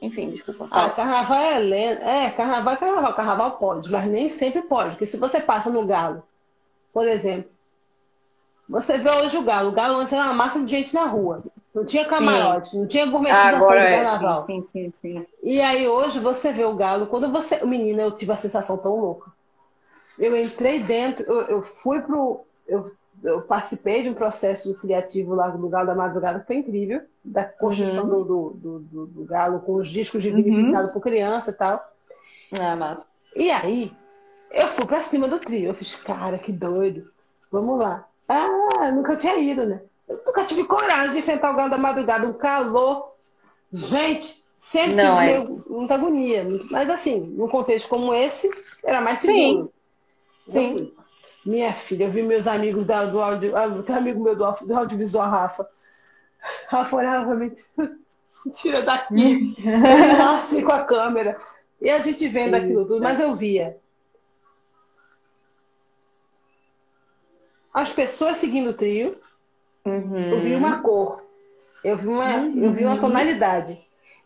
enfim, 0.00 0.30
desculpa. 0.30 0.66
Ah, 0.70 0.88
carnaval 0.88 1.38
é 1.38 1.58
lenda. 1.58 2.00
É, 2.02 2.30
carnaval 2.30 2.74
é 2.74 2.76
carnaval. 2.78 3.12
Carnaval 3.12 3.50
pode, 3.52 3.92
mas 3.92 4.06
nem 4.06 4.30
sempre 4.30 4.62
pode. 4.62 4.90
Porque 4.90 5.06
se 5.06 5.18
você 5.18 5.38
passa 5.38 5.68
no 5.68 5.84
galo, 5.84 6.22
por 6.94 7.06
exemplo, 7.06 7.50
você 8.66 8.96
vê 8.96 9.10
hoje 9.10 9.36
o 9.36 9.42
galo. 9.42 9.68
O 9.68 9.72
galo 9.72 9.98
antes 9.98 10.14
era 10.14 10.24
uma 10.24 10.34
massa 10.34 10.60
de 10.60 10.70
gente 10.70 10.94
na 10.94 11.04
rua. 11.04 11.42
Não 11.78 11.84
tinha 11.84 12.04
camarote, 12.04 12.70
sim. 12.70 12.80
não 12.80 12.86
tinha 12.88 13.06
gourmetização 13.06 13.56
Agora, 13.56 13.80
do 13.80 13.94
carnaval. 13.94 14.38
É, 14.38 14.42
sim, 14.42 14.62
sim, 14.62 14.90
sim, 14.92 15.26
E 15.44 15.60
aí 15.60 15.86
hoje 15.86 16.18
você 16.18 16.52
vê 16.52 16.64
o 16.64 16.74
galo, 16.74 17.06
quando 17.06 17.30
você. 17.30 17.64
Menina, 17.64 18.02
eu 18.02 18.10
tive 18.10 18.32
a 18.32 18.36
sensação 18.36 18.76
tão 18.76 18.96
louca. 18.96 19.30
Eu 20.18 20.36
entrei 20.36 20.80
dentro, 20.80 21.24
eu, 21.24 21.42
eu 21.42 21.62
fui 21.62 22.00
pro. 22.02 22.40
Eu, 22.66 22.90
eu, 23.22 23.42
participei 23.42 24.02
de 24.02 24.10
um 24.10 24.14
processo 24.14 24.74
criativo 24.74 25.34
lá 25.34 25.48
no 25.48 25.68
Galo 25.68 25.86
da 25.86 25.94
Madrugada, 25.94 26.40
que 26.40 26.46
foi 26.46 26.56
incrível, 26.56 27.00
da 27.24 27.44
construção 27.44 28.04
uhum. 28.04 28.10
do, 28.10 28.24
do, 28.50 28.78
do, 28.80 29.06
do, 29.06 29.24
galo 29.24 29.60
com 29.60 29.74
os 29.74 29.88
discos 29.88 30.22
de 30.22 30.30
vinho 30.30 30.54
uhum. 30.54 30.66
pintado 30.66 30.92
por 30.92 31.00
criança 31.00 31.50
e 31.50 31.54
tal. 31.54 31.92
É, 32.52 32.74
mas... 32.74 33.00
E 33.34 33.50
aí, 33.50 33.92
eu 34.50 34.66
fui 34.68 34.84
pra 34.84 35.02
cima 35.02 35.28
do 35.28 35.38
trio. 35.38 35.70
Eu 35.70 35.74
fiz, 35.74 35.94
cara, 35.96 36.38
que 36.38 36.52
doido. 36.52 37.04
Vamos 37.50 37.78
lá. 37.78 38.06
Ah, 38.28 38.90
nunca 38.92 39.16
tinha 39.16 39.38
ido, 39.38 39.64
né? 39.64 39.80
Eu 40.08 40.22
nunca 40.24 40.44
tive 40.44 40.64
coragem 40.64 41.12
de 41.12 41.18
enfrentar 41.18 41.50
o 41.52 41.56
galo 41.56 41.70
da 41.70 41.78
madrugada, 41.78 42.26
um 42.26 42.32
calor. 42.32 43.12
Gente, 43.72 44.42
sempre 44.60 44.94
não, 44.94 45.20
é... 45.20 45.44
muita 45.68 45.94
agonia. 45.94 46.46
Mas 46.70 46.88
assim, 46.88 47.20
num 47.20 47.48
contexto 47.48 47.88
como 47.88 48.14
esse, 48.14 48.48
era 48.82 49.00
mais 49.00 49.18
seguro. 49.18 49.72
Sim. 50.48 50.78
Sim. 50.78 50.92
Minha 51.44 51.72
filha, 51.72 52.04
eu 52.04 52.10
vi 52.10 52.22
meus 52.22 52.46
amigos 52.46 52.86
da, 52.86 53.04
do 53.04 53.20
áudio, 53.20 53.56
ah, 53.56 53.82
tem 53.82 53.96
amigo 53.96 54.22
meu 54.22 54.34
do, 54.34 54.50
do 54.50 54.76
audiovisual, 54.76 55.30
Rafa. 55.30 55.66
Rafa 56.68 56.96
olhava 56.96 57.26
pra 57.26 57.34
mim, 57.36 57.54
tira 58.54 58.82
daqui. 58.82 59.54
assim 60.36 60.62
com 60.62 60.72
a 60.72 60.84
câmera. 60.84 61.38
E 61.80 61.88
a 61.90 61.98
gente 61.98 62.26
vendo 62.28 62.56
Sim. 62.56 62.64
aquilo 62.64 62.86
tudo, 62.86 63.00
mas 63.00 63.20
eu 63.20 63.34
via. 63.34 63.78
As 67.72 67.92
pessoas 67.92 68.38
seguindo 68.38 68.70
o 68.70 68.74
trio, 68.74 69.16
Uhum. 69.88 70.30
Eu 70.30 70.40
vi 70.42 70.54
uma 70.54 70.82
cor, 70.82 71.24
eu 71.82 71.96
vi 71.96 72.06
uma, 72.06 72.26
uhum. 72.36 72.64
eu 72.64 72.72
vi 72.72 72.84
uma 72.84 72.98
tonalidade. 72.98 73.78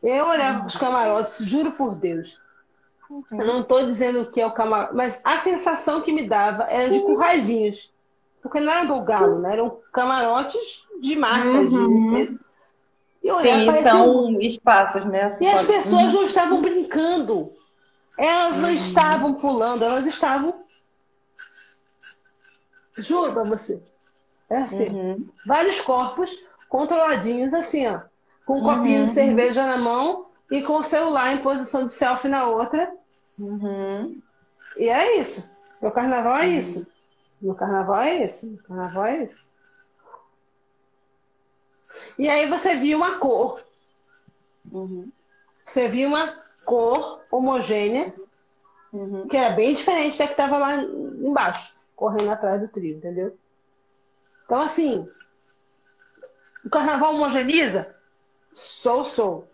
Eu 0.02 0.26
olhava 0.26 0.66
os 0.66 0.76
camarotes, 0.76 1.38
juro 1.46 1.70
por 1.72 1.94
Deus. 1.94 2.40
Uhum. 3.08 3.24
Eu 3.30 3.46
não 3.46 3.60
estou 3.60 3.86
dizendo 3.86 4.26
que 4.26 4.40
é 4.40 4.46
o 4.46 4.50
camarote, 4.50 4.94
mas 4.94 5.20
a 5.22 5.38
sensação 5.38 6.00
que 6.00 6.12
me 6.12 6.28
dava 6.28 6.64
era 6.64 6.90
de 6.90 7.00
curraizinhos. 7.00 7.92
Porque 8.42 8.58
não 8.58 8.72
era 8.72 8.84
do 8.86 9.00
galo, 9.02 9.38
né? 9.38 9.52
Eram 9.52 9.78
camarotes 9.92 10.88
de 11.00 11.14
marcas. 11.14 11.72
Uhum. 11.72 12.14
De... 12.14 12.26
Sim, 13.22 13.82
são 13.84 14.40
espaços, 14.40 15.04
né? 15.06 15.24
Assim, 15.24 15.44
e 15.44 15.48
as 15.48 15.62
pessoas 15.62 16.06
uhum. 16.06 16.12
não 16.12 16.24
estavam 16.24 16.60
brincando. 16.60 17.52
Elas 18.18 18.58
não 18.58 18.68
uhum. 18.68 18.74
estavam 18.74 19.34
pulando, 19.34 19.84
elas 19.84 20.04
estavam. 20.06 20.54
Juro 22.98 23.32
pra 23.32 23.44
você. 23.44 23.80
É 24.52 24.58
assim. 24.58 24.88
Uhum. 24.90 25.28
Vários 25.46 25.80
corpos 25.80 26.30
controladinhos, 26.68 27.54
assim, 27.54 27.86
ó. 27.86 28.02
Com 28.44 28.58
um 28.58 28.62
copinho 28.62 28.96
de 28.96 29.02
uhum. 29.02 29.08
cerveja 29.08 29.66
na 29.66 29.78
mão 29.78 30.26
e 30.50 30.60
com 30.62 30.74
o 30.74 30.84
celular 30.84 31.32
em 31.32 31.38
posição 31.38 31.86
de 31.86 31.92
selfie 31.94 32.28
na 32.28 32.44
outra. 32.44 32.92
Uhum. 33.38 34.20
E 34.76 34.90
é 34.90 35.16
isso. 35.18 35.48
Meu 35.80 35.90
carnaval 35.90 36.36
é 36.36 36.46
uhum. 36.48 36.54
isso. 36.54 36.86
Meu 37.40 37.54
carnaval 37.54 38.00
é 38.02 38.24
isso. 38.26 38.46
Meu 38.46 38.62
carnaval 38.62 39.06
é 39.06 39.24
isso. 39.24 39.46
E 42.18 42.28
aí 42.28 42.46
você 42.46 42.76
viu 42.76 42.98
uma 42.98 43.18
cor. 43.18 43.58
Uhum. 44.70 45.10
Você 45.64 45.88
viu 45.88 46.08
uma 46.08 46.28
cor 46.66 47.22
homogênea, 47.30 48.12
uhum. 48.92 49.26
que 49.28 49.36
era 49.36 49.54
bem 49.54 49.72
diferente 49.72 50.18
da 50.18 50.26
que 50.26 50.32
estava 50.32 50.58
lá 50.58 50.76
embaixo, 50.76 51.74
correndo 51.96 52.30
atrás 52.30 52.60
do 52.60 52.68
trio, 52.68 52.98
entendeu? 52.98 53.34
Então, 54.44 54.60
assim, 54.60 55.06
o 56.64 56.70
carnaval 56.70 57.14
homogeniza? 57.14 57.94
Sou, 58.54 59.04
sou. 59.04 59.48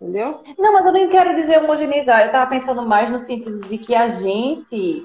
Entendeu? 0.00 0.42
Não, 0.56 0.72
mas 0.72 0.86
eu 0.86 0.92
nem 0.92 1.08
quero 1.08 1.34
dizer 1.34 1.58
homogeneizar. 1.58 2.22
Eu 2.22 2.30
tava 2.30 2.48
pensando 2.48 2.86
mais 2.86 3.10
no 3.10 3.18
sentido 3.18 3.58
de 3.58 3.78
que 3.78 3.94
a 3.94 4.08
gente. 4.08 5.04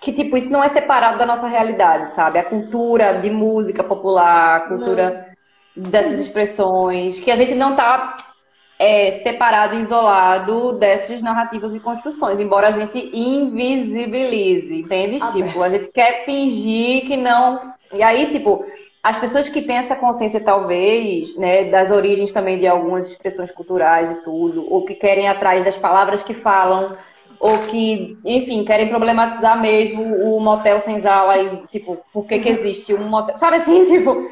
Que, 0.00 0.12
tipo, 0.12 0.36
isso 0.36 0.50
não 0.50 0.62
é 0.62 0.68
separado 0.68 1.18
da 1.18 1.26
nossa 1.26 1.46
realidade, 1.46 2.10
sabe? 2.10 2.38
A 2.38 2.44
cultura 2.44 3.20
de 3.20 3.30
música 3.30 3.82
popular, 3.82 4.56
a 4.56 4.68
cultura 4.68 5.34
não. 5.74 5.90
dessas 5.90 6.20
expressões, 6.20 7.18
que 7.18 7.30
a 7.30 7.36
gente 7.36 7.54
não 7.54 7.74
tá 7.74 8.16
é, 8.84 9.12
separado, 9.12 9.76
isolado 9.76 10.72
dessas 10.72 11.22
narrativas 11.22 11.72
e 11.72 11.80
construções, 11.80 12.38
embora 12.38 12.68
a 12.68 12.70
gente 12.70 12.98
invisibilize, 13.14 14.78
entende? 14.78 15.18
Ah, 15.22 15.32
tipo, 15.32 15.62
a 15.62 15.70
gente 15.70 15.90
quer 15.90 16.26
fingir 16.26 17.06
que 17.06 17.16
não. 17.16 17.58
E 17.94 18.02
aí, 18.02 18.30
tipo, 18.30 18.62
as 19.02 19.16
pessoas 19.16 19.48
que 19.48 19.62
têm 19.62 19.78
essa 19.78 19.96
consciência, 19.96 20.38
talvez, 20.38 21.34
né, 21.36 21.64
das 21.64 21.90
origens 21.90 22.30
também 22.30 22.58
de 22.58 22.66
algumas 22.66 23.08
expressões 23.08 23.50
culturais 23.50 24.10
e 24.10 24.22
tudo, 24.22 24.70
ou 24.70 24.84
que 24.84 24.94
querem 24.94 25.28
atrás 25.28 25.64
das 25.64 25.78
palavras 25.78 26.22
que 26.22 26.34
falam, 26.34 26.94
ou 27.40 27.56
que, 27.70 28.18
enfim, 28.22 28.66
querem 28.66 28.88
problematizar 28.88 29.58
mesmo 29.58 30.02
o 30.02 30.38
motel 30.40 30.78
sem 30.78 31.00
sala 31.00 31.38
e, 31.38 31.66
tipo, 31.68 31.96
por 32.12 32.26
que, 32.26 32.38
que 32.38 32.50
existe 32.50 32.92
um 32.92 33.08
motel. 33.08 33.38
Sabe 33.38 33.56
assim, 33.56 33.82
tipo 33.88 34.28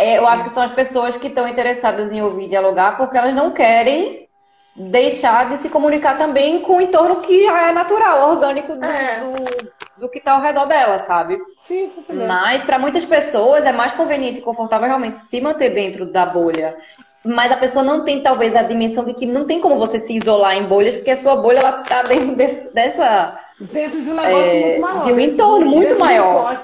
eu 0.00 0.26
acho 0.26 0.44
que 0.44 0.50
são 0.50 0.62
as 0.62 0.72
pessoas 0.72 1.16
que 1.16 1.28
estão 1.28 1.46
interessadas 1.46 2.12
em 2.12 2.22
ouvir 2.22 2.48
dialogar 2.48 2.96
porque 2.96 3.16
elas 3.16 3.34
não 3.34 3.50
querem 3.50 4.28
deixar 4.76 5.48
de 5.48 5.56
se 5.56 5.68
comunicar 5.68 6.16
também 6.16 6.60
com 6.62 6.76
o 6.76 6.80
entorno 6.80 7.16
que 7.16 7.46
é 7.46 7.72
natural, 7.72 8.30
orgânico 8.30 8.74
do, 8.74 8.84
é. 8.84 9.20
do, 9.20 10.00
do 10.02 10.08
que 10.08 10.18
está 10.18 10.32
ao 10.32 10.40
redor 10.40 10.66
dela, 10.66 10.98
sabe? 11.00 11.38
Sim, 11.60 11.90
Mas 12.26 12.62
para 12.62 12.78
muitas 12.78 13.04
pessoas 13.04 13.66
é 13.66 13.72
mais 13.72 13.92
conveniente 13.92 14.38
e 14.38 14.42
confortável 14.42 14.86
realmente 14.86 15.20
se 15.20 15.40
manter 15.40 15.70
dentro 15.70 16.06
da 16.06 16.24
bolha 16.26 16.74
mas 17.24 17.52
a 17.52 17.56
pessoa 17.56 17.84
não 17.84 18.04
tem 18.04 18.22
talvez 18.22 18.56
a 18.56 18.62
dimensão 18.62 19.04
de 19.04 19.12
que 19.12 19.26
não 19.26 19.44
tem 19.44 19.60
como 19.60 19.78
você 19.78 20.00
se 20.00 20.16
isolar 20.16 20.56
em 20.56 20.64
bolhas, 20.64 20.94
porque 20.94 21.10
a 21.10 21.16
sua 21.16 21.36
bolha 21.36 21.58
ela 21.58 21.72
tá 21.82 22.02
dentro 22.02 22.34
desse, 22.34 22.72
dessa 22.72 23.38
dentro 23.60 24.00
de 24.00 24.10
um 24.10 24.14
negócio 24.14 24.56
é, 24.56 24.78
muito 24.78 24.80
maior, 24.80 25.04
de 25.04 25.12
um 25.12 25.20
entorno 25.20 25.66
muito 25.66 25.98
maior. 25.98 26.62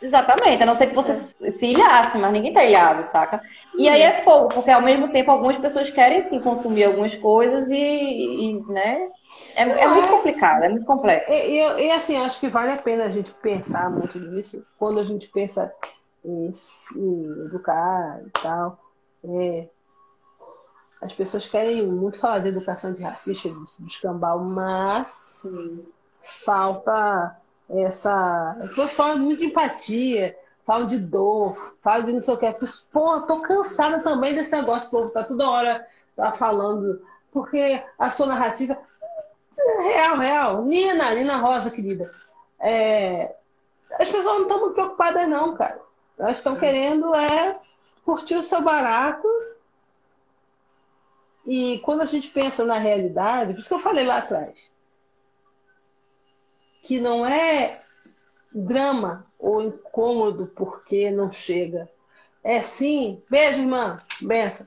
Exatamente, 0.00 0.62
a 0.62 0.66
não 0.66 0.76
ser 0.76 0.88
que 0.88 0.94
você 0.94 1.12
é. 1.40 1.50
se 1.50 1.66
ilhasse, 1.66 2.18
mas 2.18 2.32
ninguém 2.32 2.52
tá 2.52 2.64
ilhado, 2.64 3.06
saca? 3.06 3.40
E 3.78 3.88
aí 3.88 4.02
é 4.02 4.22
fogo, 4.22 4.48
porque 4.48 4.70
ao 4.70 4.82
mesmo 4.82 5.08
tempo 5.10 5.30
algumas 5.30 5.56
pessoas 5.56 5.90
querem 5.90 6.22
sim 6.22 6.40
consumir 6.40 6.84
algumas 6.84 7.14
coisas 7.16 7.68
e, 7.70 7.76
e 7.76 8.62
né? 8.70 9.08
É, 9.54 9.62
é, 9.62 9.88
muito 9.88 10.08
complicado, 10.08 10.64
é 10.64 10.68
muito 10.68 10.84
complexo. 10.84 11.30
E, 11.30 11.60
e, 11.60 11.86
e, 11.86 11.90
assim, 11.90 12.16
acho 12.16 12.40
que 12.40 12.48
vale 12.48 12.72
a 12.72 12.76
pena 12.76 13.04
a 13.04 13.10
gente 13.10 13.32
pensar 13.34 13.90
muito 13.90 14.18
nisso 14.18 14.62
quando 14.78 15.00
a 15.00 15.04
gente 15.04 15.28
pensa 15.28 15.72
em, 16.24 16.52
em 16.96 17.24
educar 17.46 18.20
e 18.26 18.30
tal. 18.30 18.78
É, 19.24 19.68
as 21.00 21.12
pessoas 21.12 21.48
querem 21.48 21.86
muito 21.86 22.18
falar 22.18 22.40
de 22.40 22.48
educação 22.48 22.92
de 22.92 23.02
racista, 23.02 23.48
de 23.48 23.86
escambau, 23.86 24.40
mas 24.40 25.08
sim. 25.08 25.84
falta 26.22 27.36
essa. 27.68 28.56
Eu 28.76 29.16
muito 29.18 29.40
de 29.40 29.46
empatia, 29.46 30.36
falo 30.64 30.86
de 30.86 30.98
dor, 30.98 31.76
falo 31.82 32.04
de 32.04 32.12
não 32.12 32.20
sei 32.20 32.34
o 32.34 32.38
que. 32.38 32.46
Pô, 32.92 33.20
tô 33.22 33.40
cansada 33.40 34.02
também 34.02 34.34
desse 34.34 34.52
negócio, 34.52 34.90
povo 34.90 35.10
tá 35.10 35.24
toda 35.24 35.48
hora 35.48 35.86
tá 36.16 36.32
falando, 36.32 37.02
porque 37.30 37.82
a 37.98 38.10
sua 38.10 38.26
narrativa. 38.26 38.78
Real, 39.82 40.18
real. 40.18 40.62
Nina, 40.64 41.14
Nina 41.14 41.36
Rosa, 41.38 41.70
querida. 41.70 42.04
É... 42.60 43.34
As 43.98 44.08
pessoas 44.08 44.24
não 44.24 44.42
estão 44.42 44.60
muito 44.60 44.74
preocupadas, 44.74 45.28
não, 45.28 45.54
cara. 45.54 45.80
Elas 46.18 46.38
estão 46.38 46.56
querendo 46.56 47.14
é 47.14 47.58
curtir 48.04 48.36
o 48.36 48.42
seu 48.42 48.62
barato. 48.62 49.28
E 51.46 51.78
quando 51.80 52.00
a 52.02 52.06
gente 52.06 52.28
pensa 52.30 52.64
na 52.64 52.78
realidade, 52.78 53.52
por 53.52 53.60
isso 53.60 53.68
que 53.68 53.74
eu 53.74 53.78
falei 53.78 54.04
lá 54.04 54.18
atrás, 54.18 54.70
que 56.86 57.00
não 57.00 57.26
é 57.26 57.76
drama 58.54 59.26
ou 59.40 59.60
incômodo 59.60 60.46
porque 60.54 61.10
não 61.10 61.30
chega. 61.30 61.88
É 62.44 62.62
sim, 62.62 63.20
beijo, 63.28 63.62
irmã, 63.62 63.96
benção. 64.22 64.64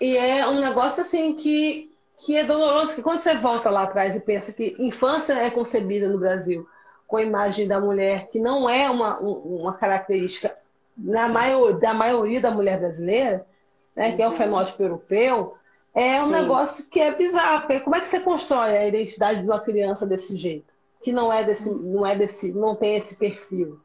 E 0.00 0.16
é 0.16 0.46
um 0.46 0.60
negócio 0.60 1.02
assim 1.02 1.34
que, 1.34 1.92
que 2.24 2.36
é 2.36 2.44
doloroso, 2.44 2.94
que 2.94 3.02
quando 3.02 3.18
você 3.18 3.34
volta 3.34 3.70
lá 3.70 3.82
atrás 3.82 4.14
e 4.14 4.20
pensa 4.20 4.52
que 4.52 4.76
infância 4.78 5.32
é 5.32 5.50
concebida 5.50 6.08
no 6.08 6.18
Brasil 6.18 6.64
com 7.08 7.16
a 7.16 7.22
imagem 7.22 7.66
da 7.66 7.80
mulher, 7.80 8.28
que 8.28 8.38
não 8.38 8.70
é 8.70 8.88
uma, 8.88 9.18
uma 9.18 9.72
característica 9.74 10.56
na 10.96 11.28
maior, 11.28 11.72
da 11.72 11.92
maioria 11.92 12.40
da 12.40 12.52
mulher 12.52 12.78
brasileira, 12.78 13.44
né, 13.96 14.12
que 14.12 14.22
é 14.22 14.28
o 14.28 14.32
fenótipo 14.32 14.80
europeu, 14.80 15.56
é 15.94 16.20
um 16.22 16.26
Sim. 16.26 16.30
negócio 16.30 16.88
que 16.88 17.00
é 17.00 17.14
bizarro. 17.14 17.62
Porque 17.62 17.80
como 17.80 17.96
é 17.96 18.00
que 18.00 18.08
você 18.08 18.20
constrói 18.20 18.76
a 18.76 18.88
identidade 18.88 19.40
de 19.40 19.46
uma 19.46 19.60
criança 19.60 20.06
desse 20.06 20.36
jeito? 20.36 20.72
Que 21.02 21.12
não 21.12 21.32
é 21.32 21.44
desse, 21.44 21.70
não 21.70 22.06
é 22.06 22.16
desse, 22.16 22.52
não 22.52 22.74
tem 22.74 22.96
esse 22.96 23.16
perfil. 23.16 23.80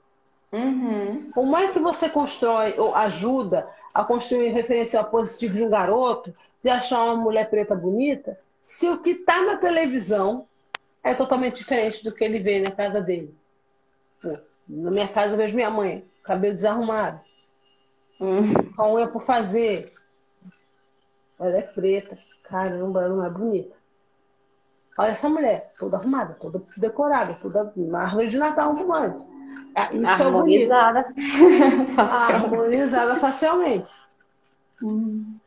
Uhum. 0.51 1.29
Como 1.33 1.57
é 1.57 1.67
que 1.67 1.79
você 1.79 2.07
constrói 2.09 2.75
ou 2.77 2.95
ajuda 2.95 3.67
a 3.93 4.03
construir 4.03 4.49
um 4.49 4.53
referencial 4.53 5.05
positivo 5.05 5.57
de 5.57 5.63
um 5.63 5.69
garoto 5.69 6.33
de 6.63 6.69
achar 6.69 7.03
uma 7.03 7.15
mulher 7.17 7.49
preta 7.49 7.75
bonita, 7.75 8.39
se 8.63 8.87
o 8.87 8.99
que 8.99 9.11
está 9.11 9.41
na 9.43 9.57
televisão 9.57 10.47
é 11.03 11.13
totalmente 11.13 11.57
diferente 11.57 12.03
do 12.03 12.13
que 12.13 12.23
ele 12.23 12.39
vê 12.39 12.59
na 12.59 12.71
casa 12.71 13.01
dele? 13.01 13.33
Pô, 14.21 14.37
na 14.67 14.91
minha 14.91 15.07
casa 15.07 15.33
eu 15.33 15.37
vejo 15.37 15.55
minha 15.55 15.69
mãe, 15.69 16.05
cabelo 16.23 16.55
desarrumado, 16.55 17.19
uhum. 18.19 18.53
com 18.75 18.81
a 18.81 18.93
unha 18.93 19.07
por 19.07 19.23
fazer, 19.23 19.91
ela 21.39 21.57
é 21.57 21.61
preta. 21.61 22.17
Caramba, 22.43 23.03
ela 23.03 23.15
não 23.15 23.25
é 23.25 23.29
bonita. 23.29 23.75
Olha 24.97 25.09
essa 25.09 25.29
mulher, 25.29 25.71
toda 25.77 25.97
arrumada, 25.97 26.33
toda 26.33 26.63
decorada, 26.77 27.33
toda 27.35 27.71
na 27.75 28.03
árvore 28.03 28.29
de 28.29 28.37
Natal 28.37 28.71
ambulante. 28.71 29.23
Ah, 29.75 29.89
isso 29.91 30.05
Harmonizada. 30.05 31.13
É 31.97 32.33
Harmonizada 32.33 33.15
facilmente. 33.19 33.93
Hum. 34.81 35.37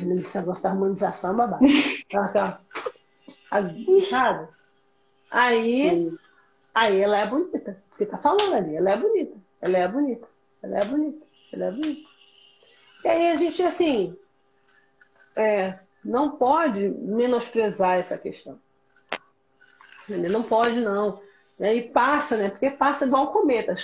Negócio 0.00 0.62
da 0.62 0.70
harmonização, 0.70 1.36
babá. 1.36 1.58
Sabe? 4.10 4.48
Aí, 5.30 6.12
aí 6.74 7.00
ela 7.00 7.18
é 7.18 7.26
bonita. 7.26 7.82
Porque 7.88 8.06
tá 8.06 8.18
falando 8.18 8.54
ali, 8.54 8.76
ela 8.76 8.90
é 8.90 8.96
bonita. 8.96 9.36
Ela 9.62 9.78
é 9.78 9.88
bonita. 9.88 10.28
Ela 10.62 10.78
é 10.78 10.84
bonita. 10.84 11.26
Ela 11.52 11.64
é 11.66 11.70
bonita. 11.70 12.08
E 13.04 13.08
aí 13.08 13.30
a 13.30 13.36
gente, 13.36 13.62
assim, 13.62 14.16
é, 15.36 15.78
não 16.04 16.32
pode 16.32 16.88
menosprezar 16.88 17.98
essa 17.98 18.18
questão. 18.18 18.58
Não 20.08 20.42
pode, 20.42 20.80
não. 20.80 21.20
E 21.58 21.82
passa, 21.82 22.36
né? 22.36 22.50
Porque 22.50 22.70
passa 22.70 23.06
igual 23.06 23.24
um 23.24 23.32
cometa. 23.32 23.74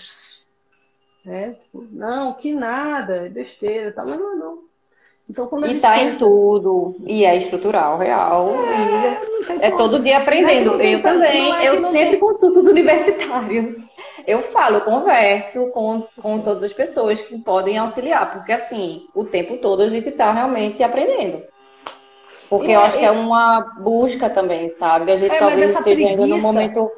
É, 1.26 1.54
não, 1.92 2.34
que 2.34 2.52
nada, 2.52 3.26
é 3.26 3.28
besteira, 3.28 3.92
tá, 3.92 4.04
mas 4.04 4.18
não, 4.18 4.36
não. 4.36 4.58
Então, 5.28 5.46
quando 5.46 5.68
e 5.68 5.78
tá 5.78 5.94
pensa... 5.94 6.14
em 6.14 6.18
tudo, 6.18 6.96
e 7.06 7.24
é 7.24 7.36
estrutural, 7.36 7.98
real. 7.98 8.50
É, 9.60 9.68
é 9.68 9.70
todo 9.70 10.02
dia 10.02 10.18
aprendendo. 10.18 10.80
eu 10.80 11.00
também, 11.00 11.54
é 11.56 11.68
eu 11.68 11.80
sempre 11.90 12.16
consulto 12.16 12.58
os 12.58 12.66
universitários. 12.66 13.76
Eu 14.30 14.42
falo, 14.44 14.76
eu 14.76 14.80
converso 14.82 15.66
com, 15.70 16.06
com 16.20 16.40
todas 16.40 16.62
as 16.62 16.72
pessoas 16.72 17.20
que 17.20 17.36
podem 17.38 17.78
auxiliar, 17.78 18.32
porque 18.32 18.52
assim, 18.52 19.06
o 19.14 19.24
tempo 19.24 19.56
todo 19.56 19.82
a 19.82 19.88
gente 19.88 20.08
está 20.08 20.32
realmente 20.32 20.82
aprendendo. 20.82 21.42
Porque 22.48 22.68
e, 22.68 22.72
eu 22.72 22.80
acho 22.80 22.96
e... 22.96 22.98
que 23.00 23.04
é 23.04 23.10
uma 23.10 23.60
busca 23.80 24.30
também, 24.30 24.68
sabe? 24.68 25.10
A 25.10 25.16
gente 25.16 25.34
é, 25.34 25.38
talvez 25.38 25.60
esteja 25.60 25.82
preguiça... 25.82 26.08
ainda 26.10 26.26
no 26.26 26.38
momento. 26.38 26.90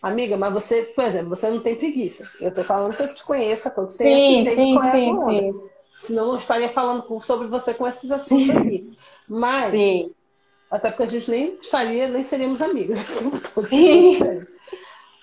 Amiga, 0.00 0.36
mas 0.36 0.52
você, 0.52 0.82
por 0.82 1.04
exemplo, 1.04 1.30
você 1.30 1.50
não 1.50 1.58
tem 1.60 1.74
preguiça. 1.74 2.24
Eu 2.40 2.54
tô 2.54 2.62
falando 2.62 2.96
que 2.96 3.02
eu 3.02 3.14
te 3.14 3.24
conheço 3.24 3.66
há 3.66 3.70
tanto 3.72 3.92
sim, 3.92 4.44
tempo. 4.44 4.54
Sim, 4.54 4.78
é 4.78 4.90
sim, 4.92 5.24
sim. 5.28 5.60
Senão 5.92 6.32
eu 6.32 6.38
estaria 6.38 6.68
falando 6.68 7.04
sobre 7.22 7.48
você 7.48 7.74
com 7.74 7.88
esses 7.88 8.10
assuntos 8.12 8.46
sim. 8.46 8.52
aqui. 8.52 8.90
Mas, 9.28 9.72
sim. 9.72 10.12
até 10.70 10.90
porque 10.90 11.02
a 11.02 11.06
gente 11.06 11.28
nem 11.28 11.54
estaria, 11.60 12.06
nem 12.06 12.22
seríamos 12.22 12.62
amigas. 12.62 13.18
Sim. 13.64 14.20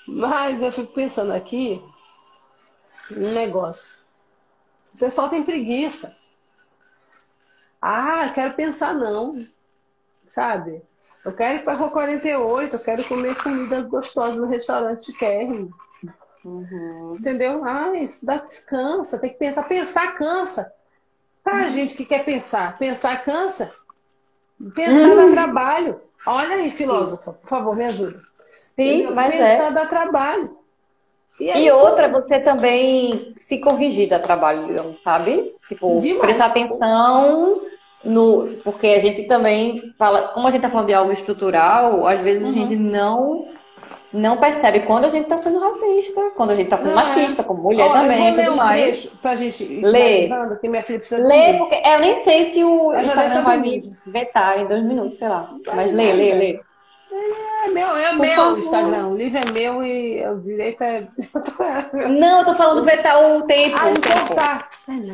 Mas 0.08 0.62
eu 0.62 0.72
fico 0.72 0.94
pensando 0.94 1.32
aqui 1.32 1.82
um 3.12 3.34
negócio. 3.34 3.98
O 4.94 5.00
pessoal 5.00 5.30
tem 5.30 5.44
preguiça. 5.44 6.16
Ah, 7.82 8.32
quero 8.34 8.54
pensar 8.54 8.94
não. 8.94 9.34
Sabe? 10.28 10.82
Eu 11.26 11.34
quero 11.34 11.60
ir 11.60 11.64
para 11.64 11.74
a 11.74 11.76
Rua 11.78 11.92
48, 11.92 12.76
eu 12.76 12.80
quero 12.80 13.04
comer 13.06 13.36
comidas 13.42 13.84
gostosas 13.84 14.36
no 14.36 14.48
restaurante 14.48 15.12
de 15.12 15.18
Kern. 15.18 15.72
Uhum. 16.46 17.12
Entendeu? 17.18 17.64
Ai, 17.64 18.06
isso 18.06 18.26
dá 18.26 18.40
cansa, 18.68 19.18
tem 19.18 19.32
que 19.32 19.40
pensar. 19.40 19.64
Pensar 19.64 20.16
cansa. 20.16 20.72
Pra 21.44 21.56
uhum. 21.56 21.72
gente 21.72 21.96
que 21.96 22.06
quer 22.06 22.26
pensar, 22.26 22.78
pensar 22.78 23.24
cansa. 23.24 23.72
Pensar 24.76 24.92
uhum. 24.92 25.16
dá 25.16 25.32
trabalho. 25.32 26.02
Olha 26.26 26.56
aí, 26.56 26.72
filósofa, 26.72 27.34
por 27.34 27.50
favor, 27.50 27.76
me 27.76 27.86
ajuda. 27.86 28.22
Sim, 28.76 29.12
mas 29.12 29.34
é. 29.36 29.72
Dá 29.72 29.86
trabalho. 29.86 30.58
E, 31.40 31.50
aí, 31.50 31.66
e 31.66 31.72
outra, 31.72 32.08
você 32.08 32.40
também 32.40 33.34
se 33.38 33.58
corrigir 33.58 34.08
dá 34.08 34.20
trabalho, 34.20 34.68
sabe? 35.04 35.52
Tipo, 35.68 36.00
Demais. 36.00 36.22
prestar 36.22 36.46
atenção 36.46 37.62
no. 38.04 38.48
Porque 38.64 38.88
a 38.88 39.00
gente 39.00 39.24
também 39.24 39.94
fala, 39.98 40.30
como 40.30 40.48
a 40.48 40.52
gente 40.52 40.62
tá 40.62 40.70
falando 40.70 40.88
de 40.88 40.94
algo 40.94 41.12
estrutural, 41.12 42.06
às 42.08 42.22
vezes 42.22 42.44
uhum. 42.44 42.50
a 42.50 42.54
gente 42.54 42.76
não 42.76 43.48
não 44.14 44.38
percebe 44.38 44.82
quando 44.82 45.06
a 45.06 45.10
gente 45.10 45.24
está 45.24 45.38
sendo 45.38 45.60
racista, 45.60 46.22
quando 46.36 46.52
a 46.52 46.56
gente 46.56 46.66
está 46.66 46.78
sendo 46.78 46.90
não, 46.90 46.96
machista, 46.96 47.42
é. 47.42 47.46
como 47.46 47.64
mulher 47.64 47.92
também 47.92 48.30
e 48.30 48.36
tudo 48.36 48.52
um 48.52 48.56
mais. 48.56 49.06
Pra 49.22 49.36
gente 49.36 49.64
ler. 49.64 50.30
Que 50.62 50.70
minha 50.70 50.84
filha 50.84 51.00
precisa 51.00 51.26
lê, 51.26 51.58
porque 51.58 51.82
eu 51.84 52.00
nem 52.00 52.24
sei 52.24 52.46
se 52.52 52.64
o 52.64 52.94
Instagram 52.94 53.44
vai 53.44 53.58
me 53.58 53.82
vetar 54.06 54.60
em 54.60 54.68
dois 54.68 54.86
minutos, 54.86 55.18
sei 55.18 55.28
lá. 55.28 55.50
Mas 55.74 55.92
lê, 55.92 56.14
lê, 56.14 56.34
lê. 56.34 56.60
É 57.16 57.68
meu, 57.70 57.96
é 57.96 58.14
meu 58.14 58.58
Instagram. 58.58 59.08
O 59.08 59.16
livro 59.16 59.38
é 59.38 59.52
meu 59.52 59.84
e 59.84 60.28
o 60.28 60.40
direito 60.40 60.82
é. 60.84 61.08
Não, 62.10 62.40
eu 62.40 62.46
tô 62.46 62.56
falando 62.56 62.84
vetar 62.84 63.24
o 63.24 63.44
tempo. 63.44 63.78
Ah, 63.78 63.90
o 63.90 64.00
tempo. 64.00 64.28
cortar. 64.28 64.70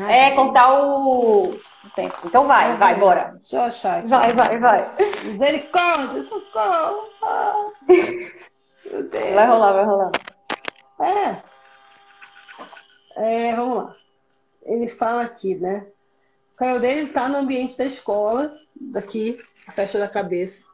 É, 0.08 0.28
é, 0.28 0.32
cortar 0.32 0.82
o... 0.82 1.50
o 1.52 1.90
tempo. 1.96 2.16
Então 2.24 2.48
vai, 2.48 2.78
vai, 2.78 2.98
bora. 2.98 3.36
Deixa 3.36 3.58
eu 3.58 3.62
achar. 3.64 4.00
Aqui. 4.00 4.08
Vai, 4.08 4.34
vai, 4.34 4.58
vai. 4.58 4.96
Misericórdia, 5.26 6.24
socorro. 6.24 7.10
Meu 7.88 9.04
Deus. 9.04 9.34
Vai 9.34 9.48
rolar, 9.48 9.74
vai 9.74 9.86
rolar. 9.86 10.12
É. 11.02 11.42
É, 13.18 13.56
vamos 13.56 13.78
lá. 13.78 13.92
Ele 14.64 14.88
fala 14.88 15.24
aqui, 15.24 15.56
né? 15.56 15.86
O 16.54 16.58
Caio 16.58 16.80
dele 16.80 17.02
está 17.02 17.28
no 17.28 17.40
ambiente 17.40 17.78
da 17.78 17.86
escola, 17.86 18.54
daqui, 18.80 19.38
a 19.68 19.72
festa 19.72 20.00
da 20.00 20.08
cabeça 20.08 20.69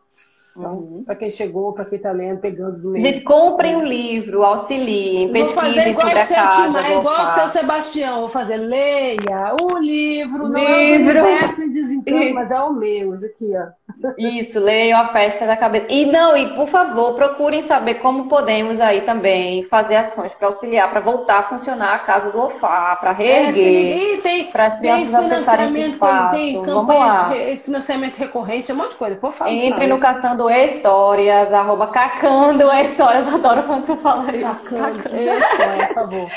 Então, 0.58 0.74
uhum. 0.74 1.04
para 1.06 1.16
quem 1.16 1.30
chegou, 1.30 1.74
para 1.74 1.86
quem 1.86 1.98
está 1.98 2.12
lendo, 2.12 2.40
pegando 2.40 2.80
do 2.80 2.92
meio. 2.92 3.06
Gente, 3.06 3.22
comprem 3.22 3.76
o 3.76 3.80
um 3.80 3.84
livro, 3.84 4.44
auxiliem, 4.44 5.30
pesquisem 5.32 5.96
sobre 5.96 6.20
a 6.20 6.26
casa. 6.26 6.64
Timar, 6.64 6.92
igual 6.92 7.24
o 7.24 7.28
seu 7.28 7.50
Sebastião, 7.50 8.20
vou 8.22 8.30
fazer, 8.30 8.58
leia 8.58 9.56
o 9.62 9.78
livro, 9.78 10.48
não 10.48 10.60
livro. 10.60 11.18
é 11.18 11.22
o 11.22 11.26
universo 11.26 11.64
em 11.64 11.74
desencanto, 11.74 12.34
mas 12.34 12.52
é 12.52 12.60
o 12.62 12.74
meu, 12.74 13.14
aqui, 13.14 13.52
ó. 13.56 14.14
Isso, 14.18 14.60
leiam 14.60 15.00
a 15.00 15.08
festa 15.10 15.46
da 15.46 15.58
cabeça. 15.58 15.88
E 15.90 16.06
não, 16.06 16.36
e 16.36 16.54
por 16.56 16.68
favor, 16.68 17.16
procurem 17.16 17.62
saber 17.62 17.96
como 17.96 18.28
podemos 18.28 18.80
aí 18.80 19.02
também 19.02 19.64
fazer 19.64 19.96
ações 19.96 20.34
para 20.34 20.48
auxiliar, 20.48 20.90
para 20.90 21.00
voltar 21.00 21.40
a 21.40 21.44
funcionar 21.44 21.96
a 21.96 22.00
casa 22.00 22.32
do 22.32 22.40
OFA, 22.40 22.98
para 23.00 23.12
reerguer, 23.12 24.20
é, 24.26 24.44
para 24.52 24.68
as 24.68 24.76
crianças 24.76 25.14
acessarem 25.14 25.68
esse 25.70 25.92
espaço. 25.92 26.32
Tem 26.32 26.62
campanha 26.62 27.30
de 27.30 27.58
financiamento 27.58 28.18
recorrente, 28.18 28.72
é 28.72 28.74
um 28.74 28.78
monte 28.78 28.92
de 28.92 28.96
coisa, 28.96 29.16
por 29.16 29.34
favor. 29.34 29.52
Entre 29.52 29.88
no 29.88 30.00
Caçando 30.00 30.45
Cacando 30.46 30.50
Histórias, 30.52 31.54
arroba 31.54 31.88
Cacando 31.88 32.72
Histórias. 32.74 33.28
Adoro 33.34 33.64
quando 33.64 33.86
tu 33.86 33.96
fala 33.98 34.36
isso. 34.36 34.70
Cacando, 34.70 35.00
História, 35.00 35.88
por 35.88 35.94
favor. 35.96 36.32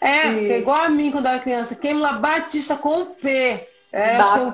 É, 0.00 0.28
é, 0.28 0.58
igual 0.58 0.84
a 0.84 0.88
mim 0.88 1.10
quando 1.10 1.26
era 1.26 1.38
criança. 1.38 1.74
Queimla 1.74 2.14
Batista 2.14 2.76
com 2.76 3.06
P. 3.06 3.66
É, 3.92 4.18
eu, 4.18 4.52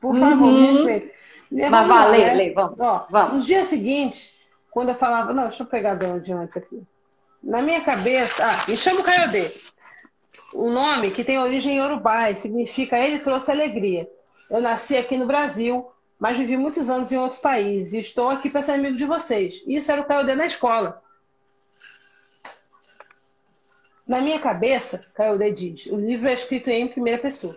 por 0.00 0.16
favor, 0.16 0.48
uhum. 0.48 0.60
me 0.60 0.66
respeite. 0.66 1.12
Mas 1.50 1.86
vá, 1.86 2.06
lê, 2.06 2.18
né? 2.18 2.34
lê, 2.34 2.52
vamos. 2.52 2.80
Ó, 2.80 3.06
vamos. 3.10 3.32
No 3.34 3.40
dia 3.40 3.64
seguinte, 3.64 4.34
quando 4.70 4.88
eu 4.90 4.94
falava, 4.94 5.32
não, 5.32 5.44
deixa 5.44 5.62
eu 5.62 5.66
pegar 5.66 5.94
de 5.94 6.32
antes 6.32 6.56
aqui. 6.56 6.82
Na 7.42 7.62
minha 7.62 7.80
cabeça, 7.80 8.44
ah, 8.44 8.64
me 8.68 8.76
chamo 8.76 9.04
Caiodê. 9.04 9.48
O 10.54 10.70
nome 10.70 11.10
que 11.10 11.22
tem 11.22 11.38
origem 11.38 11.76
Yorubá 11.78 12.34
significa 12.34 12.98
ele 12.98 13.20
trouxe 13.20 13.50
alegria. 13.50 14.08
Eu 14.50 14.60
nasci 14.60 14.96
aqui 14.96 15.16
no 15.16 15.26
Brasil, 15.26 15.86
mas 16.18 16.38
vivi 16.38 16.56
muitos 16.56 16.88
anos 16.88 17.12
em 17.12 17.16
outro 17.16 17.40
país 17.40 17.92
e 17.92 17.98
estou 17.98 18.30
aqui 18.30 18.48
para 18.48 18.62
ser 18.62 18.72
amigo 18.72 18.96
de 18.96 19.04
vocês. 19.04 19.62
Isso 19.66 19.92
era 19.92 20.00
o 20.00 20.04
Caio 20.04 20.36
na 20.36 20.46
escola. 20.46 21.02
Na 24.06 24.20
minha 24.20 24.38
cabeça, 24.38 25.00
Caio 25.14 25.38
diz, 25.52 25.86
o 25.86 25.96
livro 25.96 26.28
é 26.28 26.34
escrito 26.34 26.70
em 26.70 26.88
primeira 26.88 27.20
pessoa. 27.20 27.54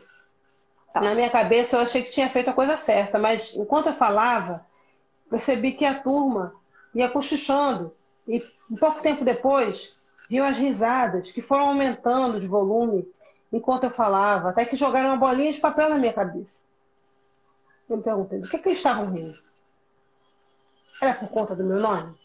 Tá. 0.92 1.02
Na 1.02 1.14
minha 1.14 1.30
cabeça, 1.30 1.78
eu 1.78 1.82
achei 1.82 2.04
que 2.04 2.12
tinha 2.12 2.30
feito 2.30 2.50
a 2.50 2.54
coisa 2.54 2.76
certa, 2.76 3.20
mas 3.20 3.54
enquanto 3.56 3.88
eu 3.88 3.94
falava, 3.94 4.66
percebi 5.30 5.74
que 5.74 5.86
a 5.86 6.00
turma 6.00 6.52
ia 6.94 7.08
cochichando 7.08 7.94
e 8.28 8.42
um 8.70 8.76
pouco 8.76 9.02
tempo 9.02 9.24
depois, 9.24 10.00
viu 10.30 10.44
as 10.44 10.58
risadas 10.58 11.32
que 11.32 11.42
foram 11.42 11.70
aumentando 11.70 12.40
de 12.40 12.48
volume 12.48 13.08
enquanto 13.54 13.86
eu 13.86 13.92
falava, 13.92 14.50
até 14.50 14.66
que 14.66 14.76
jogaram 14.76 15.10
uma 15.10 15.18
bolinha 15.18 15.54
de 15.54 15.60
papel 15.60 15.90
na 15.90 15.98
minha 15.98 16.14
cabeça. 16.14 16.62
Eu 17.90 17.98
me 17.98 18.04
perguntei, 18.04 18.40
do 18.40 18.48
que, 18.48 18.60
que 18.60 18.70
eles 18.70 18.80
estavam 18.80 19.12
rindo? 19.12 19.34
Era 21.02 21.14
por 21.16 21.30
conta 21.30 21.56
do 21.56 21.64
meu 21.64 21.80
nome? 21.80 22.16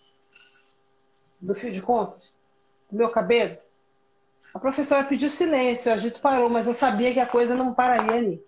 Do 1.40 1.54
fio 1.54 1.72
de 1.72 1.80
contas? 1.80 2.22
Do 2.90 2.98
meu 2.98 3.08
cabelo? 3.08 3.56
A 4.52 4.58
professora 4.58 5.04
pediu 5.04 5.30
silêncio, 5.30 5.90
o 5.90 5.94
agito 5.94 6.20
parou, 6.20 6.50
mas 6.50 6.66
eu 6.66 6.74
sabia 6.74 7.12
que 7.12 7.20
a 7.20 7.26
coisa 7.26 7.54
não 7.54 7.72
pararia 7.72 8.14
ali. 8.14 8.46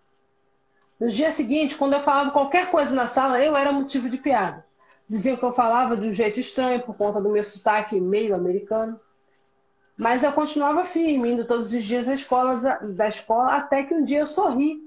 No 1.01 1.09
dia 1.09 1.31
seguinte, 1.31 1.77
quando 1.77 1.95
eu 1.95 2.01
falava 2.01 2.31
qualquer 2.31 2.71
coisa 2.71 2.95
na 2.95 3.07
sala, 3.07 3.43
eu 3.43 3.57
era 3.57 3.73
motivo 3.73 4.11
de 4.11 4.19
piada. 4.19 4.65
Diziam 5.09 5.37
que 5.37 5.45
eu 5.45 5.53
falava 5.53 5.97
de 5.97 6.09
um 6.09 6.13
jeito 6.13 6.39
estranho 6.39 6.81
por 6.81 6.97
conta 6.97 7.21
do 7.21 7.31
meu 7.31 7.45
sotaque 7.45 8.01
meio 8.01 8.35
americano. 8.35 8.99
Mas 9.97 10.23
eu 10.23 10.33
continuava 10.33 10.85
firme, 10.85 11.31
indo 11.31 11.47
todos 11.47 11.73
os 11.73 11.85
dias 11.85 12.09
à 12.09 12.15
escola, 12.15 12.57
da 12.95 13.09
escola, 13.09 13.57
até 13.57 13.85
que 13.85 13.95
um 13.95 14.05
dia 14.05 14.21
eu 14.21 14.27
sorri. 14.27 14.83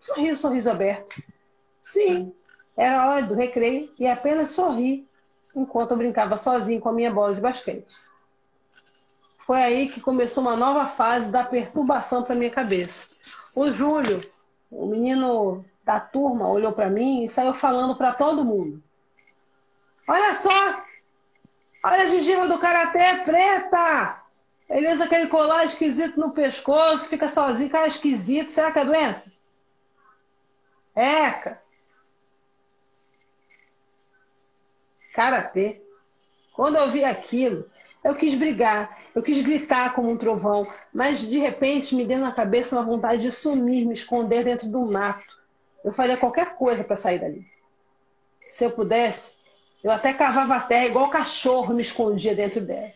Sorri, 0.00 0.32
um 0.32 0.36
sorriso 0.36 0.70
aberto. 0.70 1.22
Sim, 1.88 2.34
era 2.76 3.08
hora 3.08 3.22
do 3.22 3.32
recreio 3.32 3.90
e 3.98 4.06
apenas 4.06 4.50
sorri 4.50 5.08
enquanto 5.56 5.92
eu 5.92 5.96
brincava 5.96 6.36
sozinho 6.36 6.82
com 6.82 6.90
a 6.90 6.92
minha 6.92 7.10
bola 7.10 7.34
de 7.34 7.40
basquete. 7.40 7.96
Foi 9.46 9.62
aí 9.62 9.88
que 9.88 9.98
começou 9.98 10.42
uma 10.42 10.54
nova 10.54 10.84
fase 10.84 11.30
da 11.30 11.42
perturbação 11.42 12.22
para 12.22 12.36
minha 12.36 12.50
cabeça. 12.50 13.08
O 13.56 13.70
Júlio, 13.70 14.20
o 14.70 14.84
menino 14.84 15.64
da 15.82 15.98
turma, 15.98 16.46
olhou 16.46 16.72
para 16.72 16.90
mim 16.90 17.24
e 17.24 17.28
saiu 17.30 17.54
falando 17.54 17.96
para 17.96 18.12
todo 18.12 18.44
mundo. 18.44 18.82
Olha 20.06 20.34
só! 20.34 20.82
Olha 21.86 22.02
a 22.02 22.08
gengiva 22.08 22.46
do 22.46 22.58
karatê 22.58 23.24
preta! 23.24 24.20
Ele 24.68 24.92
usa 24.92 25.04
aquele 25.04 25.28
colar 25.28 25.64
esquisito 25.64 26.20
no 26.20 26.32
pescoço, 26.32 27.08
fica 27.08 27.30
sozinho, 27.30 27.70
cara 27.70 27.88
esquisito. 27.88 28.52
Será 28.52 28.70
que 28.70 28.78
é 28.78 28.84
doença? 28.84 29.32
É, 30.94 31.58
karatê. 35.18 35.82
Quando 36.52 36.76
eu 36.76 36.88
vi 36.92 37.02
aquilo, 37.02 37.68
eu 38.04 38.14
quis 38.14 38.36
brigar, 38.36 38.96
eu 39.12 39.20
quis 39.20 39.42
gritar 39.44 39.92
como 39.92 40.08
um 40.08 40.16
trovão, 40.16 40.64
mas 40.94 41.18
de 41.18 41.38
repente 41.38 41.96
me 41.96 42.06
deu 42.06 42.18
na 42.18 42.30
cabeça 42.30 42.76
uma 42.76 42.84
vontade 42.84 43.22
de 43.22 43.32
sumir, 43.32 43.84
me 43.84 43.94
esconder 43.94 44.44
dentro 44.44 44.68
do 44.68 44.80
mato. 44.82 45.36
Eu 45.84 45.92
faria 45.92 46.16
qualquer 46.16 46.54
coisa 46.54 46.84
para 46.84 46.94
sair 46.94 47.18
dali. 47.18 47.44
Se 48.48 48.64
eu 48.64 48.70
pudesse, 48.70 49.32
eu 49.82 49.90
até 49.90 50.12
cavava 50.12 50.54
a 50.54 50.60
terra 50.60 50.86
igual 50.86 51.10
cachorro 51.10 51.74
me 51.74 51.82
escondia 51.82 52.34
dentro 52.36 52.60
dela. 52.60 52.92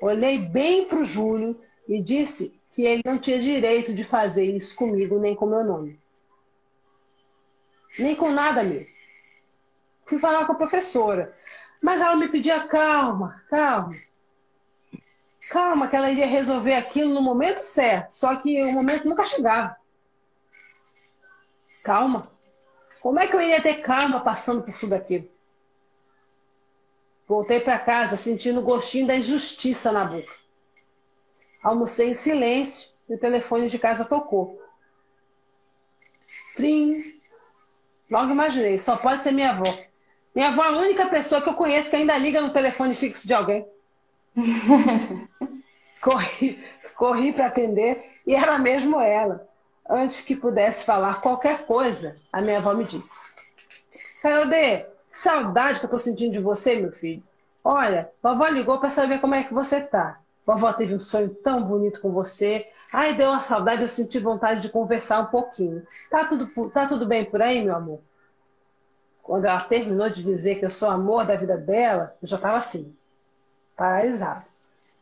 Olhei 0.00 0.38
bem 0.38 0.84
para 0.84 1.00
o 1.00 1.04
Júlio 1.04 1.60
e 1.88 2.00
disse 2.00 2.54
que 2.72 2.82
ele 2.82 3.02
não 3.04 3.18
tinha 3.18 3.40
direito 3.40 3.92
de 3.92 4.04
fazer 4.04 4.44
isso 4.44 4.76
comigo, 4.76 5.18
nem 5.18 5.34
com 5.34 5.46
meu 5.46 5.64
nome. 5.64 5.98
Nem 7.98 8.14
com 8.14 8.30
nada 8.30 8.62
mesmo. 8.62 8.97
Fui 10.08 10.18
falar 10.18 10.46
com 10.46 10.52
a 10.52 10.56
professora. 10.56 11.34
Mas 11.82 12.00
ela 12.00 12.16
me 12.16 12.28
pedia 12.28 12.66
calma, 12.66 13.44
calma. 13.48 13.94
Calma, 15.50 15.88
que 15.88 15.96
ela 15.96 16.10
iria 16.10 16.26
resolver 16.26 16.74
aquilo 16.74 17.14
no 17.14 17.22
momento 17.22 17.62
certo. 17.62 18.12
Só 18.12 18.34
que 18.36 18.62
o 18.64 18.72
momento 18.72 19.06
nunca 19.06 19.24
chegava. 19.24 19.76
Calma. 21.84 22.30
Como 23.00 23.20
é 23.20 23.26
que 23.26 23.36
eu 23.36 23.40
iria 23.40 23.62
ter 23.62 23.82
calma 23.82 24.20
passando 24.20 24.62
por 24.62 24.74
tudo 24.74 24.94
aquilo? 24.94 25.28
Voltei 27.26 27.60
para 27.60 27.78
casa 27.78 28.16
sentindo 28.16 28.60
o 28.60 28.64
gostinho 28.64 29.06
da 29.06 29.16
injustiça 29.16 29.92
na 29.92 30.04
boca. 30.04 30.34
Almocei 31.62 32.10
em 32.10 32.14
silêncio 32.14 32.90
e 33.08 33.14
o 33.14 33.18
telefone 33.18 33.68
de 33.68 33.78
casa 33.78 34.04
tocou. 34.04 34.60
Trim. 36.56 37.02
Logo 38.10 38.32
imaginei, 38.32 38.78
só 38.78 38.96
pode 38.96 39.22
ser 39.22 39.32
minha 39.32 39.50
avó. 39.50 39.87
Minha 40.34 40.48
avó 40.48 40.64
é 40.64 40.68
a 40.68 40.78
única 40.78 41.06
pessoa 41.06 41.40
que 41.40 41.48
eu 41.48 41.54
conheço 41.54 41.90
que 41.90 41.96
ainda 41.96 42.16
liga 42.16 42.40
no 42.40 42.50
telefone 42.50 42.94
fixo 42.94 43.26
de 43.26 43.34
alguém. 43.34 43.66
corri 46.00 46.58
corri 46.98 47.32
para 47.32 47.46
atender 47.46 48.04
e 48.26 48.34
era 48.34 48.58
mesmo 48.58 49.00
ela. 49.00 49.48
Antes 49.88 50.20
que 50.20 50.36
pudesse 50.36 50.84
falar 50.84 51.22
qualquer 51.22 51.64
coisa, 51.64 52.16
a 52.30 52.42
minha 52.42 52.58
avó 52.58 52.74
me 52.74 52.84
disse: 52.84 53.24
Caiodê, 54.20 54.84
saudade 55.10 55.78
que 55.78 55.86
eu 55.86 55.90
tô 55.90 55.98
sentindo 55.98 56.32
de 56.32 56.40
você, 56.40 56.74
meu 56.74 56.92
filho. 56.92 57.22
Olha, 57.64 58.10
vovó 58.22 58.46
ligou 58.48 58.78
para 58.78 58.90
saber 58.90 59.20
como 59.20 59.34
é 59.34 59.44
que 59.44 59.54
você 59.54 59.80
tá. 59.80 60.18
Vovó 60.44 60.72
teve 60.72 60.94
um 60.94 61.00
sonho 61.00 61.30
tão 61.42 61.62
bonito 61.62 62.00
com 62.00 62.10
você. 62.10 62.66
Ai, 62.92 63.14
deu 63.14 63.30
uma 63.30 63.40
saudade, 63.40 63.82
eu 63.82 63.88
senti 63.88 64.18
vontade 64.18 64.60
de 64.60 64.68
conversar 64.68 65.20
um 65.20 65.26
pouquinho. 65.26 65.86
Tá 66.10 66.24
tudo, 66.24 66.70
tá 66.70 66.86
tudo 66.86 67.06
bem 67.06 67.24
por 67.24 67.40
aí, 67.40 67.62
meu 67.62 67.76
amor? 67.76 68.00
Quando 69.28 69.44
ela 69.44 69.60
terminou 69.60 70.08
de 70.08 70.22
dizer 70.22 70.54
que 70.54 70.64
eu 70.64 70.70
sou 70.70 70.88
amor 70.88 71.26
da 71.26 71.36
vida 71.36 71.54
dela, 71.54 72.16
eu 72.22 72.26
já 72.26 72.36
estava 72.36 72.56
assim, 72.56 72.96
paralisada. 73.76 74.42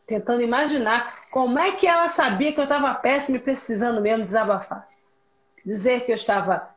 Tentando 0.05 0.41
imaginar 0.41 1.15
como 1.31 1.57
é 1.57 1.71
que 1.71 1.87
ela 1.87 2.09
sabia 2.09 2.51
que 2.51 2.59
eu 2.59 2.65
estava 2.65 2.93
péssima 2.93 3.37
e 3.37 3.41
precisando 3.41 4.01
mesmo 4.01 4.25
desabafar. 4.25 4.85
Dizer 5.65 6.05
que 6.05 6.11
eu 6.11 6.15
estava 6.17 6.67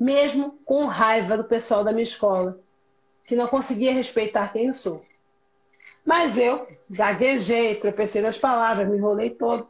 mesmo 0.00 0.58
com 0.64 0.86
raiva 0.86 1.36
do 1.36 1.44
pessoal 1.44 1.84
da 1.84 1.92
minha 1.92 2.04
escola, 2.04 2.58
que 3.26 3.36
não 3.36 3.46
conseguia 3.46 3.92
respeitar 3.92 4.50
quem 4.50 4.68
eu 4.68 4.74
sou. 4.74 5.04
Mas 6.06 6.38
eu 6.38 6.66
gaguejei, 6.88 7.74
tropecei 7.74 8.22
nas 8.22 8.38
palavras, 8.38 8.88
me 8.88 8.96
enrolei 8.96 9.28
todo. 9.28 9.68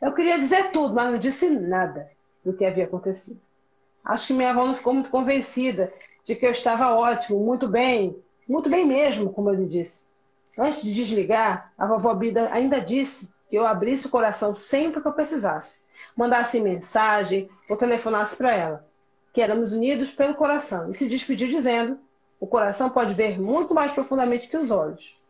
Eu 0.00 0.12
queria 0.12 0.38
dizer 0.38 0.70
tudo, 0.70 0.94
mas 0.94 1.10
não 1.10 1.18
disse 1.18 1.50
nada 1.50 2.08
do 2.44 2.52
que 2.52 2.64
havia 2.64 2.84
acontecido. 2.84 3.40
Acho 4.04 4.28
que 4.28 4.34
minha 4.34 4.50
avó 4.50 4.66
não 4.66 4.76
ficou 4.76 4.94
muito 4.94 5.10
convencida 5.10 5.92
de 6.24 6.34
que 6.34 6.46
eu 6.46 6.50
estava 6.50 6.94
ótimo, 6.94 7.40
muito 7.40 7.66
bem, 7.68 8.16
muito 8.48 8.68
bem 8.68 8.86
mesmo, 8.86 9.32
como 9.32 9.50
eu 9.50 9.54
lhe 9.54 9.66
disse. 9.66 10.02
Antes 10.58 10.82
de 10.82 10.92
desligar, 10.92 11.72
a 11.78 11.86
vovó 11.86 12.12
Bida 12.14 12.52
ainda 12.52 12.80
disse 12.80 13.30
que 13.48 13.56
eu 13.56 13.66
abrisse 13.66 14.06
o 14.06 14.10
coração 14.10 14.54
sempre 14.54 15.00
que 15.00 15.08
eu 15.08 15.12
precisasse, 15.12 15.80
mandasse 16.16 16.60
mensagem 16.60 17.48
ou 17.68 17.76
telefonasse 17.76 18.36
para 18.36 18.54
ela, 18.54 18.86
que 19.32 19.40
éramos 19.40 19.72
unidos 19.72 20.10
pelo 20.10 20.34
coração, 20.34 20.90
e 20.90 20.94
se 20.94 21.08
despediu 21.08 21.48
dizendo: 21.48 21.98
o 22.38 22.46
coração 22.46 22.90
pode 22.90 23.14
ver 23.14 23.40
muito 23.40 23.74
mais 23.74 23.92
profundamente 23.92 24.48
que 24.48 24.56
os 24.56 24.70
olhos. 24.70 25.20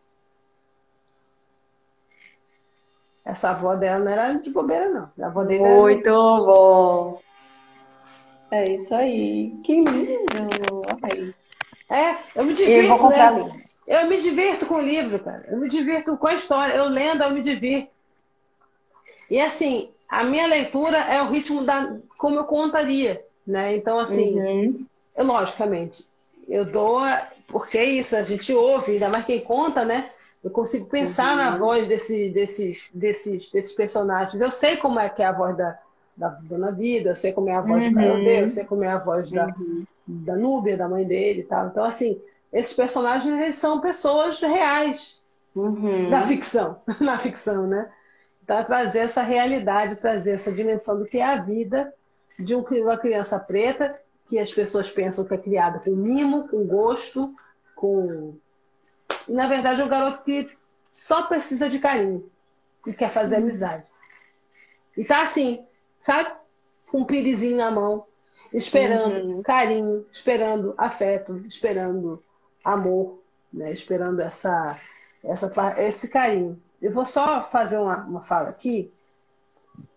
Essa 3.25 3.51
avó 3.51 3.77
dela 3.77 4.03
não 4.03 4.11
era 4.11 4.33
de 4.35 4.51
bobeira, 4.51 4.89
não. 4.89 5.25
A 5.25 5.29
avó 5.29 5.45
dele 5.45 5.63
Muito 5.63 6.09
era... 6.09 6.17
bom. 6.17 7.21
É 8.51 8.69
isso 8.69 8.95
aí. 8.95 9.53
Que 9.65 9.77
lindo! 9.77 10.83
Ai. 11.03 11.35
É, 11.91 12.17
eu 12.35 12.45
me 12.45 12.55
divirto. 12.55 12.83
Eu 12.83 12.89
vou 12.89 12.99
comprar 12.99 13.33
né? 13.33 13.43
livro. 13.43 13.61
Eu 13.87 14.07
me 14.07 14.21
divirto 14.21 14.67
com 14.67 14.75
o 14.75 14.81
livro, 14.81 15.19
cara. 15.19 15.45
Eu 15.49 15.59
me 15.59 15.69
divirto 15.69 16.17
com 16.17 16.27
a 16.27 16.35
história. 16.35 16.75
Eu 16.75 16.89
lendo, 16.89 17.25
eu 17.25 17.31
me 17.31 17.43
divirto. 17.43 17.91
E 19.29 19.41
assim, 19.41 19.91
a 20.09 20.25
minha 20.25 20.47
leitura 20.47 20.99
é 20.99 21.23
o 21.23 21.29
ritmo 21.29 21.65
da 21.65 21.97
como 22.19 22.37
eu 22.37 22.45
contaria, 22.45 23.25
né? 23.47 23.75
Então, 23.77 23.99
assim, 23.99 24.39
uhum. 24.39 24.87
eu, 25.17 25.25
logicamente, 25.25 26.05
eu 26.49 26.65
dou. 26.65 27.01
Porque 27.49 27.83
isso, 27.83 28.15
a 28.15 28.23
gente 28.23 28.53
ouve, 28.53 28.93
ainda 28.93 29.09
mais 29.09 29.25
quem 29.25 29.41
conta, 29.41 29.85
né? 29.85 30.11
Eu 30.43 30.51
consigo 30.51 30.87
pensar 30.87 31.31
uhum. 31.31 31.37
na 31.37 31.59
voz 31.59 31.87
desse, 31.87 32.31
desses, 32.31 32.89
desses, 32.95 33.51
desses 33.51 33.73
personagens. 33.73 34.41
Eu 34.41 34.51
sei 34.51 34.77
como 34.77 34.99
é 35.01 35.09
que 35.09 35.23
é 35.23 35.27
a 35.27 35.33
voz 35.33 35.57
da, 35.57 35.79
da 36.21 36.29
Dona 36.29 36.71
Vida, 36.71 37.11
eu 37.11 37.17
sei 37.17 37.33
como 37.33 37.49
é 37.49 37.55
a 37.55 37.63
voz 37.63 37.83
uhum. 37.83 37.89
de 37.89 37.95
Carolê, 37.95 38.43
eu 38.43 38.49
sei 38.49 38.65
como 38.65 38.85
é 38.85 38.89
a 38.89 38.99
voz 38.99 39.31
da, 39.33 39.47
uhum. 39.47 39.85
da 40.07 40.37
Núbia, 40.37 40.77
da 40.77 40.87
mãe 40.87 41.05
dele 41.07 41.41
e 41.41 41.45
tal. 41.45 41.69
Então, 41.69 41.83
assim, 41.83 42.21
esses 42.53 42.75
personagens 42.75 43.55
são 43.55 43.81
pessoas 43.81 44.39
reais 44.39 45.19
uhum. 45.57 46.11
da 46.11 46.21
ficção, 46.21 46.77
na 47.01 47.17
ficção, 47.17 47.67
né? 47.67 47.91
Então, 48.45 48.63
trazer 48.65 48.99
essa 48.99 49.23
realidade, 49.23 49.97
trazer 49.97 50.33
essa 50.33 50.53
dimensão 50.53 50.99
do 50.99 51.07
que 51.07 51.19
é 51.19 51.25
a 51.25 51.41
vida 51.41 51.93
de 52.39 52.55
uma 52.55 52.99
criança 52.99 53.39
preta, 53.39 53.99
que 54.29 54.39
as 54.39 54.53
pessoas 54.53 54.91
pensam 54.91 55.25
que 55.25 55.35
é 55.35 55.39
criada 55.39 55.81
com 55.81 55.97
mimo, 55.97 56.49
com 56.49 56.67
gosto, 56.67 57.35
com. 57.75 58.35
E, 59.27 59.33
na 59.33 59.47
verdade, 59.47 59.81
é 59.81 59.85
um 59.85 59.89
garoto 59.89 60.23
que 60.23 60.51
só 60.93 61.23
precisa 61.23 61.71
de 61.71 61.79
carinho 61.79 62.31
e 62.87 62.93
quer 62.93 63.11
fazer 63.11 63.37
uhum. 63.37 63.45
amizade. 63.45 63.85
E 64.97 65.05
tá 65.05 65.23
assim, 65.23 65.65
sabe? 66.03 66.33
Com 66.91 66.99
um 66.99 67.05
pirizinho 67.05 67.57
na 67.57 67.71
mão, 67.71 68.05
esperando 68.53 69.37
uhum. 69.37 69.43
carinho, 69.43 70.07
esperando 70.13 70.75
afeto, 70.77 71.37
esperando 71.47 72.23
amor, 72.65 73.23
né? 73.53 73.71
esperando 73.73 74.21
essa, 74.21 74.79
essa, 75.23 75.51
esse 75.79 76.09
carinho. 76.09 76.61
Eu 76.81 76.93
vou 76.93 77.07
só 77.07 77.43
fazer 77.43 77.79
uma, 77.79 77.99
uma 78.05 78.23
fala 78.23 78.49
aqui, 78.49 78.93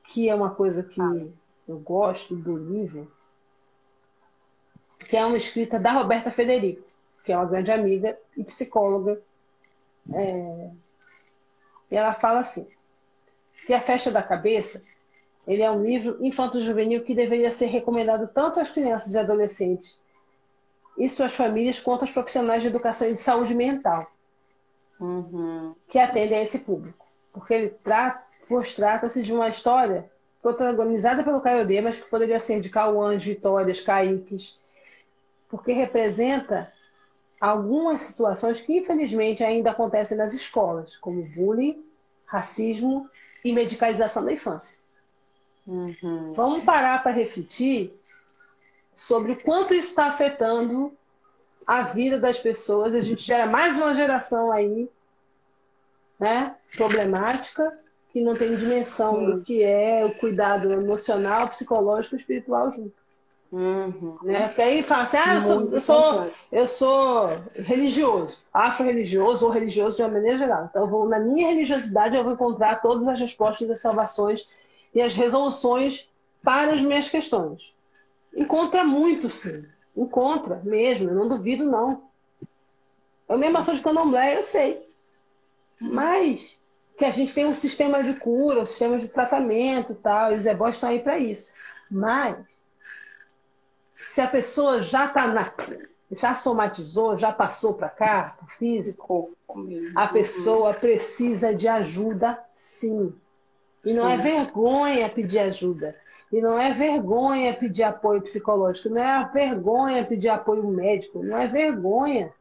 que 0.08 0.30
é 0.30 0.36
uma 0.36 0.52
coisa 0.52 0.84
que 0.84 1.00
eu 1.68 1.80
gosto 1.80 2.36
do 2.36 2.58
livro, 2.58 3.12
que 5.00 5.18
é 5.18 5.26
uma 5.26 5.38
escrita 5.38 5.80
da 5.80 5.92
Roberta 5.92 6.30
Federico, 6.30 6.84
que 7.26 7.32
é 7.32 7.38
uma 7.38 7.46
grande 7.46 7.72
amiga 7.72 8.18
e 8.38 8.44
psicóloga. 8.44 9.20
É... 10.14 10.70
E 11.90 11.96
ela 11.96 12.14
fala 12.14 12.42
assim, 12.42 12.68
que 13.66 13.74
A 13.74 13.80
Festa 13.80 14.12
da 14.12 14.22
Cabeça 14.22 14.82
ele 15.48 15.62
é 15.62 15.70
um 15.70 15.84
livro 15.84 16.18
infanto-juvenil 16.26 17.04
que 17.04 17.14
deveria 17.14 17.52
ser 17.52 17.66
recomendado 17.66 18.28
tanto 18.34 18.60
às 18.60 18.70
crianças 18.70 19.14
e 19.14 19.18
adolescentes 19.18 19.98
e 20.98 21.10
suas 21.10 21.34
famílias 21.34 21.80
quanto 21.80 22.04
aos 22.04 22.12
profissionais 22.12 22.62
de 22.62 22.68
educação 22.68 23.08
e 23.08 23.14
de 23.14 23.22
saúde 23.22 23.54
mental 23.54 24.10
uhum. 25.00 25.76
que 25.88 26.00
atendem 26.00 26.38
a 26.38 26.44
esse 26.44 26.60
público. 26.60 27.06
Porque 27.34 27.54
ele 27.54 27.76
trata-se 28.76 29.22
de 29.22 29.34
uma 29.34 29.50
história 29.50 30.10
protagonizada 30.42 31.24
pelo 31.24 31.42
Caiodê, 31.42 31.82
mas 31.82 31.98
que 31.98 32.10
poderia 32.10 32.40
ser 32.40 32.62
de 32.62 32.70
Cauãs, 32.70 33.24
Vitórias, 33.24 33.82
Caíques, 33.82 34.60
porque 35.50 35.72
representa 35.72 36.72
algumas 37.40 38.02
situações 38.02 38.62
que 38.62 38.78
infelizmente 38.78 39.44
ainda 39.44 39.72
acontecem 39.72 40.18
nas 40.18 40.34
escolas, 40.34 40.96
como 40.98 41.24
bullying, 41.36 41.84
racismo 42.26 43.10
e 43.44 43.52
medicalização 43.52 44.24
da 44.24 44.34
infância. 44.34 44.78
Uhum. 45.66 46.34
Vamos 46.34 46.64
parar 46.64 47.02
para 47.02 47.12
refletir 47.12 47.94
sobre 48.96 49.34
o 49.34 49.42
quanto 49.42 49.74
isso 49.74 49.90
está 49.90 50.08
afetando 50.08 50.94
a 51.66 51.84
vida 51.84 52.20
das 52.20 52.40
pessoas. 52.40 52.94
A 52.94 53.02
gente 53.02 53.24
gera 53.24 53.46
mais 53.46 53.78
uma 53.78 53.96
geração 53.96 54.52
aí, 54.52 54.90
né, 56.20 56.56
problemática, 56.76 57.72
que 58.12 58.22
não 58.22 58.36
tem 58.36 58.56
dimensão 58.56 59.20
Sim. 59.20 59.26
do 59.26 59.42
que 59.42 59.64
é 59.64 60.06
o 60.06 60.14
cuidado 60.16 60.72
emocional, 60.72 61.48
psicológico 61.50 62.16
e 62.16 62.20
espiritual 62.20 62.72
junto. 62.72 63.04
Uhum. 63.52 64.18
Né? 64.24 64.48
Porque 64.48 64.62
aí 64.64 64.82
fala 64.82 65.04
assim, 65.04 65.18
ah, 65.18 65.36
eu 65.36 65.42
sou, 65.42 65.70
eu 65.72 65.82
sou, 65.82 66.32
eu 66.52 66.68
sou 66.68 67.30
religioso, 67.56 68.40
afro-religioso 68.52 69.46
ou 69.46 69.52
religioso 69.52 69.98
de 69.98 70.02
uma 70.02 70.10
maneira 70.10 70.40
geral. 70.40 70.68
Então, 70.70 70.88
vou, 70.88 71.08
na 71.08 71.20
minha 71.20 71.50
religiosidade, 71.50 72.16
eu 72.16 72.24
vou 72.24 72.34
encontrar 72.34 72.82
todas 72.82 73.08
as 73.08 73.20
respostas 73.20 73.68
das 73.68 73.80
salvações 73.80 74.48
e 74.94 75.02
as 75.02 75.16
resoluções 75.16 76.10
para 76.44 76.74
as 76.74 76.82
minhas 76.82 77.10
questões. 77.10 77.74
Encontra 78.36 78.84
muito, 78.84 79.30
sim. 79.30 79.66
Encontra 79.96 80.62
mesmo, 80.64 81.10
eu 81.10 81.16
não 81.16 81.28
duvido, 81.28 81.70
não. 81.70 82.04
Eu 83.30 83.38
mesmo 83.38 83.62
sou 83.64 83.76
de 83.76 83.82
candomblé, 83.82 84.38
eu 84.38 84.44
sei. 84.44 84.82
Mas 85.80 86.56
que 86.98 87.06
a 87.06 87.12
gente 87.12 87.34
tem 87.34 87.46
um 87.46 87.56
sistema 87.56 88.04
de 88.04 88.14
cura, 88.16 88.62
um 88.62 88.66
sistema 88.66 88.98
de 88.98 89.08
tratamento 89.08 89.96
tal, 89.96 90.34
e 90.34 90.38
os 90.38 90.46
ebós 90.46 90.76
estão 90.76 90.90
aí 90.90 91.00
para 91.00 91.18
isso. 91.18 91.48
Mas 91.90 92.38
se 93.94 94.22
a 94.22 94.28
pessoa 94.28 94.82
já 94.82 95.06
está 95.06 95.28
na. 95.28 95.52
já 96.12 96.36
somatizou, 96.36 97.18
já 97.18 97.32
passou 97.32 97.74
para 97.74 97.90
cá, 97.90 98.36
para 98.38 98.56
físico, 98.58 99.32
a 99.96 100.08
pessoa 100.08 100.74
precisa 100.74 101.54
de 101.54 101.68
ajuda 101.68 102.40
sim. 102.56 103.14
E 103.86 103.94
não 103.94 104.08
é 104.08 104.18
vergonha 104.18 105.10
pedir 105.10 105.40
ajuda. 105.40 105.96
E 106.32 106.42
não 106.42 106.60
é 106.60 106.72
vergonha 106.72 107.54
pedir 107.54 107.84
apoio 107.84 108.22
psicológico, 108.22 108.90
não 108.90 109.04
é 109.04 109.30
vergonha 109.32 110.06
pedir 110.06 110.30
apoio 110.30 110.68
médico, 110.68 111.22
não 111.24 111.38
é 111.38 111.48
vergonha, 111.48 112.34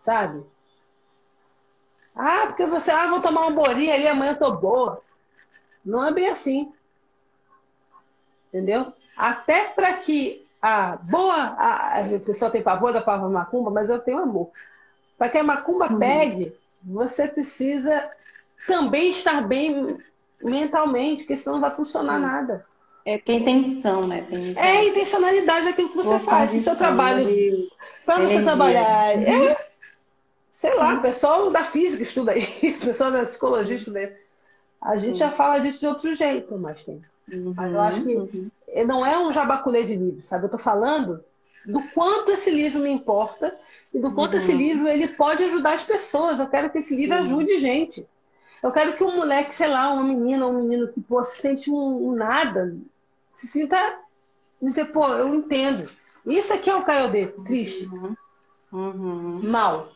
sabe? 0.00 0.44
Ah, 2.14 2.46
porque 2.46 2.66
você, 2.66 2.90
ah, 2.90 3.08
vou 3.08 3.20
tomar 3.20 3.46
um 3.46 3.54
bolinho 3.54 3.92
ali, 3.92 4.06
amanhã 4.06 4.32
eu 4.32 4.38
tô 4.38 4.52
boa. 4.52 5.00
Não 5.84 6.06
é 6.06 6.12
bem 6.12 6.28
assim. 6.28 6.72
Entendeu? 8.48 8.92
Até 9.16 9.68
para 9.68 9.92
que 9.94 10.46
a 10.60 10.96
boa, 10.96 11.34
a, 11.34 12.00
a 12.00 12.18
pessoa 12.20 12.50
tem 12.50 12.62
pavor 12.62 12.92
da 12.92 13.00
palavra 13.00 13.28
macumba, 13.28 13.70
mas 13.70 13.88
eu 13.88 13.98
tenho 13.98 14.18
amor. 14.18 14.50
Para 15.16 15.28
que 15.28 15.38
a 15.38 15.42
macumba 15.42 15.90
uhum. 15.90 15.98
pegue, 15.98 16.54
você 16.82 17.26
precisa 17.26 18.10
também 18.66 19.12
estar 19.12 19.46
bem 19.46 19.98
mentalmente, 20.42 21.22
porque 21.22 21.36
senão 21.36 21.54
não 21.54 21.60
vai 21.60 21.74
funcionar 21.74 22.16
Sim. 22.16 22.26
nada. 22.26 22.66
É 23.04 23.18
que 23.18 23.32
é 23.32 23.34
intenção, 23.36 24.02
né? 24.02 24.26
Tem... 24.28 24.54
É 24.56 24.78
a 24.78 24.84
intencionalidade 24.84 25.66
daquilo 25.66 25.88
que 25.88 25.96
você 25.96 26.18
faz. 26.20 26.50
Se 26.50 26.60
seu 26.60 26.76
trabalho. 26.76 27.26
Para 28.04 28.26
você 28.26 28.42
trabalhar. 28.42 29.16
É, 29.16 29.56
sei 30.50 30.72
Sim. 30.72 30.78
lá, 30.78 30.94
o 30.94 31.02
pessoal 31.02 31.50
da 31.50 31.64
física 31.64 32.02
estuda 32.02 32.36
isso, 32.36 32.84
o 32.84 32.86
pessoal 32.86 33.10
da 33.10 33.24
psicologia 33.24 33.76
estuda 33.76 34.02
isso. 34.02 34.14
A 34.80 34.96
gente 34.96 35.12
Sim. 35.12 35.18
já 35.18 35.30
fala 35.30 35.58
disso 35.58 35.80
de 35.80 35.86
outro 35.86 36.14
jeito, 36.14 36.56
mas 36.58 36.82
tem. 36.82 37.00
Uhum, 37.32 37.54
mas 37.56 37.72
eu 37.72 37.80
acho 37.80 38.02
que 38.02 38.16
uhum. 38.16 38.50
não 38.86 39.06
é 39.06 39.18
um 39.18 39.32
jabaculê 39.32 39.84
de 39.84 39.94
livro, 39.94 40.22
sabe? 40.26 40.46
Eu 40.46 40.50
tô 40.50 40.58
falando 40.58 41.22
do 41.66 41.80
quanto 41.94 42.30
esse 42.32 42.50
livro 42.50 42.80
me 42.80 42.90
importa 42.90 43.54
e 43.92 43.98
do 43.98 44.12
quanto 44.12 44.32
uhum. 44.32 44.38
esse 44.38 44.52
livro 44.52 44.88
ele 44.88 45.08
pode 45.08 45.44
ajudar 45.44 45.74
as 45.74 45.82
pessoas. 45.82 46.38
Eu 46.38 46.48
quero 46.48 46.70
que 46.70 46.78
esse 46.78 46.94
livro 46.96 47.16
Sim. 47.16 47.22
ajude 47.22 47.60
gente. 47.60 48.06
Eu 48.62 48.72
quero 48.72 48.92
que 48.92 49.02
um 49.04 49.16
moleque, 49.16 49.54
sei 49.54 49.68
lá, 49.68 49.92
uma 49.92 50.02
menina, 50.02 50.46
um 50.46 50.62
menino 50.62 50.88
que 50.88 51.00
pô, 51.00 51.24
se 51.24 51.40
sente 51.40 51.70
um, 51.70 52.08
um 52.08 52.12
nada, 52.14 52.76
se 53.36 53.46
sinta 53.46 53.98
dizer, 54.60 54.86
pô, 54.86 55.06
eu 55.08 55.34
entendo. 55.34 55.88
Isso 56.26 56.52
aqui 56.52 56.68
é 56.68 56.76
o 56.76 56.82
Caiodê, 56.82 57.26
triste. 57.26 57.86
Uhum. 57.86 58.14
Uhum. 58.72 59.40
Mal. 59.44 59.88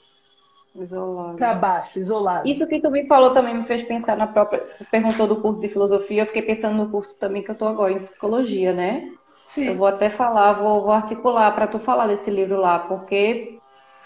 Isolado. 0.74 1.36
Pra 1.36 1.54
baixo, 1.54 2.00
isolado. 2.00 2.48
Isso 2.48 2.66
que 2.66 2.80
tu 2.80 2.90
me 2.90 3.06
falou 3.06 3.30
também 3.30 3.54
me 3.54 3.64
fez 3.64 3.82
pensar 3.82 4.16
na 4.16 4.26
própria. 4.26 4.60
Tu 4.60 4.84
perguntou 4.90 5.26
do 5.26 5.36
curso 5.36 5.60
de 5.60 5.68
filosofia, 5.68 6.22
eu 6.22 6.26
fiquei 6.26 6.42
pensando 6.42 6.76
no 6.76 6.90
curso 6.90 7.16
também 7.16 7.42
que 7.42 7.50
eu 7.50 7.54
tô 7.54 7.66
agora 7.66 7.92
em 7.92 8.00
psicologia, 8.00 8.72
né? 8.72 9.08
Sim. 9.48 9.68
Eu 9.68 9.76
vou 9.76 9.86
até 9.86 10.10
falar, 10.10 10.54
vou, 10.54 10.82
vou 10.82 10.90
articular 10.90 11.52
para 11.52 11.68
tu 11.68 11.78
falar 11.78 12.08
desse 12.08 12.28
livro 12.28 12.60
lá, 12.60 12.80
porque 12.80 13.56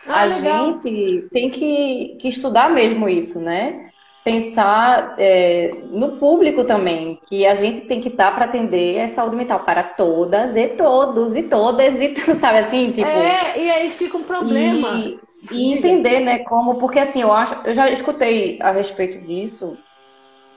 ah, 0.06 0.20
a 0.20 0.24
legal. 0.24 0.78
gente 0.82 1.28
tem 1.30 1.50
que, 1.50 2.18
que 2.20 2.28
estudar 2.28 2.70
mesmo 2.70 3.08
isso, 3.08 3.40
né? 3.40 3.88
Pensar 4.28 5.14
é, 5.16 5.70
no 5.90 6.18
público 6.18 6.62
também, 6.62 7.18
que 7.26 7.46
a 7.46 7.54
gente 7.54 7.86
tem 7.86 7.98
que 7.98 8.08
estar 8.08 8.34
para 8.34 8.44
atender 8.44 9.00
a 9.00 9.08
saúde 9.08 9.36
mental 9.36 9.60
para 9.60 9.82
todas 9.82 10.54
e 10.54 10.68
todos 10.68 11.34
e 11.34 11.44
todas 11.44 11.98
e 11.98 12.14
sabe 12.36 12.58
assim, 12.58 12.92
tipo. 12.92 13.08
É, 13.08 13.58
e 13.58 13.70
aí 13.70 13.90
fica 13.90 14.18
um 14.18 14.22
problema. 14.22 14.88
E, 14.98 15.18
e 15.50 15.72
entender, 15.72 16.20
né, 16.20 16.40
como, 16.40 16.74
porque 16.74 16.98
assim, 16.98 17.22
eu 17.22 17.32
acho, 17.32 17.56
eu 17.64 17.72
já 17.72 17.88
escutei 17.88 18.58
a 18.60 18.70
respeito 18.70 19.26
disso, 19.26 19.78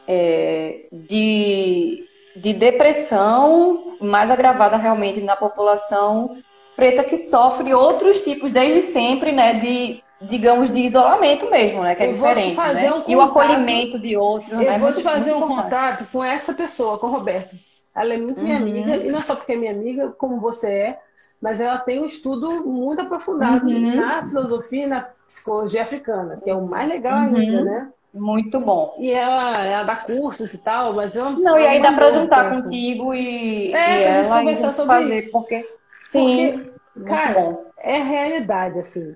é, 0.06 0.82
de, 0.92 2.04
de 2.36 2.54
depressão 2.54 3.96
mais 4.02 4.30
agravada 4.30 4.76
realmente 4.76 5.22
na 5.22 5.38
população 5.38 6.36
preta 6.76 7.06
que 7.06 7.16
sofre 7.16 7.74
outros 7.74 8.20
tipos 8.20 8.52
desde 8.52 8.82
sempre, 8.82 9.32
né, 9.32 9.54
de 9.54 10.02
digamos, 10.24 10.74
de 10.74 10.80
isolamento 10.80 11.50
mesmo, 11.50 11.84
né? 11.84 11.96
Que 11.96 12.04
é 12.04 12.08
eu 12.08 12.14
diferente. 12.14 12.56
Né? 12.56 12.94
Um 12.94 13.04
e 13.08 13.16
o 13.16 13.22
acolhimento 13.22 14.00
de 14.00 14.16
outros. 14.16 14.52
Eu 14.52 14.60
né? 14.60 14.78
vou 14.78 14.90
muito, 14.90 14.98
te 14.98 15.04
fazer 15.04 15.34
um 15.34 15.48
contato 15.48 16.08
com 16.12 16.24
essa 16.24 16.54
pessoa, 16.54 16.98
com 16.98 17.08
a 17.08 17.10
Roberta. 17.10 17.56
Ela 17.96 18.14
é 18.14 18.18
muito 18.18 18.38
uhum. 18.38 18.44
minha 18.44 18.58
amiga, 18.58 18.96
e 18.96 19.12
não 19.12 19.20
só 19.20 19.36
porque 19.36 19.54
é 19.54 19.56
minha 19.56 19.72
amiga, 19.72 20.10
como 20.10 20.40
você 20.40 20.68
é, 20.68 21.00
mas 21.42 21.60
ela 21.60 21.78
tem 21.78 22.00
um 22.00 22.06
estudo 22.06 22.66
muito 22.66 23.02
aprofundado 23.02 23.68
uhum. 23.68 23.96
na 23.96 24.28
filosofia 24.28 24.84
e 24.84 24.88
na 24.88 25.02
psicologia 25.28 25.82
africana, 25.82 26.40
que 26.42 26.50
é 26.50 26.56
o 26.56 26.66
mais 26.66 26.88
legal 26.88 27.20
uhum. 27.20 27.36
ainda, 27.36 27.64
né? 27.64 27.90
Muito 28.14 28.60
bom. 28.60 28.96
E 29.00 29.12
ela, 29.12 29.66
ela 29.66 29.84
dá 29.84 29.96
cursos 29.96 30.54
e 30.54 30.58
tal, 30.58 30.94
mas 30.94 31.16
eu 31.16 31.32
não. 31.32 31.58
e 31.58 31.66
aí 31.66 31.82
dá 31.82 31.94
para 31.94 32.12
juntar 32.12 32.52
contigo 32.52 33.14
e, 33.14 33.74
é, 33.74 34.00
e 34.00 34.04
ela 34.04 34.40
conversar 34.40 34.74
sobre 34.74 34.98
fazer, 34.98 35.18
isso. 35.18 35.32
porque 35.32 35.66
sim, 36.02 36.72
porque, 36.94 37.10
cara, 37.10 37.58
é 37.78 37.98
realidade 37.98 38.80
assim. 38.80 39.16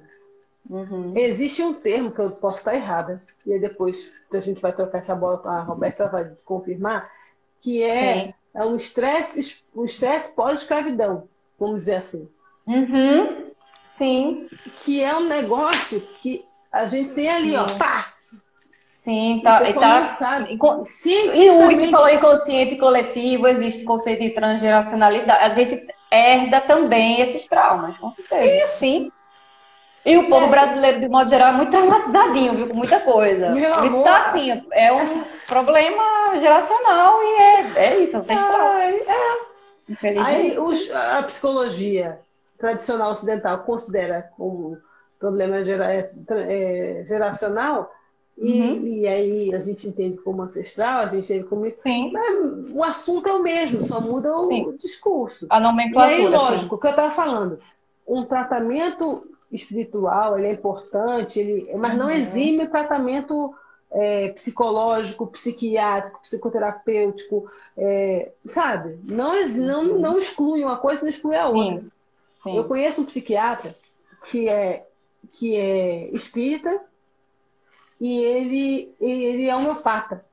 Uhum. 0.69 1.13
Existe 1.15 1.61
um 1.61 1.73
termo 1.73 2.11
que 2.11 2.19
eu 2.19 2.31
posso 2.31 2.57
estar 2.57 2.73
errada 2.73 3.21
e 3.45 3.53
aí 3.53 3.59
depois 3.59 4.11
a 4.33 4.39
gente 4.39 4.61
vai 4.61 4.73
trocar 4.73 4.97
essa 4.97 5.15
bola, 5.15 5.41
a 5.45 5.61
Roberta 5.61 6.07
vai 6.07 6.31
confirmar 6.43 7.09
que 7.61 7.83
é, 7.83 8.33
é 8.53 8.65
um 8.65 8.75
estresse, 8.75 9.59
um 9.75 9.85
estresse 9.85 10.33
pós-escravidão, 10.33 11.27
vamos 11.59 11.79
dizer 11.79 11.95
assim. 11.95 12.27
Uhum. 12.67 13.51
Sim. 13.79 14.47
Que 14.83 15.03
é 15.03 15.15
um 15.15 15.27
negócio 15.27 16.01
que 16.21 16.43
a 16.71 16.87
gente 16.87 17.13
tem 17.13 17.29
ali, 17.29 17.51
Sim. 17.51 17.57
ó, 17.57 17.65
pá, 17.77 18.15
Sim, 19.05 19.39
tá. 19.43 19.61
E 19.69 19.73
tá 19.73 20.07
sabe. 20.07 20.53
E 20.53 21.49
o 21.51 21.77
que 21.77 21.91
falou 21.91 22.09
inconsciente 22.09 22.75
coletivo, 22.75 23.47
existe 23.47 23.83
o 23.83 23.85
conceito 23.85 24.21
de 24.21 24.31
transgeracionalidade. 24.31 25.43
A 25.43 25.49
gente 25.49 25.85
herda 26.09 26.59
também 26.61 27.21
esses 27.21 27.47
traumas, 27.47 27.95
com 27.99 28.09
certeza. 28.13 28.65
Isso. 28.65 28.79
Sim. 28.79 29.11
E 30.05 30.17
o 30.17 30.29
povo 30.29 30.45
é. 30.45 30.49
brasileiro, 30.49 30.99
de 30.99 31.09
modo 31.09 31.29
geral, 31.29 31.53
é 31.53 31.57
muito 31.57 31.71
traumatizadinho, 31.71 32.53
viu? 32.53 32.67
Com 32.67 32.75
muita 32.75 32.99
coisa. 32.99 33.49
Meu 33.51 33.85
isso 33.85 34.03
tá 34.03 34.29
assim, 34.29 34.63
é 34.71 34.93
um 34.93 35.23
problema 35.47 36.37
geracional 36.39 37.23
e 37.23 37.35
é, 37.35 37.85
é 37.85 37.99
isso, 37.99 38.17
ancestral. 38.17 38.67
Ai, 38.67 38.99
é. 38.99 40.19
Aí 40.19 40.59
os, 40.59 40.91
a 40.91 41.23
psicologia 41.23 42.19
tradicional 42.57 43.11
ocidental 43.11 43.59
considera 43.59 44.29
como 44.37 44.77
problema 45.19 45.63
gera, 45.63 45.91
é, 45.93 46.11
é, 46.29 47.05
geracional 47.07 47.91
e, 48.37 48.61
uhum. 48.61 48.87
e, 48.87 49.07
aí 49.07 49.55
a 49.55 49.59
gente 49.59 49.87
entende 49.87 50.17
como 50.17 50.41
ancestral, 50.41 50.99
a 50.99 51.05
gente 51.07 51.23
entende 51.23 51.45
como. 51.45 51.65
Sim. 51.77 52.11
Mas 52.11 52.71
o 52.73 52.83
assunto 52.83 53.29
é 53.29 53.33
o 53.33 53.41
mesmo, 53.41 53.83
só 53.83 54.01
muda 54.01 54.35
o 54.35 54.47
sim. 54.47 54.75
discurso. 54.75 55.47
A 55.49 55.59
nomenclatura. 55.59 56.17
E 56.17 56.25
aí, 56.25 56.27
lógico, 56.27 56.75
o 56.75 56.77
que 56.77 56.87
eu 56.87 56.91
estava 56.91 57.11
falando, 57.11 57.57
um 58.05 58.25
tratamento 58.25 59.25
espiritual 59.51 60.37
ele 60.37 60.47
é 60.47 60.51
importante, 60.53 61.39
ele, 61.39 61.73
mas 61.77 61.95
não 61.95 62.05
uhum. 62.05 62.11
exime 62.11 62.63
o 62.63 62.69
tratamento 62.69 63.53
é, 63.91 64.29
psicológico, 64.29 65.27
psiquiátrico, 65.27 66.21
psicoterapêutico, 66.21 67.45
é, 67.77 68.31
sabe? 68.47 68.99
Não, 69.05 69.47
não, 69.49 69.83
uhum. 69.87 69.99
não 69.99 70.17
exclui 70.17 70.63
uma 70.63 70.77
coisa, 70.77 71.01
não 71.01 71.09
exclui 71.09 71.35
a 71.35 71.47
outra. 71.47 71.81
Sim. 71.81 71.89
Sim. 72.43 72.57
Eu 72.57 72.65
conheço 72.65 73.01
um 73.01 73.05
psiquiatra 73.05 73.73
que 74.29 74.47
é, 74.47 74.85
que 75.31 75.55
é 75.55 76.09
espírita 76.09 76.79
e 77.99 78.17
ele, 78.17 78.95
ele 78.99 79.47
é 79.47 79.55
homeopata. 79.55 80.23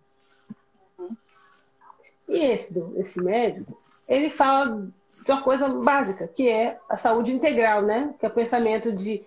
E 2.29 2.39
esse, 2.39 2.73
esse 2.97 3.21
médico, 3.21 3.79
ele 4.09 4.31
fala 4.31 4.89
de 5.25 5.33
uma 5.33 5.43
coisa 5.43 5.69
básica, 5.69 6.27
que 6.27 6.49
é 6.49 6.79
a 6.89 6.97
saúde 6.97 7.33
integral, 7.33 7.83
né? 7.83 8.15
Que 8.19 8.27
é 8.27 8.29
o 8.29 8.33
pensamento 8.33 8.93
de 8.93 9.23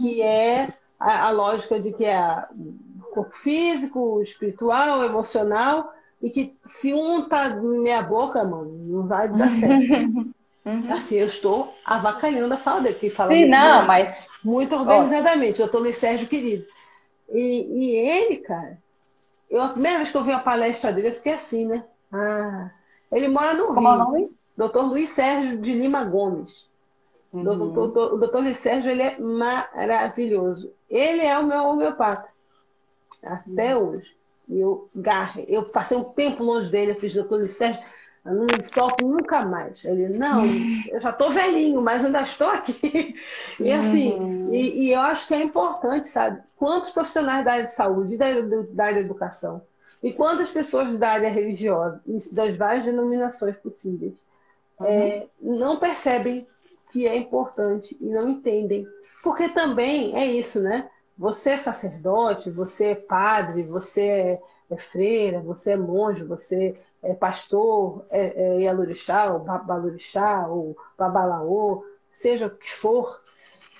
que 0.00 0.22
é 0.22 0.68
a, 0.98 1.26
a 1.26 1.30
lógica 1.30 1.80
de 1.80 1.92
que 1.92 2.04
é 2.04 2.18
o 2.18 3.14
corpo 3.14 3.36
físico, 3.36 4.22
espiritual, 4.22 5.04
emocional, 5.04 5.92
e 6.22 6.30
que 6.30 6.56
se 6.64 6.92
um 6.92 7.28
tá 7.28 7.48
na 7.48 7.62
minha 7.62 8.02
boca, 8.02 8.44
mano, 8.44 8.70
não 8.86 9.06
vai 9.06 9.28
dar 9.28 9.50
certo. 9.50 10.34
Uhum. 10.62 10.78
Assim, 10.92 11.16
eu 11.16 11.26
estou 11.26 11.74
avacalhando 11.86 12.52
a 12.52 12.58
fala 12.58 12.82
dele, 12.82 12.94
que 12.94 13.08
fala 13.08 13.30
Sim, 13.30 13.46
não, 13.46 13.86
mas 13.86 14.26
muito 14.44 14.76
organizadamente. 14.76 15.58
Eu 15.58 15.66
estou 15.66 15.82
no 15.82 15.92
Sérgio 15.94 16.28
querido. 16.28 16.66
E, 17.30 17.40
e 17.40 17.96
ele, 17.96 18.36
cara, 18.38 18.76
eu, 19.50 19.62
a 19.62 19.68
primeira 19.68 19.98
vez 19.98 20.10
que 20.10 20.16
eu 20.16 20.22
vi 20.24 20.32
a 20.32 20.38
palestra 20.38 20.92
dele, 20.92 21.08
eu 21.08 21.14
fiquei 21.14 21.32
assim, 21.32 21.66
né? 21.66 21.82
Ah, 22.12 22.70
ele 23.10 23.28
mora 23.28 23.54
no 23.54 23.68
Como 23.68 24.16
Rio. 24.16 24.30
Doutor 24.56 24.82
Luiz 24.86 25.10
Sérgio 25.10 25.58
de 25.58 25.72
Lima 25.72 26.04
Gomes. 26.04 26.68
Uhum. 27.32 27.44
Doutor, 27.44 28.14
o 28.14 28.18
doutor 28.18 28.42
Luiz 28.42 28.56
Sérgio, 28.56 28.90
ele 28.90 29.02
é 29.02 29.18
maravilhoso. 29.18 30.72
Ele 30.88 31.22
é 31.22 31.38
o 31.38 31.46
meu 31.46 31.62
homeopata. 31.64 32.28
Até 33.22 33.76
uhum. 33.76 33.90
hoje. 33.90 34.16
Eu, 34.48 34.88
garre, 34.96 35.44
eu 35.48 35.62
passei 35.62 35.96
um 35.96 36.02
tempo 36.02 36.42
longe 36.42 36.68
dele, 36.70 36.90
eu 36.90 36.96
fiz 36.96 37.14
doutor 37.14 37.38
Luiz 37.38 37.52
Sérgio, 37.52 37.80
eu 38.24 38.34
não 38.34 38.46
me 38.46 38.64
solto 38.66 39.06
nunca 39.06 39.44
mais. 39.44 39.84
Ele, 39.84 40.18
não, 40.18 40.42
eu 40.90 41.00
já 41.00 41.10
estou 41.10 41.30
velhinho, 41.30 41.80
mas 41.80 42.04
ainda 42.04 42.22
estou 42.22 42.48
aqui. 42.48 43.14
E 43.60 43.72
assim, 43.72 44.12
uhum. 44.14 44.52
e, 44.52 44.86
e, 44.86 44.92
eu 44.92 45.00
acho 45.00 45.28
que 45.28 45.34
é 45.34 45.42
importante, 45.42 46.08
sabe? 46.08 46.42
Quantos 46.56 46.90
profissionais 46.90 47.44
da 47.44 47.52
área 47.52 47.66
de 47.66 47.74
saúde, 47.74 48.16
da, 48.16 48.26
da 48.72 48.84
área 48.84 48.96
da 48.96 49.00
educação, 49.00 49.62
e 50.02 50.12
quantas 50.12 50.50
pessoas 50.50 50.98
da 50.98 51.10
área 51.10 51.30
religiosa, 51.30 52.00
das 52.32 52.56
várias 52.56 52.84
denominações 52.84 53.56
possíveis, 53.56 54.14
uhum. 54.80 54.86
é, 54.86 55.26
não 55.40 55.78
percebem 55.78 56.46
que 56.92 57.06
é 57.06 57.16
importante 57.16 57.96
e 58.00 58.06
não 58.06 58.28
entendem. 58.28 58.86
Porque 59.22 59.48
também 59.48 60.16
é 60.16 60.26
isso, 60.26 60.60
né? 60.60 60.88
Você 61.16 61.50
é 61.50 61.56
sacerdote, 61.56 62.50
você 62.50 62.86
é 62.86 62.94
padre, 62.94 63.62
você 63.62 64.02
é, 64.02 64.40
é 64.70 64.76
freira, 64.76 65.40
você 65.40 65.72
é 65.72 65.76
monge, 65.76 66.24
você 66.24 66.74
é 67.02 67.14
pastor, 67.14 68.04
é, 68.10 68.42
é 68.42 68.62
Yalorixá, 68.62 69.32
ou 69.32 69.40
Babalorixá, 69.40 70.46
ou 70.48 70.76
Babalaô, 70.98 71.84
seja 72.12 72.46
o 72.46 72.50
que 72.50 72.72
for, 72.72 73.20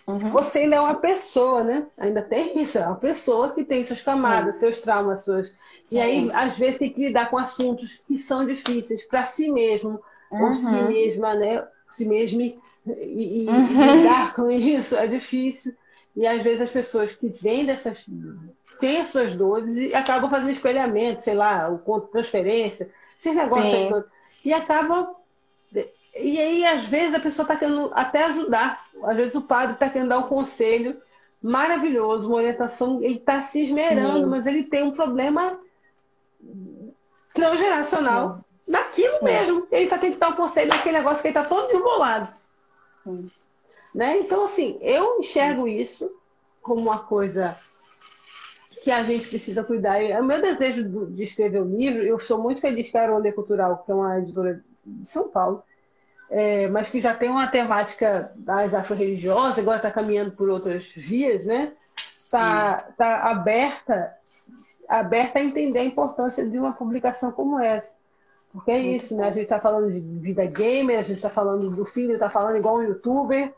uhum. 0.07 0.31
você 0.31 0.61
ainda 0.61 0.77
é 0.77 0.81
uma 0.81 0.95
pessoa, 0.95 1.63
né? 1.63 1.87
Ainda 1.99 2.23
tem 2.23 2.61
isso, 2.61 2.79
é 2.79 2.87
uma 2.87 2.97
pessoa 2.97 3.51
que 3.51 3.65
tem 3.65 3.85
suas 3.85 4.01
camadas, 4.01 4.55
Sim. 4.55 4.61
seus 4.61 4.81
traumas, 4.81 5.25
suas. 5.25 5.49
Sim. 5.85 5.97
E 5.97 6.01
aí, 6.01 6.31
às 6.33 6.57
vezes, 6.57 6.79
tem 6.79 6.91
que 6.91 7.07
lidar 7.07 7.31
com 7.31 7.39
assuntos 7.39 8.03
que 8.07 8.17
são 8.17 8.47
difíceis 8.47 9.05
para 9.05 9.25
si 9.25 9.51
mesmo, 9.51 10.01
uhum. 10.31 10.49
ou 10.49 10.55
si 10.55 10.83
mesma, 10.83 11.35
né? 11.35 11.67
Si 11.91 12.05
mesmo, 12.05 12.41
e, 12.41 12.55
e, 12.87 13.47
uhum. 13.49 13.97
lidar 13.97 14.35
com 14.35 14.51
isso 14.51 14.95
é 14.97 15.07
difícil. 15.07 15.75
E 16.17 16.27
às 16.27 16.43
vezes 16.43 16.63
as 16.63 16.71
pessoas 16.71 17.13
que 17.13 17.29
vêm 17.29 17.65
dessas. 17.65 18.05
têm 18.79 19.01
as 19.01 19.09
suas 19.09 19.37
dores 19.37 19.77
e 19.77 19.95
acabam 19.95 20.31
fazendo 20.31 20.51
espelhamento, 20.51 21.25
sei 21.25 21.35
lá, 21.35 21.69
o 21.69 21.79
conto 21.79 22.07
de 22.07 22.13
transferência, 22.13 22.91
esses 23.19 23.35
negócios 23.35 23.75
aí 23.75 23.89
todos. 23.89 24.11
E 24.45 24.53
acaba. 24.53 25.15
E 26.17 26.41
aí, 26.41 26.67
às 26.67 26.85
vezes, 26.87 27.15
a 27.15 27.21
pessoa 27.21 27.45
está 27.45 27.57
querendo 27.57 27.91
até 27.95 28.25
ajudar. 28.25 28.81
Às 29.05 29.17
vezes 29.17 29.35
o 29.35 29.43
padre 29.43 29.75
está 29.75 29.89
querendo 29.89 30.09
dar 30.09 30.19
um 30.19 30.29
conselho 30.29 30.97
maravilhoso, 31.43 32.29
uma 32.29 32.37
orientação, 32.37 32.99
ele 33.01 33.17
está 33.17 33.43
se 33.43 33.63
esmerando, 33.63 34.25
Sim. 34.25 34.27
mas 34.27 34.47
ele 34.47 34.65
tem 34.65 34.83
um 34.83 34.91
problema 34.91 35.59
transgeracional. 37.33 38.45
Naquilo 38.71 39.19
Sim. 39.19 39.25
mesmo. 39.25 39.67
Ele 39.71 39.89
só 39.89 39.99
tem 39.99 40.13
que 40.13 40.19
dar 40.19 40.29
um 40.29 40.37
conselho 40.37 40.69
naquele 40.69 40.99
negócio 40.99 41.21
que 41.21 41.29
ele 41.29 41.37
está 41.37 41.49
todo 41.49 41.67
desembolado. 41.67 42.29
Né? 43.95 44.21
Então, 44.21 44.45
assim, 44.45 44.79
eu 44.81 45.19
enxergo 45.19 45.67
isso 45.67 46.11
como 46.63 46.83
uma 46.83 47.01
coisa 47.01 47.55
que 48.85 48.91
a 48.91 49.03
gente 49.03 49.29
precisa 49.29 49.65
cuidar. 49.65 50.01
O 50.21 50.25
meu 50.25 50.41
desejo 50.41 51.07
de 51.07 51.23
escrever 51.25 51.61
o 51.61 51.65
um 51.65 51.77
livro, 51.77 52.03
eu 52.03 52.19
sou 52.21 52.39
muito 52.39 52.61
feliz 52.61 52.91
que 52.91 52.97
a 52.97 53.03
Aronde 53.03 53.33
Cultural, 53.33 53.83
que 53.85 53.91
é 53.91 53.95
uma 53.95 54.19
editora 54.19 54.63
de 54.85 55.09
São 55.09 55.29
Paulo, 55.29 55.63
é, 56.31 56.69
mas 56.69 56.89
que 56.89 57.01
já 57.01 57.13
tem 57.13 57.29
uma 57.29 57.49
temática 57.49 58.33
das 58.37 58.73
afro-religiosas, 58.73 59.59
agora 59.59 59.79
está 59.79 59.91
caminhando 59.91 60.31
por 60.31 60.49
outras 60.49 60.93
vias, 60.95 61.45
né? 61.45 61.73
Está 61.97 62.77
tá 62.97 63.31
aberta, 63.31 64.15
aberta 64.89 65.41
a 65.41 65.43
entender 65.43 65.81
a 65.81 65.85
importância 65.85 66.49
de 66.49 66.57
uma 66.57 66.73
publicação 66.73 67.33
como 67.33 67.59
essa. 67.59 68.00
Porque 68.53 68.71
é 68.71 68.79
isso, 68.79 69.17
né? 69.17 69.29
A 69.29 69.33
gente 69.33 69.45
está 69.45 69.61
falando 69.61 69.91
de 69.93 70.01
vida 70.01 70.45
gamer, 70.47 70.99
a 70.99 71.03
gente 71.03 71.17
está 71.17 71.31
falando 71.31 71.71
do 71.71 71.85
filho, 71.85 72.15
está 72.15 72.29
falando 72.29 72.57
igual 72.57 72.79
um 72.79 72.83
youtuber. 72.83 73.53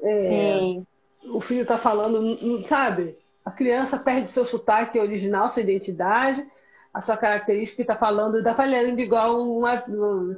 É, 0.00 0.16
Sim. 0.16 0.86
O 1.26 1.40
filho 1.40 1.62
está 1.62 1.76
falando, 1.76 2.36
sabe? 2.62 3.16
A 3.44 3.50
criança 3.50 3.98
perde 3.98 4.32
seu 4.32 4.44
sotaque 4.44 4.98
original, 4.98 5.48
sua 5.48 5.62
identidade, 5.62 6.44
a 6.92 7.00
sua 7.00 7.16
característica 7.16 7.82
está 7.82 7.96
falando, 7.96 8.38
está 8.38 8.54
falando 8.54 8.98
igual 8.98 9.40
uma, 9.40 9.82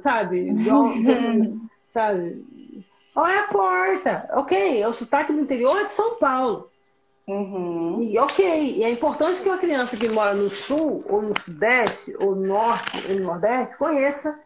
sabe? 0.01 0.49
Igual, 0.49 0.91
sabe? 1.93 2.45
Olha 3.15 3.39
a 3.41 3.47
porta. 3.47 4.29
Ok, 4.33 4.81
é 4.81 4.87
o 4.87 4.93
sotaque 4.93 5.33
do 5.33 5.41
interior 5.41 5.87
de 5.87 5.93
São 5.93 6.15
Paulo. 6.15 6.69
Uhum. 7.27 8.01
E 8.01 8.17
ok, 8.17 8.77
e 8.77 8.83
é 8.83 8.89
importante 8.89 9.41
que 9.41 9.49
uma 9.49 9.57
criança 9.57 9.97
que 9.97 10.07
mora 10.09 10.33
no 10.33 10.49
sul, 10.49 11.03
ou 11.09 11.21
no 11.21 11.37
sudeste, 11.37 12.15
ou 12.21 12.35
no 12.35 12.47
norte, 12.47 13.11
ou 13.11 13.19
no 13.19 13.25
nordeste, 13.25 13.77
conheça. 13.77 14.39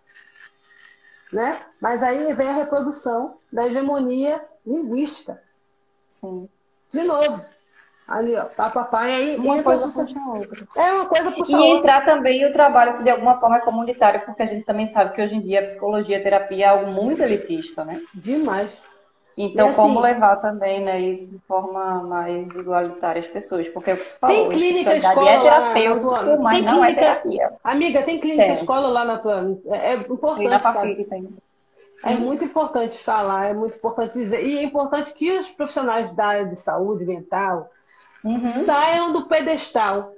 Né? 1.32 1.60
Mas 1.80 2.02
aí 2.02 2.34
vem 2.34 2.49
a 2.49 2.53
reprodução 2.53 3.38
da 3.53 3.66
hegemonia 3.68 4.44
linguística. 4.66 5.41
Sim. 6.10 6.49
De 6.91 7.03
novo, 7.03 7.41
Ali, 8.12 8.36
ó, 8.36 8.44
papai, 8.44 9.10
aí 9.10 9.38
uma 9.38 9.64
coisa 9.64 9.88
puxa 9.88 10.20
a 10.20 10.30
outra. 10.34 10.68
É 10.76 10.91
uma 10.91 11.06
coisa 11.06 11.32
puxa 11.32 11.52
E 11.52 11.56
outra. 11.56 11.78
entrar 11.78 12.06
também 12.06 12.45
o 12.45 12.52
trabalho 12.52 12.98
que 12.98 13.03
de 13.03 13.10
alguma 13.10 13.40
forma 13.40 13.58
é 13.58 13.62
comunitário, 13.62 14.22
porque 14.26 14.44
a 14.44 14.45
gente 14.45 14.66
também 14.66 14.86
sabe 14.86 15.14
que 15.16 15.22
hoje 15.22 15.36
em 15.36 15.40
dia 15.40 15.62
a 15.62 15.64
psicologia, 15.64 16.18
a 16.18 16.22
terapia 16.22 16.66
é 16.66 16.68
algo 16.68 16.91
muito 16.91 17.24
elitista, 17.24 17.86
né? 17.86 18.02
Demais. 18.14 18.70
Então, 19.38 19.68
assim, 19.68 19.78
como 19.78 20.02
levar 20.02 20.36
também 20.38 20.82
né, 20.82 20.99
isso 20.99 21.30
de 21.30 21.40
forma 21.48 22.03
mais 22.03 22.49
igualitária 22.52 23.22
as 23.22 23.28
pessoas? 23.28 23.68
Porque 23.70 23.95
tu 23.95 24.20
falou, 24.20 24.49
tem 24.49 24.58
clínica 24.58 24.95
escola 24.95 25.30
é 25.30 25.41
terapêutico, 25.41 26.41
mas 26.41 26.64
não 26.64 26.84
é 26.84 26.88
clínica, 26.88 27.06
é 27.06 27.14
terapia. 27.14 27.53
Amiga, 27.64 28.03
tem 28.03 28.20
clínica 28.20 28.44
tem. 28.44 28.56
escola 28.56 28.88
lá 28.90 29.06
na 29.06 29.18
tua. 29.18 29.58
É, 29.68 29.94
é 29.94 29.95
importante. 29.95 30.49
Na 30.49 30.60
sabe? 30.60 31.03
tem. 31.06 31.30
É 32.03 32.16
muito 32.16 32.44
importante 32.44 32.98
falar, 32.98 33.45
é 33.45 33.53
muito 33.53 33.76
importante 33.76 34.14
dizer. 34.14 34.44
E 34.44 34.58
é 34.58 34.64
importante 34.64 35.14
que 35.14 35.32
os 35.32 35.49
profissionais 35.52 36.14
da 36.16 36.26
área 36.26 36.45
de 36.45 36.60
saúde 36.60 37.06
mental 37.06 37.70
uhum. 38.26 38.66
saiam 38.66 39.14
do 39.14 39.28
pedestal 39.28 40.12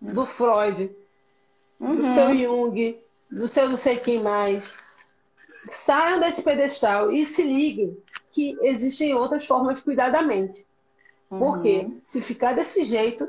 do 0.00 0.26
Freud, 0.26 0.90
uhum. 1.80 1.96
do 1.96 2.02
seu 2.02 2.36
Jung, 2.36 2.98
do 3.30 3.48
seu 3.48 3.68
não 3.68 3.78
sei 3.78 3.96
quem 3.96 4.20
mais. 4.20 4.76
Saiam 5.72 6.18
desse 6.18 6.42
pedestal 6.42 7.12
e 7.12 7.24
se 7.24 7.42
liguem 7.42 7.96
que 8.32 8.56
existem 8.62 9.14
outras 9.14 9.46
formas 9.46 9.78
de 9.78 9.84
cuidar 9.84 10.10
da 10.10 10.22
mente. 10.22 10.66
Uhum. 11.30 11.38
Porque 11.38 11.86
se 12.06 12.20
ficar 12.20 12.54
desse 12.54 12.84
jeito, 12.84 13.28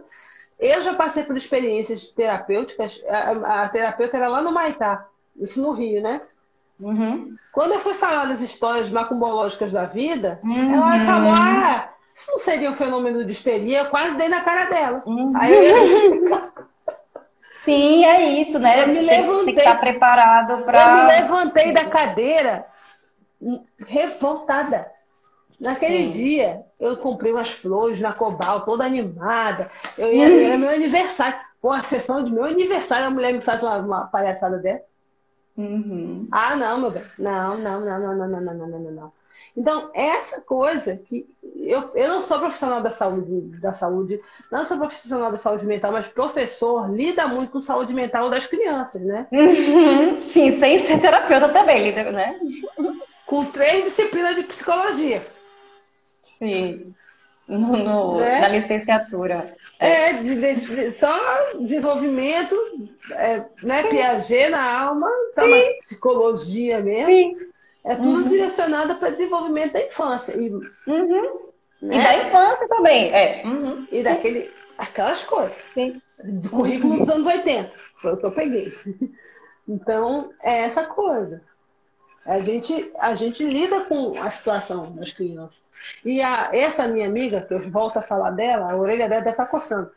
eu 0.60 0.82
já 0.82 0.94
passei 0.94 1.24
por 1.24 1.38
experiências 1.38 2.04
terapêuticas, 2.08 3.02
a, 3.08 3.64
a 3.64 3.70
terapeuta 3.70 4.18
era 4.18 4.28
lá 4.28 4.42
no 4.42 4.52
Maitá, 4.52 5.06
isso 5.38 5.62
no 5.62 5.72
Rio, 5.72 6.02
né? 6.02 6.22
Uhum. 6.80 7.34
Quando 7.52 7.74
eu 7.74 7.80
fui 7.80 7.94
falar 7.94 8.26
das 8.26 8.42
histórias 8.42 8.90
macumbológicas 8.90 9.72
da 9.72 9.86
vida, 9.86 10.40
uhum. 10.44 10.76
ela 10.76 11.06
falou: 11.06 11.34
ah, 11.34 11.90
isso 12.16 12.32
não 12.32 12.40
seria 12.40 12.72
um 12.72 12.76
fenômeno 12.76 13.26
de 13.26 13.32
histeria? 13.34 13.80
Eu 13.80 13.86
quase 13.90 14.18
dei 14.18 14.30
na 14.30 14.42
cara 14.42 14.66
dela. 14.66 15.04
Uhum. 15.06 15.34
Aí 15.36 15.54
eu... 15.54 16.52
Sim, 17.64 18.06
é 18.06 18.42
isso, 18.42 18.58
né? 18.58 18.84
Eu 18.84 18.88
me 18.88 19.02
levantei, 19.02 19.46
tem 19.46 19.56
que 19.56 19.60
estar 19.60 19.80
preparado 19.80 20.64
para. 20.64 20.82
Eu 20.82 20.96
me 20.96 21.08
levantei 21.08 21.74
da 21.74 21.86
cadeira 21.86 22.66
revoltada. 23.88 24.90
Naquele 25.60 26.10
Sim. 26.12 26.18
dia, 26.18 26.62
eu 26.80 26.96
comprei 26.98 27.34
umas 27.34 27.52
flores 27.52 28.00
na 28.00 28.14
Cobal, 28.14 28.62
toda 28.62 28.86
animada. 28.86 29.70
Eu 29.98 30.14
ia, 30.14 30.46
era 30.48 30.58
meu 30.58 30.70
aniversário. 30.70 31.38
Pô, 31.62 31.72
a 31.72 31.84
sessão 31.84 32.24
de 32.24 32.32
meu 32.32 32.46
aniversário, 32.46 33.08
a 33.08 33.10
mulher 33.10 33.34
me 33.34 33.42
faz 33.42 33.62
uma, 33.62 33.78
uma 33.78 34.08
palhaçada 34.08 34.58
dessa. 34.58 34.86
Uhum. 35.58 36.26
Ah, 36.32 36.56
não, 36.56 36.80
meu 36.80 36.92
bem. 36.92 37.02
Não, 37.20 37.58
não, 37.58 37.82
não, 37.82 38.00
não, 38.00 38.16
não, 38.16 38.28
não, 38.28 38.42
não, 38.42 38.54
não, 38.54 38.80
não, 38.80 38.92
não. 38.92 39.20
Então, 39.58 39.90
essa 39.94 40.40
coisa 40.40 40.96
que 40.96 41.28
eu, 41.58 41.92
eu 41.94 42.08
não 42.08 42.22
sou 42.22 42.40
profissional 42.40 42.82
da 42.82 42.92
saúde, 42.92 43.60
da 43.60 43.74
saúde, 43.74 44.22
não 44.50 44.66
sou 44.66 44.78
profissional 44.78 45.32
da 45.32 45.38
saúde 45.38 45.66
mental, 45.66 45.92
mas 45.92 46.08
professor 46.08 46.90
lida 46.90 47.28
muito 47.28 47.52
com 47.52 47.62
saúde 47.62 47.94
mental 47.94 48.30
das 48.30 48.46
crianças, 48.46 49.02
né? 49.02 49.28
Uhum. 49.30 50.22
Sim, 50.22 50.54
sem 50.54 50.80
ser 50.80 51.02
terapeuta 51.02 51.50
também 51.50 51.84
lida, 51.84 52.10
né? 52.12 52.40
Com 53.30 53.46
três 53.46 53.84
disciplinas 53.84 54.36
de 54.36 54.42
psicologia. 54.42 55.22
Sim. 56.24 56.96
No, 57.48 57.60
no 57.60 58.18
né? 58.18 58.40
Na 58.40 58.48
licenciatura. 58.48 59.56
É, 59.80 60.14
de, 60.14 60.56
de, 60.56 60.92
só 60.94 61.16
desenvolvimento, 61.60 62.56
é, 63.12 63.46
né? 63.62 63.84
Sim. 63.84 63.90
Piaget 63.90 64.50
na 64.50 64.82
alma, 64.82 65.08
tá 65.36 65.44
psicologia 65.80 66.82
mesmo. 66.82 67.38
Sim. 67.38 67.52
É 67.86 67.96
tudo 67.96 68.18
uhum. 68.18 68.24
direcionado 68.24 68.96
para 68.96 69.12
desenvolvimento 69.12 69.74
da 69.74 69.86
infância. 69.86 70.32
E, 70.34 70.50
uhum. 70.50 71.40
né? 71.84 71.98
e 71.98 72.04
da 72.04 72.26
infância 72.26 72.68
também, 72.68 73.14
é. 73.14 73.44
Uhum. 73.46 73.88
E 73.92 74.02
daquele, 74.02 74.50
aquelas 74.76 75.24
coisas. 75.24 75.56
Sim. 75.56 76.02
Do 76.24 76.50
currículo 76.50 76.98
dos 76.98 77.10
anos 77.10 77.28
80. 77.28 77.72
Foi 78.02 78.14
o 78.14 78.18
que 78.18 78.26
eu 78.26 78.32
peguei. 78.32 78.74
Então, 79.72 80.32
é 80.42 80.62
essa 80.62 80.88
coisa. 80.88 81.44
A 82.26 82.40
gente, 82.40 82.92
a 83.00 83.16
gente 83.16 83.44
lida 83.44 83.86
com 83.86 84.12
a 84.22 84.30
situação 84.30 84.92
das 84.92 85.12
crianças. 85.12 85.64
E 86.04 86.22
a, 86.22 86.50
essa 86.54 86.88
minha 86.88 87.08
amiga, 87.08 87.42
que 87.42 87.54
eu 87.54 87.70
volto 87.72 87.98
a 87.98 88.02
falar 88.02 88.32
dela, 88.32 88.72
a 88.72 88.76
orelha 88.76 89.08
dela 89.10 89.22
deve 89.22 89.32
estar 89.32 89.46
tá 89.46 89.52
coçando. 89.52 89.92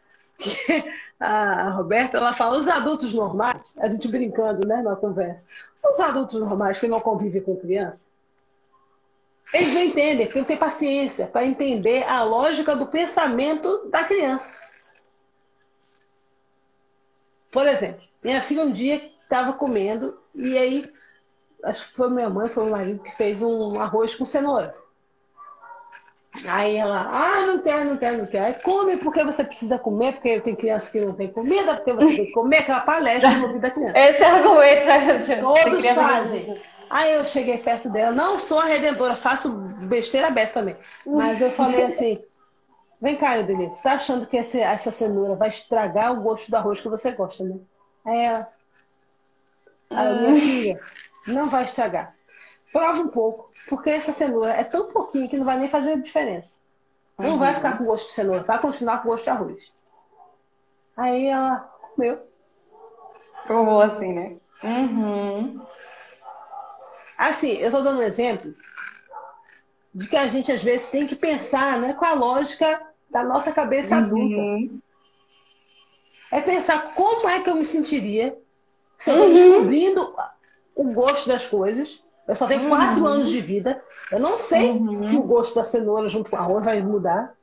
a 1.20 1.70
Roberta, 1.70 2.18
ela 2.18 2.32
fala, 2.32 2.58
os 2.58 2.68
adultos 2.68 3.12
normais, 3.12 3.60
a 3.78 3.88
gente 3.88 4.08
brincando, 4.08 4.66
né, 4.66 4.82
na 4.82 4.96
conversa, 4.96 5.44
os 5.88 6.00
adultos 6.00 6.40
normais 6.40 6.78
que 6.78 6.88
não 6.88 7.00
convivem 7.00 7.42
com 7.42 7.56
criança, 7.56 8.00
eles 9.52 9.74
não 9.74 9.82
entendem, 9.82 10.26
porque 10.26 10.38
não 10.38 10.46
tem 10.46 10.56
paciência 10.56 11.26
para 11.26 11.44
entender 11.44 12.04
a 12.04 12.24
lógica 12.24 12.74
do 12.74 12.86
pensamento 12.86 13.88
da 13.90 14.02
criança. 14.04 14.50
Por 17.50 17.68
exemplo, 17.68 18.02
minha 18.24 18.40
filha 18.40 18.64
um 18.64 18.72
dia 18.72 18.96
estava 19.22 19.52
comendo 19.52 20.18
e 20.34 20.56
aí 20.56 20.84
acho 21.64 21.88
que 21.88 21.94
foi 21.94 22.10
minha 22.10 22.30
mãe, 22.30 22.46
foi 22.46 22.64
o 22.64 22.70
marido 22.70 23.02
que 23.02 23.16
fez 23.16 23.40
um 23.42 23.80
arroz 23.80 24.14
com 24.14 24.24
cenoura. 24.24 24.74
Aí 26.48 26.76
ela, 26.76 27.08
ah, 27.12 27.46
não 27.46 27.58
quero, 27.58 27.84
não 27.84 27.96
quero, 27.96 28.18
não 28.18 28.26
quero. 28.26 28.46
Aí 28.46 28.54
come 28.62 28.96
porque 28.96 29.22
você 29.22 29.44
precisa 29.44 29.78
comer, 29.78 30.14
porque 30.14 30.40
tem 30.40 30.54
criança 30.54 30.90
que 30.90 31.00
não 31.00 31.14
tem 31.14 31.28
comida, 31.28 31.74
porque 31.74 31.92
você 31.92 32.16
tem 32.16 32.26
que 32.26 32.32
comer 32.32 32.58
aquela 32.58 32.80
palestra 32.80 33.30
envolvida 33.32 33.60
da 33.60 33.70
criança. 33.70 33.98
Esse 33.98 34.24
argumento 34.24 34.88
é 34.88 35.36
Todos 35.40 35.86
fazem. 35.86 36.62
Aí 36.88 37.12
eu 37.14 37.24
cheguei 37.24 37.58
perto 37.58 37.88
dela, 37.88 38.12
não 38.12 38.38
sou 38.38 38.60
a 38.60 38.64
redentora, 38.64 39.14
faço 39.14 39.50
besteira 39.86 40.30
besta 40.30 40.60
também. 40.60 40.76
Mas 41.06 41.40
eu 41.40 41.50
falei 41.50 41.84
assim, 41.84 42.18
vem 43.00 43.16
cá, 43.16 43.38
Edelito, 43.38 43.76
tá 43.82 43.94
achando 43.94 44.26
que 44.26 44.36
esse, 44.36 44.60
essa 44.60 44.90
cenoura 44.90 45.34
vai 45.34 45.48
estragar 45.48 46.12
o 46.12 46.22
gosto 46.22 46.50
do 46.50 46.56
arroz 46.56 46.80
que 46.80 46.88
você 46.88 47.12
gosta, 47.12 47.44
né? 47.44 47.56
Aí 48.04 48.24
ela, 48.24 48.48
aí 49.90 50.20
minha 50.20 50.40
filha, 50.40 50.76
não 51.26 51.48
vai 51.48 51.64
estragar. 51.64 52.14
Prova 52.72 53.00
um 53.00 53.08
pouco, 53.08 53.50
porque 53.68 53.90
essa 53.90 54.12
cenoura 54.12 54.50
é 54.50 54.64
tão 54.64 54.90
pouquinho 54.90 55.28
que 55.28 55.36
não 55.36 55.44
vai 55.44 55.58
nem 55.58 55.68
fazer 55.68 56.00
diferença. 56.00 56.56
Não 57.18 57.32
uhum. 57.32 57.38
vai 57.38 57.54
ficar 57.54 57.76
com 57.76 57.84
gosto 57.84 58.08
de 58.08 58.14
cenoura, 58.14 58.42
vai 58.42 58.58
continuar 58.58 59.02
com 59.02 59.08
gosto 59.10 59.24
de 59.24 59.30
arroz. 59.30 59.72
Aí 60.96 61.26
ela 61.26 61.70
comeu. 61.94 62.18
Provou 63.46 63.80
assim, 63.80 64.12
né? 64.12 64.36
Uhum. 64.62 65.64
Assim, 67.18 67.52
eu 67.52 67.66
estou 67.66 67.82
dando 67.82 68.00
um 68.00 68.02
exemplo 68.02 68.52
de 69.94 70.08
que 70.08 70.16
a 70.16 70.26
gente 70.26 70.50
às 70.50 70.62
vezes 70.62 70.90
tem 70.90 71.06
que 71.06 71.14
pensar 71.14 71.78
né, 71.78 71.92
com 71.92 72.04
a 72.04 72.14
lógica 72.14 72.80
da 73.10 73.22
nossa 73.22 73.52
cabeça 73.52 73.96
uhum. 73.96 74.04
adulta. 74.04 74.74
É 76.32 76.40
pensar 76.40 76.94
como 76.94 77.28
é 77.28 77.40
que 77.40 77.50
eu 77.50 77.54
me 77.54 77.64
sentiria 77.64 78.36
se 78.98 79.10
eu 79.10 79.14
estou 79.14 79.28
uhum. 79.28 79.34
descobrindo 79.34 80.14
o 80.74 80.92
gosto 80.92 81.28
das 81.28 81.46
coisas. 81.46 82.00
Eu 82.26 82.36
só 82.36 82.46
tenho 82.46 82.68
quatro 82.68 83.00
uhum. 83.00 83.06
anos 83.06 83.28
de 83.28 83.40
vida. 83.40 83.82
Eu 84.10 84.20
não 84.20 84.38
sei 84.38 84.70
uhum. 84.70 85.10
que 85.10 85.16
o 85.16 85.22
gosto 85.22 85.54
da 85.54 85.64
cenoura 85.64 86.08
junto 86.08 86.30
com 86.30 86.36
arroz 86.36 86.64
vai 86.64 86.80
mudar. 86.80 87.34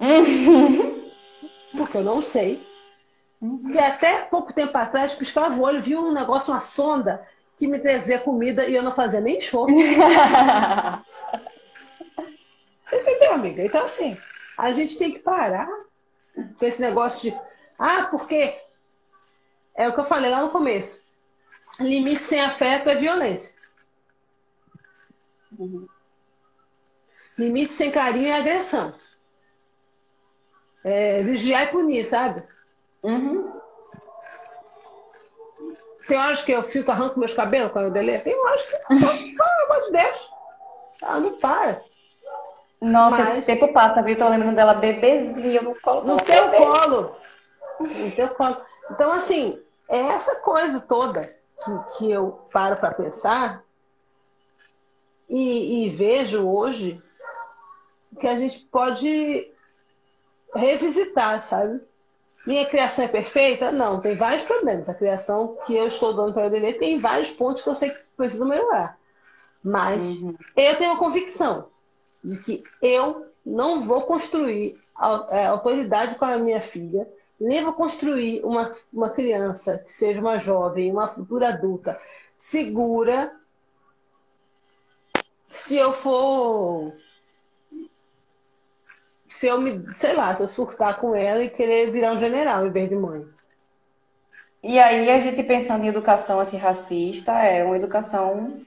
Uhum. 0.00 1.10
Porque 1.76 1.98
eu 1.98 2.02
não 2.02 2.22
sei. 2.22 2.64
E 3.42 3.78
até 3.78 4.22
pouco 4.22 4.52
tempo 4.52 4.76
atrás, 4.76 5.14
piscava 5.14 5.54
o 5.54 5.62
olho, 5.62 5.82
viu 5.82 6.00
um 6.00 6.12
negócio, 6.12 6.52
uma 6.52 6.62
sonda, 6.62 7.22
que 7.58 7.66
me 7.66 7.78
trazia 7.78 8.18
comida 8.18 8.64
e 8.66 8.74
eu 8.74 8.82
não 8.82 8.94
fazia 8.94 9.20
nem 9.20 9.38
esforço. 9.38 9.74
Entendeu, 12.92 13.32
amiga? 13.34 13.62
Então, 13.64 13.84
assim, 13.84 14.16
a 14.58 14.72
gente 14.72 14.96
tem 14.98 15.12
que 15.12 15.18
parar 15.18 15.68
com 16.58 16.66
esse 16.66 16.80
negócio 16.80 17.30
de. 17.30 17.38
Ah, 17.78 18.08
porque. 18.10 18.54
É 19.78 19.86
o 19.88 19.92
que 19.92 20.00
eu 20.00 20.06
falei 20.06 20.30
lá 20.30 20.40
no 20.40 20.48
começo. 20.48 21.05
Limite 21.80 22.24
sem 22.24 22.40
afeto 22.40 22.88
é 22.88 22.94
violência. 22.94 23.52
Uhum. 25.58 25.86
Limite 27.38 27.72
sem 27.72 27.90
carinho 27.90 28.28
é 28.28 28.38
agressão. 28.38 28.92
É, 30.84 31.22
vigiar 31.22 31.64
e 31.64 31.66
punir, 31.66 32.04
sabe? 32.06 32.42
Uhum. 33.02 33.52
Tem 36.06 36.16
horas 36.16 36.42
que 36.42 36.52
eu 36.52 36.62
fico, 36.62 36.90
arranco 36.90 37.18
meus 37.18 37.34
cabelos 37.34 37.72
quando 37.72 37.86
eu 37.86 37.90
deleto. 37.90 38.24
Tem 38.24 38.38
horas 38.38 38.62
que, 38.64 38.76
pelo 38.88 39.50
amor 39.64 39.84
de 39.86 39.92
Deus, 39.92 40.30
ela 41.02 41.20
não 41.20 41.38
para. 41.38 41.82
Nossa, 42.80 43.24
Mas... 43.24 43.42
o 43.42 43.46
tempo 43.46 43.72
passa, 43.72 44.02
viu? 44.02 44.16
Tô 44.16 44.28
lembrando 44.28 44.54
dela 44.54 44.74
bebezinha 44.74 45.60
no 45.62 45.78
colo. 45.80 46.02
No 46.02 46.20
teu 46.22 46.44
bebê. 46.48 46.56
colo. 46.56 47.16
No 47.80 48.10
teu 48.12 48.28
colo. 48.30 48.56
Então, 48.90 49.12
assim, 49.12 49.60
é 49.88 49.98
essa 49.98 50.36
coisa 50.36 50.80
toda 50.80 51.35
que, 51.64 51.98
que 51.98 52.10
eu 52.10 52.32
paro 52.52 52.76
para 52.76 52.94
pensar 52.94 53.62
e, 55.28 55.86
e 55.86 55.90
vejo 55.90 56.46
hoje 56.46 57.02
que 58.18 58.26
a 58.26 58.38
gente 58.38 58.60
pode 58.60 59.50
revisitar, 60.54 61.46
sabe? 61.46 61.80
Minha 62.46 62.64
criação 62.64 63.04
é 63.04 63.08
perfeita? 63.08 63.72
Não, 63.72 64.00
tem 64.00 64.14
vários 64.14 64.44
problemas. 64.44 64.88
A 64.88 64.94
criação 64.94 65.58
que 65.66 65.74
eu 65.74 65.88
estou 65.88 66.14
dando 66.14 66.32
para 66.32 66.46
ele 66.46 66.74
tem 66.74 66.98
vários 66.98 67.30
pontos 67.30 67.62
que 67.62 67.68
eu 67.68 67.74
sei 67.74 67.90
que 67.90 68.04
precisam 68.16 68.46
melhorar. 68.46 68.96
Mas 69.64 70.00
uhum. 70.00 70.34
eu 70.56 70.76
tenho 70.76 70.92
a 70.92 70.98
convicção 70.98 71.66
de 72.22 72.36
que 72.38 72.62
eu 72.80 73.26
não 73.44 73.84
vou 73.84 74.02
construir 74.02 74.76
é, 75.30 75.46
autoridade 75.46 76.14
com 76.14 76.24
a 76.24 76.38
minha 76.38 76.60
filha, 76.60 77.08
nem 77.38 77.62
vou 77.62 77.72
construir 77.72 78.44
uma, 78.44 78.72
uma 78.92 79.10
criança 79.10 79.78
que 79.78 79.92
seja 79.92 80.20
uma 80.20 80.38
jovem, 80.38 80.90
uma 80.90 81.08
futura 81.08 81.48
adulta 81.48 81.96
segura 82.38 83.32
se 85.44 85.76
eu 85.76 85.92
for. 85.92 86.92
Se 89.28 89.46
eu 89.46 89.60
me, 89.60 89.92
sei 89.94 90.14
lá, 90.14 90.34
se 90.34 90.42
eu 90.42 90.48
surtar 90.48 90.98
com 90.98 91.14
ela 91.14 91.42
e 91.42 91.50
querer 91.50 91.90
virar 91.90 92.12
um 92.12 92.18
general 92.18 92.66
em 92.66 92.70
vez 92.70 92.88
de 92.88 92.94
mãe. 92.94 93.26
E 94.62 94.78
aí 94.78 95.10
a 95.10 95.20
gente 95.20 95.42
pensando 95.42 95.84
em 95.84 95.88
educação 95.88 96.40
antirracista, 96.40 97.32
é 97.32 97.64
uma 97.64 97.76
educação 97.76 98.64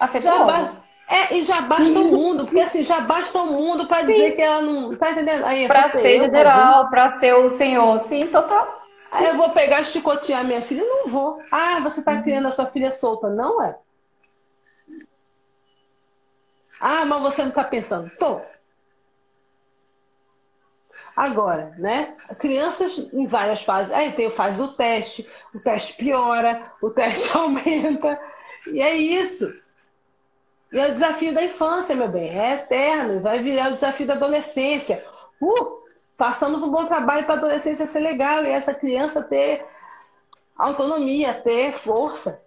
afetuosa. 0.00 0.85
É, 1.08 1.34
e 1.36 1.44
já 1.44 1.60
basta 1.60 1.98
o 1.98 2.04
mundo, 2.04 2.44
porque 2.46 2.60
assim, 2.60 2.82
já 2.82 3.00
basta 3.00 3.38
o 3.38 3.46
mundo 3.46 3.86
para 3.86 4.02
dizer 4.02 4.32
que 4.32 4.42
ela 4.42 4.60
não. 4.60 4.96
Tá 4.96 5.12
entendendo? 5.12 5.44
Aí, 5.44 5.66
para 5.66 5.88
ser 5.88 6.20
general, 6.20 6.90
para 6.90 7.08
ser 7.10 7.34
o 7.34 7.48
senhor, 7.48 7.98
sim, 8.00 8.26
total. 8.26 8.84
Aí 9.12 9.26
eu 9.26 9.36
vou 9.36 9.50
pegar 9.50 9.84
chicotear 9.84 10.44
minha 10.44 10.60
filha? 10.60 10.84
Não 10.84 11.08
vou. 11.08 11.38
Ah, 11.52 11.78
você 11.80 12.02
tá 12.02 12.20
criando 12.20 12.48
a 12.48 12.52
sua 12.52 12.66
filha 12.66 12.92
solta. 12.92 13.30
Não 13.30 13.62
é? 13.62 13.76
Ah, 16.80 17.04
mas 17.06 17.22
você 17.22 17.44
não 17.44 17.52
tá 17.52 17.64
pensando. 17.64 18.10
Tô. 18.18 18.40
Agora, 21.16 21.72
né? 21.78 22.14
Crianças 22.38 22.98
em 23.12 23.26
várias 23.26 23.62
fases. 23.62 23.92
Aí 23.92 24.12
tem 24.12 24.26
a 24.26 24.30
fase 24.30 24.58
do 24.58 24.68
teste, 24.74 25.26
o 25.54 25.60
teste 25.60 25.94
piora, 25.94 26.72
o 26.82 26.90
teste 26.90 27.30
aumenta. 27.38 28.20
E 28.70 28.82
é 28.82 28.94
isso. 28.94 29.65
E 30.72 30.78
é 30.78 30.88
o 30.88 30.92
desafio 30.92 31.32
da 31.32 31.44
infância, 31.44 31.94
meu 31.94 32.08
bem. 32.08 32.36
É 32.36 32.54
eterno. 32.54 33.20
Vai 33.20 33.38
virar 33.38 33.70
o 33.70 33.74
desafio 33.74 34.06
da 34.06 34.14
adolescência. 34.14 35.04
Uh, 35.40 35.78
passamos 36.16 36.62
um 36.62 36.70
bom 36.70 36.86
trabalho 36.86 37.24
para 37.24 37.34
a 37.34 37.38
adolescência 37.38 37.86
ser 37.86 38.00
legal 38.00 38.44
e 38.44 38.50
essa 38.50 38.74
criança 38.74 39.22
ter 39.22 39.64
autonomia, 40.56 41.34
ter 41.34 41.72
força. 41.72 42.40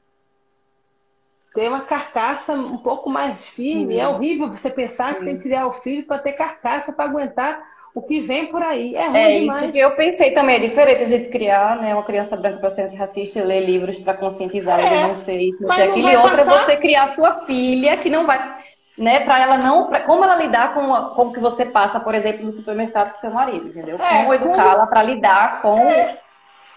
Ter 1.54 1.68
uma 1.68 1.82
carcaça 1.82 2.54
um 2.54 2.78
pouco 2.78 3.10
mais 3.10 3.38
firme. 3.46 3.96
Sim. 3.96 4.00
É 4.00 4.08
horrível 4.08 4.50
você 4.50 4.70
pensar 4.70 5.16
que 5.16 5.26
tem 5.26 5.38
que 5.38 5.44
criar 5.44 5.68
o 5.68 5.74
filho 5.74 6.06
para 6.06 6.20
ter 6.20 6.34
carcaça 6.34 6.94
para 6.94 7.06
aguentar 7.06 7.68
o 7.94 8.02
que 8.02 8.20
vem 8.20 8.46
por 8.48 8.62
aí. 8.62 8.96
É 8.96 9.08
ruim 9.08 9.18
É 9.18 9.40
demais. 9.40 9.62
isso 9.62 9.72
que 9.72 9.80
eu 9.80 9.92
pensei 9.92 10.32
também. 10.32 10.58
É 10.58 10.68
diferente 10.68 11.04
a 11.04 11.08
gente 11.08 11.28
criar 11.30 11.78
né, 11.78 11.94
uma 11.94 12.04
criança 12.04 12.36
branca 12.36 12.60
para 12.60 12.70
ser 12.70 12.84
antirracista 12.84 13.40
e 13.40 13.44
ler 13.44 13.66
livros 13.66 13.98
para 14.00 14.14
conscientizar 14.14 14.80
é, 14.80 15.08
não 15.08 15.16
sei 15.16 15.50
isso, 15.50 15.62
não 15.62 15.72
sei 15.72 15.90
aquilo. 15.90 16.10
E 16.10 16.16
outra 16.18 16.42
é 16.42 16.46
você 16.46 16.78
criar 16.78 17.08
sua 17.10 17.42
filha 17.46 17.98
que 17.98 18.10
não 18.10 18.26
vai. 18.26 18.60
Né, 18.98 19.22
para 19.22 19.42
ela 19.42 19.58
não, 19.58 19.88
pra, 19.88 20.02
como 20.02 20.26
ela 20.26 20.36
lidar 20.36 20.74
com, 20.74 21.16
com 21.16 21.28
o 21.28 21.32
que 21.32 21.40
você 21.40 21.66
passa, 21.66 22.02
por 22.02 22.14
exemplo, 22.14 22.46
no 22.46 22.52
supermercado 22.52 23.14
com 23.14 23.20
seu 23.22 23.32
marido, 23.32 23.66
entendeu? 23.66 23.96
É, 23.96 24.18
como 24.18 24.34
educá-la 24.34 24.88
para 24.88 25.02
lidar 25.04 25.62
com, 25.62 25.80
é. 25.80 26.18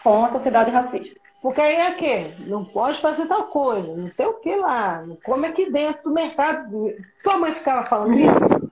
com 0.05 0.25
a 0.25 0.29
sociedade 0.29 0.71
racista. 0.71 1.21
Porque 1.43 1.61
aí 1.61 1.75
é 1.75 1.91
que 1.91 2.49
não 2.49 2.65
pode 2.65 3.01
fazer 3.01 3.27
tal 3.27 3.49
coisa, 3.49 3.97
não 3.97 4.07
sei 4.07 4.27
o 4.27 4.35
que 4.35 4.55
lá, 4.55 5.03
não 5.03 5.19
come 5.25 5.49
aqui 5.49 5.69
dentro 5.73 6.05
do 6.05 6.11
mercado. 6.13 6.95
Sua 7.19 7.39
mãe 7.39 7.51
ficava 7.51 7.89
falando 7.89 8.17
isso? 8.17 8.71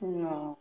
Não. 0.00 0.56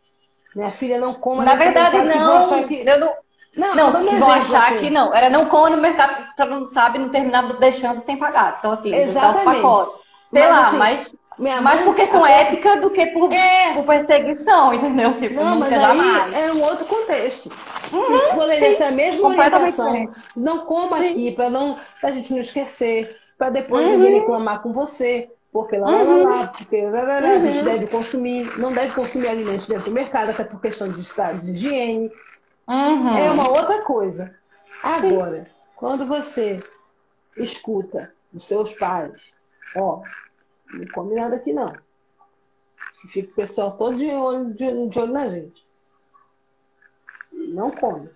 Minha 0.56 0.72
filha 0.72 1.00
não 1.00 1.14
come. 1.14 1.44
Na 1.44 1.56
verdade, 1.56 2.02
não. 2.04 2.68
Que... 2.68 2.84
Eu 2.88 3.00
não. 3.00 3.14
Não, 3.58 3.74
não, 3.74 4.04
não 4.04 4.20
vão 4.20 4.32
achar 4.32 4.72
assim. 4.72 4.80
que 4.80 4.90
não. 4.90 5.14
Era 5.14 5.30
não 5.30 5.46
come 5.46 5.78
no 5.78 5.82
mercado, 5.82 6.28
para 6.36 6.46
não 6.46 6.68
sabe, 6.68 7.00
não 7.00 7.08
terminava 7.08 7.54
deixando 7.54 8.00
sem 8.00 8.18
pagar. 8.18 8.58
Então, 8.60 8.72
assim, 8.72 8.94
Exatamente. 8.94 9.38
os 9.38 9.44
pacotes. 9.44 9.94
Sei 10.32 10.42
mas, 10.42 10.50
lá, 10.50 10.68
assim, 10.68 10.78
mas. 10.78 11.14
Mais 11.38 11.82
por 11.82 11.96
questão 11.96 12.26
ética 12.26 12.78
do 12.78 12.90
que 12.90 13.08
por, 13.08 13.30
é. 13.34 13.74
por 13.74 13.86
perseguição, 13.86 14.74
entendeu? 14.74 15.14
Tipo, 15.20 15.44
não, 15.44 15.60
mas 15.60 15.74
aí 15.74 16.44
é 16.44 16.54
um 16.54 16.64
outro 16.64 16.86
contexto. 16.86 17.52
Uhum, 17.94 18.36
Poderia 18.36 18.72
sim, 18.72 18.78
ser 18.78 18.84
a 18.86 18.92
mesma 18.92 19.28
orientação. 19.28 20.10
Não 20.34 20.60
coma 20.60 20.98
sim. 21.00 21.12
aqui, 21.12 21.32
para 21.32 21.50
não, 21.50 21.76
a 22.02 22.12
gente 22.12 22.32
não 22.32 22.40
esquecer, 22.40 23.20
para 23.38 23.50
depois 23.50 23.86
uhum. 23.86 23.98
ninguém 23.98 24.20
reclamar 24.20 24.62
com 24.62 24.72
você 24.72 25.30
porque 25.56 25.78
lá, 25.78 25.88
uhum. 25.88 26.24
lá, 26.24 26.36
lá, 26.36 26.48
porque 26.48 26.82
lá, 26.82 27.02
lá, 27.02 27.20
lá, 27.22 27.30
uhum. 27.30 27.36
a 27.36 27.40
gente 27.40 27.64
deve 27.64 27.88
consumir, 27.88 28.60
não 28.60 28.74
deve 28.74 28.94
consumir 28.94 29.30
alimentos 29.30 29.68
dentro 29.68 29.86
do 29.86 29.92
mercado, 29.92 30.32
até 30.32 30.44
por 30.44 30.60
questão 30.60 30.86
de 30.86 31.00
estado 31.00 31.46
de 31.46 31.54
higiene. 31.54 32.10
Uhum. 32.68 33.16
É 33.16 33.32
uma 33.32 33.48
outra 33.48 33.82
coisa. 33.86 34.38
Agora, 34.84 35.46
Sim. 35.46 35.52
quando 35.78 36.06
você 36.06 36.60
escuta 37.38 38.14
dos 38.34 38.46
seus 38.46 38.74
pais, 38.74 39.14
ó, 39.78 40.02
não 40.74 40.86
come 40.94 41.16
nada 41.16 41.38
aqui 41.38 41.54
não. 41.54 41.74
Fica 43.14 43.32
o 43.32 43.36
pessoal 43.36 43.78
todo 43.78 43.98
de 43.98 44.10
olho, 44.10 44.54
de, 44.54 44.90
de 44.90 45.00
olho 45.00 45.14
na 45.14 45.30
gente. 45.30 45.66
Não 47.32 47.72
come. 47.72 48.10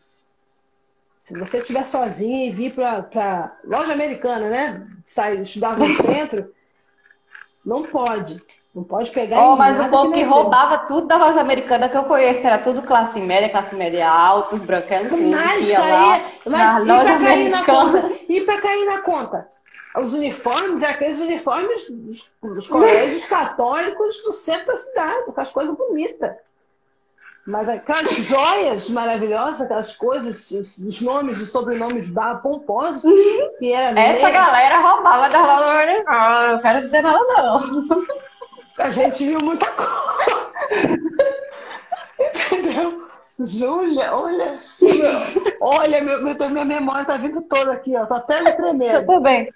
Se 1.24 1.40
você 1.40 1.60
estiver 1.60 1.86
sozinha 1.86 2.48
e 2.48 2.52
vir 2.52 2.76
para 2.76 3.58
loja 3.64 3.94
americana, 3.94 4.50
né? 4.50 4.86
Sair, 5.06 5.42
estudar 5.42 5.78
no 5.78 5.88
centro, 6.04 6.54
não 7.70 7.84
pode. 7.84 8.42
Não 8.74 8.84
pode 8.84 9.10
pegar 9.12 9.42
oh, 9.42 9.56
Mas 9.56 9.80
o 9.80 9.90
povo 9.90 10.12
que, 10.12 10.20
que 10.20 10.24
roubava 10.24 10.80
tudo 10.80 11.08
da 11.08 11.18
loja 11.18 11.40
americana 11.40 11.90
que 11.90 11.98
eu 11.98 12.04
conheço 12.04 12.46
era 12.46 12.60
tudo 12.60 12.82
classe 12.82 13.20
média, 13.20 13.50
classe 13.50 13.76
média 13.76 14.10
alta, 14.10 14.56
os 14.56 14.62
branquelos, 14.62 15.10
tudo. 15.10 15.24
Mas, 15.24 15.68
ia 15.68 15.80
lá, 15.80 16.32
mas 16.46 16.84
e 16.84 16.86
para 16.86 17.20
cair 17.20 17.50
na 17.50 17.66
conta? 17.66 18.12
E 18.30 18.42
para 18.42 18.62
cair 18.62 18.86
na 18.86 18.98
conta? 19.00 19.48
Os 19.98 20.14
uniformes, 20.14 20.84
é 20.84 20.88
aqueles 20.88 21.20
uniformes 21.20 21.90
dos, 21.90 22.32
dos 22.44 22.68
colégios 22.68 23.26
católicos 23.26 24.22
do 24.24 24.32
centro 24.32 24.68
da 24.68 24.78
cidade, 24.78 25.32
com 25.32 25.42
as 25.42 25.52
coisas 25.52 25.76
bonitas. 25.76 26.36
Mas 27.50 27.68
aquelas 27.68 28.12
joias 28.12 28.90
maravilhosas, 28.92 29.62
aquelas 29.62 29.96
coisas, 29.96 30.52
os 30.52 31.02
nomes, 31.02 31.42
os 31.42 31.52
sobrenomes 31.52 32.08
pomposos, 32.44 33.02
que 33.58 33.74
era 33.74 34.00
Essa 34.00 34.28
meio... 34.28 34.34
galera 34.34 34.80
roubava 34.80 35.28
da 35.30 35.42
loja 35.42 36.04
Não, 36.04 36.54
não 36.54 36.62
quero 36.62 36.82
dizer 36.86 37.02
nada, 37.02 37.20
não. 37.38 38.06
A 38.80 38.92
gente 38.92 39.26
viu 39.26 39.40
muita 39.42 39.66
coisa. 39.66 41.00
Entendeu? 42.20 43.08
Júlia, 43.40 44.16
olha 44.16 44.54
assim, 44.54 45.02
olha, 45.60 46.04
meu, 46.04 46.22
meu, 46.22 46.50
minha 46.52 46.66
memória 46.66 47.06
tá 47.06 47.18
vindo 47.18 47.42
toda 47.42 47.74
aqui, 47.74 47.96
ó. 47.96 48.06
Tá 48.06 48.18
até 48.18 48.42
me 48.42 48.52
tremendo. 48.52 48.94
Eu 48.94 49.06
também. 49.08 49.50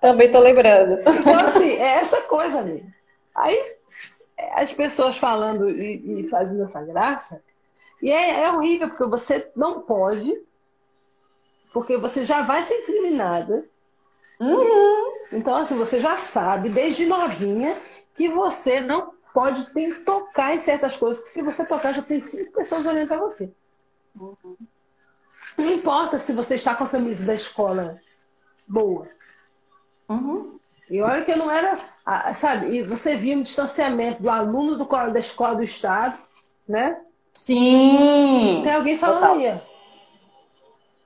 Também 0.00 0.32
tô 0.32 0.38
lembrando. 0.38 1.00
Então, 1.00 1.38
assim, 1.40 1.76
é 1.76 1.98
essa 1.98 2.22
coisa, 2.22 2.60
amigo. 2.60 2.86
Aí 3.34 3.60
as 4.52 4.72
pessoas 4.72 5.16
falando 5.16 5.68
e, 5.68 6.20
e 6.20 6.28
fazendo 6.28 6.64
essa 6.64 6.82
graça. 6.82 7.42
E 8.02 8.10
é, 8.10 8.42
é, 8.42 8.52
horrível, 8.52 8.88
porque 8.88 9.06
você 9.06 9.50
não 9.56 9.80
pode, 9.80 10.38
porque 11.72 11.96
você 11.96 12.24
já 12.24 12.42
vai 12.42 12.62
ser 12.62 12.74
incriminada. 12.82 13.64
Uhum. 14.38 15.12
Então, 15.32 15.56
assim, 15.56 15.76
você 15.76 16.00
já 16.00 16.18
sabe, 16.18 16.68
desde 16.68 17.06
novinha, 17.06 17.74
que 18.14 18.28
você 18.28 18.80
não 18.80 19.14
pode 19.32 19.72
tem 19.72 19.92
tocar 20.02 20.54
em 20.54 20.60
certas 20.60 20.96
coisas, 20.96 21.22
que 21.22 21.30
se 21.30 21.42
você 21.42 21.64
tocar, 21.64 21.94
já 21.94 22.02
tem 22.02 22.20
cinco 22.20 22.52
pessoas 22.52 22.86
olhando 22.86 23.08
para 23.08 23.18
você. 23.18 23.50
Uhum. 24.18 24.56
Não 25.58 25.72
importa 25.72 26.18
se 26.18 26.32
você 26.32 26.54
está 26.54 26.74
com 26.74 26.84
a 26.84 26.88
camisa 26.88 27.24
da 27.24 27.34
escola 27.34 28.00
boa. 28.68 29.06
Uhum. 30.08 30.58
E 30.88 31.02
olha 31.02 31.24
que 31.24 31.32
eu 31.32 31.36
não 31.36 31.50
era, 31.50 31.74
sabe, 32.34 32.76
e 32.76 32.82
você 32.82 33.16
via 33.16 33.36
um 33.36 33.42
distanciamento 33.42 34.22
do 34.22 34.30
aluno 34.30 34.76
do, 34.76 34.84
da 34.84 35.18
escola 35.18 35.56
do 35.56 35.64
Estado, 35.64 36.14
né? 36.68 36.96
Sim. 37.34 38.60
Tem 38.62 38.72
alguém 38.72 38.96
falando 38.96 39.20
Total. 39.20 39.36
aí. 39.36 39.60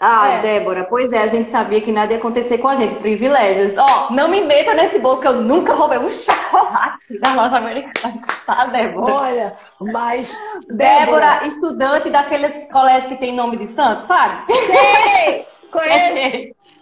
Ah, 0.03 0.29
é. 0.29 0.43
Débora, 0.43 0.85
pois 0.85 1.13
é, 1.13 1.19
a 1.19 1.27
gente 1.27 1.51
sabia 1.51 1.81
que 1.83 1.93
nada 1.93 2.13
ia 2.13 2.19
acontecer 2.19 2.57
com 2.57 2.69
a 2.69 2.75
gente, 2.75 2.95
privilégios. 2.97 3.77
Ó, 3.77 3.85
oh, 4.09 4.13
não 4.15 4.29
me 4.29 4.41
meta 4.41 4.73
nesse 4.73 4.99
bolo 4.99 5.21
que 5.21 5.29
eu 5.29 5.43
nunca 5.43 5.75
roubei 5.75 5.99
um 5.99 6.09
chocolate 6.09 7.19
da 7.21 7.35
loja 7.35 7.59
americana, 7.59 8.15
tá, 8.47 8.65
Débora? 8.67 9.13
Olha, 9.13 9.53
mas. 9.79 10.35
Débora, 10.69 11.05
Débora 11.05 11.47
estudante 11.47 12.09
daqueles 12.09 12.71
colégios 12.73 13.13
que 13.13 13.19
tem 13.19 13.35
nome 13.35 13.59
de 13.59 13.67
santo, 13.69 14.07
sabe? 14.07 14.47
Sei! 14.47 15.47
Conhece? 15.71 16.19
Eles 16.19 16.80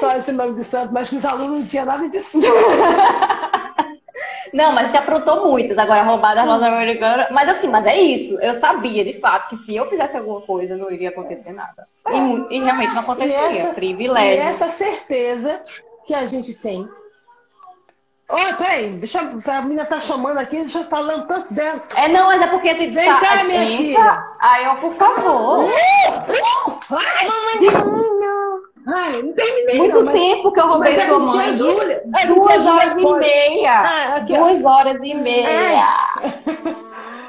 fazem 0.00 0.18
esse 0.18 0.32
nome 0.32 0.54
de 0.54 0.64
santo, 0.64 0.92
mas 0.92 1.10
os 1.10 1.24
alunos 1.24 1.60
não 1.60 1.66
tinham 1.68 1.86
nada 1.86 2.08
disso. 2.08 2.38
Não, 4.52 4.72
mas 4.72 4.90
te 4.90 4.96
aprontou 4.96 5.50
muitas. 5.50 5.76
Agora, 5.76 6.02
roubar 6.02 6.34
da 6.34 6.44
loja 6.44 6.66
americana. 6.66 7.28
Mas 7.30 7.48
assim, 7.48 7.68
mas 7.68 7.84
é 7.84 8.00
isso. 8.00 8.40
Eu 8.40 8.54
sabia, 8.54 9.04
de 9.04 9.20
fato, 9.20 9.50
que 9.50 9.56
se 9.56 9.76
eu 9.76 9.86
fizesse 9.88 10.16
alguma 10.16 10.40
coisa, 10.40 10.76
não 10.76 10.90
iria 10.90 11.10
acontecer 11.10 11.52
nada. 11.52 11.86
E, 12.08 12.56
e 12.56 12.60
realmente 12.62 12.94
não 12.94 13.02
acontecia. 13.02 13.52
E 13.52 13.58
essa, 13.58 13.74
Privilégio. 13.74 14.42
E 14.42 14.46
essa 14.46 14.70
certeza 14.70 15.60
que 16.06 16.14
a 16.14 16.24
gente 16.24 16.54
tem. 16.54 16.88
Ô, 18.28 18.34
oh, 18.34 18.56
peraí, 18.56 18.88
deixa 18.88 19.20
a 19.20 19.62
menina 19.62 19.84
tá 19.84 20.00
chamando 20.00 20.38
aqui, 20.38 20.56
deixa 20.56 20.78
eu 20.78 20.84
falando 20.84 21.28
tanto 21.28 21.54
dela. 21.54 21.80
É, 21.94 22.08
não, 22.08 22.26
mas 22.26 22.42
é 22.42 22.46
porque 22.48 22.74
gente 22.74 22.94
Vem 22.94 23.08
está... 23.08 23.20
cá, 23.20 23.44
minha 23.44 23.66
filha. 23.66 24.26
Aí, 24.40 24.64
eu, 24.64 24.74
por 24.76 24.94
favor. 24.94 25.70
Ai, 26.90 27.28
mamãe. 27.28 28.05
Ai, 28.86 29.20
não 29.20 29.32
terminei. 29.32 29.78
Muito 29.78 30.02
não, 30.02 30.12
tempo 30.12 30.52
que 30.52 30.60
eu 30.60 30.68
roubei 30.68 30.96
mas 30.96 31.06
sua 31.06 31.18
mãe. 31.18 31.56
Júlia. 31.56 32.02
Duas 32.28 32.66
horas 32.66 32.92
e 32.92 33.18
meia. 33.18 33.80
Ah, 33.80 34.18
Duas 34.20 34.64
horas 34.64 35.00
e 35.02 35.14
meia. 35.14 35.46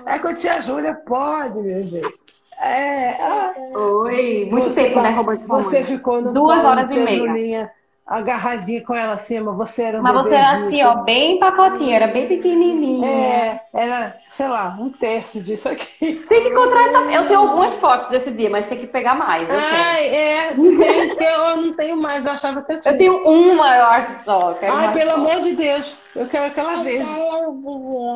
É, 0.05 0.13
é 0.15 0.19
com 0.19 0.27
a 0.27 0.33
tia 0.35 0.61
Júlia, 0.61 0.93
pode, 0.93 1.55
meu 1.59 1.83
Deus. 1.83 2.19
É. 2.61 3.09
Ah. 3.21 3.53
Oi, 3.75 4.47
muito 4.51 4.73
tempo, 4.73 5.01
né, 5.01 5.09
roubando 5.09 5.45
sua 5.45 5.63
Você 5.63 5.83
ficou 5.83 6.21
no 6.21 6.31
Duas 6.31 6.63
horas 6.63 6.95
e 6.95 6.99
meia. 6.99 7.17
Julinha. 7.17 7.71
Agarradinha 8.07 8.81
com 8.81 8.95
ela 8.95 9.13
assim, 9.13 9.39
mas 9.41 9.57
você 9.57 9.81
era 9.81 9.99
um 9.99 10.01
Mas 10.01 10.13
você 10.13 10.33
era 10.33 10.51
assim, 10.53 10.81
ó, 10.81 11.03
bem 11.03 11.37
pacotinha, 11.39 11.97
era 11.97 12.07
bem 12.07 12.25
pequenininha. 12.25 13.05
É, 13.05 13.61
era, 13.73 14.17
sei 14.31 14.47
lá, 14.47 14.77
um 14.79 14.89
terço 14.89 15.41
disso 15.41 15.67
aqui. 15.67 16.15
Tem 16.15 16.41
que 16.41 16.49
encontrar 16.49 16.87
essa. 16.87 16.99
Eu 17.11 17.27
tenho 17.27 17.39
algumas 17.41 17.73
fotos 17.73 18.07
desse 18.07 18.31
dia, 18.31 18.49
mas 18.49 18.65
tem 18.65 18.77
que 18.77 18.87
pegar 18.87 19.13
mais. 19.13 19.45
Ai, 19.49 20.07
é, 20.07 20.53
tem, 20.53 21.27
eu 21.27 21.57
não 21.57 21.73
tenho 21.73 21.97
mais, 21.97 22.25
eu 22.25 22.31
achava 22.31 22.61
que 22.61 22.71
eu 22.71 22.79
tinha. 22.79 22.93
Eu 22.93 22.97
tenho 22.97 23.27
uma, 23.27 23.75
eu 23.75 23.85
acho 23.87 24.23
só. 24.23 24.55
Ai, 24.61 24.93
pelo 24.93 25.11
só. 25.11 25.17
amor 25.17 25.41
de 25.41 25.53
Deus, 25.53 25.97
eu 26.15 26.27
quero 26.27 26.53
que 26.53 26.59
ela 26.61 26.83
veja. 26.83 27.05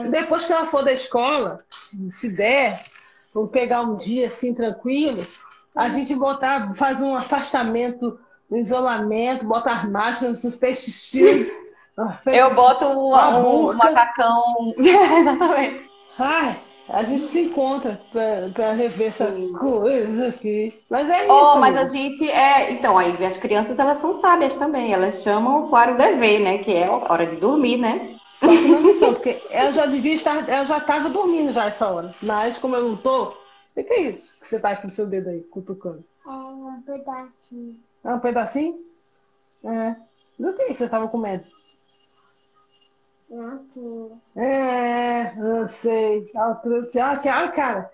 Depois 0.09 0.45
que 0.45 0.53
ela 0.53 0.65
for 0.67 0.85
da 0.85 0.93
escola, 0.93 1.57
se 2.11 2.33
der, 2.33 2.79
vou 3.35 3.49
pegar 3.49 3.81
um 3.81 3.95
dia 3.95 4.27
assim 4.27 4.53
tranquilo, 4.53 5.21
a 5.75 5.89
gente 5.89 6.15
botar, 6.15 6.73
faz 6.75 7.01
um 7.01 7.13
afastamento 7.13 8.17
no 8.51 8.57
isolamento, 8.57 9.45
bota 9.45 9.71
as 9.71 9.89
máscaras, 9.89 10.43
os 10.43 10.55
pesticidas. 10.57 11.49
Eu 12.25 12.53
boto 12.53 12.85
o, 12.85 13.15
um, 13.15 13.73
macacão. 13.73 14.73
Exatamente. 14.77 15.89
Ai, 16.19 16.59
a 16.89 17.03
gente 17.03 17.25
se 17.25 17.41
encontra 17.41 18.01
para 18.11 18.73
rever 18.73 19.09
essas 19.09 19.35
coisas 19.57 20.35
aqui. 20.35 20.73
Mas 20.89 21.09
é 21.09 21.23
isso. 21.23 21.31
Oh, 21.31 21.57
mas 21.57 21.77
a 21.77 21.85
gente 21.85 22.29
é. 22.29 22.71
Então, 22.71 22.97
aí 22.97 23.25
as 23.25 23.37
crianças 23.37 23.79
elas 23.79 23.99
são 23.99 24.13
sábias 24.13 24.57
também. 24.57 24.93
Elas 24.93 25.21
chamam 25.21 25.69
para 25.69 25.93
o 25.93 25.97
dever, 25.97 26.41
né? 26.41 26.57
Que 26.57 26.73
é 26.73 26.87
a 26.87 26.91
hora 26.91 27.25
de 27.25 27.37
dormir, 27.37 27.77
né? 27.77 28.17
Missão, 28.83 29.13
porque 29.13 29.41
ela 29.49 29.71
já 29.71 29.85
devia 29.85 30.15
estar, 30.15 30.49
ela 30.49 30.65
já 30.65 30.79
estava 30.79 31.09
dormindo 31.09 31.51
já 31.51 31.65
essa 31.65 31.87
hora. 31.87 32.11
Mas 32.23 32.57
como 32.57 32.75
eu 32.75 32.89
não 32.89 32.97
tô, 32.97 33.25
o 33.25 33.33
que 33.75 33.81
é 33.81 34.01
isso 34.01 34.41
que 34.41 34.47
você 34.47 34.59
tá 34.59 34.75
com 34.75 34.87
o 34.87 34.91
seu 34.91 35.05
dedo 35.05 35.29
aí, 35.29 35.41
cutucando? 35.43 36.03
É 36.25 36.29
um 36.29 36.81
pedacinho. 36.81 37.90
É 38.03 38.13
um 38.13 38.19
pedacinho? 38.19 38.75
É. 39.63 39.95
Do 40.39 40.53
que 40.53 40.73
você 40.73 40.85
estava 40.85 41.07
comendo? 41.07 41.43
Naquilo. 43.29 44.17
É, 44.35 45.33
não 45.35 45.67
sei. 45.67 46.25
Ah, 46.35 46.59
ah, 46.63 47.47
cara. 47.49 47.91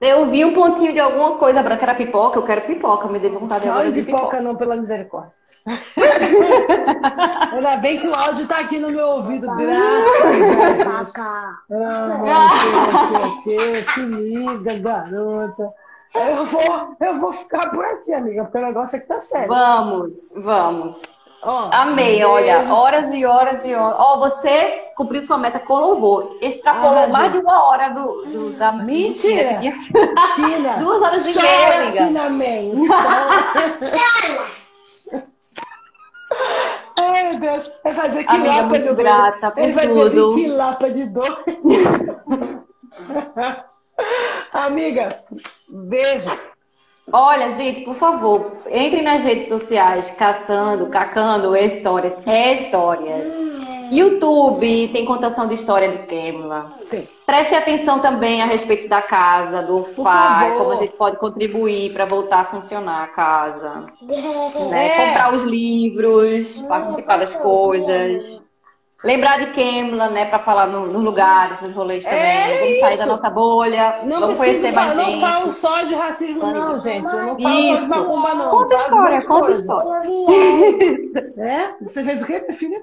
Eu 0.00 0.30
vi 0.30 0.44
um 0.44 0.52
pontinho 0.52 0.92
de 0.92 0.98
alguma 0.98 1.38
coisa 1.38 1.62
branca, 1.62 1.84
era 1.84 1.94
pipoca, 1.94 2.38
eu 2.38 2.42
quero 2.44 2.62
pipoca, 2.62 3.08
me 3.08 3.18
dei 3.18 3.30
vontade 3.30 3.68
agora 3.68 3.90
de 3.92 4.02
pipoca. 4.02 4.18
pipoca 4.18 4.40
não, 4.40 4.56
pela 4.56 4.76
misericórdia. 4.76 5.32
Ainda 7.52 7.76
bem 7.78 7.98
que 7.98 8.06
o 8.06 8.14
áudio 8.14 8.46
tá 8.46 8.58
aqui 8.58 8.78
no 8.78 8.90
meu 8.90 9.06
ouvido, 9.06 9.46
graças 9.56 11.16
a 11.16 11.62
Deus. 13.46 13.86
Se 13.94 14.00
liga, 14.00 14.78
garota. 14.78 15.83
Eu 16.14 16.44
vou, 16.46 16.96
eu 17.00 17.18
vou 17.20 17.32
ficar 17.32 17.70
por 17.70 17.84
aqui, 17.84 18.12
amiga, 18.12 18.44
porque 18.44 18.58
o 18.58 18.62
negócio 18.62 18.96
aqui 18.98 19.06
tá 19.08 19.20
sério. 19.20 19.48
Vamos, 19.48 20.32
vamos. 20.36 21.02
Oh, 21.42 21.68
Amei, 21.72 22.18
Deus. 22.20 22.30
olha, 22.30 22.72
horas 22.72 23.12
e 23.12 23.26
horas 23.26 23.64
e 23.66 23.74
horas. 23.74 23.96
Ó, 23.98 24.14
oh, 24.14 24.20
você 24.20 24.80
cumpriu 24.96 25.20
sua 25.22 25.36
meta 25.36 25.58
com 25.58 25.74
louvor. 25.74 26.38
Extrapolou 26.40 27.04
ah, 27.04 27.08
mais 27.08 27.32
de 27.32 27.38
uma 27.38 27.64
hora 27.64 27.88
do, 27.90 28.24
do 28.26 28.52
da 28.52 28.70
Mentira! 28.72 29.58
Tina, 29.58 30.76
Duas 30.80 31.02
horas 31.02 31.26
e 31.26 31.36
meia, 31.38 31.82
amiga. 31.82 32.06
Tina 32.06 32.30
Man. 32.30 32.40
Ai, 37.02 37.24
meu 37.28 37.40
Deus. 37.40 37.72
Ele 37.84 37.94
vai 37.94 38.08
dizer 38.08 38.24
que 38.24 38.30
amiga, 38.34 38.62
lapa 38.62 38.78
de 38.78 38.94
grata 38.94 39.50
por 39.50 39.62
Ele 39.62 39.72
vai 39.72 39.86
tudo. 39.88 40.04
dizer 40.04 40.34
que 40.34 40.46
lapa 40.48 40.90
de 40.90 41.04
dor. 41.06 41.44
Amiga, 44.52 45.08
beijo. 45.68 46.30
Olha, 47.12 47.50
gente, 47.52 47.82
por 47.82 47.96
favor, 47.96 48.56
entre 48.70 49.02
nas 49.02 49.22
redes 49.22 49.48
sociais, 49.48 50.10
caçando, 50.16 50.86
cacando 50.86 51.54
histórias, 51.54 52.26
é 52.26 52.54
histórias. 52.54 53.30
YouTube 53.90 54.88
tem 54.88 55.04
contação 55.04 55.46
de 55.46 55.54
história 55.54 55.90
de 55.92 55.98
Kemla. 56.06 56.72
Preste 57.26 57.54
atenção 57.54 58.00
também 58.00 58.42
a 58.42 58.46
respeito 58.46 58.88
da 58.88 59.02
casa, 59.02 59.62
do 59.62 59.82
pai, 60.02 60.56
como 60.56 60.72
a 60.72 60.76
gente 60.76 60.92
pode 60.96 61.18
contribuir 61.18 61.92
para 61.92 62.06
voltar 62.06 62.40
a 62.40 62.44
funcionar 62.46 63.04
a 63.04 63.08
casa. 63.08 63.86
Né? 64.70 64.86
É. 64.86 65.06
Comprar 65.06 65.34
os 65.34 65.42
livros, 65.42 66.46
participar 66.68 67.18
das 67.18 67.34
coisas. 67.34 68.43
Lembrar 69.04 69.36
de 69.36 69.46
Kemla, 69.52 70.08
né, 70.08 70.24
para 70.24 70.38
falar 70.38 70.66
nos 70.66 70.90
no 70.90 70.98
lugares, 71.00 71.60
nos 71.60 71.74
rolês 71.74 72.02
também. 72.04 72.18
É 72.18 72.58
vamos 72.58 72.80
sair 72.80 72.96
da 72.96 73.06
nossa 73.06 73.28
bolha, 73.28 74.00
não 74.04 74.18
vamos 74.18 74.38
conhecer 74.38 74.72
mais 74.72 74.96
não 74.96 75.04
gente. 75.04 75.20
Não 75.20 75.30
falo 75.30 75.52
só 75.52 75.82
de 75.82 75.94
racismo, 75.94 76.46
não, 76.46 76.80
gente. 76.80 77.04
Eu 77.04 77.26
não 77.26 77.38
falo 77.38 77.58
Isso. 77.60 77.86
só 77.86 77.94
de 77.96 78.00
macumba, 78.00 78.34
não. 78.34 78.50
Conta 78.50 78.74
história, 78.76 79.22
conta 79.26 79.52
história. 79.52 79.90
é? 81.38 81.74
Você 81.82 82.02
fez 82.02 82.22
o 82.22 82.24
quê, 82.24 82.40
minha 82.40 82.54
filha? 82.54 82.82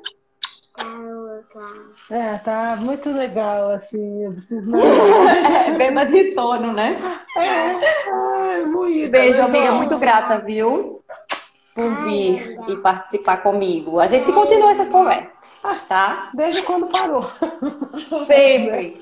É, 2.11 2.37
tá 2.37 2.77
muito 2.79 3.09
legal, 3.09 3.71
assim. 3.71 4.25
É, 5.67 5.71
beba 5.71 6.05
de 6.05 6.35
sono, 6.35 6.71
né? 6.71 6.95
É, 7.37 8.11
ai, 8.11 8.63
muito. 8.65 9.09
Beijo, 9.09 9.41
amiga, 9.41 9.71
muito 9.71 9.97
grata, 9.97 10.37
viu? 10.37 11.01
Por 11.73 12.03
vir 12.03 12.59
e 12.67 12.75
participar 12.77 13.37
comigo. 13.37 13.99
A 13.99 14.05
gente 14.05 14.31
continua 14.31 14.71
essas 14.71 14.89
conversas. 14.89 15.40
Tá? 15.87 16.29
Desde 16.33 16.63
quando 16.63 16.87
parou. 16.87 17.21
Beijo, 18.27 18.97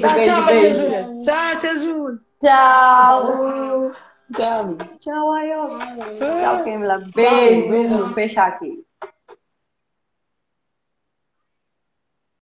tá, 0.00 0.12
beijo, 0.14 0.30
tchau, 0.30 0.44
beijo. 0.46 0.86
Tia 0.86 1.22
Tchau, 1.24 1.58
tia 1.58 1.78
Júlia. 1.78 2.20
Tchau. 2.40 3.92
Tchau. 4.34 4.76
Tchau, 5.00 5.32
Ayola. 5.32 5.78
Tchau, 6.16 6.64
Camila. 6.64 6.98
Beijo. 7.14 7.68
Beijo. 7.68 7.98
Vou 7.98 8.12
fechar 8.14 8.48
aqui. 8.48 8.85